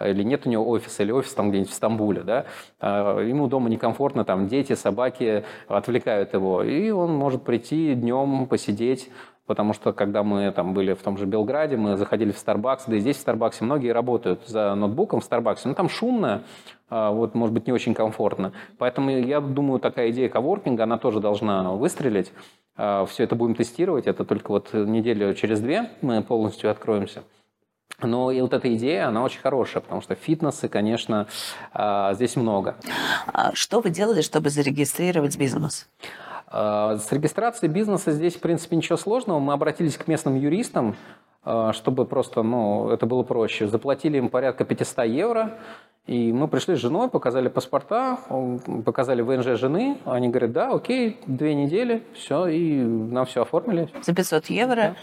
э, 0.00 0.10
или 0.10 0.24
нет 0.24 0.44
у 0.44 0.50
него 0.50 0.68
офиса, 0.68 1.04
или 1.04 1.12
офис 1.12 1.34
там 1.34 1.50
где-нибудь 1.50 1.70
в 1.70 1.74
Стамбуле, 1.74 2.22
да, 2.22 2.46
а 2.80 3.20
ему 3.20 3.46
дома 3.46 3.70
некомфортно, 3.70 4.24
там 4.24 4.48
дети, 4.48 4.72
собаки 4.72 5.44
отвлекают 5.68 6.34
его, 6.34 6.64
и 6.64 6.90
он 6.90 7.14
может 7.14 7.44
прийти 7.44 7.94
днем 7.94 8.46
посидеть, 8.46 9.08
потому 9.46 9.72
что 9.72 9.92
когда 9.92 10.22
мы 10.22 10.50
там 10.50 10.74
были 10.74 10.94
в 10.94 11.02
том 11.02 11.16
же 11.16 11.26
Белграде, 11.26 11.76
мы 11.76 11.96
заходили 11.96 12.32
в 12.32 12.36
Starbucks, 12.36 12.82
да 12.86 12.96
и 12.96 13.00
здесь 13.00 13.16
в 13.16 13.20
Старбаксе 13.20 13.64
многие 13.64 13.92
работают 13.92 14.46
за 14.46 14.74
ноутбуком 14.74 15.20
в 15.20 15.24
Старбаксе, 15.24 15.68
но 15.68 15.74
там 15.74 15.88
шумно, 15.88 16.42
а, 16.90 17.10
вот, 17.10 17.34
может 17.34 17.54
быть, 17.54 17.66
не 17.66 17.72
очень 17.72 17.94
комфортно. 17.94 18.52
Поэтому 18.78 19.10
я 19.10 19.40
думаю, 19.40 19.80
такая 19.80 20.10
идея 20.10 20.28
коворкинга, 20.28 20.84
она 20.84 20.98
тоже 20.98 21.20
должна 21.20 21.72
выстрелить. 21.72 22.32
Все 22.76 23.24
это 23.24 23.34
будем 23.34 23.54
тестировать, 23.54 24.06
это 24.06 24.24
только 24.24 24.50
вот 24.50 24.74
неделю 24.74 25.32
через 25.32 25.60
две 25.60 25.90
мы 26.02 26.22
полностью 26.22 26.70
откроемся. 26.70 27.22
Но 28.02 28.30
и 28.30 28.40
вот 28.42 28.52
эта 28.52 28.74
идея, 28.74 29.08
она 29.08 29.22
очень 29.22 29.40
хорошая, 29.40 29.82
потому 29.82 30.02
что 30.02 30.14
фитнесы, 30.14 30.68
конечно, 30.68 31.26
а, 31.72 32.12
здесь 32.12 32.36
много. 32.36 32.76
А 33.32 33.54
Что 33.54 33.80
вы 33.80 33.88
делали, 33.90 34.20
чтобы 34.20 34.50
зарегистрировать 34.50 35.38
бизнес? 35.38 35.88
А, 36.48 36.96
С 36.96 37.10
регистрацией 37.12 37.70
бизнеса 37.70 38.12
здесь, 38.12 38.34
в 38.34 38.40
принципе, 38.40 38.76
ничего 38.76 38.96
сложного. 38.96 39.38
Мы 39.38 39.52
обратились 39.52 39.96
к 39.96 40.06
местным 40.06 40.36
юристам, 40.36 40.96
а, 41.44 41.72
чтобы 41.72 42.04
просто, 42.04 42.42
ну, 42.42 42.90
это 42.90 43.06
было 43.06 43.22
проще. 43.22 43.66
Заплатили 43.68 44.18
им 44.18 44.28
порядка 44.28 44.64
500 44.64 45.06
евро, 45.06 45.54
и 46.06 46.32
мы 46.32 46.46
пришли 46.48 46.76
с 46.76 46.78
женой, 46.78 47.08
показали 47.08 47.48
паспорта, 47.48 48.18
показали 48.84 49.22
ВНЖ 49.22 49.58
жены. 49.58 49.98
Они 50.04 50.28
говорят, 50.28 50.52
да, 50.52 50.70
окей, 50.70 51.18
две 51.26 51.54
недели, 51.54 52.02
все, 52.14 52.46
и 52.46 52.76
нам 52.76 53.26
все 53.26 53.42
оформили. 53.42 53.88
За 54.02 54.14
500 54.14 54.46
евро 54.46 54.96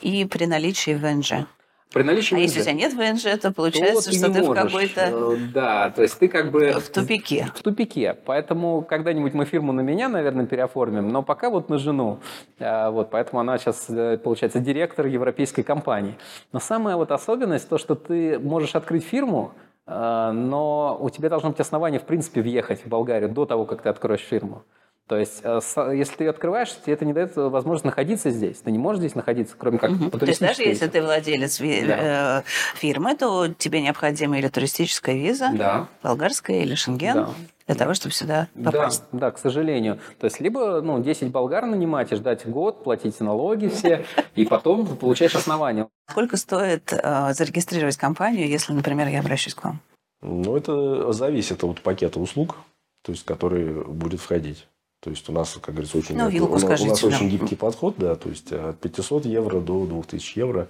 и 0.00 0.24
при 0.24 0.46
наличии 0.46 0.94
ВНЖ. 0.94 1.46
При 1.92 2.02
наличии 2.02 2.34
А 2.34 2.38
если 2.38 2.60
у 2.60 2.62
ВНЖ, 2.62 2.64
тебя 2.64 2.74
нет 2.74 2.92
ВНЖ, 2.94 3.22
то 3.22 3.38
то 3.38 3.52
получается, 3.52 4.10
ты 4.10 4.16
что 4.18 4.30
ты 4.30 4.42
в 4.42 4.46
можешь. 4.46 4.62
какой-то 4.64 5.00
Э, 5.00 5.36
Да, 5.54 5.90
то 5.90 6.02
есть 6.02 6.18
ты 6.18 6.28
как 6.28 6.50
бы... 6.50 6.72
в 6.72 6.88
тупике. 6.90 7.48
В 7.54 7.62
тупике. 7.62 8.14
Поэтому 8.26 8.82
когда-нибудь 8.82 9.32
мы 9.32 9.46
фирму 9.46 9.72
на 9.72 9.80
меня, 9.80 10.08
наверное, 10.10 10.44
переоформим, 10.46 11.08
но 11.08 11.22
пока 11.22 11.48
вот 11.48 11.70
на 11.70 11.78
жену. 11.78 12.18
А, 12.60 12.90
Вот, 12.90 13.10
поэтому 13.10 13.40
она 13.40 13.56
сейчас, 13.58 13.86
э, 13.88 14.18
получается, 14.18 14.60
директор 14.60 15.06
европейской 15.06 15.62
компании. 15.62 16.14
Но 16.52 16.60
самая 16.60 16.96
вот 16.96 17.10
особенность, 17.10 17.68
то, 17.68 17.78
что 17.78 17.94
ты 17.94 18.38
можешь 18.38 18.74
открыть 18.74 19.04
фирму, 19.04 19.52
а, 19.86 20.32
но 20.32 20.98
у 21.00 21.08
тебя 21.08 21.30
должно 21.30 21.50
быть 21.50 21.60
основание, 21.60 21.98
в 22.00 22.04
принципе, 22.04 22.42
въехать 22.42 22.84
в 22.84 22.88
Болгарию 22.88 23.30
до 23.30 23.46
того, 23.46 23.64
как 23.64 23.80
ты 23.82 23.88
откроешь 23.88 24.20
фирму. 24.20 24.62
То 25.08 25.16
есть, 25.16 25.40
э, 25.42 25.60
с- 25.62 25.90
если 25.92 26.16
ты 26.16 26.24
ее 26.24 26.30
открываешь, 26.30 26.68
тебе 26.84 26.92
это 26.92 27.06
не 27.06 27.14
дает 27.14 27.34
возможность 27.34 27.86
находиться 27.86 28.28
здесь. 28.30 28.58
Ты 28.58 28.70
не 28.70 28.78
можешь 28.78 29.00
здесь 29.00 29.14
находиться, 29.14 29.54
кроме 29.58 29.78
как 29.78 29.90
Мгм. 29.90 30.10
по 30.10 30.18
То 30.18 30.26
есть 30.26 30.38
даже 30.40 30.56
туристической 30.56 30.66
если 30.68 30.84
визе. 30.84 30.92
ты 30.92 31.02
владелец 31.02 31.60
ви- 31.60 31.86
Да. 31.86 32.40
э, 32.40 32.42
фирмы, 32.76 33.16
то 33.16 33.48
тебе 33.48 33.80
необходима 33.80 34.38
или 34.38 34.48
туристическая 34.48 35.14
виза, 35.16 35.48
Да. 35.54 35.88
болгарская 36.02 36.60
или 36.60 36.74
шенген, 36.74 37.14
Да. 37.14 37.28
для 37.66 37.74
того, 37.74 37.94
чтобы 37.94 38.14
сюда 38.14 38.48
попасть. 38.62 39.04
Да, 39.12 39.18
да, 39.18 39.30
к 39.30 39.38
сожалению. 39.38 39.98
То 40.20 40.26
есть 40.26 40.40
либо 40.40 40.82
ну, 40.82 41.02
10 41.02 41.30
болгар 41.30 41.64
нанимать 41.64 42.12
и 42.12 42.16
ждать 42.16 42.46
год, 42.46 42.84
платить 42.84 43.18
налоги 43.20 43.68
все, 43.68 44.04
и 44.34 44.44
потом 44.44 44.86
получаешь 44.98 45.34
основание. 45.34 45.88
Сколько 46.10 46.36
стоит 46.36 46.92
э, 46.92 47.32
зарегистрировать 47.32 47.96
компанию, 47.96 48.46
если, 48.46 48.74
например, 48.74 49.08
я 49.08 49.20
обращусь 49.20 49.54
к 49.54 49.64
вам? 49.64 49.80
Ну, 50.20 50.54
это 50.54 51.12
зависит 51.12 51.64
от 51.64 51.80
пакета 51.80 52.20
услуг, 52.20 52.56
то 53.04 53.12
есть, 53.12 53.24
который 53.24 53.72
будет 53.84 54.20
входить. 54.20 54.66
То 55.00 55.10
есть 55.10 55.28
у 55.28 55.32
нас, 55.32 55.56
как 55.62 55.74
говорится, 55.74 55.96
очень, 55.98 56.16
Ну, 56.16 56.28
вилку 56.28 56.50
у, 56.50 56.54
нас- 56.54 56.62
у 56.64 56.66
скажите 56.66 56.88
нас 56.90 57.02
нам. 57.02 57.12
очень 57.12 57.28
гибкий 57.28 57.54
подход, 57.54 57.94
да, 57.98 58.16
то 58.16 58.28
есть 58.28 58.52
от 58.52 58.80
500 58.80 59.26
евро 59.26 59.60
до 59.60 59.86
2000 59.86 60.38
евро, 60.38 60.68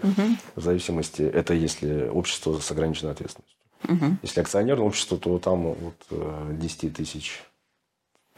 в 0.54 0.60
зависимости, 0.60 1.22
это 1.22 1.54
если 1.54 2.08
общество 2.08 2.58
с 2.58 2.70
ограниченной 2.70 3.12
ответственностью. 3.12 3.56
Если 4.22 4.40
акционерное 4.40 4.84
общество, 4.86 5.16
то 5.16 5.38
там 5.38 5.66
от 5.68 5.76
э, 6.10 6.56
10 6.60 6.92
тысяч. 6.94 7.42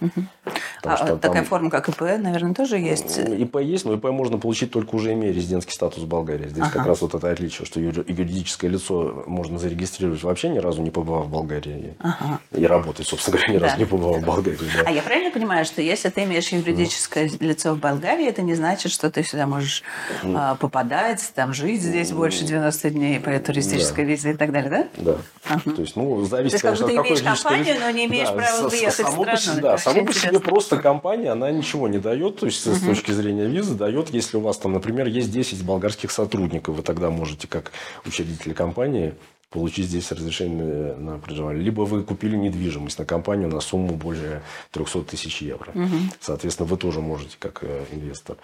Потому 0.01 0.95
А, 0.95 0.97
что 0.97 1.17
такая 1.19 1.43
там- 1.43 1.45
форма, 1.45 1.71
как 1.71 1.89
ИП, 1.91 2.01
наверное, 2.19 2.55
тоже 2.55 2.79
есть. 2.79 3.19
Ну, 3.29 3.35
ИП 3.35 3.57
есть, 3.57 3.85
но 3.85 3.93
ИП 3.95 4.05
можно 4.05 4.39
получить 4.39 4.71
только 4.71 4.95
уже 4.95 5.13
имея 5.13 5.31
резидентский 5.33 5.75
статус 5.75 6.03
в 6.05 6.07
Болгарии. 6.07 6.49
Здесь 6.49 6.65
как 6.65 6.77
Ага. 6.77 6.89
раз 6.89 7.03
вот 7.03 7.15
это 7.15 7.31
отличие, 7.31 7.67
что 7.67 7.81
юри- 7.81 8.05
юридическое 8.09 8.71
лицо 8.71 9.25
можно 9.27 9.59
зарегистрировать 9.59 10.23
вообще 10.23 10.49
ни 10.49 10.59
разу 10.59 10.81
не 10.81 10.91
побывав 10.91 11.27
в 11.27 11.31
Болгарии. 11.31 11.95
Ага. 12.01 12.41
И 12.53 12.65
работать, 12.67 13.07
собственно 13.07 13.37
говоря, 13.37 13.53
ни 13.53 13.59
Да. 13.59 13.67
разу 13.67 13.79
не 13.79 13.85
побывав 13.85 14.23
в 14.23 14.25
Болгарии. 14.25 14.59
да. 14.77 14.85
А 14.87 14.91
я 14.91 15.03
правильно 15.03 15.31
понимаю, 15.31 15.65
что 15.67 15.83
если 15.83 16.09
ты 16.09 16.25
имеешь 16.25 16.49
юридическое 16.49 17.31
лицо 17.41 17.75
в 17.75 17.79
Болгарии, 17.79 18.27
это 18.27 18.41
не 18.41 18.55
значит, 18.55 18.91
что 18.91 19.11
ты 19.11 19.23
сюда 19.23 19.47
можешь 19.47 19.83
а, 20.25 20.55
попадать, 20.55 21.31
там 21.35 21.53
жить 21.53 21.83
здесь 21.83 22.13
больше 22.13 22.45
90 22.45 22.91
дней 22.91 23.21
по 23.21 23.39
туристической 23.39 24.05
визе 24.05 24.31
и 24.31 24.35
так 24.35 24.51
далее, 24.53 24.71
да? 24.71 24.87
Да. 24.97 25.59
То 25.75 25.81
есть, 25.83 25.97
ну, 25.97 26.25
зависит, 26.25 26.61
То 26.61 26.69
есть, 26.69 26.79
как 26.79 26.79
конечно, 26.79 26.87
будто 26.87 27.01
от 27.01 27.07
какой 27.07 27.21
имеешь 27.21 27.41
компанию, 27.43 27.75
лицо. 27.75 27.85
но 27.85 27.91
не 27.91 28.07
имеешь 28.07 28.29
права 28.29 28.47
со- 28.47 28.63
со- 28.63 28.69
выехать 28.69 29.07
в 29.39 29.41
страну. 29.41 29.61
Да, 29.61 29.79
само 29.93 30.07
по 30.07 30.13
себе 30.13 30.41
просто 30.41 30.77
компания, 30.79 31.31
она 31.31 31.51
ничего 31.51 31.89
не 31.89 31.99
дает. 31.99 32.41
То 32.41 32.47
есть, 32.47 32.65
с 32.65 32.81
точки 32.81 33.13
зрения 33.13 33.47
визы, 33.47 33.75
дает, 33.75 34.11
если 34.11 34.37
у 34.37 34.41
вас 34.41 34.59
там, 34.59 34.73
например, 34.73 35.07
есть 35.07 35.31
10 35.31 35.65
болгарских 35.65 36.11
сотрудников, 36.11 36.77
вы 36.77 36.83
тогда 36.83 37.11
можете, 37.11 37.47
как 37.49 37.73
учредитель 38.05 38.55
компании, 38.55 39.15
получить 39.51 39.87
здесь 39.87 40.11
разрешение 40.13 40.95
на 40.95 41.19
проживание. 41.19 41.63
Либо 41.63 41.83
вы 41.83 42.05
купили 42.05 42.37
недвижимость 42.37 42.99
на 42.99 43.05
компанию 43.05 43.49
на 43.49 43.61
сумму 43.61 43.97
более 43.97 44.43
300 44.71 45.03
тысяч 45.03 45.43
евро. 45.43 45.73
Соответственно, 46.21 46.69
вы 46.69 46.77
тоже 46.77 47.01
можете, 47.01 47.37
как 47.39 47.59
э, 47.63 47.85
инвестор, 47.91 48.37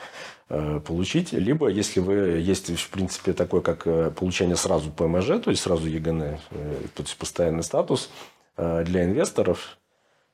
э, 0.48 0.80
получить. 0.84 1.32
Либо, 1.32 1.68
если 1.68 2.00
вы 2.00 2.14
есть, 2.40 2.76
в 2.76 2.90
принципе, 2.90 3.32
такое, 3.32 3.60
как 3.60 3.86
э, 3.86 4.10
получение 4.10 4.56
сразу 4.56 4.90
ПМЖ, 4.90 5.40
то 5.44 5.50
есть 5.50 5.62
сразу 5.62 5.86
ЕГН, 5.88 6.20
то 6.94 7.02
есть 7.02 7.16
постоянный 7.16 7.62
статус 7.62 8.10
для 8.56 9.04
инвесторов, 9.04 9.76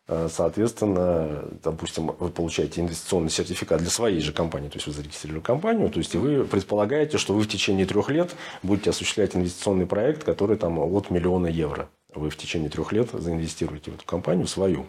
Соответственно, 0.09 1.45
допустим, 1.63 2.09
вы 2.19 2.29
получаете 2.31 2.81
инвестиционный 2.81 3.31
сертификат 3.31 3.81
для 3.81 3.89
своей 3.89 4.21
же 4.21 4.33
компании, 4.33 4.69
то 4.69 4.77
есть 4.77 4.87
вы 4.89 4.93
зарегистрировали 4.93 5.43
компанию, 5.43 5.91
то 5.91 5.99
есть 5.99 6.15
вы 6.17 6.45
предполагаете, 6.45 7.19
что 7.19 7.35
вы 7.35 7.43
в 7.43 7.49
течение 7.49 7.87
трех 7.87 8.11
лет 8.11 8.35
будете 8.65 8.91
осуществлять 8.91 9.37
инвестиционный 9.37 9.87
проект, 9.87 10.25
который 10.25 10.57
там 10.57 10.81
от 10.81 11.11
миллиона 11.11 11.47
евро. 11.47 11.89
Вы 12.15 12.31
в 12.31 12.37
течение 12.37 12.69
трех 12.69 12.93
лет 12.93 13.11
заинвестируете 13.13 13.93
в 13.93 13.95
эту 13.95 14.05
компанию 14.05 14.47
свою. 14.47 14.87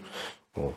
Вот. 0.55 0.75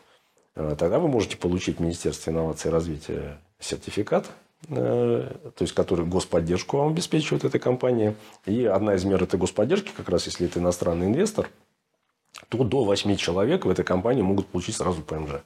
Э, 0.54 0.76
Тогда 0.78 0.98
вы 0.98 1.08
можете 1.08 1.36
получить 1.36 1.78
в 1.78 1.80
Министерстве 1.80 2.32
инноваций 2.32 2.70
и 2.70 2.72
развития 2.72 3.38
сертификат, 3.58 4.26
э, 4.68 5.32
то 5.56 5.62
есть 5.62 5.74
который 5.74 6.06
господдержку 6.06 6.76
вам 6.76 6.88
обеспечивает 6.88 7.44
эта 7.44 7.58
компания. 7.58 8.14
И 8.44 8.64
одна 8.64 8.94
из 8.94 9.04
мер 9.04 9.22
этой 9.22 9.40
господдержки, 9.40 9.90
как 9.96 10.08
раз 10.08 10.26
если 10.26 10.46
это 10.46 10.60
иностранный 10.60 11.06
инвестор, 11.06 11.48
то 12.48 12.64
до 12.64 12.84
8 12.84 13.16
человек 13.16 13.64
в 13.64 13.70
этой 13.70 13.84
компании 13.84 14.22
могут 14.22 14.46
получить 14.48 14.76
сразу 14.76 15.02
ПМЖ. 15.02 15.42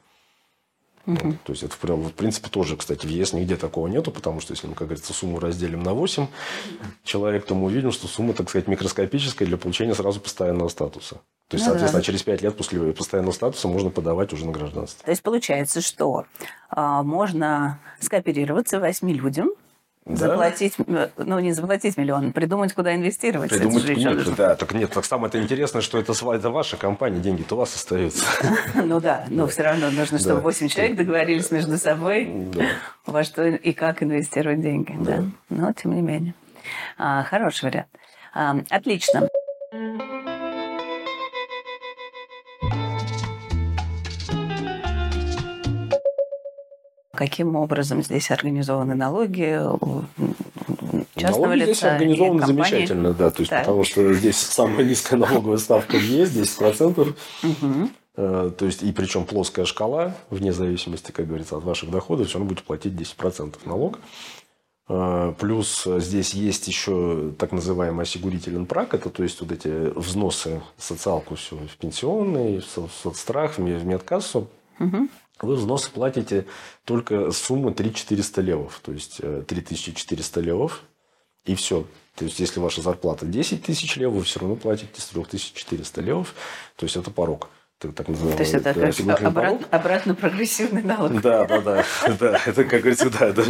Вот. 1.07 1.19
То 1.45 1.53
есть, 1.53 1.63
это, 1.63 1.75
в 1.75 1.79
при- 1.79 1.93
в 1.93 2.13
принципе, 2.13 2.51
тоже, 2.51 2.77
кстати, 2.77 3.07
в 3.07 3.09
ЕС 3.09 3.33
нигде 3.33 3.57
такого 3.57 3.89
нету, 3.89 4.11
потому 4.13 4.41
что 4.41 4.53
если 4.53 4.67
мы, 4.67 4.75
как 4.75 4.89
говорится, 4.89 5.13
сумму 5.15 5.41
разделим 5.41 5.83
на 5.83 5.95
8 5.95 6.27
человек, 7.05 7.47
то 7.47 7.55
мы 7.55 7.67
увидим, 7.67 7.91
что 7.91 8.07
сумма, 8.07 8.35
так 8.35 8.49
сказать, 8.51 8.69
микроскопическая 8.69 9.49
для 9.49 9.57
получения 9.57 9.95
сразу 9.95 10.21
постоянного 10.21 10.69
статуса. 10.69 11.17
То 11.49 11.57
есть, 11.57 11.67
Ну 11.67 11.73
да. 11.73 11.79
соответственно, 11.81 12.03
через 12.03 12.23
5 12.23 12.43
лет 12.43 12.57
после 12.57 12.93
постоянного 12.93 13.33
статуса 13.33 13.67
можно 13.67 13.91
подавать 13.91 14.33
уже 14.33 14.45
на 14.47 14.53
гражданство. 14.53 15.03
То 15.05 15.11
есть 15.11 15.23
получается, 15.23 15.81
что 15.81 16.27
а, 16.69 17.03
можно 17.03 17.81
скооперироваться 17.99 18.79
восьми 18.79 19.15
людям, 19.15 19.51
Да. 20.07 20.17
заплатить, 20.17 20.75
э, 20.87 21.09
ну 21.19 21.39
не 21.41 21.53
заплатить 21.53 21.97
миллион, 21.97 22.33
придумать, 22.33 22.73
куда 22.73 22.95
инвестировать. 22.95 23.53
Это 23.53 23.61
Придумать, 23.61 23.85
еще 23.85 23.95
нет, 24.01 24.15
нужно. 24.15 24.35
да, 24.35 24.55
так 24.57 24.73
нет, 24.73 24.91
так 24.91 25.05
самое-то 25.05 25.41
интересное, 25.41 25.83
что 25.83 25.99
это, 25.99 26.13
это 26.13 26.51
ваша 26.51 26.77
компания, 26.79 27.21
деньги-то 27.21 27.55
у 27.55 27.59
вас 27.59 27.75
остаются. 27.75 28.25
Ну 28.75 29.01
да, 29.01 29.27
но 29.29 29.47
все 29.47 29.63
равно 29.63 29.91
нужно, 29.91 30.19
чтобы 30.19 30.37
Да. 30.37 30.41
8 30.41 30.69
человек 30.69 30.97
договорились 30.97 31.51
между 31.51 31.77
собой, 31.77 32.49
во 33.07 33.23
что 33.25 33.45
и 33.45 33.73
как 33.73 34.03
инвестировать 34.03 34.61
деньги. 34.61 34.97
Но 35.51 35.73
тем 35.75 35.95
не 35.95 36.03
менее. 36.03 36.35
А, 36.99 37.23
хороший 37.25 37.67
вариант. 37.67 37.89
А, 38.35 38.57
отлично. 38.71 39.29
Каким 47.21 47.55
образом 47.55 48.03
здесь 48.03 48.31
организованы 48.31 48.95
налоги 48.95 49.61
частного 51.17 51.43
Налоги 51.49 51.57
здесь 51.65 51.69
лица 51.77 51.93
организованы 51.93 52.41
компании? 52.41 52.63
замечательно, 52.63 53.13
да, 53.13 53.31
то 53.31 53.41
есть 53.41 53.51
Так. 53.51 53.61
потому 53.61 53.85
что 53.85 54.15
здесь 54.15 54.37
самая 54.39 54.85
низкая 54.87 55.19
налоговая 55.21 55.59
ставка 55.59 55.97
в 55.99 56.03
ЕС, 56.03 56.31
10%. 56.31 57.15
Мгм. 57.43 57.91
Э, 58.17 58.51
То 58.57 58.65
есть, 58.65 58.83
и 58.83 58.91
причем 58.93 59.25
плоская 59.27 59.67
шкала, 59.67 60.15
вне 60.31 60.51
зависимости, 60.55 61.11
как 61.13 61.27
говорится, 61.27 61.59
от 61.59 61.65
ваших 61.65 61.91
доходов, 61.91 62.27
все 62.29 62.39
равно 62.39 62.49
будете 62.49 62.65
платить 62.67 62.95
10% 62.95 63.59
налог. 63.67 63.99
Э, 64.89 65.35
Плюс 65.39 65.85
здесь 65.99 66.33
есть 66.33 66.69
еще 66.69 67.33
так 67.39 67.53
называемый 67.53 68.05
осигурителен 68.05 68.65
прак, 68.65 68.95
это 68.95 69.11
то 69.11 69.23
есть 69.23 69.43
вот 69.43 69.53
эти 69.53 69.69
взносы 69.95 70.63
социалку 70.79 71.35
все, 71.35 71.57
в 71.57 71.77
пенсионный, 71.77 72.61
в 72.61 72.65
со- 72.65 72.89
в 72.89 72.93
соцстрах, 73.03 73.59
в 73.59 73.59
ме- 73.59 73.77
в 73.77 73.85
медкассу. 73.85 74.49
Вы 75.43 75.55
взносы 75.57 75.91
платите 75.91 76.47
только 76.85 77.31
с 77.31 77.39
суммы 77.39 77.73
3400 77.73 78.41
левов, 78.43 78.81
то 78.83 78.93
есть 78.93 79.19
э, 79.21 79.43
3400 79.47 80.41
левов, 80.41 80.83
и 81.45 81.55
все. 81.55 81.87
То 82.15 82.25
есть, 82.25 82.39
если 82.39 82.61
ваша 82.61 82.83
зарплата 82.83 83.25
10 83.25 83.63
тысяч 83.63 83.97
левов, 83.97 84.19
вы 84.19 84.25
все 84.25 84.41
равно 84.41 84.57
платите 84.57 85.01
с 85.01 85.07
3400 85.07 86.01
левов, 86.03 86.35
то 86.77 86.85
есть, 86.85 86.97
это 86.97 87.11
порог. 87.11 87.49
Так, 87.81 88.09
называемый, 88.09 88.37
То 88.37 88.43
есть 88.43 88.53
это 88.53 88.65
да, 88.65 88.75
как 88.75 88.91
осигурительный 88.91 89.33
порог. 89.33 89.53
обратно, 89.53 89.79
обратно 89.79 90.15
прогрессивный 90.15 90.83
налог. 90.83 91.19
Да, 91.23 91.47
да, 91.47 91.61
да, 91.63 91.85
да. 92.19 92.41
Это, 92.45 92.65
как 92.65 92.81
говорится, 92.81 93.09
да, 93.09 93.29
это 93.29 93.43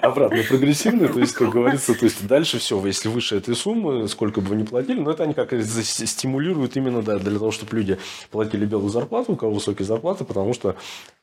обратно 0.00 0.44
прогрессивный. 0.48 1.08
То 1.08 1.18
есть, 1.18 1.32
как 1.32 1.48
говорится, 1.48 1.94
то 1.94 2.04
есть 2.04 2.24
дальше 2.28 2.60
все, 2.60 2.84
если 2.86 3.08
выше 3.08 3.36
этой 3.36 3.56
суммы, 3.56 4.06
сколько 4.06 4.40
бы 4.40 4.50
вы 4.50 4.56
ни 4.56 4.62
платили, 4.62 5.00
но 5.00 5.10
это 5.10 5.24
они 5.24 5.34
как 5.34 5.52
стимулируют 5.60 6.76
именно 6.76 7.02
да, 7.02 7.18
для 7.18 7.36
того, 7.36 7.50
чтобы 7.50 7.76
люди 7.76 7.98
платили 8.30 8.64
белую 8.64 8.90
зарплату, 8.90 9.32
у 9.32 9.36
кого 9.36 9.54
высокие 9.54 9.86
зарплаты, 9.86 10.24
потому 10.24 10.54
что 10.54 10.76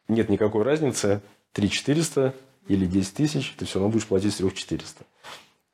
нет 0.09 0.27
никакой 0.27 0.63
разницы 0.63 1.21
3 1.53 1.69
400 1.69 2.33
или 2.67 2.85
10 2.85 3.13
тысяч, 3.13 3.53
ты 3.57 3.63
все 3.63 3.79
равно 3.79 3.93
будешь 3.93 4.05
платить 4.05 4.33
с 4.33 4.37
3 4.37 4.53
400. 4.53 5.05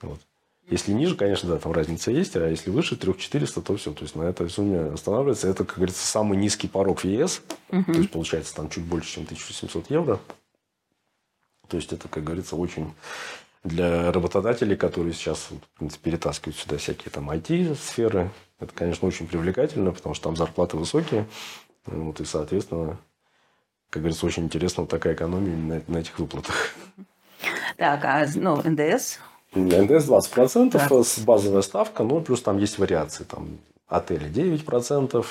Вот. 0.02 0.20
Если 0.68 0.94
ниже, 0.94 1.16
конечно, 1.16 1.50
да, 1.50 1.60
там 1.60 1.72
разница 1.74 2.10
есть, 2.10 2.36
а 2.36 2.50
если 2.50 2.72
выше 2.72 2.96
3400, 2.96 3.62
то 3.62 3.78
все, 3.78 3.94
то 3.94 4.02
есть 4.02 4.16
на 4.16 4.24
этой 4.24 4.50
сумме 4.50 4.80
останавливается. 4.94 5.48
Это, 5.48 5.64
как 5.64 5.76
говорится, 5.76 6.06
самый 6.06 6.38
низкий 6.38 6.68
порог 6.68 7.02
в 7.02 7.06
ЕС, 7.06 7.44
то 7.70 7.92
есть 7.92 8.10
получается 8.10 8.56
там 8.56 8.70
чуть 8.70 8.84
больше, 8.84 9.14
чем 9.14 9.24
1700 9.26 9.92
евро. 9.92 10.20
То 11.68 11.78
есть 11.78 11.94
это, 11.94 12.08
как 12.08 12.24
говорится, 12.24 12.56
очень 12.56 12.94
для 13.64 14.12
работодателей, 14.12 14.76
которые 14.76 15.14
сейчас 15.14 15.50
в 15.50 15.78
принципе, 15.78 16.12
перетаскивают 16.12 16.58
сюда 16.58 16.78
всякие 16.78 17.12
там 17.12 17.30
IT-сферы, 17.30 18.32
это, 18.60 18.74
конечно, 18.74 19.08
очень 19.08 19.28
привлекательно, 19.28 19.92
потому 19.92 20.16
что 20.16 20.26
там 20.26 20.36
зарплаты 20.36 20.78
высокие, 20.78 21.28
вот, 21.86 22.22
и, 22.22 22.26
соответственно, 22.26 22.98
как 23.90 24.02
говорится, 24.02 24.26
очень 24.26 24.44
интересна 24.44 24.82
вот 24.82 24.90
такая 24.90 25.14
экономия 25.14 25.56
на, 25.56 25.82
на 25.88 25.98
этих 25.98 26.18
выплатах. 26.20 26.74
Так, 27.78 28.06
а 28.06 28.26
ну, 28.36 28.62
НДС? 28.64 29.20
НДС 29.56 30.08
20% 30.08 31.04
с 31.04 31.20
базовая 31.20 31.62
ставка, 31.62 32.04
но 32.04 32.20
плюс 32.22 32.42
там 32.42 32.58
есть 32.58 32.78
вариации. 32.78 33.24
Там 33.24 33.58
отели 33.88 34.30
9%, 34.30 35.26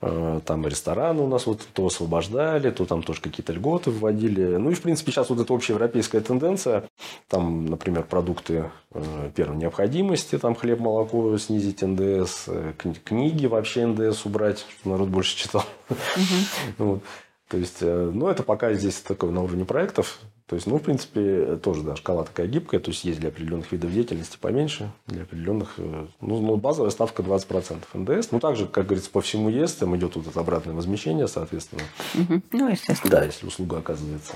э, 0.00 0.40
там 0.44 0.66
рестораны 0.66 1.22
у 1.22 1.26
нас 1.28 1.46
вот 1.46 1.66
то 1.72 1.86
освобождали, 1.86 2.70
то 2.70 2.86
там 2.86 3.02
тоже 3.02 3.20
какие-то 3.20 3.52
льготы 3.52 3.90
вводили. 3.90 4.56
Ну 4.56 4.70
и, 4.70 4.74
в 4.74 4.82
принципе, 4.82 5.12
сейчас 5.12 5.28
вот 5.30 5.40
эта 5.40 5.52
общеевропейская 5.52 6.20
тенденция, 6.20 6.84
там, 7.28 7.66
например, 7.66 8.04
продукты 8.04 8.70
э, 8.92 9.30
первой 9.34 9.56
необходимости, 9.56 10.38
там 10.38 10.54
хлеб, 10.54 10.80
молоко 10.80 11.36
снизить 11.38 11.82
НДС, 11.82 12.44
э, 12.46 12.72
кни- 12.78 12.98
книги 13.04 13.46
вообще 13.46 13.86
НДС 13.86 14.24
убрать, 14.24 14.64
чтобы 14.80 14.96
народ 14.96 15.08
больше 15.08 15.36
читал. 15.36 15.64
Вот. 16.78 17.02
То 17.48 17.56
есть, 17.56 17.78
э, 17.80 18.10
ну, 18.12 18.28
это 18.28 18.42
пока 18.42 18.72
здесь 18.74 18.96
такое 19.00 19.30
на 19.30 19.42
уровне 19.42 19.64
проектов. 19.64 20.18
То 20.46 20.54
есть, 20.54 20.66
ну, 20.66 20.78
в 20.78 20.82
принципе, 20.82 21.56
тоже, 21.56 21.82
да, 21.82 21.96
шкала 21.96 22.24
такая 22.24 22.46
гибкая. 22.46 22.78
То 22.80 22.90
есть, 22.90 23.04
есть 23.04 23.20
для 23.20 23.30
определенных 23.30 23.72
видов 23.72 23.90
деятельности 23.90 24.36
поменьше, 24.38 24.90
для 25.06 25.22
определенных... 25.22 25.74
э, 25.78 26.06
Ну, 26.20 26.40
ну, 26.40 26.56
базовая 26.56 26.90
ставка 26.90 27.22
20% 27.22 27.78
ндс. 27.94 28.28
Ну, 28.32 28.40
также, 28.40 28.66
как 28.66 28.84
говорится, 28.86 29.10
по 29.10 29.22
всему 29.22 29.48
ЕС 29.48 29.74
там 29.74 29.96
идет 29.96 30.16
вот 30.16 30.26
это 30.26 30.38
обратное 30.40 30.74
возмещение, 30.74 31.26
соответственно. 31.26 31.82
Мгм. 32.14 32.42
Ну, 32.52 32.68
естественно. 32.68 33.10
Да, 33.10 33.24
если 33.24 33.46
услуга 33.46 33.78
оказывается 33.78 34.34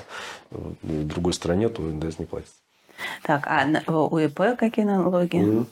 в 0.50 1.06
другой 1.06 1.34
стране, 1.34 1.68
то 1.68 1.82
НДС 1.82 2.18
не 2.18 2.24
платится. 2.26 2.54
Так, 3.22 3.46
а 3.46 3.66
у 3.92 4.18
ИП 4.18 4.56
какие 4.58 4.84
налоги? 4.86 5.36
Мгм. 5.36 5.66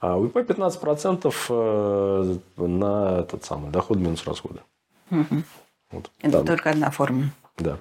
А 0.00 0.16
у 0.16 0.26
ИП 0.26 0.36
15% 0.36 1.34
э, 1.48 2.36
на 2.56 3.20
этот 3.20 3.44
самый 3.44 3.70
доход 3.70 3.98
минус 3.98 4.24
расходы. 4.26 4.60
Мгм. 5.10 5.44
Вот. 5.94 6.10
Это 6.20 6.38
Там, 6.38 6.46
только 6.46 6.70
одна 6.70 6.90
форма. 6.90 7.30
Да. 7.58 7.78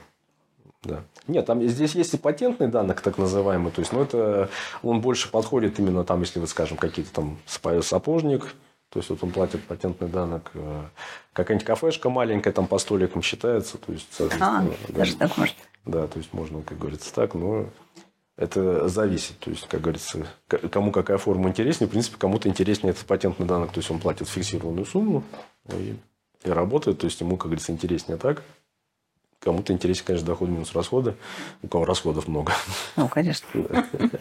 Да. 0.83 1.03
Нет, 1.27 1.45
там 1.45 1.63
здесь 1.67 1.95
есть 1.95 2.13
и 2.13 2.17
патентный 2.17 2.67
данных, 2.67 3.01
так 3.01 3.17
называемый. 3.17 3.71
То 3.71 3.79
есть, 3.79 3.93
ну, 3.93 4.01
это 4.01 4.49
он 4.81 4.99
больше 4.99 5.31
подходит 5.31 5.79
именно 5.79 6.03
там, 6.03 6.19
если 6.21 6.39
вы, 6.39 6.47
скажем, 6.47 6.77
какие-то 6.77 7.13
там 7.13 7.37
сапожник, 7.47 8.53
то 8.89 8.99
есть, 8.99 9.09
вот 9.09 9.23
он 9.23 9.31
платит 9.31 9.63
патентный 9.63 10.07
данных. 10.07 10.43
э, 10.53 10.83
Какая-нибудь 11.33 11.65
кафешка 11.65 12.09
маленькая, 12.11 12.51
там 12.51 12.67
по 12.67 12.77
столикам 12.77 13.21
считается. 13.23 13.77
То 13.79 13.91
есть, 13.93 14.07
А, 14.39 14.61
да. 14.61 14.67
даже 14.89 15.15
так 15.15 15.35
может. 15.37 15.55
Да, 15.85 16.05
то 16.05 16.19
есть 16.19 16.31
можно, 16.33 16.61
как 16.61 16.77
говорится, 16.77 17.11
так, 17.13 17.33
но 17.33 17.69
это 18.37 18.87
зависит. 18.89 19.39
То 19.39 19.49
есть, 19.49 19.67
как 19.67 19.81
говорится, 19.81 20.27
кому 20.47 20.91
какая 20.91 21.17
форма 21.17 21.49
интереснее. 21.49 21.87
В 21.87 21.91
принципе, 21.91 22.17
кому-то 22.19 22.47
интереснее 22.49 22.91
этот 22.91 23.05
патентный 23.05 23.47
данных. 23.47 23.71
То 23.71 23.79
есть, 23.79 23.89
он 23.89 23.99
платит 23.99 24.27
фиксированную 24.27 24.85
сумму 24.85 25.23
и, 25.69 25.95
и 26.43 26.49
работает. 26.49 26.99
То 26.99 27.05
есть, 27.05 27.19
ему, 27.21 27.37
как 27.37 27.47
говорится, 27.47 27.71
интереснее 27.71 28.17
так. 28.17 28.43
Кому-то 29.39 29.73
интереснее, 29.73 30.07
конечно, 30.07 30.27
доход 30.27 30.49
минус 30.49 30.73
расходы. 30.73 31.15
У 31.61 31.67
кого 31.67 31.83
расходов 31.83 32.27
много. 32.27 32.53
Ну, 32.95 33.07
конечно. 33.07 33.47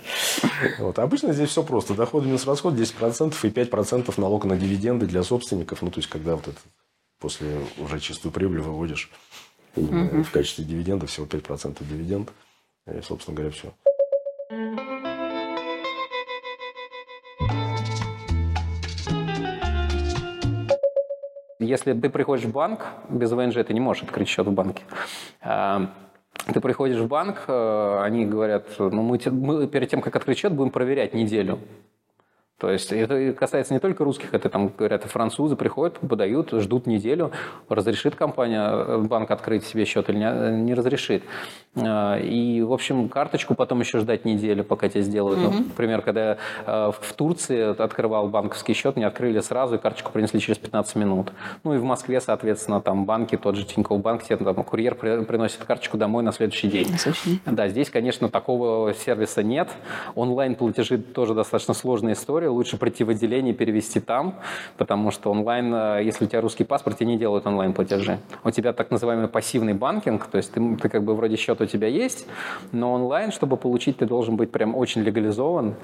Вот. 0.79 0.99
Обычно 0.99 1.33
здесь 1.33 1.51
все 1.51 1.63
просто. 1.63 1.95
Доход 1.95 2.25
минус 2.25 2.47
расход 2.47 2.75
10% 2.75 3.35
и 3.43 3.49
5% 3.49 4.15
налог 4.21 4.45
на 4.45 4.57
дивиденды 4.57 5.07
для 5.07 5.23
собственников. 5.23 5.83
Ну, 5.83 5.91
то 5.91 5.99
есть, 5.99 6.09
когда 6.09 6.37
вот 6.37 6.49
это 6.49 6.59
после 7.19 7.61
уже 7.79 8.01
чистую 8.01 8.33
прибыль 8.33 8.61
выводишь 8.61 9.11
в 9.77 10.31
качестве 10.31 10.65
дивиденда, 10.65 11.07
всего 11.07 11.27
5% 11.27 11.85
дивиденд. 11.89 12.31
И, 12.87 13.01
собственно 13.03 13.37
говоря, 13.37 13.53
все. 13.53 13.73
Если 21.73 21.95
ты 21.95 22.11
приходишь 22.11 22.45
в 22.45 22.53
банк, 22.53 22.85
без 23.09 23.33
ВНЖ 23.33 23.65
ты 23.67 23.73
не 23.73 23.81
можешь 23.81 24.03
открыть 24.03 24.29
счет 24.29 24.47
в 24.47 24.53
банке. 24.53 24.83
А, 25.41 25.89
Ты 26.53 26.61
приходишь 26.61 26.99
в 26.99 27.07
банк, 27.07 27.45
э, 27.49 28.01
они 28.03 28.27
говорят, 28.27 28.67
ну 28.79 29.01
мы, 29.03 29.19
мы 29.31 29.67
перед 29.67 29.89
тем, 29.89 30.03
как 30.03 30.15
открыть 30.15 30.37
счет, 30.37 30.53
будем 30.53 30.71
проверять 30.71 31.15
неделю. 31.15 31.61
То 32.59 32.71
есть 32.71 32.93
это 32.93 33.33
касается 33.33 33.73
не 33.73 33.81
только 33.81 34.05
русских, 34.05 34.35
это 34.35 34.51
там, 34.51 34.69
говорят, 34.69 35.05
французы 35.05 35.57
приходят, 35.57 35.99
подают, 35.99 36.51
ждут 36.53 36.87
неделю, 36.87 37.33
разрешит 37.71 38.17
компания, 38.17 38.69
э, 38.71 38.99
банк 38.99 39.31
открыть 39.31 39.65
себе 39.65 39.87
счет 39.87 40.11
или 40.11 40.19
не, 40.19 40.63
не 40.63 40.75
разрешит. 40.75 41.23
А, 41.75 42.19
И, 42.19 42.61
в 42.61 42.73
общем, 42.73 43.09
карточку 43.09 43.55
потом 43.55 43.81
еще 43.81 43.99
ждать 43.99 44.27
неделю, 44.27 44.63
пока 44.63 44.89
тебе 44.91 45.03
сделают. 45.03 45.39
Ну, 45.41 45.51
например, 45.51 46.03
когда 46.03 46.31
я 46.33 46.37
э, 46.67 46.93
в 47.01 47.13
Турции 47.15 47.81
открывал 47.83 48.29
банковский 48.29 48.75
счет, 48.75 48.97
мне 48.97 49.07
открыли 49.07 49.41
сразу, 49.41 49.77
и 49.77 49.79
карточку 49.79 50.13
принесли 50.13 50.39
через 50.39 50.59
15 50.59 50.97
минут. 50.97 51.33
Ну 51.65 51.73
и 51.73 51.79
в 51.79 51.85
Москве, 51.85 52.21
соответственно, 52.21 52.83
там 52.83 53.07
банки, 53.07 53.37
тот 53.39 53.57
же 53.57 53.65
Тинькофф 53.65 54.01
банк, 54.03 54.23
тебе 54.23 54.37
там 54.37 54.63
курьер 54.65 54.95
при- 54.95 55.25
приносит 55.25 55.65
карточку 55.65 55.97
домой 55.97 56.23
на 56.23 56.33
следующий 56.33 56.69
день. 56.69 56.89
Слушай, 56.99 57.41
Да, 57.47 57.69
здесь, 57.69 57.89
конечно, 57.89 58.29
такого 58.29 58.93
сервиса 58.93 59.43
нет. 59.43 59.71
Онлайн-платежи 60.15 60.99
тоже 60.99 61.33
достаточно 61.33 61.73
сложная 61.73 62.13
история. 62.13 62.49
Лучше 62.49 62.77
прийти 62.77 63.03
в 63.03 63.09
отделение 63.09 63.55
и 63.55 63.57
перевести 63.57 63.99
там, 64.01 64.35
потому 64.77 65.11
что 65.11 65.31
онлайн, 65.31 65.73
э, 65.75 66.01
если 66.05 66.27
у 66.27 66.29
тебя 66.29 66.43
русский 66.43 66.65
паспорт, 66.65 66.99
тебе 66.99 67.07
не 67.09 67.17
делают 67.19 67.47
онлайн-платежи. 67.47 68.19
У 68.45 68.51
тебя 68.51 68.75
так 68.75 68.91
называемый 68.91 69.29
пассивный 69.29 69.73
банкинг, 69.73 70.27
то 70.27 70.37
есть 70.37 70.53
ты, 70.53 70.77
ты 70.77 70.89
как 70.91 71.03
бы 71.03 71.15
вроде 71.15 71.37
счет 71.37 71.62
у 71.63 71.67
тебя 71.67 71.89
есть, 71.89 72.27
но 72.73 72.93
онлайн, 72.93 73.33
чтобы 73.33 73.57
получить, 73.57 73.99
ты 73.99 74.07
должен 74.07 74.37
быть 74.37 74.51
прям 74.51 74.75
очень 74.77 75.03
легализован. 75.03 75.75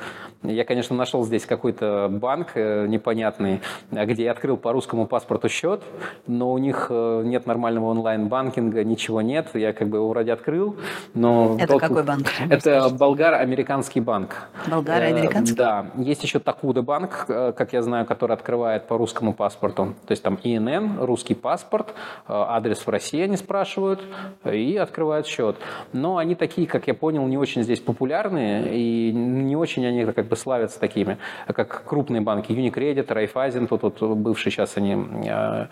Я, 0.43 0.65
конечно, 0.65 0.95
нашел 0.95 1.25
здесь 1.25 1.47
какой-то 1.47 2.09
банк 2.11 2.49
э, 2.55 2.87
непонятный, 2.87 3.61
где 3.91 4.25
я 4.25 4.33
открыл 4.33 4.57
по 4.57 4.73
русскому 4.73 5.07
паспорту 5.07 5.49
счет, 5.49 5.83
но 6.27 6.53
у 6.53 6.59
них 6.59 6.87
э, 6.91 7.23
нет 7.25 7.47
нормального 7.47 7.87
онлайн-банкинга, 7.87 8.85
ничего 8.85 9.21
нет. 9.21 9.49
Я 9.55 9.73
как 9.73 9.89
бы 9.89 9.99
его 9.99 10.09
вроде 10.09 10.33
открыл, 10.33 10.77
но... 11.15 11.57
Это 11.59 11.69
толку- 11.69 11.89
какой 11.89 12.03
банк? 12.05 12.27
Это 12.51 12.89
болгар-американский 12.91 14.01
банк. 14.01 14.49
Болгаро-американский? 14.69 15.55
Э, 15.55 15.57
Да. 15.57 15.87
Есть 15.97 16.23
еще 16.23 16.39
Такуда 16.39 16.83
банк, 16.83 17.27
как 17.27 17.73
я 17.73 17.83
знаю, 17.83 18.07
который 18.07 18.33
открывает 18.33 18.87
по 18.87 18.97
русскому 18.97 19.35
паспорту. 19.35 19.95
То 20.07 20.13
есть 20.13 20.23
там 20.23 20.39
ИНН, 20.43 21.01
русский 21.01 21.35
паспорт, 21.35 21.95
адрес 22.27 22.79
в 22.87 22.89
России 22.89 23.21
они 23.23 23.37
спрашивают 23.37 24.01
и 24.45 24.77
открывают 24.77 25.27
счет. 25.27 25.57
Но 25.93 26.17
они 26.17 26.35
такие, 26.35 26.67
как 26.67 26.87
я 26.87 26.95
понял, 26.95 27.27
не 27.27 27.39
очень 27.39 27.63
здесь 27.63 27.81
популярные 27.81 28.75
и 28.75 29.13
не 29.13 29.57
очень 29.57 29.87
они 29.87 30.05
как 30.13 30.27
бы 30.27 30.37
славятся 30.37 30.81
такими, 30.81 31.19
как 31.47 31.85
крупные 31.85 32.21
банки. 32.21 32.53
Unicredit, 32.53 33.13
Райфайзен, 33.13 33.67
тут 33.67 33.83
вот 33.83 34.01
бывшие 34.01 34.53
сейчас 34.53 34.77
они 34.77 34.97
э, 35.27 35.67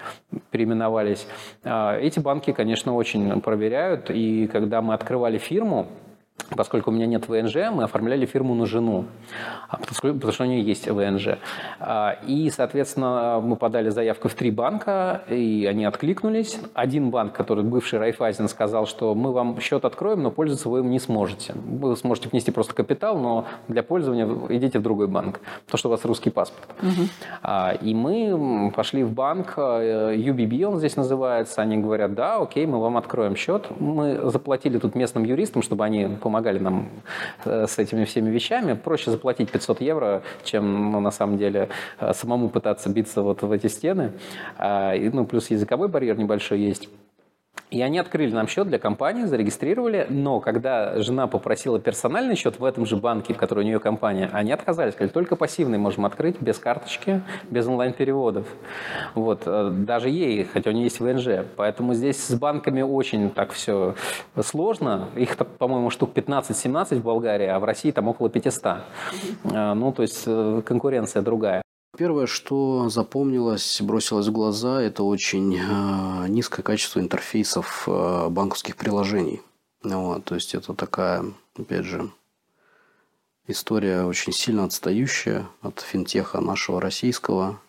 переименовались. 0.51 1.27
Э, 1.65 1.99
Эти 2.01 2.21
банки, 2.21 2.53
конечно, 2.53 2.95
очень 2.95 3.41
проверяют. 3.41 4.11
И 4.11 4.47
когда 4.47 4.83
мы 4.83 4.95
открывали 4.95 5.39
фирму, 5.39 5.87
Поскольку 6.51 6.91
у 6.91 6.95
меня 6.95 7.07
нет 7.07 7.29
ВНЖ, 7.29 7.57
мы 7.73 7.85
оформляли 7.85 8.25
фирму 8.25 8.55
на 8.55 8.67
жену, 8.67 9.07
а 9.69 9.79
потому 9.79 10.33
что 10.33 10.45
у 10.45 10.47
нее 10.47 10.63
есть 10.63 10.89
ВНЖ. 10.89 11.39
А, 11.81 12.19
И, 12.27 12.51
соответственно, 12.51 13.41
мы 13.43 13.57
подали 13.57 13.89
заявку 13.89 14.29
в 14.29 14.35
три 14.35 14.51
банка, 14.51 15.23
и 15.29 15.67
они 15.69 15.85
откликнулись. 15.85 16.61
Один 16.75 17.11
банк, 17.11 17.33
который 17.33 17.65
бывший 17.65 17.99
Райфайзен, 17.99 18.49
сказал, 18.49 18.87
что 18.87 19.15
мы 19.15 19.33
вам 19.33 19.61
счет 19.61 19.85
откроем, 19.85 20.23
но 20.23 20.31
пользоваться 20.31 20.69
вы 20.69 20.81
им 20.81 20.91
не 20.91 21.01
сможете. 21.01 21.55
Вы 21.55 21.97
сможете 21.97 22.29
внести 22.29 22.53
просто 22.53 22.75
капитал, 22.75 23.19
но 23.19 23.47
для 23.67 23.83
пользования 23.83 24.29
идите 24.51 24.79
в 24.79 24.83
другой 24.83 25.09
банк, 25.09 25.41
потому 25.65 25.79
что 25.79 25.89
у 25.89 25.91
вас 25.91 26.05
русский 26.05 26.31
паспорт. 26.31 26.69
А, 27.43 27.73
И 27.83 27.93
мы 27.93 28.73
пошли 28.75 29.03
в 29.03 29.13
банк, 29.13 29.55
э, 29.57 30.15
UBB 30.17 30.65
он 30.65 30.79
здесь 30.79 30.97
называется, 30.97 31.61
они 31.61 31.77
говорят, 31.79 32.15
да, 32.15 32.37
окей, 32.37 32.67
мы 32.67 32.81
вам 32.81 32.97
откроем 32.97 33.35
счет. 33.37 33.67
Мы 33.81 34.31
заплатили 34.31 34.79
тут 34.79 34.95
местным 34.95 35.25
юристам, 35.25 35.63
чтобы 35.63 35.85
они 35.85 36.17
помогали 36.27 36.59
нам 36.59 36.89
э, 37.45 37.67
с 37.69 37.79
этими 37.79 38.05
всеми 38.05 38.31
вещами. 38.31 38.75
Проще 38.75 39.13
заплатить 39.13 39.51
500 39.53 39.81
евро, 39.81 40.23
чем 40.43 40.91
ну, 40.91 41.01
на 41.01 41.13
самом 41.13 41.39
деле 41.39 41.69
э, 42.01 42.13
самому 42.15 42.49
пытаться 42.49 42.89
биться 42.89 43.23
вот 43.23 43.43
в 43.43 43.53
эти 43.53 43.69
стены. 43.69 44.11
А, 44.59 44.93
Ну, 45.13 45.25
плюс 45.25 45.51
языковой 45.51 45.87
барьер 45.89 46.19
небольшой 46.19 46.59
есть. 46.59 46.89
И 47.71 47.83
они 47.83 47.99
открыли 47.99 48.33
нам 48.33 48.47
счет 48.47 48.69
для 48.69 48.79
компании, 48.79 49.25
зарегистрировали, 49.25 50.07
но 50.09 50.39
когда 50.39 51.03
жена 51.03 51.27
попросила 51.27 51.81
персональный 51.81 52.37
счет 52.37 52.61
в 52.61 52.65
этом 52.65 52.87
же 52.87 52.97
банке, 52.97 53.35
в 53.35 53.39
котором 53.39 53.63
у 53.63 53.65
нее 53.65 53.81
компания, 53.81 54.31
они 54.33 54.53
отказались, 54.53 54.95
сказали, 54.95 55.11
только 55.11 55.35
пассивный 55.35 55.77
можем 55.77 56.07
открыть, 56.07 56.41
без 56.41 56.59
карточки, 56.59 57.23
без 57.51 57.67
онлайн-переводов. 57.67 58.47
Вот, 59.17 59.43
э, 59.47 59.71
даже 59.73 60.11
ей, 60.11 60.45
хотя 60.45 60.71
у 60.71 60.73
нее 60.73 60.85
есть 60.85 61.01
ВНЖ. 61.01 61.45
Поэтому 61.57 61.95
здесь 61.95 62.23
с 62.25 62.35
банками 62.35 62.83
очень 62.83 63.31
так 63.31 63.51
все 63.51 63.97
сложно. 64.41 65.09
Их, 65.17 65.37
по-моему, 65.37 65.91
штук 65.91 66.13
15-17 66.15 67.01
в 67.01 67.03
Болгарии, 67.03 67.47
а 67.47 67.59
в 67.59 67.65
России 67.65 67.91
там 67.91 68.07
около 68.07 68.31
500. 68.31 68.65
Э, 69.45 69.75
Ну, 69.75 69.93
то 69.93 70.03
есть 70.03 70.23
э, 70.27 70.63
конкуренция 70.65 71.23
другая. 71.23 71.66
Первое, 71.97 72.27
что 72.27 72.91
запомнилось, 72.91 73.81
бросилось 73.81 74.27
в 74.27 74.33
глаза, 74.33 74.83
это 74.83 75.03
очень 75.03 75.57
э, 75.57 76.29
низкое 76.29 76.63
качество 76.63 77.01
интерфейсов 77.01 77.85
э, 77.87 78.29
банковских 78.29 78.77
приложений. 78.77 79.41
Вот, 79.83 80.25
то 80.27 80.35
есть 80.35 80.55
это 80.55 80.75
такая, 80.75 81.25
опять 81.57 81.87
же, 81.87 82.11
история 83.47 84.05
очень 84.05 84.35
сильно 84.35 84.65
отстающая 84.65 85.47
от 85.63 85.81
финтеха 85.81 86.43
нашего 86.43 86.83
российского. 86.83 87.61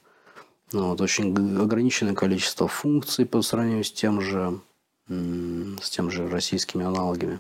Вот, 0.74 1.00
очень 1.00 1.34
ограниченное 1.58 2.14
количество 2.14 2.68
функций 2.68 3.26
по 3.26 3.42
сравнению 3.42 3.86
с 3.86 3.92
тем 3.94 4.20
же, 4.20 4.60
с 5.08 5.90
тем 5.90 6.12
же 6.12 6.28
российскими 6.28 6.84
аналогами. 6.84 7.40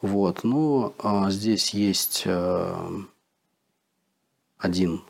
Вот, 0.00 0.44
но 0.44 0.94
а, 0.98 1.30
здесь 1.30 1.74
есть 1.74 2.22
э, 2.24 3.02
один 4.56 5.02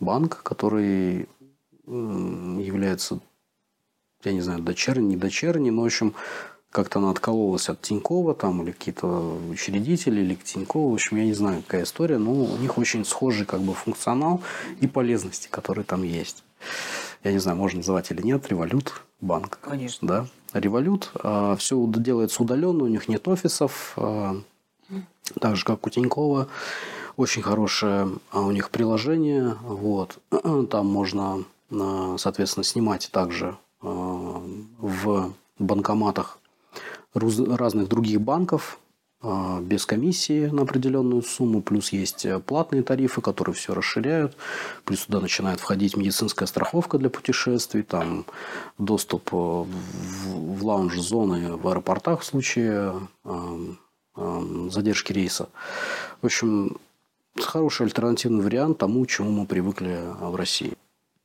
банк, 0.00 0.42
который 0.42 1.28
является, 1.86 3.20
я 4.24 4.32
не 4.32 4.40
знаю, 4.40 4.60
дочерний, 4.60 5.08
не 5.08 5.16
дочерний, 5.16 5.70
но, 5.70 5.82
в 5.82 5.86
общем, 5.86 6.14
как-то 6.70 6.98
она 6.98 7.10
откололась 7.10 7.68
от 7.70 7.80
Тинькова 7.80 8.34
там, 8.34 8.62
или 8.62 8.72
какие-то 8.72 9.06
учредители, 9.50 10.20
или 10.20 10.34
к 10.34 10.44
Тинькову. 10.44 10.90
В 10.90 10.94
общем, 10.94 11.16
я 11.16 11.24
не 11.24 11.32
знаю, 11.32 11.62
какая 11.62 11.84
история, 11.84 12.18
но 12.18 12.32
у 12.32 12.56
них 12.58 12.76
очень 12.76 13.04
схожий 13.06 13.46
как 13.46 13.60
бы 13.60 13.72
функционал 13.72 14.42
и 14.80 14.86
полезности, 14.86 15.48
которые 15.48 15.84
там 15.84 16.02
есть. 16.02 16.44
Я 17.24 17.32
не 17.32 17.38
знаю, 17.38 17.56
можно 17.56 17.78
называть 17.78 18.10
или 18.10 18.20
нет, 18.20 18.48
Револют 18.48 19.02
банк. 19.20 19.58
Конечно. 19.62 20.06
Да, 20.06 20.26
Револют. 20.52 21.10
все 21.58 21.84
делается 21.96 22.42
удаленно, 22.42 22.84
у 22.84 22.88
них 22.88 23.08
нет 23.08 23.26
офисов. 23.26 23.94
а, 23.96 24.36
так 25.40 25.56
же, 25.56 25.64
как 25.64 25.86
у 25.86 25.90
Тинькова. 25.90 26.48
Очень 27.18 27.42
хорошее 27.42 28.12
а, 28.30 28.42
у 28.42 28.52
них 28.52 28.70
приложение. 28.70 29.56
Вот. 29.62 30.20
Там 30.70 30.86
можно, 30.86 31.42
а, 31.68 32.14
соответственно, 32.16 32.62
снимать 32.62 33.10
также 33.10 33.56
а, 33.82 34.40
в 34.78 35.32
банкоматах 35.58 36.38
разных 37.14 37.88
других 37.88 38.20
банков 38.20 38.78
без 39.20 39.84
комиссии 39.84 40.46
на 40.46 40.62
определенную 40.62 41.22
сумму, 41.22 41.60
плюс 41.60 41.88
есть 41.88 42.24
э, 42.24 42.38
платные 42.38 42.84
тарифы, 42.84 43.20
которые 43.20 43.52
все 43.52 43.74
расширяют, 43.74 44.36
плюс 44.84 45.06
туда 45.06 45.18
начинает 45.18 45.58
входить 45.58 45.96
медицинская 45.96 46.46
страховка 46.46 46.98
для 46.98 47.10
путешествий, 47.10 47.82
там 47.82 48.26
доступ 48.78 49.30
э, 49.32 49.36
в, 49.36 50.64
лаунж-зоны 50.64 51.56
в 51.56 51.66
аэропортах 51.66 52.20
в 52.20 52.24
случае 52.24 52.94
задержки 54.14 55.12
рейса. 55.12 55.48
В 56.22 56.26
общем, 56.26 56.76
хороший 57.44 57.86
альтернативный 57.86 58.42
вариант 58.42 58.78
тому, 58.78 59.04
чему 59.06 59.30
мы 59.30 59.46
привыкли 59.46 60.00
в 60.20 60.34
России. 60.34 60.74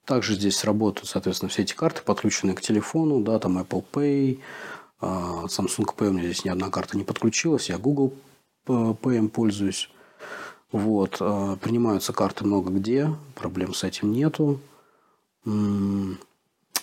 Также 0.06 0.36
здесь 0.36 0.64
работают, 0.64 1.10
соответственно, 1.10 1.50
все 1.50 1.62
эти 1.62 1.74
карты, 1.74 2.02
подключенные 2.04 2.56
к 2.56 2.62
телефону, 2.62 3.22
да, 3.22 3.40
там 3.40 3.58
Apple 3.58 3.84
Pay, 3.92 4.40
а, 5.00 5.46
Samsung 5.46 5.96
Pay 5.96 6.10
у 6.10 6.12
меня 6.12 6.24
здесь 6.24 6.44
ни 6.46 6.50
одна 6.50 6.70
карта 6.70 6.98
не 6.98 7.04
подключилась, 7.04 7.70
я 7.70 7.78
Google 7.78 8.14
Pay 8.66 9.30
пользуюсь. 9.30 9.90
Вот. 10.72 11.18
А, 11.20 11.56
принимаются 11.58 12.12
карты 12.12 12.46
много 12.46 12.72
где, 12.72 13.16
проблем 13.36 13.74
с 13.74 13.84
этим 13.84 14.12
нету. 14.12 14.60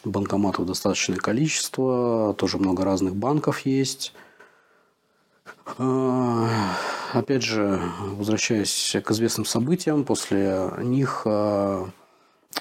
Банкоматов 0.04 0.66
достаточное 0.66 1.18
количество, 1.18 2.34
тоже 2.38 2.58
много 2.58 2.84
разных 2.84 3.14
банков 3.16 3.60
есть. 3.66 4.14
А, 5.78 6.48
опять 7.12 7.42
же, 7.42 7.80
возвращаясь 8.00 8.96
к 9.04 9.10
известным 9.10 9.44
событиям, 9.44 10.04
после 10.04 10.70
них 10.78 11.26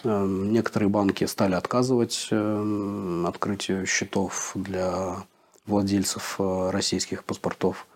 некоторые 0.03 0.90
банки 0.90 1.26
стали 1.26 1.56
отказывать 1.56 2.30
открытию 2.32 3.86
счетов 3.86 4.52
для 4.56 5.26
владельцев 5.70 6.36
э, 6.40 6.70
российских 6.72 7.24
паспортов. 7.24 7.88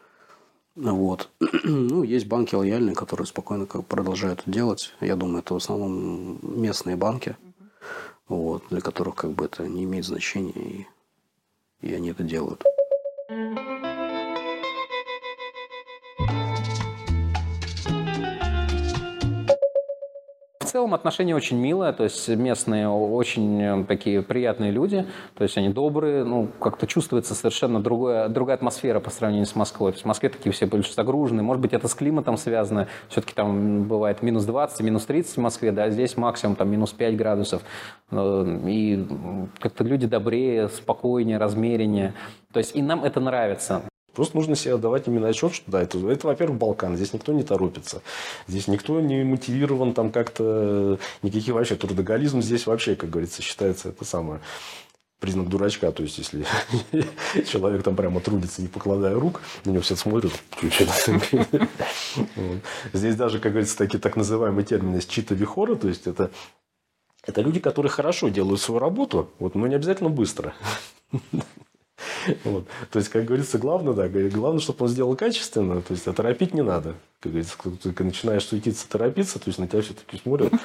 Вот. 0.75 1.29
Ну, 1.65 2.03
есть 2.03 2.27
банки 2.27 2.55
лояльные, 2.55 2.95
которые 2.95 3.25
спокойно 3.25 3.65
продолжают 3.65 4.41
это 4.41 4.51
делать. 4.51 4.93
Я 4.99 5.15
думаю, 5.15 5.39
это 5.39 5.53
в 5.53 5.57
основном 5.57 6.39
местные 6.41 6.95
банки, 6.95 7.37
вот, 8.27 8.63
для 8.69 8.81
которых 8.81 9.15
как 9.15 9.31
бы 9.31 9.45
это 9.45 9.65
не 9.67 9.85
имеет 9.85 10.05
значения, 10.05 10.51
и, 10.51 10.87
и 11.81 11.93
они 11.93 12.09
это 12.11 12.23
делают. 12.23 12.63
Целом 20.73 20.95
отношения 20.95 21.35
очень 21.35 21.59
милые, 21.59 21.93
то 21.93 22.03
есть 22.03 22.27
местные 22.29 22.89
очень 22.89 23.61
э, 23.61 23.85
такие 23.87 24.23
приятные 24.23 24.71
люди, 24.71 25.05
то 25.35 25.43
есть 25.43 25.55
они 25.55 25.69
добрые, 25.69 26.23
ну, 26.23 26.47
как-то 26.59 26.87
чувствуется 26.87 27.35
совершенно 27.35 27.79
другая, 27.79 28.27
другая 28.27 28.57
атмосфера 28.57 28.99
по 28.99 29.11
сравнению 29.11 29.45
с 29.45 29.55
Москвой. 29.55 29.91
То 29.91 29.97
есть 29.97 30.05
в 30.05 30.07
Москве 30.07 30.29
такие 30.29 30.51
все 30.51 30.65
больше 30.65 30.91
загружены, 30.91 31.43
может 31.43 31.61
быть, 31.61 31.73
это 31.73 31.87
с 31.87 31.93
климатом 31.93 32.37
связано, 32.37 32.87
все-таки 33.07 33.35
там 33.35 33.83
бывает 33.83 34.23
минус 34.23 34.45
20, 34.45 34.81
минус 34.81 35.05
30 35.05 35.37
в 35.37 35.41
Москве, 35.41 35.71
да, 35.71 35.91
здесь 35.91 36.17
максимум 36.17 36.55
там 36.55 36.71
минус 36.71 36.91
5 36.91 37.17
градусов, 37.17 37.61
э, 38.09 38.59
и 38.65 39.07
как-то 39.59 39.83
люди 39.83 40.07
добрее, 40.07 40.69
спокойнее, 40.69 41.37
размереннее, 41.37 42.15
то 42.51 42.57
есть 42.57 42.75
и 42.75 42.81
нам 42.81 43.03
это 43.03 43.19
нравится. 43.19 43.83
Просто 44.13 44.37
нужно 44.37 44.55
себе 44.55 44.75
отдавать 44.75 45.07
именно 45.07 45.27
отчет, 45.27 45.53
что 45.53 45.71
да, 45.71 45.81
это, 45.81 45.97
это 46.09 46.27
во-первых, 46.27 46.57
Балкан, 46.57 46.95
здесь 46.95 47.13
никто 47.13 47.33
не 47.33 47.43
торопится. 47.43 48.01
Здесь 48.47 48.67
никто 48.67 49.01
не 49.01 49.23
мотивирован 49.23 49.93
там 49.93 50.11
как-то, 50.11 50.99
никаких 51.23 51.53
вообще, 51.53 51.75
трудоголизм 51.75 52.41
здесь 52.41 52.67
вообще, 52.67 52.95
как 52.95 53.09
говорится, 53.09 53.41
считается 53.41 53.89
это 53.89 54.05
самое 54.05 54.39
признак 55.23 55.47
дурачка. 55.47 55.91
То 55.91 56.03
есть, 56.03 56.17
если 56.17 56.45
человек 57.47 57.81
там 57.81 57.95
прямо 57.95 58.19
трудится, 58.19 58.61
не 58.61 58.67
покладая 58.67 59.15
рук, 59.15 59.41
на 59.63 59.71
него 59.71 59.81
все 59.81 59.95
смотрят. 59.95 60.33
Здесь 62.91 63.15
даже, 63.15 63.39
как 63.39 63.53
говорится, 63.53 63.77
такие 63.77 63.99
так 63.99 64.17
называемые 64.17 64.65
термины 64.65 64.97
есть 64.97 65.09
чита 65.09 65.33
вихора, 65.33 65.75
то 65.75 65.87
есть 65.87 66.07
это 66.07 66.29
это 67.25 67.41
люди, 67.41 67.61
которые 67.61 67.89
хорошо 67.89 68.27
делают 68.27 68.59
свою 68.59 68.79
работу, 68.79 69.29
вот, 69.39 69.55
но 69.55 69.65
не 69.65 69.75
обязательно 69.75 70.09
быстро. 70.09 70.53
Вот. 72.43 72.67
То 72.91 72.99
есть, 72.99 73.09
как 73.09 73.25
говорится, 73.25 73.57
главное, 73.57 73.93
да, 73.93 74.07
главное, 74.07 74.59
чтобы 74.59 74.85
он 74.85 74.89
сделал 74.89 75.15
качественно, 75.15 75.81
то 75.81 75.93
есть, 75.93 76.07
а 76.07 76.13
торопить 76.13 76.53
не 76.53 76.61
надо. 76.61 76.95
Как 77.19 77.31
говорится, 77.31 77.57
ты 77.81 78.03
начинаешь 78.03 78.45
суетиться, 78.45 78.87
торопиться, 78.89 79.39
то 79.39 79.47
есть, 79.47 79.59
на 79.59 79.67
тебя 79.67 79.81
все-таки 79.81 80.17
смотрят. 80.17 80.53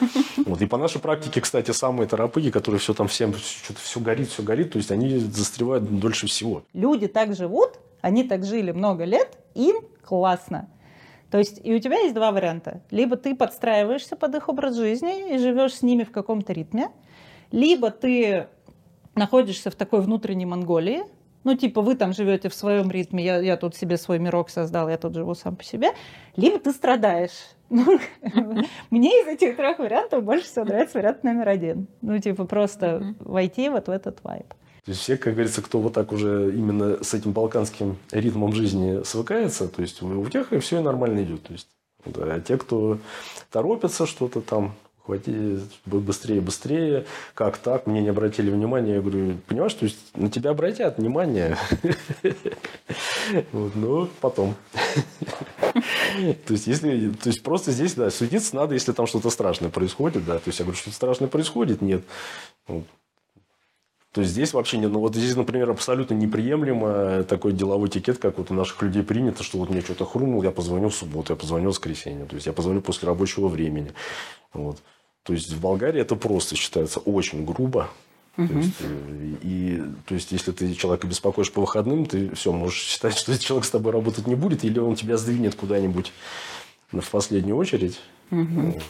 Вот. 0.46 0.62
И 0.62 0.66
по 0.66 0.78
нашей 0.78 1.00
практике, 1.00 1.40
кстати, 1.40 1.72
самые 1.72 2.08
торопыги, 2.08 2.50
которые 2.50 2.80
все 2.80 2.94
там 2.94 3.08
всем, 3.08 3.34
что-то 3.34 3.80
все 3.80 4.00
горит, 4.00 4.28
все 4.28 4.42
горит, 4.42 4.72
то 4.72 4.78
есть, 4.78 4.90
они 4.90 5.18
застревают 5.18 5.84
дольше 6.00 6.26
всего. 6.26 6.62
Люди 6.72 7.06
так 7.06 7.36
живут, 7.36 7.78
они 8.00 8.24
так 8.24 8.44
жили 8.44 8.70
много 8.70 9.04
лет, 9.04 9.36
им 9.54 9.76
классно. 10.02 10.68
То 11.30 11.38
есть 11.38 11.60
и 11.62 11.74
у 11.74 11.78
тебя 11.78 11.98
есть 12.00 12.14
два 12.14 12.32
варианта. 12.32 12.82
Либо 12.90 13.16
ты 13.16 13.34
подстраиваешься 13.34 14.16
под 14.16 14.34
их 14.34 14.48
образ 14.48 14.76
жизни 14.76 15.34
и 15.34 15.38
живешь 15.38 15.74
с 15.74 15.82
ними 15.82 16.04
в 16.04 16.10
каком-то 16.10 16.52
ритме, 16.52 16.90
либо 17.50 17.90
ты 17.90 18.48
находишься 19.14 19.70
в 19.70 19.74
такой 19.74 20.00
внутренней 20.00 20.46
Монголии, 20.46 21.02
ну, 21.44 21.56
типа, 21.56 21.82
вы 21.82 21.94
там 21.94 22.12
живете 22.12 22.48
в 22.48 22.54
своем 22.54 22.90
ритме, 22.90 23.24
я, 23.24 23.38
я 23.38 23.56
тут 23.56 23.74
себе 23.76 23.96
свой 23.96 24.18
мирок 24.18 24.50
создал, 24.50 24.88
я 24.88 24.98
тут 24.98 25.14
живу 25.14 25.34
сам 25.34 25.56
по 25.56 25.64
себе. 25.64 25.92
Либо 26.36 26.58
ты 26.58 26.72
страдаешь. 26.72 27.54
Ну, 27.70 27.98
мне 28.90 29.22
из 29.22 29.26
этих 29.26 29.56
трех 29.56 29.78
вариантов 29.78 30.24
больше 30.24 30.46
всего 30.46 30.64
нравится 30.64 30.96
вариант 30.96 31.22
номер 31.22 31.48
один. 31.48 31.86
Ну, 32.00 32.18
типа, 32.18 32.46
просто 32.46 33.14
войти 33.20 33.68
вот 33.68 33.88
в 33.88 33.90
этот 33.90 34.24
вайб. 34.24 34.46
То 34.88 34.92
есть 34.92 35.02
все, 35.02 35.18
как 35.18 35.34
говорится, 35.34 35.60
кто 35.60 35.80
вот 35.80 35.92
так 35.92 36.12
уже 36.12 36.50
именно 36.54 37.04
с 37.04 37.12
этим 37.12 37.32
балканским 37.32 37.98
ритмом 38.10 38.54
жизни 38.54 39.02
свыкается, 39.04 39.68
то 39.68 39.82
есть 39.82 40.00
у 40.00 40.26
тех 40.30 40.54
и 40.54 40.58
все 40.60 40.80
нормально 40.80 41.24
идет. 41.24 41.42
То 41.42 41.52
есть, 41.52 41.68
да, 42.06 42.36
а 42.36 42.40
те, 42.40 42.56
кто 42.56 42.98
торопится 43.50 44.06
что-то 44.06 44.40
там, 44.40 44.72
хвати, 45.08 45.58
быстрее, 45.86 46.40
быстрее, 46.42 47.06
как 47.32 47.56
так, 47.56 47.86
мне 47.86 48.02
не 48.02 48.10
обратили 48.10 48.50
внимания. 48.50 48.96
Я 48.96 49.00
говорю, 49.00 49.38
понимаешь, 49.46 49.72
то 49.72 49.86
есть 49.86 49.98
на 50.14 50.30
тебя 50.30 50.50
обратят 50.50 50.98
внимание, 50.98 51.56
вот, 53.52 53.74
но 53.74 54.08
потом. 54.20 54.54
То 56.46 56.52
есть, 56.54 56.66
если, 56.66 57.10
то 57.10 57.28
есть, 57.28 57.42
просто 57.42 57.70
здесь, 57.70 57.94
да, 57.94 58.10
судиться 58.10 58.56
надо, 58.56 58.74
если 58.74 58.92
там 58.92 59.06
что-то 59.06 59.30
страшное 59.30 59.70
происходит, 59.70 60.24
да. 60.24 60.34
То 60.38 60.48
есть, 60.48 60.58
я 60.58 60.64
говорю, 60.64 60.78
что-то 60.78 60.96
страшное 60.96 61.28
происходит, 61.28 61.80
нет. 61.80 62.02
То 64.12 64.22
есть 64.22 64.32
здесь 64.32 64.52
вообще 64.52 64.78
нет. 64.78 64.90
Ну 64.90 65.00
вот 65.00 65.14
здесь, 65.14 65.36
например, 65.36 65.70
абсолютно 65.70 66.14
неприемлемо 66.14 67.24
такой 67.24 67.52
деловой 67.52 67.88
этикет, 67.88 68.18
как 68.18 68.38
вот 68.38 68.50
у 68.50 68.54
наших 68.54 68.82
людей 68.82 69.02
принято, 69.02 69.44
что 69.44 69.58
вот 69.58 69.70
мне 69.70 69.80
что-то 69.80 70.06
хрумнул, 70.06 70.42
я 70.42 70.50
позвоню 70.50 70.88
в 70.88 70.94
субботу, 70.94 71.32
я 71.32 71.36
позвоню 71.36 71.66
в 71.66 71.68
воскресенье. 71.68 72.24
То 72.24 72.34
есть 72.34 72.46
я 72.46 72.52
позвоню 72.52 72.80
после 72.80 73.06
рабочего 73.06 73.48
времени. 73.48 73.92
Вот. 74.54 74.78
То 75.28 75.34
есть 75.34 75.52
в 75.52 75.60
Болгарии 75.60 76.00
это 76.00 76.16
просто 76.16 76.56
считается 76.56 77.00
очень 77.00 77.44
грубо. 77.44 77.90
Угу. 78.38 78.48
То 78.48 78.54
есть, 78.54 78.76
э, 78.80 79.34
и, 79.42 79.82
то 80.06 80.14
есть, 80.14 80.32
если 80.32 80.52
ты 80.52 80.72
человека 80.72 81.06
беспокоишь 81.06 81.52
по 81.52 81.60
выходным, 81.60 82.06
ты 82.06 82.34
все, 82.34 82.50
можешь 82.50 82.80
считать, 82.80 83.14
что 83.18 83.32
этот 83.32 83.44
человек 83.44 83.66
с 83.66 83.70
тобой 83.70 83.92
работать 83.92 84.26
не 84.26 84.34
будет, 84.34 84.64
или 84.64 84.78
он 84.78 84.96
тебя 84.96 85.18
сдвинет 85.18 85.54
куда-нибудь 85.54 86.14
в 86.92 87.10
последнюю 87.10 87.58
очередь. 87.58 88.00
Угу. 88.30 88.80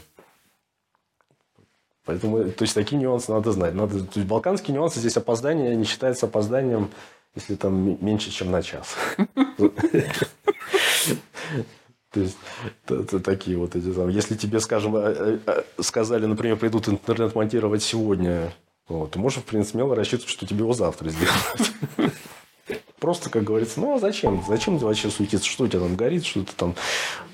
Поэтому, 2.05 2.45
то 2.53 2.63
есть, 2.63 2.75
такие 2.75 3.03
нюансы 3.03 3.33
надо 3.33 3.51
знать. 3.51 3.75
Надо, 3.75 4.05
то 4.05 4.21
есть, 4.21 4.29
балканские 4.29 4.77
нюансы 4.77 5.01
здесь 5.01 5.17
опоздание 5.17 5.75
не 5.75 5.87
считается 5.87 6.27
опозданием, 6.27 6.89
если 7.35 7.57
там 7.57 7.99
меньше, 8.01 8.31
чем 8.31 8.53
на 8.53 8.63
час. 8.63 8.95
То 12.11 12.21
есть, 12.21 12.39
это 12.87 13.21
такие 13.21 13.59
вот 13.59 13.77
эти 13.77 13.93
самые. 13.93 14.15
Если 14.15 14.35
тебе, 14.35 14.61
скажем, 14.61 14.97
э, 14.97 15.01
э, 15.01 15.39
э, 15.47 15.83
сказали, 15.83 16.25
например, 16.25 16.57
придут 16.57 16.89
интернет 16.89 17.35
монтировать 17.35 17.83
сегодня, 17.83 18.55
вот, 18.89 19.11
ты 19.11 19.19
можешь, 19.19 19.41
в 19.41 19.45
принципе, 19.45 19.73
смело 19.73 19.95
рассчитывать, 19.95 20.31
что 20.31 20.47
тебе 20.47 20.61
его 20.61 20.73
завтра 20.73 21.11
сделают. 21.11 22.15
Просто, 22.99 23.31
как 23.31 23.45
говорится, 23.45 23.79
ну 23.81 23.95
а 23.95 23.99
зачем? 23.99 24.43
Зачем 24.49 24.79
вообще 24.79 25.11
суетиться? 25.11 25.47
Что 25.47 25.65
у 25.65 25.69
тебя 25.69 25.81
там 25.81 25.95
горит? 25.95 26.25
Что 26.25 26.45
то 26.45 26.57
там... 26.57 26.75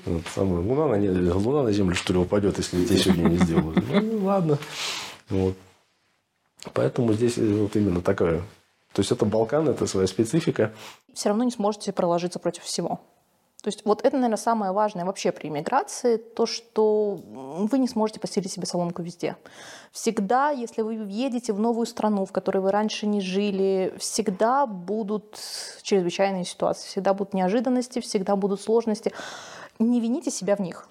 Вот, 0.05 0.21
самое, 0.33 0.59
луна, 0.61 0.95
на, 0.95 1.35
луна 1.35 1.63
на 1.63 1.71
землю, 1.71 1.95
что 1.95 2.13
ли, 2.13 2.19
упадет, 2.19 2.57
если 2.57 2.85
тебе 2.85 2.99
сегодня 2.99 3.29
не 3.29 3.37
сделают? 3.37 3.83
Ну, 3.89 4.25
ладно. 4.25 4.59
Вот. 5.29 5.55
Поэтому 6.73 7.13
здесь 7.13 7.37
вот 7.37 7.75
именно 7.75 8.01
такая. 8.01 8.39
То 8.93 9.01
есть, 9.01 9.11
это 9.11 9.25
Балкан, 9.25 9.67
это 9.67 9.87
своя 9.87 10.07
специфика. 10.07 10.73
Все 11.13 11.29
равно 11.29 11.43
не 11.43 11.51
сможете 11.51 11.91
проложиться 11.91 12.39
против 12.39 12.63
всего. 12.63 13.01
То 13.65 13.69
есть 13.69 13.83
вот 13.83 14.05
это, 14.05 14.15
наверное, 14.17 14.37
самое 14.37 14.71
важное 14.71 15.05
вообще 15.05 15.31
при 15.31 15.47
иммиграции, 15.47 16.17
то, 16.17 16.45
что 16.45 17.19
вы 17.25 17.79
не 17.79 17.87
сможете 17.87 18.19
постелить 18.19 18.51
себе 18.51 18.67
соломку 18.67 19.01
везде. 19.01 19.37
Всегда, 19.91 20.51
если 20.51 20.83
вы 20.83 20.93
едете 21.09 21.51
в 21.51 21.59
новую 21.59 21.87
страну, 21.87 22.27
в 22.27 22.31
которой 22.31 22.59
вы 22.59 22.69
раньше 22.69 23.07
не 23.07 23.21
жили, 23.21 23.95
всегда 23.97 24.67
будут 24.67 25.39
чрезвычайные 25.81 26.45
ситуации, 26.45 26.89
всегда 26.89 27.15
будут 27.15 27.33
неожиданности, 27.33 28.01
всегда 28.01 28.35
будут 28.35 28.61
сложности. 28.61 29.11
Не 29.79 29.99
вините 29.99 30.29
себя 30.29 30.55
в 30.55 30.59
них. 30.59 30.87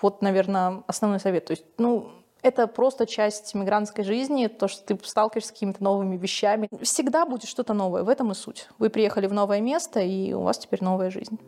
Вот, 0.00 0.22
наверное, 0.22 0.82
основной 0.86 1.20
совет. 1.20 1.44
То 1.44 1.50
есть, 1.50 1.66
ну, 1.76 2.08
это 2.40 2.66
просто 2.66 3.04
часть 3.04 3.54
мигрантской 3.54 4.02
жизни, 4.02 4.46
то, 4.46 4.66
что 4.66 4.82
ты 4.94 5.06
сталкиваешься 5.06 5.50
с 5.50 5.52
какими-то 5.52 5.84
новыми 5.84 6.16
вещами. 6.16 6.70
Всегда 6.80 7.26
будет 7.26 7.50
что-то 7.50 7.74
новое, 7.74 8.02
в 8.02 8.08
этом 8.08 8.32
и 8.32 8.34
суть. 8.34 8.70
Вы 8.78 8.88
приехали 8.88 9.26
в 9.26 9.34
новое 9.34 9.60
место, 9.60 10.00
и 10.00 10.32
у 10.32 10.40
вас 10.40 10.56
теперь 10.56 10.82
новая 10.82 11.10
жизнь. 11.10 11.38